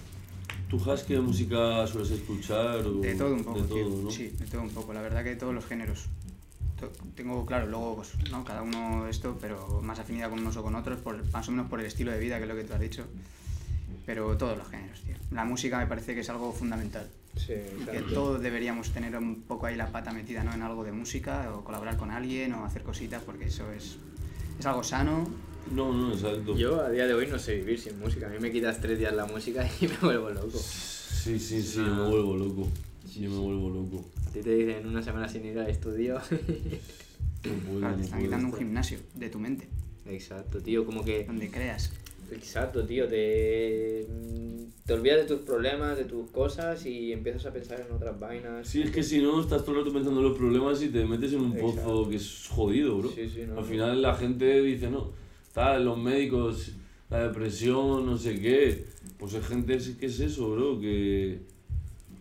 ¿Tú, 0.78 0.92
Has, 0.92 1.04
qué 1.04 1.20
música 1.20 1.88
sueles 1.88 2.12
escuchar? 2.12 2.78
O 2.86 3.00
De 3.00 3.16
todo 3.16 3.34
un 3.34 3.44
poco, 3.44 3.62
de 3.62 3.68
todo, 3.68 3.78
tío. 3.78 4.04
¿no? 4.04 4.12
Sí, 4.12 4.28
de 4.28 4.46
todo 4.46 4.62
un 4.62 4.70
poco. 4.70 4.94
La 4.94 5.02
verdad 5.02 5.24
que 5.24 5.30
de 5.30 5.36
todos 5.36 5.54
los 5.54 5.66
géneros. 5.66 6.06
Tengo, 7.16 7.46
claro, 7.46 7.68
luego, 7.68 7.96
pues, 7.96 8.12
¿no? 8.30 8.44
Cada 8.44 8.62
uno 8.62 9.08
esto, 9.08 9.38
pero 9.40 9.82
más 9.82 9.98
afinidad 10.00 10.30
con 10.30 10.40
unos 10.40 10.58
o 10.58 10.64
con 10.64 10.76
otros, 10.76 11.00
por, 11.00 11.24
más 11.32 11.48
o 11.48 11.52
menos 11.52 11.68
por 11.70 11.80
el 11.80 11.86
estilo 11.86 12.12
de 12.12 12.20
vida, 12.20 12.38
que 12.38 12.44
es 12.44 12.50
lo 12.50 12.56
que 12.56 12.64
tú 12.64 12.74
has 12.74 12.80
dicho. 12.80 13.06
Pero 14.06 14.36
todos 14.38 14.58
los 14.58 14.68
géneros, 14.68 15.02
tío. 15.02 15.16
La 15.32 15.46
música 15.46 15.78
me 15.80 15.88
parece 15.88 16.14
que 16.14 16.20
es 16.20 16.30
algo 16.30 16.52
fundamental. 16.52 17.10
Sí, 17.38 17.54
Y 17.82 17.86
que 17.86 18.02
todos 18.02 18.42
deberíamos 18.42 18.92
tener 18.92 19.16
un 19.18 19.42
poco 19.44 19.66
ahí 19.66 19.76
la 19.76 19.88
pata 19.88 20.12
metida 20.12 20.44
¿no? 20.44 20.54
en 20.54 20.62
algo 20.62 20.84
de 20.84 20.92
música, 20.92 21.54
o 21.54 21.64
colaborar 21.64 21.98
con 21.98 22.12
alguien, 22.12 22.54
o 22.54 22.66
hacer 22.66 22.84
cositas, 22.84 23.24
porque 23.24 23.46
eso 23.46 23.72
es, 23.72 23.98
es 24.60 24.66
algo 24.66 24.84
sano. 24.84 25.28
No, 25.72 25.92
no, 25.94 26.14
exacto. 26.14 26.56
Yo 26.56 26.80
a 26.82 26.90
día 26.92 27.08
de 27.08 27.14
hoy 27.14 27.28
no 27.28 27.40
sé 27.40 27.56
vivir 27.56 27.80
sin 27.80 28.00
música. 28.00 28.28
A 28.28 28.30
mí 28.30 28.38
me 28.40 28.52
quitas 28.52 28.80
tres 28.80 29.00
días 29.00 29.14
la 29.16 29.26
música 29.26 29.68
y 29.82 29.88
me 29.88 29.98
vuelvo 30.02 30.30
loco. 30.30 30.58
Sí, 30.60 31.40
sí, 31.40 31.62
sí, 31.62 31.80
Ah. 31.82 31.98
me 32.04 32.10
vuelvo 32.10 32.38
loco. 32.38 32.68
Yo 33.20 33.30
me 33.30 33.38
vuelvo 33.38 33.70
loco. 33.70 34.06
A 34.28 34.32
ti 34.32 34.42
te 34.42 34.54
dicen 34.56 34.88
una 34.88 35.02
semana 35.02 35.28
sin 35.28 35.46
ir 35.46 35.58
al 35.60 35.70
estudio. 35.70 36.20
No 37.46 37.52
puedo, 37.60 37.78
Claro, 37.80 37.92
no 37.94 37.98
te 38.00 38.06
están 38.06 38.24
quitando 38.24 38.48
un 38.48 38.54
gimnasio 38.56 38.98
de 39.14 39.30
tu 39.30 39.38
mente, 39.38 39.68
Exacto, 40.08 40.60
tío, 40.62 40.84
como 40.84 41.06
que... 41.06 41.26
donde 41.26 41.52
creas. 41.52 41.92
Exacto, 42.32 42.84
tío, 42.88 43.08
te, 43.08 44.08
te 44.84 44.94
olvidas 44.94 45.18
de 45.20 45.26
tus 45.26 45.46
problemas, 45.46 45.96
de 45.96 46.06
tus 46.06 46.28
cosas 46.32 46.84
y 46.88 47.12
empiezas 47.14 47.46
a 47.46 47.54
pensar 47.54 47.86
en 47.88 47.92
otras 47.96 48.20
vainas. 48.20 48.68
Sí, 48.68 48.82
es 48.82 48.90
que 48.90 49.04
si 49.04 49.22
no, 49.22 49.40
estás 49.40 49.62
todo 49.64 49.74
el 49.76 49.82
rato 49.84 49.94
pensando 49.94 50.22
en 50.22 50.28
los 50.30 50.36
problemas 50.36 50.82
y 50.82 50.90
te 50.90 51.06
metes 51.06 51.34
en 51.34 51.42
un 51.42 51.52
pozo 51.54 51.68
Exacto. 51.78 52.10
que 52.10 52.16
es 52.16 52.48
jodido, 52.50 52.98
bro. 52.98 53.12
Sí, 53.12 53.30
sí, 53.30 53.42
no, 53.46 53.52
Al 53.54 53.56
no. 53.60 53.64
final 53.64 54.02
la 54.02 54.16
gente 54.16 54.62
dice, 54.64 54.90
no, 54.90 55.12
tal, 55.56 55.86
los 55.86 55.98
médicos, 55.98 56.74
la 57.10 57.28
depresión, 57.28 58.06
no 58.06 58.18
sé 58.18 58.40
qué. 58.40 58.86
Pues 59.18 59.34
hay 59.34 59.42
gente 59.42 59.78
que 60.00 60.06
es 60.06 60.20
eso, 60.20 60.52
bro, 60.52 60.80
que... 60.80 61.40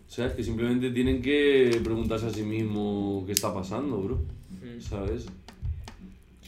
¿Sabes? 0.07 0.33
Que 0.33 0.43
simplemente 0.43 0.91
tienen 0.91 1.21
que 1.21 1.81
preguntarse 1.83 2.27
a 2.27 2.29
sí 2.29 2.43
mismo 2.43 3.23
qué 3.25 3.33
está 3.33 3.53
pasando, 3.53 3.97
bro. 4.01 4.15
Mm. 4.61 4.79
¿Sabes? 4.79 5.25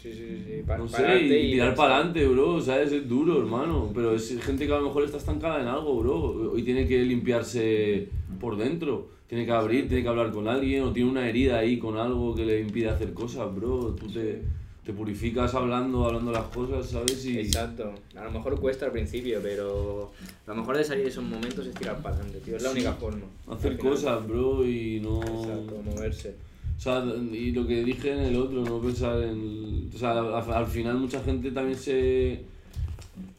Sí, 0.01 0.13
sí, 0.13 0.43
sí. 0.45 0.61
Pa- 0.65 0.77
No 0.77 0.87
sé, 0.87 0.97
pararte 1.01 1.41
y 1.41 1.51
tirar 1.51 1.75
para 1.75 1.95
adelante, 1.97 2.25
bro, 2.27 2.61
¿sabes? 2.61 2.91
Es 2.91 3.09
duro, 3.09 3.39
hermano. 3.39 3.91
Pero 3.93 4.15
es 4.15 4.39
gente 4.41 4.65
que 4.67 4.73
a 4.73 4.77
lo 4.79 4.85
mejor 4.87 5.03
está 5.03 5.17
estancada 5.17 5.59
en 5.61 5.67
algo, 5.67 5.99
bro. 5.99 6.57
Y 6.57 6.63
tiene 6.63 6.87
que 6.87 7.03
limpiarse 7.03 8.07
por 8.39 8.55
dentro. 8.57 9.09
Tiene 9.27 9.45
que 9.45 9.51
abrir, 9.51 9.87
tiene 9.89 10.03
que 10.03 10.09
hablar 10.09 10.31
con 10.31 10.47
alguien. 10.47 10.83
O 10.83 10.93
tiene 10.93 11.09
una 11.09 11.27
herida 11.27 11.57
ahí 11.57 11.79
con 11.79 11.97
algo 11.97 12.33
que 12.35 12.45
le 12.45 12.61
impide 12.61 12.89
hacer 12.89 13.13
cosas, 13.13 13.53
bro. 13.53 13.95
Tú 13.99 14.07
te, 14.07 14.43
te 14.87 14.93
purificas 14.93 15.53
hablando, 15.53 16.05
hablando 16.05 16.31
las 16.31 16.45
cosas, 16.45 16.89
¿sabes? 16.89 17.25
Y 17.25 17.37
Exacto. 17.39 17.93
A 18.15 18.23
lo 18.23 18.31
mejor 18.31 18.57
cuesta 18.57 18.85
al 18.85 18.93
principio, 18.93 19.39
pero 19.43 20.13
lo 20.47 20.55
mejor 20.55 20.77
de 20.77 20.83
salir 20.85 21.03
de 21.03 21.09
esos 21.09 21.25
momentos 21.25 21.67
es 21.67 21.73
tirar 21.75 22.01
para 22.01 22.15
adelante, 22.15 22.39
tío. 22.39 22.55
Es 22.55 22.63
la 22.63 22.69
Sí. 22.69 22.75
única 22.77 22.93
forma. 22.93 23.25
hacer 23.49 23.77
cosas, 23.77 24.25
bro, 24.25 24.65
y 24.65 25.01
no... 25.01 25.19
Exacto, 25.21 25.81
moverse. 25.83 26.35
O 26.77 26.79
sea, 26.79 27.03
y 27.33 27.51
lo 27.51 27.67
que 27.67 27.83
dije 27.83 28.13
en 28.13 28.19
el 28.19 28.35
otro, 28.37 28.61
no 28.63 28.79
pensar 28.79 29.21
en... 29.23 29.89
O 29.93 29.97
sea, 29.97 30.11
al, 30.11 30.51
al 30.53 30.67
final 30.67 30.97
mucha 30.97 31.21
gente 31.21 31.51
también 31.51 31.77
se... 31.77 32.41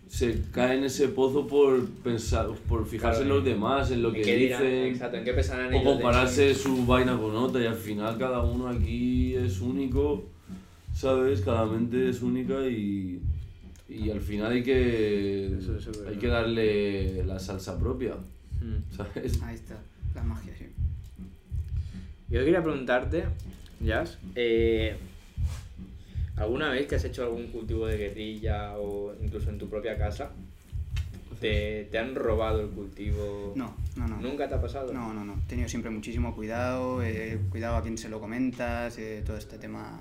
Se 0.07 0.43
cae 0.53 0.77
en 0.79 0.85
ese 0.85 1.09
pozo 1.09 1.47
por 1.47 1.87
pensar, 2.03 2.49
por 2.69 2.87
fijarse 2.87 3.21
Claro, 3.21 3.23
en 3.23 3.37
los 3.37 3.45
demás, 3.45 3.91
en 3.91 4.03
lo 4.03 4.09
¿En 4.09 4.15
que 4.17 4.23
qué 4.23 4.37
dirán? 4.37 4.63
dicen, 4.63 4.85
Exacto, 4.87 5.17
¿en 5.19 5.25
qué 5.25 5.33
pensarán 5.35 5.67
o 5.69 5.71
ellos 5.71 5.83
compararse 5.93 6.55
su 6.55 6.85
vaina 6.87 7.17
con 7.19 7.37
otra 7.37 7.63
y 7.63 7.67
al 7.67 7.75
final 7.77 8.17
cada 8.19 8.43
uno 8.43 8.69
aquí 8.69 9.35
es 9.35 9.61
único, 9.61 10.25
¿sabes? 10.99 11.41
Cada 11.43 11.65
mente 11.67 12.09
es 12.11 12.23
única 12.23 12.67
y, 12.67 13.21
y 13.89 14.11
al 14.11 14.21
final 14.21 14.53
hay 14.53 14.63
que, 14.63 15.47
Eso- 15.59 15.77
eso 15.77 15.91
es 15.93 16.01
hay 16.09 16.17
que 16.17 16.27
darle 16.29 17.25
la 17.25 17.39
salsa 17.39 17.79
propia, 17.79 18.15
Mm. 18.61 18.97
¿sabes? 18.97 19.41
Ahí 19.43 19.55
está, 19.55 19.77
la 20.15 20.23
magia, 20.25 20.53
sí. 20.59 20.67
Yo 22.29 22.41
quería 22.41 22.63
preguntarte, 22.63 23.25
Jazz, 23.81 24.19
eh, 24.35 24.97
¿alguna 26.37 26.71
vez 26.71 26.87
que 26.89 26.97
has 26.97 27.05
hecho 27.05 27.23
algún 27.23 27.47
cultivo 27.49 27.87
de 27.87 27.97
guerrilla 27.97 28.77
o 28.77 29.15
incluso 29.23 29.51
en 29.51 29.59
tu 29.59 29.69
propia 29.69 29.97
casa, 29.97 30.33
te, 31.41 31.85
te 31.91 31.99
han 31.99 32.15
robado 32.17 32.61
el 32.61 32.69
cultivo? 32.71 33.53
No, 33.57 33.75
no, 33.97 34.09
no. 34.09 34.21
¿Nunca 34.21 34.49
te 34.49 34.57
ha 34.57 34.61
pasado? 34.61 34.93
No, 34.93 35.15
no, 35.15 35.25
no. 35.25 35.35
He 35.47 35.49
tenido 35.49 35.69
siempre 35.69 35.91
muchísimo 35.91 36.35
cuidado, 36.35 37.03
eh, 37.05 37.39
cuidado 37.51 37.77
a 37.77 37.83
quién 37.83 37.97
se 37.97 38.09
lo 38.09 38.21
comentas, 38.21 38.99
eh, 38.99 39.23
todo 39.25 39.37
este 39.37 39.57
tema. 39.59 40.01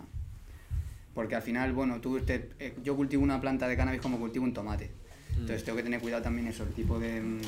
Porque 1.18 1.34
al 1.34 1.42
final, 1.42 1.74
bueno, 1.74 2.00
tú 2.00 2.20
te- 2.20 2.52
eh, 2.60 2.76
yo 2.84 2.96
cultivo 2.96 3.24
una 3.24 3.42
planta 3.42 3.68
de 3.68 3.76
cannabis 3.76 4.00
como 4.02 4.20
cultivo 4.20 4.46
un 4.46 4.54
tomate. 4.54 4.92
Entonces 5.32 5.64
tengo 5.64 5.76
que 5.76 5.82
tener 5.82 6.00
cuidado 6.00 6.22
también 6.22 6.46
eso, 6.48 6.62
el 6.62 6.70
tipo 6.74 7.00
de, 7.00 7.20
mm, 7.22 7.42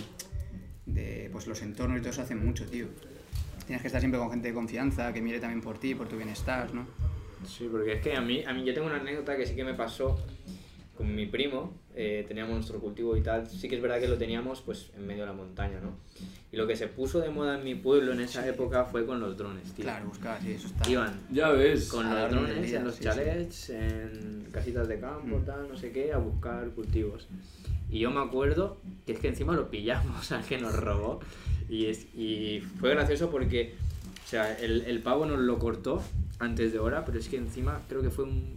de 0.87 1.29
pues 1.31 1.45
los 1.45 1.61
entornos 1.61 1.99
y 1.99 2.01
todo 2.01 2.09
eso 2.09 2.23
hacen 2.23 2.43
mucho, 2.43 2.65
tío. 2.65 2.87
Tienes 3.67 3.83
que 3.83 3.87
estar 3.87 4.01
siempre 4.01 4.19
con 4.19 4.31
gente 4.31 4.47
de 4.47 4.55
confianza, 4.55 5.13
que 5.13 5.21
mire 5.21 5.39
también 5.39 5.61
por 5.61 5.77
ti, 5.77 5.93
por 5.93 6.07
tu 6.09 6.15
bienestar, 6.17 6.73
¿no? 6.73 6.87
Sí, 7.47 7.67
porque 7.71 7.93
es 7.93 8.01
que 8.01 8.15
a 8.15 8.21
mí, 8.21 8.43
a 8.43 8.53
mí 8.53 8.65
yo 8.65 8.73
tengo 8.73 8.87
una 8.87 8.95
anécdota 8.97 9.37
que 9.37 9.45
sí 9.45 9.55
que 9.55 9.63
me 9.63 9.75
pasó 9.75 10.19
con 10.97 11.13
mi 11.15 11.27
primo, 11.27 11.71
eh, 12.01 12.23
teníamos 12.25 12.53
nuestro 12.55 12.79
cultivo 12.79 13.17
y 13.17 13.21
tal, 13.21 13.45
sí 13.45 13.67
que 13.67 13.75
es 13.75 13.81
verdad 13.81 13.99
que 13.99 14.07
lo 14.07 14.17
teníamos 14.17 14.61
pues 14.61 14.89
en 14.95 15.05
medio 15.05 15.23
de 15.23 15.27
la 15.27 15.33
montaña, 15.33 15.81
¿no? 15.81 15.97
Y 16.49 16.55
lo 16.55 16.65
que 16.65 16.77
se 16.77 16.87
puso 16.87 17.19
de 17.19 17.29
moda 17.29 17.57
en 17.57 17.65
mi 17.65 17.75
pueblo 17.75 18.13
en 18.13 18.21
esa 18.21 18.47
época 18.47 18.85
fue 18.85 19.05
con 19.05 19.19
los 19.19 19.35
drones, 19.37 19.73
tío. 19.73 19.83
Claro, 19.83 20.05
buscar, 20.07 20.41
sí, 20.41 20.53
eso 20.53 20.67
está. 20.67 20.89
Iban 20.89 21.19
Ya 21.29 21.49
ves, 21.49 21.89
con 21.89 22.09
los 22.09 22.31
drones 22.31 22.61
día, 22.65 22.79
en 22.79 22.85
los 22.85 22.95
sí, 22.95 23.03
chalets, 23.03 23.69
en 23.71 24.47
casitas 24.53 24.87
de 24.87 24.97
campo, 24.97 25.39
Mm. 25.39 25.45
tal, 25.45 25.67
no 25.67 25.75
sé 25.77 25.91
qué, 25.91 26.13
a 26.13 26.17
buscar 26.19 26.69
cultivos. 26.69 27.27
Y 27.91 27.99
yo 27.99 28.11
me 28.11 28.21
acuerdo 28.21 28.77
que 29.05 29.11
es 29.11 29.19
que 29.19 29.27
encima 29.27 29.53
lo 29.53 29.69
pillamos 29.69 30.31
al 30.31 30.45
que 30.45 30.57
nos 30.57 30.73
robó. 30.73 31.19
Y, 31.67 31.87
es, 31.87 32.07
y 32.15 32.61
fue 32.79 32.91
gracioso 32.91 33.29
porque, 33.29 33.75
o 34.25 34.29
sea, 34.29 34.57
el, 34.57 34.83
el 34.83 35.01
pavo 35.01 35.25
nos 35.25 35.39
lo 35.39 35.59
cortó 35.59 36.01
antes 36.39 36.71
de 36.71 36.79
hora, 36.79 37.03
pero 37.03 37.19
es 37.19 37.27
que 37.27 37.35
encima 37.35 37.81
creo 37.89 38.01
que 38.01 38.09
fue 38.09 38.23
un, 38.23 38.53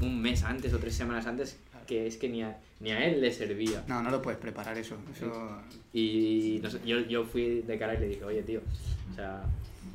un 0.00 0.22
mes 0.22 0.44
antes 0.44 0.72
o 0.72 0.78
tres 0.78 0.94
semanas 0.94 1.26
antes 1.26 1.58
que 1.88 2.06
es 2.06 2.18
que 2.18 2.28
ni 2.28 2.42
a, 2.42 2.58
ni 2.80 2.90
a 2.90 3.04
él 3.06 3.20
le 3.20 3.32
servía. 3.32 3.82
No, 3.88 4.02
no 4.02 4.10
lo 4.10 4.20
puedes 4.22 4.38
preparar 4.38 4.76
eso. 4.76 4.96
eso... 5.16 5.32
Y 5.92 6.60
no 6.62 6.70
sé, 6.70 6.78
yo, 6.86 7.00
yo 7.00 7.24
fui 7.24 7.62
de 7.62 7.78
cara 7.78 7.94
y 7.94 8.00
le 8.00 8.08
dije, 8.08 8.22
oye 8.24 8.42
tío, 8.42 8.60
o 9.10 9.14
sea, 9.14 9.42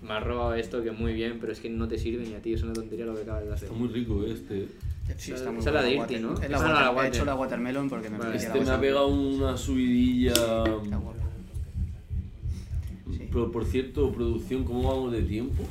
me 0.02 0.12
has 0.14 0.24
robado 0.24 0.56
esto 0.56 0.84
que 0.84 0.92
muy 0.92 1.14
bien, 1.14 1.38
pero 1.40 1.54
es 1.54 1.60
que 1.60 1.70
no 1.70 1.88
te 1.88 1.98
sirve 2.00 2.26
ni 2.26 2.34
a 2.34 2.42
ti, 2.42 2.54
es 2.54 2.64
una 2.64 2.74
tontería 2.74 3.06
lo 3.06 3.16
que 3.16 3.22
acabas 3.22 3.46
de 3.46 3.54
hacer. 3.54 3.70
está 3.70 3.80
muy 3.80 3.90
rico 3.90 4.26
este. 4.26 4.68
Sí, 5.18 5.34
está 5.34 5.52
muy 5.52 5.60
es 5.60 5.66
la 5.66 5.84
de 5.84 5.98
water- 6.00 6.18
Irti, 6.18 6.24
¿no? 6.24 6.34
Es 6.42 6.50
la 6.50 6.58
water- 6.60 6.96
la 6.96 7.06
He 7.06 7.08
hecho 7.10 7.26
la 7.26 7.36
watermelon 7.36 7.90
porque 7.90 8.10
me 8.10 8.18
Vale. 8.18 8.38
Este 8.38 8.60
me 8.60 8.70
ha 8.72 8.80
pegado 8.82 9.08
una 9.08 9.56
subidilla. 9.56 10.34
Sí. 13.12 13.30
Pero 13.32 13.52
por 13.52 13.66
cierto, 13.66 14.12
producción, 14.12 14.64
¿cómo 14.64 14.90
vamos 14.90 15.12
de 15.12 15.22
tiempo? 15.22 15.64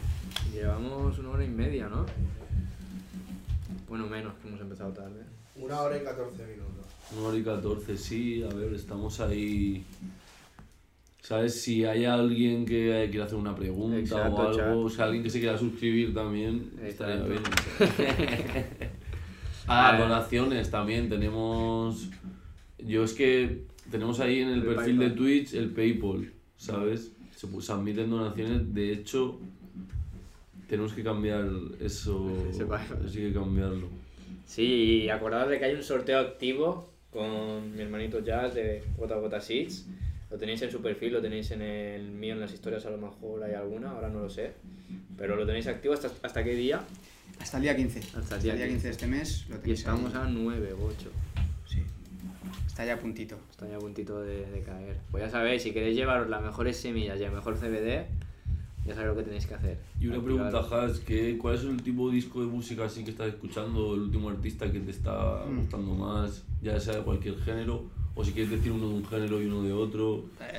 Llevamos 0.52 1.18
una 1.18 1.30
hora 1.30 1.44
y 1.44 1.48
media, 1.48 1.88
¿no? 1.88 2.06
Bueno, 3.88 4.06
menos, 4.06 4.34
que 4.34 4.48
hemos 4.48 4.60
empezado 4.60 4.92
tarde. 4.92 5.31
Una 5.62 5.80
hora 5.82 5.96
y 5.96 6.00
14 6.04 6.42
minutos. 6.46 6.86
Una 7.16 7.28
hora 7.28 7.36
y 7.38 7.42
14, 7.42 7.96
sí, 7.96 8.42
a 8.42 8.52
ver, 8.54 8.72
estamos 8.74 9.20
ahí. 9.20 9.84
¿Sabes? 11.20 11.60
Si 11.62 11.84
hay 11.84 12.04
alguien 12.04 12.66
que 12.66 13.06
quiera 13.10 13.26
hacer 13.26 13.38
una 13.38 13.54
pregunta 13.54 13.96
Exacto, 13.98 14.34
o 14.34 14.40
algo, 14.48 14.56
chat. 14.56 14.74
o 14.76 14.88
sea, 14.90 15.04
alguien 15.04 15.22
que 15.22 15.30
se 15.30 15.38
quiera 15.38 15.56
suscribir 15.56 16.12
también, 16.12 16.70
estaría 16.82 17.22
bien. 17.24 17.42
Ah, 19.68 19.96
donaciones 19.96 20.70
también, 20.72 21.08
tenemos... 21.08 22.08
Yo 22.84 23.04
es 23.04 23.12
que 23.14 23.62
tenemos 23.92 24.18
ahí 24.18 24.40
en 24.40 24.48
el, 24.48 24.58
El 24.66 24.74
perfil 24.74 24.98
de. 24.98 25.10
Twitch 25.10 25.54
el 25.54 25.70
PayPal, 25.70 26.32
¿sabes? 26.56 27.12
Se, 27.36 27.46
pu- 27.46 27.60
se 27.60 27.72
admiten 27.72 28.10
donaciones, 28.10 28.74
de 28.74 28.92
hecho, 28.92 29.38
tenemos 30.68 30.92
que 30.92 31.04
cambiar 31.04 31.48
eso 31.80 32.28
hay 33.06 33.12
que 33.12 33.32
cambiarlo. 33.32 33.86
Sí, 34.46 35.02
y 35.04 35.08
acordaos 35.08 35.48
de 35.50 35.58
que 35.58 35.64
hay 35.66 35.74
un 35.74 35.82
sorteo 35.82 36.18
activo 36.18 36.90
con 37.10 37.74
mi 37.74 37.82
hermanito 37.82 38.20
Jazz 38.20 38.54
de 38.54 38.82
Gota 38.96 39.16
Gota 39.16 39.40
Seeds. 39.40 39.86
Lo 40.30 40.38
tenéis 40.38 40.62
en 40.62 40.70
su 40.70 40.80
perfil, 40.80 41.12
lo 41.12 41.20
tenéis 41.20 41.50
en 41.50 41.60
el 41.62 42.10
mío, 42.10 42.32
en 42.34 42.40
las 42.40 42.52
historias 42.52 42.86
a 42.86 42.90
lo 42.90 42.96
mejor 42.96 43.42
hay 43.44 43.52
alguna, 43.54 43.90
ahora 43.90 44.08
no 44.08 44.20
lo 44.20 44.30
sé. 44.30 44.52
Pero 45.16 45.36
lo 45.36 45.44
tenéis 45.46 45.66
activo 45.66 45.92
hasta, 45.94 46.10
hasta 46.22 46.42
qué 46.42 46.54
día. 46.54 46.82
Hasta 47.38 47.58
el 47.58 47.62
día 47.64 47.76
15. 47.76 48.00
Hasta 48.18 48.36
el 48.36 48.42
día 48.42 48.66
15 48.68 48.86
de 48.86 48.90
este 48.90 49.06
mes 49.06 49.46
lo 49.48 49.56
Y 49.56 49.58
tenéis 49.60 49.78
estamos 49.80 50.14
ahí. 50.14 50.20
a 50.22 50.24
9 50.30 50.72
o 50.72 50.84
8. 50.86 51.10
Sí. 51.68 51.82
Está 52.66 52.84
ya 52.86 52.94
a 52.94 52.98
puntito. 52.98 53.38
Está 53.50 53.68
ya 53.68 53.76
a 53.76 53.78
puntito 53.78 54.22
de, 54.22 54.46
de 54.46 54.62
caer. 54.62 54.96
Pues 55.10 55.22
ya 55.22 55.30
sabéis, 55.30 55.62
si 55.62 55.72
queréis 55.72 55.96
llevaros 55.96 56.28
las 56.30 56.42
mejores 56.42 56.78
semillas 56.78 57.20
y 57.20 57.24
el 57.24 57.32
mejor 57.32 57.56
CBD, 57.58 58.06
ya 58.86 58.94
sabéis 58.94 59.08
lo 59.10 59.16
que 59.16 59.22
tenéis 59.24 59.46
que 59.46 59.54
hacer. 59.54 59.78
Y 60.00 60.06
una 60.08 60.20
pregunta. 60.22 60.58
Has, 60.58 60.98
que 61.00 61.38
¿cuál 61.38 61.54
es 61.56 61.62
el 61.64 61.82
tipo 61.82 62.08
de 62.08 62.16
disco 62.16 62.40
de 62.40 62.46
música 62.46 62.84
así 62.84 63.04
que 63.04 63.10
estás 63.10 63.28
escuchando, 63.28 63.94
el 63.94 64.00
último 64.02 64.28
artista 64.30 64.70
que 64.70 64.80
te 64.80 64.90
está 64.90 65.44
Mm. 65.48 65.56
gustando 65.58 65.94
más, 65.94 66.44
ya 66.62 66.78
sea 66.80 66.96
de 66.96 67.02
cualquier 67.02 67.38
género, 67.40 67.84
o 68.14 68.24
si 68.24 68.32
quieres 68.32 68.50
decir 68.50 68.72
uno 68.72 68.88
de 68.88 68.94
un 68.94 69.04
género 69.06 69.40
y 69.42 69.46
uno 69.46 69.62
de 69.62 69.72
otro? 69.72 70.24
Eh, 70.40 70.58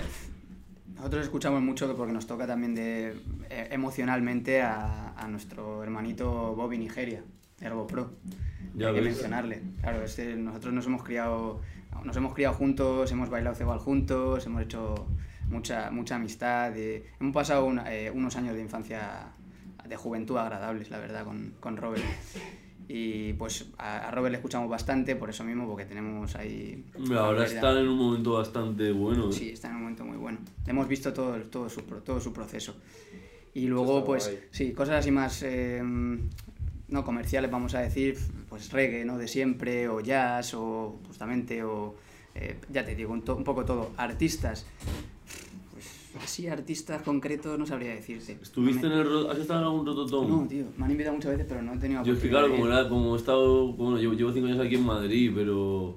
Nosotros 0.95 1.24
escuchamos 1.24 1.62
mucho 1.62 1.94
porque 1.98 2.14
nos 2.14 2.28
toca 2.28 2.45
también 2.48 2.76
de, 2.76 3.10
eh, 3.50 3.68
emocionalmente 3.72 4.62
a, 4.62 5.14
a 5.18 5.28
nuestro 5.28 5.84
hermanito 5.84 6.56
Bobby 6.56 6.78
Nigeria, 6.78 7.24
Ergo 7.60 7.88
Pro. 7.88 8.12
Ya 8.76 8.88
Hay 8.90 8.94
que 8.95 9.02
ves. 9.02 9.10
mencionarle. 9.12 9.62
Claro, 9.82 10.02
este, 10.04 10.36
nosotros 10.36 10.74
nos 10.74 10.86
hemos 10.86 11.04
criado 11.04 11.60
nos 12.06 12.16
hemos 12.18 12.34
criado 12.34 12.56
juntos, 12.56 13.12
hemos 13.12 13.30
bailado 13.30 13.56
cebal 13.56 13.80
juntos, 13.80 14.45
hemos 14.45 14.62
hecho 14.64 15.06
mucha, 15.54 15.90
mucha 15.92 16.16
amistad. 16.16 16.76
eh, 16.76 17.06
hemos 17.20 17.34
pasado 17.34 17.66
una- 17.66 17.94
eh, 17.94 18.12
unos 18.12 18.36
años 18.36 18.56
de 18.56 18.62
infancia, 18.62 19.28
de 19.88 19.96
juventud 19.96 20.38
agradables, 20.38 20.90
la 20.90 20.98
verdad, 20.98 21.24
con, 21.24 21.54
con 21.60 21.78
Robert. 21.78 22.04
Y 22.90 23.34
pues 23.34 23.68
a, 23.78 24.10
a 24.10 24.12
Robert 24.12 24.32
le 24.34 24.38
escuchamos 24.38 24.70
bastante, 24.70 25.16
por 25.16 25.30
eso 25.30 25.44
mismo, 25.46 25.68
porque 25.68 25.86
tenemos 25.86 26.36
ahí... 26.36 26.84
Ahora 27.18 27.46
están 27.46 27.78
en 27.78 27.88
un 27.88 27.98
momento 27.98 28.34
bastante 28.34 28.92
bueno. 28.92 29.30
¿eh? 29.30 29.34
Sí, 29.34 29.50
está 29.52 29.70
en 29.70 29.76
un 29.76 29.82
momento 29.84 30.04
muy 30.06 30.18
bueno. 30.18 30.40
Hemos 30.68 30.88
visto 30.88 31.14
todo, 31.14 31.38
todo, 31.44 31.70
su, 31.70 31.82
todo 31.82 32.20
su 32.20 32.34
proceso. 32.34 32.76
Y 33.54 33.68
luego, 33.68 34.04
pues, 34.04 34.26
guay. 34.26 34.40
sí, 34.52 34.74
cosas 34.74 34.96
así 35.00 35.12
más, 35.12 35.44
eh, 35.44 35.82
no 36.90 37.04
comerciales, 37.06 37.50
vamos 37.52 37.74
a 37.76 37.80
decir, 37.80 38.18
pues 38.50 38.72
reggae, 38.72 39.06
¿no? 39.06 39.18
De 39.18 39.28
siempre, 39.28 39.88
o 39.88 40.02
jazz, 40.02 40.54
o 40.54 41.00
justamente, 41.08 41.64
o, 41.64 41.96
eh, 42.36 42.58
ya 42.70 42.84
te 42.84 42.96
digo, 42.96 43.14
un, 43.14 43.22
to- 43.24 43.36
un 43.38 43.44
poco 43.46 43.64
todo. 43.64 43.92
Artistas, 43.96 44.66
así, 46.22 46.48
artistas 46.48 47.02
concretos, 47.02 47.57
no 47.57 47.65
sabría 47.65 47.91
decirte. 47.95 48.38
¿Estuviste 48.41 48.88
No 48.88 49.02
en 49.02 49.07
el... 49.07 49.30
¿Has 49.30 49.38
estado 49.38 49.60
en 49.61 49.65
algún 49.65 49.85
rototón? 49.85 50.30
No, 50.30 50.48
tío, 50.48 50.65
me 50.77 50.85
han 50.85 50.91
invitado 50.91 51.15
muchas 51.15 51.31
veces, 51.31 51.45
pero 51.48 51.61
no 51.61 51.73
he 51.73 51.77
tenido 51.77 52.03
Yo 52.03 52.14
es 52.14 52.19
que 52.19 52.30
claro, 52.30 52.49
como, 52.49 52.68
era, 52.68 52.88
como 52.90 53.15
he 53.15 53.18
estado, 53.18 53.73
bueno, 53.73 53.98
llevo, 53.98 54.14
llevo 54.14 54.31
cinco 54.31 54.48
años 54.48 54.60
aquí 54.60 54.76
en 54.76 54.85
Madrid, 54.85 55.31
pero 55.34 55.95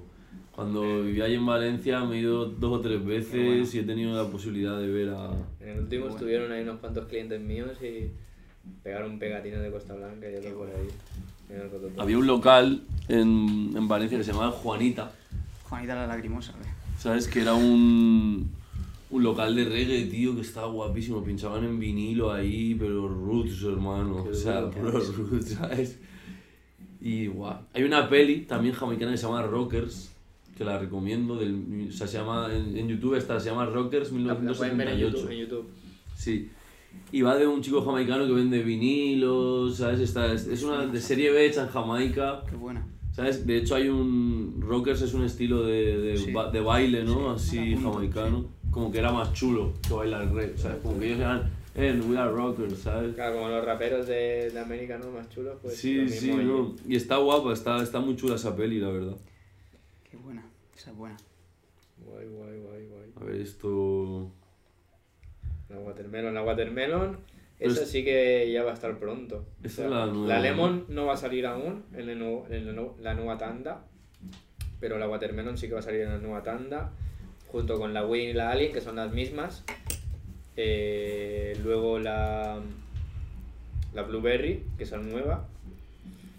cuando 0.51 1.03
vivía 1.03 1.25
allí 1.25 1.35
en 1.35 1.45
Valencia 1.45 2.03
me 2.03 2.15
he 2.15 2.19
ido 2.21 2.45
dos 2.45 2.79
o 2.79 2.81
tres 2.81 3.03
veces 3.05 3.33
bueno. 3.33 3.67
y 3.71 3.77
he 3.77 3.83
tenido 3.83 4.23
la 4.23 4.29
posibilidad 4.29 4.79
de 4.79 4.87
ver 4.87 5.09
a... 5.09 5.29
En 5.59 5.69
el 5.69 5.79
último 5.81 6.03
Bueno. 6.03 6.15
estuvieron 6.15 6.51
ahí 6.51 6.63
unos 6.63 6.79
cuantos 6.79 7.05
clientes 7.07 7.39
míos 7.39 7.71
y 7.81 8.11
pegaron 8.83 9.19
pegatines 9.19 9.61
de 9.61 9.71
Costa 9.71 9.93
Blanca 9.93 10.29
y 10.29 10.35
otro 10.35 10.57
por 10.57 10.67
ahí. 10.67 10.87
En 11.49 11.61
el 11.61 11.71
Rototón. 11.71 11.99
Había 12.01 12.17
un 12.17 12.27
local 12.27 12.81
en, 13.07 13.71
en 13.75 13.87
Valencia 13.87 14.17
que 14.17 14.23
se 14.23 14.31
llamaba 14.33 14.51
Juanita. 14.51 15.11
Juanita 15.63 15.95
la 15.95 16.07
lagrimosa, 16.07 16.53
¿ve? 16.53 16.65
¿sabes? 16.97 17.27
Que 17.27 17.41
era 17.41 17.53
un, 17.53 18.49
un 19.09 19.23
local 19.23 19.55
de 19.55 19.65
reggae, 19.65 20.05
tío, 20.05 20.35
que 20.35 20.41
estaba 20.41 20.67
guapísimo. 20.67 21.23
Pinchaban 21.23 21.63
en 21.63 21.79
vinilo 21.79 22.31
ahí, 22.31 22.75
pero 22.75 23.07
roots, 23.07 23.63
hermano. 23.63 24.23
Qué 24.23 24.29
o 24.31 24.33
sea, 24.33 24.69
puro 24.69 24.91
roots, 24.99 25.49
¿sabes? 25.49 25.99
Y 27.01 27.27
guau. 27.27 27.57
Hay 27.73 27.83
una 27.83 28.09
peli 28.09 28.41
también 28.41 28.73
jamaicana 28.73 29.11
que 29.11 29.17
se 29.17 29.25
llama 29.27 29.43
Rockers, 29.43 30.11
que 30.57 30.65
la 30.65 30.77
recomiendo. 30.79 31.35
Del, 31.37 31.87
o 31.89 31.91
sea, 31.91 32.07
se 32.07 32.17
llama, 32.17 32.49
en, 32.53 32.75
en 32.77 32.87
YouTube 32.89 33.15
está, 33.15 33.39
se 33.39 33.49
llama 33.49 33.65
Rockers 33.65 34.11
La, 34.11 34.33
la 34.33 34.53
pueden 34.53 34.77
ver 34.77 34.89
en 34.89 34.95
1978. 34.97 34.99
YouTube. 35.17 35.31
En 35.31 35.39
YouTube. 35.39 35.65
Sí. 36.15 36.49
Y 37.11 37.21
va 37.21 37.35
de 37.37 37.45
un 37.45 37.61
chico 37.61 37.81
jamaicano 37.83 38.25
que 38.25 38.33
vende 38.33 38.63
vinilos, 38.63 39.77
¿sabes? 39.77 39.99
Está, 39.99 40.33
es, 40.33 40.47
es 40.47 40.63
una 40.63 40.87
de 40.87 40.99
serie 40.99 41.31
B 41.31 41.45
hecha 41.45 41.63
en 41.63 41.69
Jamaica. 41.69 42.43
Qué 42.49 42.55
buena. 42.55 42.85
¿Sabes? 43.11 43.45
De 43.47 43.57
hecho 43.57 43.75
hay 43.75 43.87
un... 43.89 44.57
Rockers 44.59 45.01
es 45.01 45.13
un 45.13 45.23
estilo 45.23 45.63
de, 45.63 45.97
de, 45.97 46.17
Sí. 46.17 46.31
ba- 46.31 46.51
de 46.51 46.59
baile, 46.59 47.03
¿no? 47.03 47.37
Sí, 47.37 47.57
Así 47.59 47.75
jamaicano. 47.75 48.45
Como 48.71 48.91
que 48.91 48.99
era 48.99 49.11
más 49.11 49.33
chulo 49.33 49.73
que 49.87 49.93
bailar 49.93 50.33
rap, 50.33 50.55
¿sabes? 50.57 50.77
Como 50.83 50.99
que 50.99 51.07
ellos 51.07 51.19
eran, 51.19 51.49
eh, 51.75 51.99
we 52.07 52.17
are 52.17 52.31
rockers, 52.31 52.79
¿sabes? 52.79 53.15
Claro, 53.15 53.35
como 53.35 53.49
los 53.49 53.65
raperos 53.65 54.07
de, 54.07 54.49
de 54.51 54.59
América, 54.59 54.97
¿no? 54.97 55.09
Más 55.11 55.27
chulos, 55.29 55.57
pues. 55.61 55.73
lo 55.73 55.79
sí, 55.79 55.95
mismo 55.95 56.37
sí, 56.37 56.43
no. 56.43 56.75
Y 56.87 56.95
está 56.95 57.17
guapa, 57.17 57.53
está, 57.53 57.81
está 57.81 57.99
muy 57.99 58.15
chula 58.15 58.35
esa 58.35 58.55
peli, 58.55 58.79
la 58.79 58.89
verdad. 58.89 59.17
Qué 60.09 60.17
buena. 60.17 60.45
Esa 60.75 60.91
es 60.91 60.97
buena. 60.97 61.17
Guay, 62.05 62.27
guay, 62.27 62.59
guay, 62.59 62.87
guay. 62.87 63.11
A 63.19 63.23
ver, 63.23 63.41
esto... 63.41 64.31
La 65.69 65.79
Watermelon, 65.79 66.33
la 66.33 66.43
Watermelon, 66.43 67.17
Pero 67.59 67.71
esa 67.71 67.81
es- 67.81 67.89
sí 67.91 68.03
que 68.05 68.49
ya 68.51 68.63
va 68.63 68.71
a 68.71 68.73
estar 68.73 68.97
pronto. 68.99 69.45
Esa 69.63 69.85
es 69.85 69.89
la 69.91 70.05
nueva, 70.05 70.39
Lemon 70.39 70.85
no 70.89 71.07
va 71.07 71.13
a 71.13 71.17
salir 71.17 71.45
aún 71.45 71.83
en, 71.93 72.07
el 72.09 72.19
nuevo- 72.19 72.45
en 72.49 72.73
la 72.75 72.83
la 73.01 73.13
nueva 73.15 73.37
tanda, 73.37 73.83
pero 74.79 74.97
la 74.97 75.09
Watermelon 75.09 75.57
sí 75.57 75.67
que 75.67 75.73
va 75.73 75.79
a 75.79 75.83
salir 75.83 76.01
en 76.01 76.09
la 76.09 76.17
nueva 76.19 76.41
tanda, 76.43 76.91
junto 77.47 77.77
con 77.79 77.93
la 77.93 78.05
Win 78.05 78.29
y 78.29 78.33
la 78.33 78.51
Alien, 78.51 78.71
que 78.73 78.81
son 78.81 78.95
las 78.97 79.11
mismas. 79.13 79.63
Eh, 80.55 81.57
luego 81.63 81.99
la, 81.99 82.59
la 83.93 84.01
Blueberry, 84.03 84.63
que 84.77 84.85
son 84.85 85.09
nueva, 85.09 85.47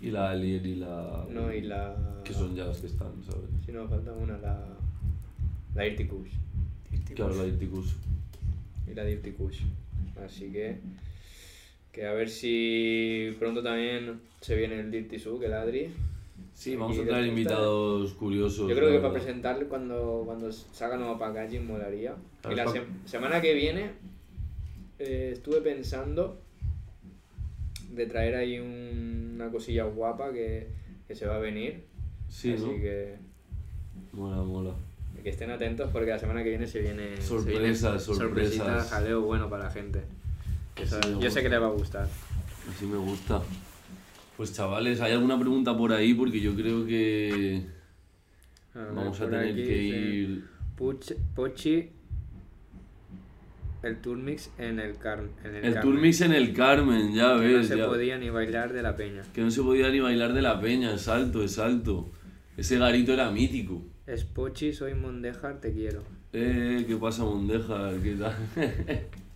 Y 0.01 0.11
la 0.11 0.31
Alien 0.31 0.65
y 0.67 0.75
la... 0.77 1.25
no, 1.31 1.53
y 1.53 1.61
la... 1.63 1.97
Que 2.25 2.33
son 2.35 2.55
ya 2.55 2.65
las 2.67 2.79
que 2.79 2.87
están, 2.89 3.13
¿sabes? 3.25 3.49
Si 3.65 3.73
no, 3.73 3.89
falta 3.89 4.13
una, 4.13 4.37
la, 4.39 4.65
la 5.75 5.83
Dirty 5.85 6.07
Kush. 6.07 6.31
Claro, 7.15 7.35
la 7.35 7.47
Icticus. 7.47 7.97
y 8.91 8.95
la 8.95 9.05
Dirty 9.05 9.33
Kush. 9.33 9.63
Así 10.25 10.51
que, 10.51 10.79
que 11.93 12.07
a 12.07 12.13
ver 12.13 12.29
si 12.29 13.35
pronto 13.39 13.63
también 13.63 14.21
se 14.41 14.57
viene 14.57 14.79
el 14.81 14.91
Dirty 14.91 15.19
Suk, 15.19 15.43
el 15.43 15.55
Adri. 15.55 15.91
Sí, 16.55 16.75
vamos 16.77 16.99
a 16.99 17.05
traer 17.05 17.27
invitados 17.27 18.13
curiosos. 18.15 18.69
Yo 18.69 18.75
creo 18.75 18.91
que 18.91 18.99
para 18.99 19.13
presentarle 19.13 19.67
cuando, 19.67 20.23
cuando 20.27 20.51
salga 20.53 20.97
nuevo 20.97 21.17
packaging 21.19 21.67
molaría. 21.67 22.17
Y 22.51 22.55
la 22.55 22.67
se- 22.67 22.83
semana 23.07 23.41
que 23.41 23.55
viene 23.55 23.93
eh, 24.99 25.31
estuve 25.35 25.61
pensando 25.61 26.41
de 27.93 28.07
traer 28.07 28.35
ahí 28.35 28.59
un- 28.59 29.33
una 29.37 29.51
cosilla 29.51 29.85
guapa 29.85 30.33
que, 30.33 30.67
que 31.07 31.15
se 31.15 31.27
va 31.27 31.37
a 31.37 31.39
venir. 31.39 31.85
Sí, 32.29 32.53
Así 32.53 32.65
¿no? 32.65 32.71
que, 32.73 33.17
Mola, 34.13 34.43
mola. 34.43 34.75
que 35.23 35.31
estén 35.31 35.51
atentos 35.51 35.91
porque 35.93 36.11
la 36.11 36.19
semana 36.19 36.43
que 36.43 36.51
viene 36.51 36.67
se 36.67 36.81
viene... 36.81 37.21
Sorpresas, 37.21 38.03
Se 38.03 38.11
viene. 38.13 38.25
Sorpresita, 38.27 38.83
jaleo 38.85 39.23
bueno 39.23 39.49
para 39.49 39.65
la 39.65 39.71
gente. 39.71 40.03
Eso- 40.77 40.99
yo 41.21 41.31
sé 41.31 41.41
que 41.43 41.49
le 41.49 41.59
va 41.59 41.69
a 41.69 41.71
gustar. 41.71 42.09
Así 42.69 42.85
me 42.85 42.99
gusta. 42.99 43.41
Pues 44.39 44.53
chavales, 44.55 45.01
¿hay 45.01 45.13
alguna 45.13 45.39
pregunta 45.39 45.77
por 45.77 45.93
ahí? 45.93 46.15
Porque 46.15 46.41
yo 46.41 46.55
creo 46.55 46.87
que 46.87 47.65
A 48.75 48.79
ver, 48.79 48.93
vamos 48.95 49.21
a 49.21 49.29
tener 49.29 49.55
que 49.55 49.83
ir... 49.83 50.45
Puch- 50.77 51.17
Pochi, 51.35 51.91
el 53.83 54.01
Turmix 54.01 54.51
en 54.59 54.79
el, 54.79 54.97
car 54.97 55.25
en 55.45 55.55
el 55.57 55.65
El 55.65 55.75
Carmen, 55.75 55.83
Turmix 55.83 56.21
en 56.21 56.33
el 56.33 56.53
Carmen, 56.55 57.15
ya 57.15 57.31
que 57.37 57.49
no 57.49 57.59
ves. 57.59 57.67
se 57.67 57.79
ya. 57.79 57.87
podía 57.87 58.17
ni 58.17 58.31
bailar 58.31 58.73
de 58.73 58.83
la 58.83 58.95
peña. 58.95 59.23
Que 59.35 59.41
no 59.41 59.51
se 59.51 59.61
podía 59.63 59.91
ni 59.91 59.99
bailar 59.99 60.33
de 60.33 60.43
la 60.43 60.61
peña, 60.61 60.97
salto, 60.99 61.47
salto. 61.49 62.09
Ese 62.57 62.79
garito 62.79 63.13
era 63.13 63.31
mítico. 63.33 63.83
Es 64.07 64.25
Pochi, 64.25 64.73
soy 64.73 64.95
Mondejar, 64.95 65.61
te 65.61 65.73
quiero. 65.73 66.03
Eh, 66.33 66.85
¿qué 66.87 66.97
pasa, 66.97 67.25
Mondeja? 67.25 67.91
¿Qué 68.03 68.15
tal? 68.15 68.37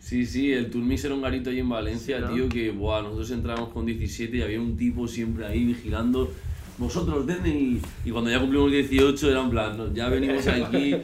sí, 0.00 0.26
sí, 0.26 0.52
el 0.52 0.70
Turmix 0.70 1.04
era 1.04 1.14
un 1.14 1.22
garito 1.22 1.50
ahí 1.50 1.60
en 1.60 1.68
Valencia, 1.68 2.16
Sí, 2.18 2.22
¿no? 2.24 2.34
tío, 2.34 2.48
que, 2.48 2.70
buah, 2.72 3.02
nosotros 3.02 3.30
entrábamos 3.30 3.68
con 3.70 3.86
17 3.86 4.36
y 4.38 4.42
había 4.42 4.60
un 4.60 4.76
tipo 4.76 5.06
siempre 5.06 5.46
ahí 5.46 5.64
vigilando. 5.64 6.32
Vosotros, 6.78 7.26
denme 7.26 7.50
y, 7.50 7.80
y 8.04 8.10
cuando 8.10 8.30
ya 8.30 8.40
cumplimos 8.40 8.72
18 8.72 9.30
era 9.30 9.42
en 9.42 9.50
plan, 9.50 9.76
"No, 9.76 9.92
ya 9.94 10.08
venimos 10.08 10.46
aquí 10.46 10.96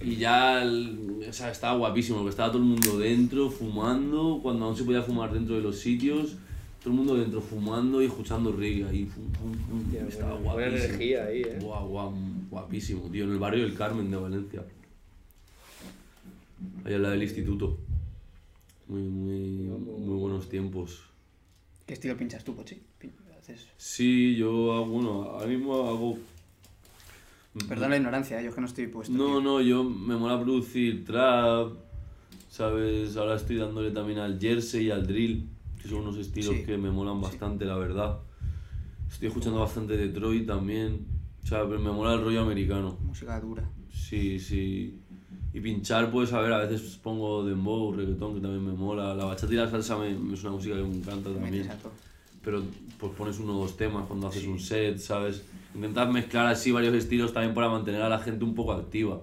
y 0.00 0.16
ya, 0.16 0.62
el- 0.62 1.24
o 1.28 1.32
sea, 1.32 1.50
estaba 1.50 1.76
guapísimo, 1.76 2.18
porque 2.18 2.30
estaba 2.30 2.50
todo 2.52 2.62
el 2.62 2.68
mundo 2.68 2.96
dentro, 2.98 3.50
fumando, 3.50 4.38
cuando 4.42 4.66
aún 4.66 4.76
se 4.76 4.84
podía 4.84 5.02
fumar 5.02 5.32
dentro 5.32 5.56
de 5.56 5.62
los 5.62 5.78
sitios, 5.80 6.36
todo 6.80 6.90
el 6.92 6.96
mundo 6.98 7.16
dentro 7.16 7.40
fumando 7.40 8.00
y 8.00 8.06
escuchando 8.06 8.52
reggae 8.52 8.84
ahí, 8.88 9.04
fum, 9.06 9.24
fum, 9.32 9.52
fum, 9.68 9.80
Hostia, 9.86 10.06
estaba 10.08 10.34
buena, 10.34 10.52
buena 10.52 10.68
guapísimo. 10.70 10.94
energía 10.94 11.24
ahí, 11.24 11.40
eh. 11.42 11.58
Guau, 11.60 11.88
guau, 11.88 12.14
guapísimo, 12.48 13.00
tío, 13.10 13.24
en 13.24 13.30
el 13.32 13.38
barrio 13.38 13.64
del 13.64 13.74
Carmen 13.74 14.08
de 14.08 14.16
Valencia. 14.16 14.62
Ahí 16.84 16.94
al 16.94 17.02
lado 17.02 17.14
del 17.14 17.24
instituto. 17.24 17.78
Muy, 18.88 19.02
muy, 19.02 19.40
muy 19.68 20.18
buenos 20.18 20.48
tiempos. 20.48 21.00
¿Qué 21.86 21.94
estilo 21.94 22.16
pinchas 22.16 22.44
tú, 22.44 22.54
Pochi? 22.54 22.80
Haces- 23.38 23.66
Sí, 23.76 24.36
yo 24.36 24.72
hago, 24.74 24.86
bueno, 24.86 25.22
ahora 25.24 25.46
mismo 25.46 25.74
hago... 25.88 26.18
Perdón 27.68 27.90
la 27.90 27.96
ignorancia, 27.96 28.40
yo 28.42 28.50
es 28.50 28.54
que 28.54 28.60
no 28.60 28.66
estoy 28.66 28.86
puesto. 28.88 29.12
No, 29.16 29.26
tío. 29.26 29.40
no, 29.40 29.60
yo 29.62 29.82
me 29.84 30.16
mola 30.16 30.38
producir 30.40 31.04
trap, 31.06 31.72
¿sabes? 32.50 33.16
Ahora 33.16 33.36
estoy 33.36 33.56
dándole 33.56 33.90
también 33.92 34.18
al 34.18 34.38
jersey 34.38 34.86
y 34.86 34.90
al 34.90 35.06
drill, 35.06 35.48
que 35.80 35.88
son 35.88 36.00
unos 36.00 36.16
estilos 36.18 36.54
Sí. 36.54 36.64
que 36.64 36.76
me 36.76 36.90
molan 36.90 37.20
bastante, 37.20 37.64
la 37.64 37.76
verdad. 37.76 38.18
Estoy 39.10 39.28
escuchando 39.28 39.60
bastante 39.60 39.96
Detroit 39.96 40.46
también, 40.46 41.06
o 41.42 41.46
sea, 41.46 41.64
pero 41.66 41.78
me 41.80 41.90
mola 41.90 42.14
el 42.14 42.20
rollo 42.22 42.42
americano. 42.42 42.98
Música 43.02 43.40
dura. 43.40 43.66
Sí, 43.90 44.38
sí. 44.38 45.00
Y 45.56 45.60
pinchar, 45.60 46.10
pues, 46.10 46.34
a 46.34 46.40
ver, 46.42 46.52
a 46.52 46.58
veces 46.58 46.98
pongo 47.02 47.42
dembow, 47.42 47.90
reggaetón, 47.94 48.34
que 48.34 48.40
también 48.42 48.62
me 48.62 48.72
mola. 48.74 49.14
La 49.14 49.24
bachata 49.24 49.50
y 49.54 49.56
la 49.56 49.70
salsa 49.70 49.96
me, 49.96 50.10
es 50.34 50.42
una 50.42 50.52
música 50.52 50.76
que 50.76 50.82
me 50.82 50.96
encanta 50.96 51.30
también. 51.30 51.66
pero 52.44 52.62
pues 53.00 53.12
pones 53.12 53.38
uno 53.40 53.56
o 53.58 53.62
dos 53.62 53.74
temas 53.74 54.04
cuando 54.06 54.26
haces 54.28 54.46
un 54.46 54.60
set, 54.60 54.98
¿sabes? 54.98 55.42
Intentas 55.74 56.10
mezclar 56.12 56.46
así 56.46 56.72
varios 56.72 56.94
estilos 56.94 57.32
también 57.32 57.54
para 57.54 57.70
mantener 57.70 58.02
a 58.02 58.08
la 58.10 58.18
gente 58.18 58.44
un 58.44 58.54
poco 58.54 58.72
activa. 58.74 59.18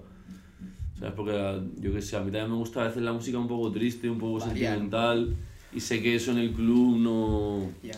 ¿Sabes? 0.98 1.14
Porque 1.14 1.60
yo 1.80 1.92
qué 1.92 2.02
sé, 2.02 2.16
a 2.16 2.20
mí 2.20 2.32
también 2.32 2.50
me 2.50 2.56
gusta 2.56 2.82
a 2.82 2.88
veces 2.88 3.02
la 3.04 3.12
música 3.12 3.38
un 3.38 3.46
poco 3.46 3.70
triste, 3.70 4.10
un 4.10 4.18
poco 4.18 4.40
Variar. 4.40 4.72
sentimental, 4.74 5.36
y 5.72 5.78
sé 5.80 6.02
que 6.02 6.16
eso 6.16 6.32
en 6.32 6.38
el 6.38 6.50
club 6.52 6.98
no... 6.98 7.70
Ya. 7.82 7.94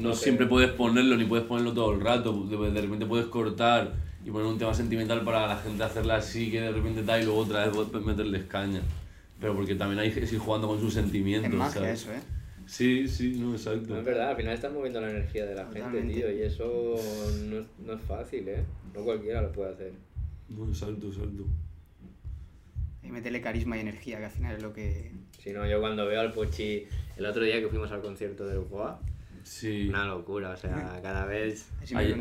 No 0.00 0.10
Ok. 0.10 0.16
siempre 0.16 0.46
puedes 0.46 0.72
ponerlo, 0.72 1.16
ni 1.16 1.24
puedes 1.24 1.46
ponerlo 1.46 1.72
todo 1.72 1.92
el 1.94 2.00
rato. 2.00 2.32
De 2.48 2.80
repente 2.82 3.06
puedes 3.06 3.26
cortar 3.26 3.94
y 4.24 4.30
poner 4.30 4.46
un 4.46 4.58
tema 4.58 4.72
sentimental 4.72 5.22
para 5.22 5.46
la 5.46 5.56
gente 5.58 5.82
hacerla 5.82 6.16
así, 6.16 6.50
que 6.50 6.60
de 6.60 6.72
repente 6.72 7.02
tal, 7.02 7.22
y 7.22 7.24
luego 7.24 7.40
otra 7.40 7.66
vez 7.66 7.76
puedes 7.76 8.06
meterles 8.06 8.44
caña. 8.44 8.80
Pero 9.38 9.54
porque 9.54 9.74
también 9.74 9.98
hay 9.98 10.10
que 10.10 10.20
ir 10.20 10.38
jugando 10.38 10.66
con 10.66 10.80
sus 10.80 10.94
sentimientos. 10.94 11.52
Es 11.52 11.58
magia 11.58 11.80
¿sabes? 11.80 12.02
eso, 12.02 12.12
¿eh? 12.12 12.20
Sí, 12.66 13.06
sí, 13.06 13.36
no, 13.38 13.52
exacto. 13.52 13.92
No 13.92 13.98
es 13.98 14.04
verdad, 14.04 14.30
al 14.30 14.36
final 14.36 14.54
estás 14.54 14.72
moviendo 14.72 15.00
la 15.00 15.10
energía 15.10 15.44
de 15.44 15.54
la 15.54 15.66
gente, 15.70 16.00
tío, 16.02 16.32
y 16.32 16.40
eso 16.40 16.94
no 17.44 17.58
es, 17.58 17.66
no 17.84 17.92
es 17.92 18.00
fácil, 18.00 18.48
¿eh? 18.48 18.64
No 18.94 19.02
cualquiera 19.02 19.42
lo 19.42 19.52
puede 19.52 19.72
hacer. 19.72 19.92
No, 20.48 20.66
exacto, 20.66 21.08
exacto. 21.08 21.44
Y 23.02 23.10
meterle 23.10 23.42
carisma 23.42 23.76
y 23.76 23.80
energía, 23.80 24.18
que 24.18 24.24
al 24.24 24.30
final 24.30 24.56
es 24.56 24.62
lo 24.62 24.72
que... 24.72 25.12
Si 25.38 25.52
no, 25.52 25.66
yo 25.68 25.80
cuando 25.80 26.06
veo 26.06 26.22
al 26.22 26.32
Pochi... 26.32 26.86
El 27.18 27.26
otro 27.26 27.44
día 27.44 27.60
que 27.60 27.68
fuimos 27.68 27.92
al 27.92 28.00
concierto 28.00 28.46
del 28.46 28.60
Goa, 28.60 28.98
Sí. 29.44 29.88
una 29.88 30.06
locura, 30.06 30.50
o 30.50 30.56
sea, 30.56 30.98
cada 31.02 31.26
vez... 31.26 31.66
ayer 31.94 32.16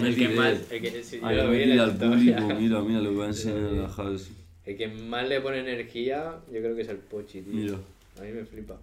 me 0.00 0.08
El 0.08 0.14
que 0.16 0.26
tiré. 0.26 0.34
más... 0.34 0.70
El 0.70 0.82
que, 0.82 1.02
si 1.02 1.20
yo 1.20 1.26
Ayer 1.26 1.44
lo 1.44 1.50
me 1.50 1.56
vi 1.56 1.62
en 1.62 1.68
tiré 1.70 1.76
la 1.76 1.84
al 1.84 1.90
historia. 1.92 2.36
público, 2.36 2.54
mira, 2.60 2.80
mira, 2.82 3.00
lo 3.00 3.12
voy 3.14 3.24
a 3.24 3.28
enseñar 3.28 3.56
en 3.58 3.82
la 3.82 3.88
house. 3.88 4.30
El 4.66 4.76
que 4.76 4.88
más 4.88 5.28
le 5.28 5.40
pone 5.40 5.60
energía, 5.60 6.36
yo 6.52 6.60
creo 6.60 6.74
que 6.74 6.82
es 6.82 6.88
el 6.88 6.96
Pochi, 6.98 7.42
tío. 7.42 7.52
Mira. 7.54 7.78
A 8.18 8.22
mí 8.22 8.32
me 8.32 8.44
flipa. 8.44 8.78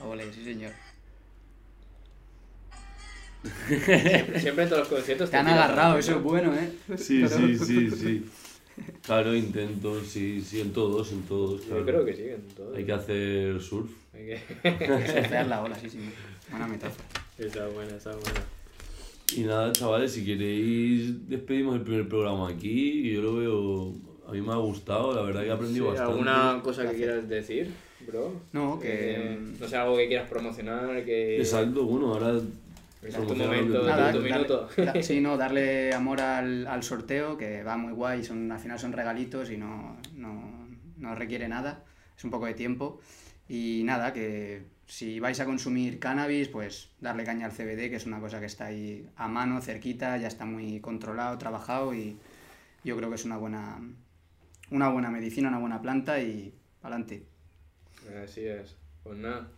Ole, 0.00 0.32
sí 0.32 0.44
señor. 0.44 0.72
Siempre, 3.68 4.40
siempre 4.40 4.64
en 4.64 4.68
todos 4.68 4.80
los 4.80 4.88
conciertos 4.88 5.30
Te 5.30 5.36
han 5.36 5.46
agarrado, 5.46 5.96
eso 5.98 6.16
es 6.16 6.22
bueno, 6.22 6.52
¿eh? 6.54 6.70
Sí, 6.96 7.26
sí, 7.28 7.56
sí, 7.58 7.90
sí. 7.90 8.26
Claro, 9.02 9.34
intento, 9.34 10.02
sí, 10.04 10.40
sí, 10.40 10.60
en 10.60 10.72
todos, 10.72 11.12
en 11.12 11.22
todos. 11.22 11.66
Yo 11.68 11.84
creo 11.84 12.04
que 12.04 12.14
sí, 12.14 12.22
en 12.28 12.48
todos. 12.48 12.76
Hay 12.76 12.84
que 12.84 12.92
hacer 12.92 13.60
surf. 13.60 13.90
Hay 14.14 14.26
que... 14.26 14.86
Surfear 14.86 15.46
la 15.46 15.62
ola, 15.64 15.76
sí, 15.78 15.88
sí. 15.90 15.98
Buena 16.50 16.66
metáfora. 16.66 17.04
Esa 17.38 17.68
es 17.68 17.74
buena, 17.74 17.96
esa 17.96 18.10
es 18.10 18.16
buena. 18.16 18.40
Y 19.36 19.40
nada, 19.42 19.72
chavales, 19.72 20.12
si 20.12 20.24
queréis, 20.24 21.28
despedimos 21.28 21.76
el 21.76 21.82
primer 21.82 22.08
programa 22.08 22.48
aquí. 22.48 23.10
Yo 23.12 23.20
lo 23.22 23.34
veo, 23.36 23.92
a 24.26 24.32
mí 24.32 24.40
me 24.40 24.52
ha 24.52 24.56
gustado, 24.56 25.14
la 25.14 25.22
verdad 25.22 25.42
que 25.42 25.48
he 25.48 25.52
aprendido 25.52 25.84
Sí, 25.86 25.90
bastante. 25.90 26.12
¿Alguna 26.12 26.60
cosa 26.62 26.90
que 26.90 26.96
quieras 26.96 27.28
decir, 27.28 27.70
bro? 28.06 28.32
No, 28.52 28.78
que... 28.80 28.88
Eh, 29.34 29.38
no 29.60 29.68
sé, 29.68 29.76
algo 29.76 29.96
que 29.96 30.08
quieras 30.08 30.28
promocionar, 30.28 31.04
que... 31.04 31.36
Exacto, 31.38 31.84
bueno, 31.84 32.14
ahora 32.14 32.38
Es 33.02 33.14
tu 33.14 33.20
promocionar 33.20 33.46
momento, 33.48 33.82
Nada, 33.86 34.12
tu 34.12 34.20
quieras. 34.22 34.38
minuto. 34.38 34.68
darle- 34.76 34.92
da- 34.94 35.02
sí, 35.02 35.20
no, 35.20 35.36
darle 35.36 35.92
amor 35.92 36.20
al, 36.22 36.66
al 36.66 36.82
sorteo, 36.82 37.36
que 37.36 37.62
va 37.62 37.76
muy 37.76 37.92
guay, 37.92 38.24
son, 38.24 38.50
al 38.50 38.58
final 38.58 38.78
son 38.78 38.92
regalitos 38.92 39.50
y 39.50 39.58
no, 39.58 39.98
no, 40.14 40.68
no 40.96 41.14
requiere 41.14 41.46
nada, 41.48 41.84
es 42.16 42.24
un 42.24 42.30
poco 42.30 42.46
de 42.46 42.54
tiempo. 42.54 42.98
Y 43.46 43.82
nada, 43.84 44.12
que 44.14 44.62
si 44.88 45.20
vais 45.20 45.38
a 45.38 45.44
consumir 45.44 45.98
cannabis, 46.00 46.48
pues 46.48 46.88
darle 47.00 47.22
caña 47.24 47.46
al 47.46 47.52
CBD, 47.52 47.88
que 47.90 47.96
es 47.96 48.06
una 48.06 48.18
cosa 48.20 48.40
que 48.40 48.46
está 48.46 48.66
ahí 48.66 49.06
a 49.16 49.28
mano, 49.28 49.60
cerquita, 49.60 50.16
ya 50.16 50.26
está 50.28 50.44
muy 50.44 50.80
controlado, 50.80 51.36
trabajado 51.38 51.94
y 51.94 52.16
yo 52.84 52.96
creo 52.96 53.08
que 53.10 53.14
es 53.16 53.24
una 53.26 53.36
buena, 53.36 53.78
una 54.70 54.88
buena 54.88 55.10
medicina, 55.10 55.48
una 55.48 55.58
buena 55.58 55.80
planta 55.82 56.20
y 56.20 56.52
adelante. 56.82 57.22
Así 58.24 58.46
es. 58.46 58.76
Pues 59.04 59.18
nada, 59.18 59.48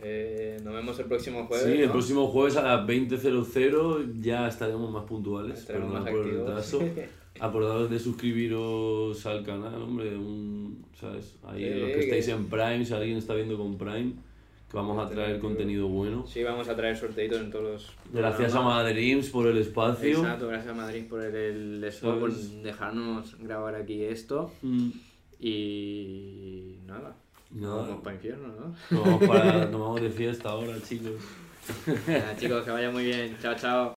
eh, 0.00 0.58
nos 0.62 0.72
vemos 0.74 0.98
el 1.00 1.06
próximo 1.06 1.46
jueves. 1.46 1.66
Sí, 1.66 1.80
el 1.80 1.86
¿no? 1.86 1.92
próximo 1.92 2.28
jueves 2.28 2.56
a 2.56 2.62
las 2.62 2.86
20.00 2.86 4.20
ya 4.20 4.46
estaremos 4.48 4.90
más 4.92 5.04
puntuales, 5.04 5.58
Estaremos 5.60 5.92
más 5.92 6.08
por 6.08 6.26
el 6.26 6.38
retraso. 6.38 6.80
Acordaros 7.40 7.90
de 7.90 7.98
suscribiros 7.98 9.26
al 9.26 9.44
canal, 9.44 9.82
hombre, 9.82 10.16
un, 10.16 10.86
¿sabes? 10.98 11.36
Ahí 11.44 11.64
Sí, 11.64 11.70
los 11.80 11.88
que 11.88 11.94
que- 11.94 12.00
estáis 12.04 12.28
en 12.28 12.46
Prime, 12.46 12.84
si 12.84 12.94
alguien 12.94 13.18
está 13.18 13.34
viendo 13.34 13.58
con 13.58 13.76
Prime, 13.76 14.14
que 14.70 14.76
vamos 14.76 14.98
a 15.04 15.08
traer 15.08 15.38
contenido 15.38 15.86
bueno. 15.88 16.26
Sí, 16.26 16.42
vamos 16.42 16.68
a 16.68 16.74
traer 16.74 16.96
sorteitos 16.96 17.40
en 17.40 17.50
todos 17.50 17.64
los... 17.64 17.92
Gracias 18.12 18.52
a 18.52 18.56
programas. 18.58 18.84
Madrims 18.84 19.28
por 19.30 19.46
el 19.46 19.58
espacio. 19.58 20.18
Exacto, 20.18 20.48
gracias 20.48 20.72
a 20.72 20.74
Madrid 20.76 21.04
por 21.08 21.22
el, 21.22 21.84
el 21.84 21.94
por 22.00 22.32
dejarnos 22.32 23.36
grabar 23.38 23.74
aquí 23.76 24.02
esto. 24.04 24.52
Mm, 24.62 24.88
Y 25.38 26.78
nada, 26.86 27.14
Nada. 27.50 27.76
vamos 27.82 28.02
para 28.02 28.16
infierno, 28.16 28.48
¿no? 28.48 28.74
Nos 28.90 29.04
vamos, 29.06 29.28
para, 29.28 29.64
nos 29.70 29.80
vamos 29.80 30.00
de 30.00 30.10
fiesta 30.10 30.48
ahora, 30.50 30.74
chicos. 30.82 31.20
Venga, 32.06 32.36
chicos, 32.36 32.64
que 32.64 32.70
vaya 32.70 32.90
muy 32.90 33.04
bien. 33.04 33.36
Chao, 33.40 33.54
chao. 33.54 33.94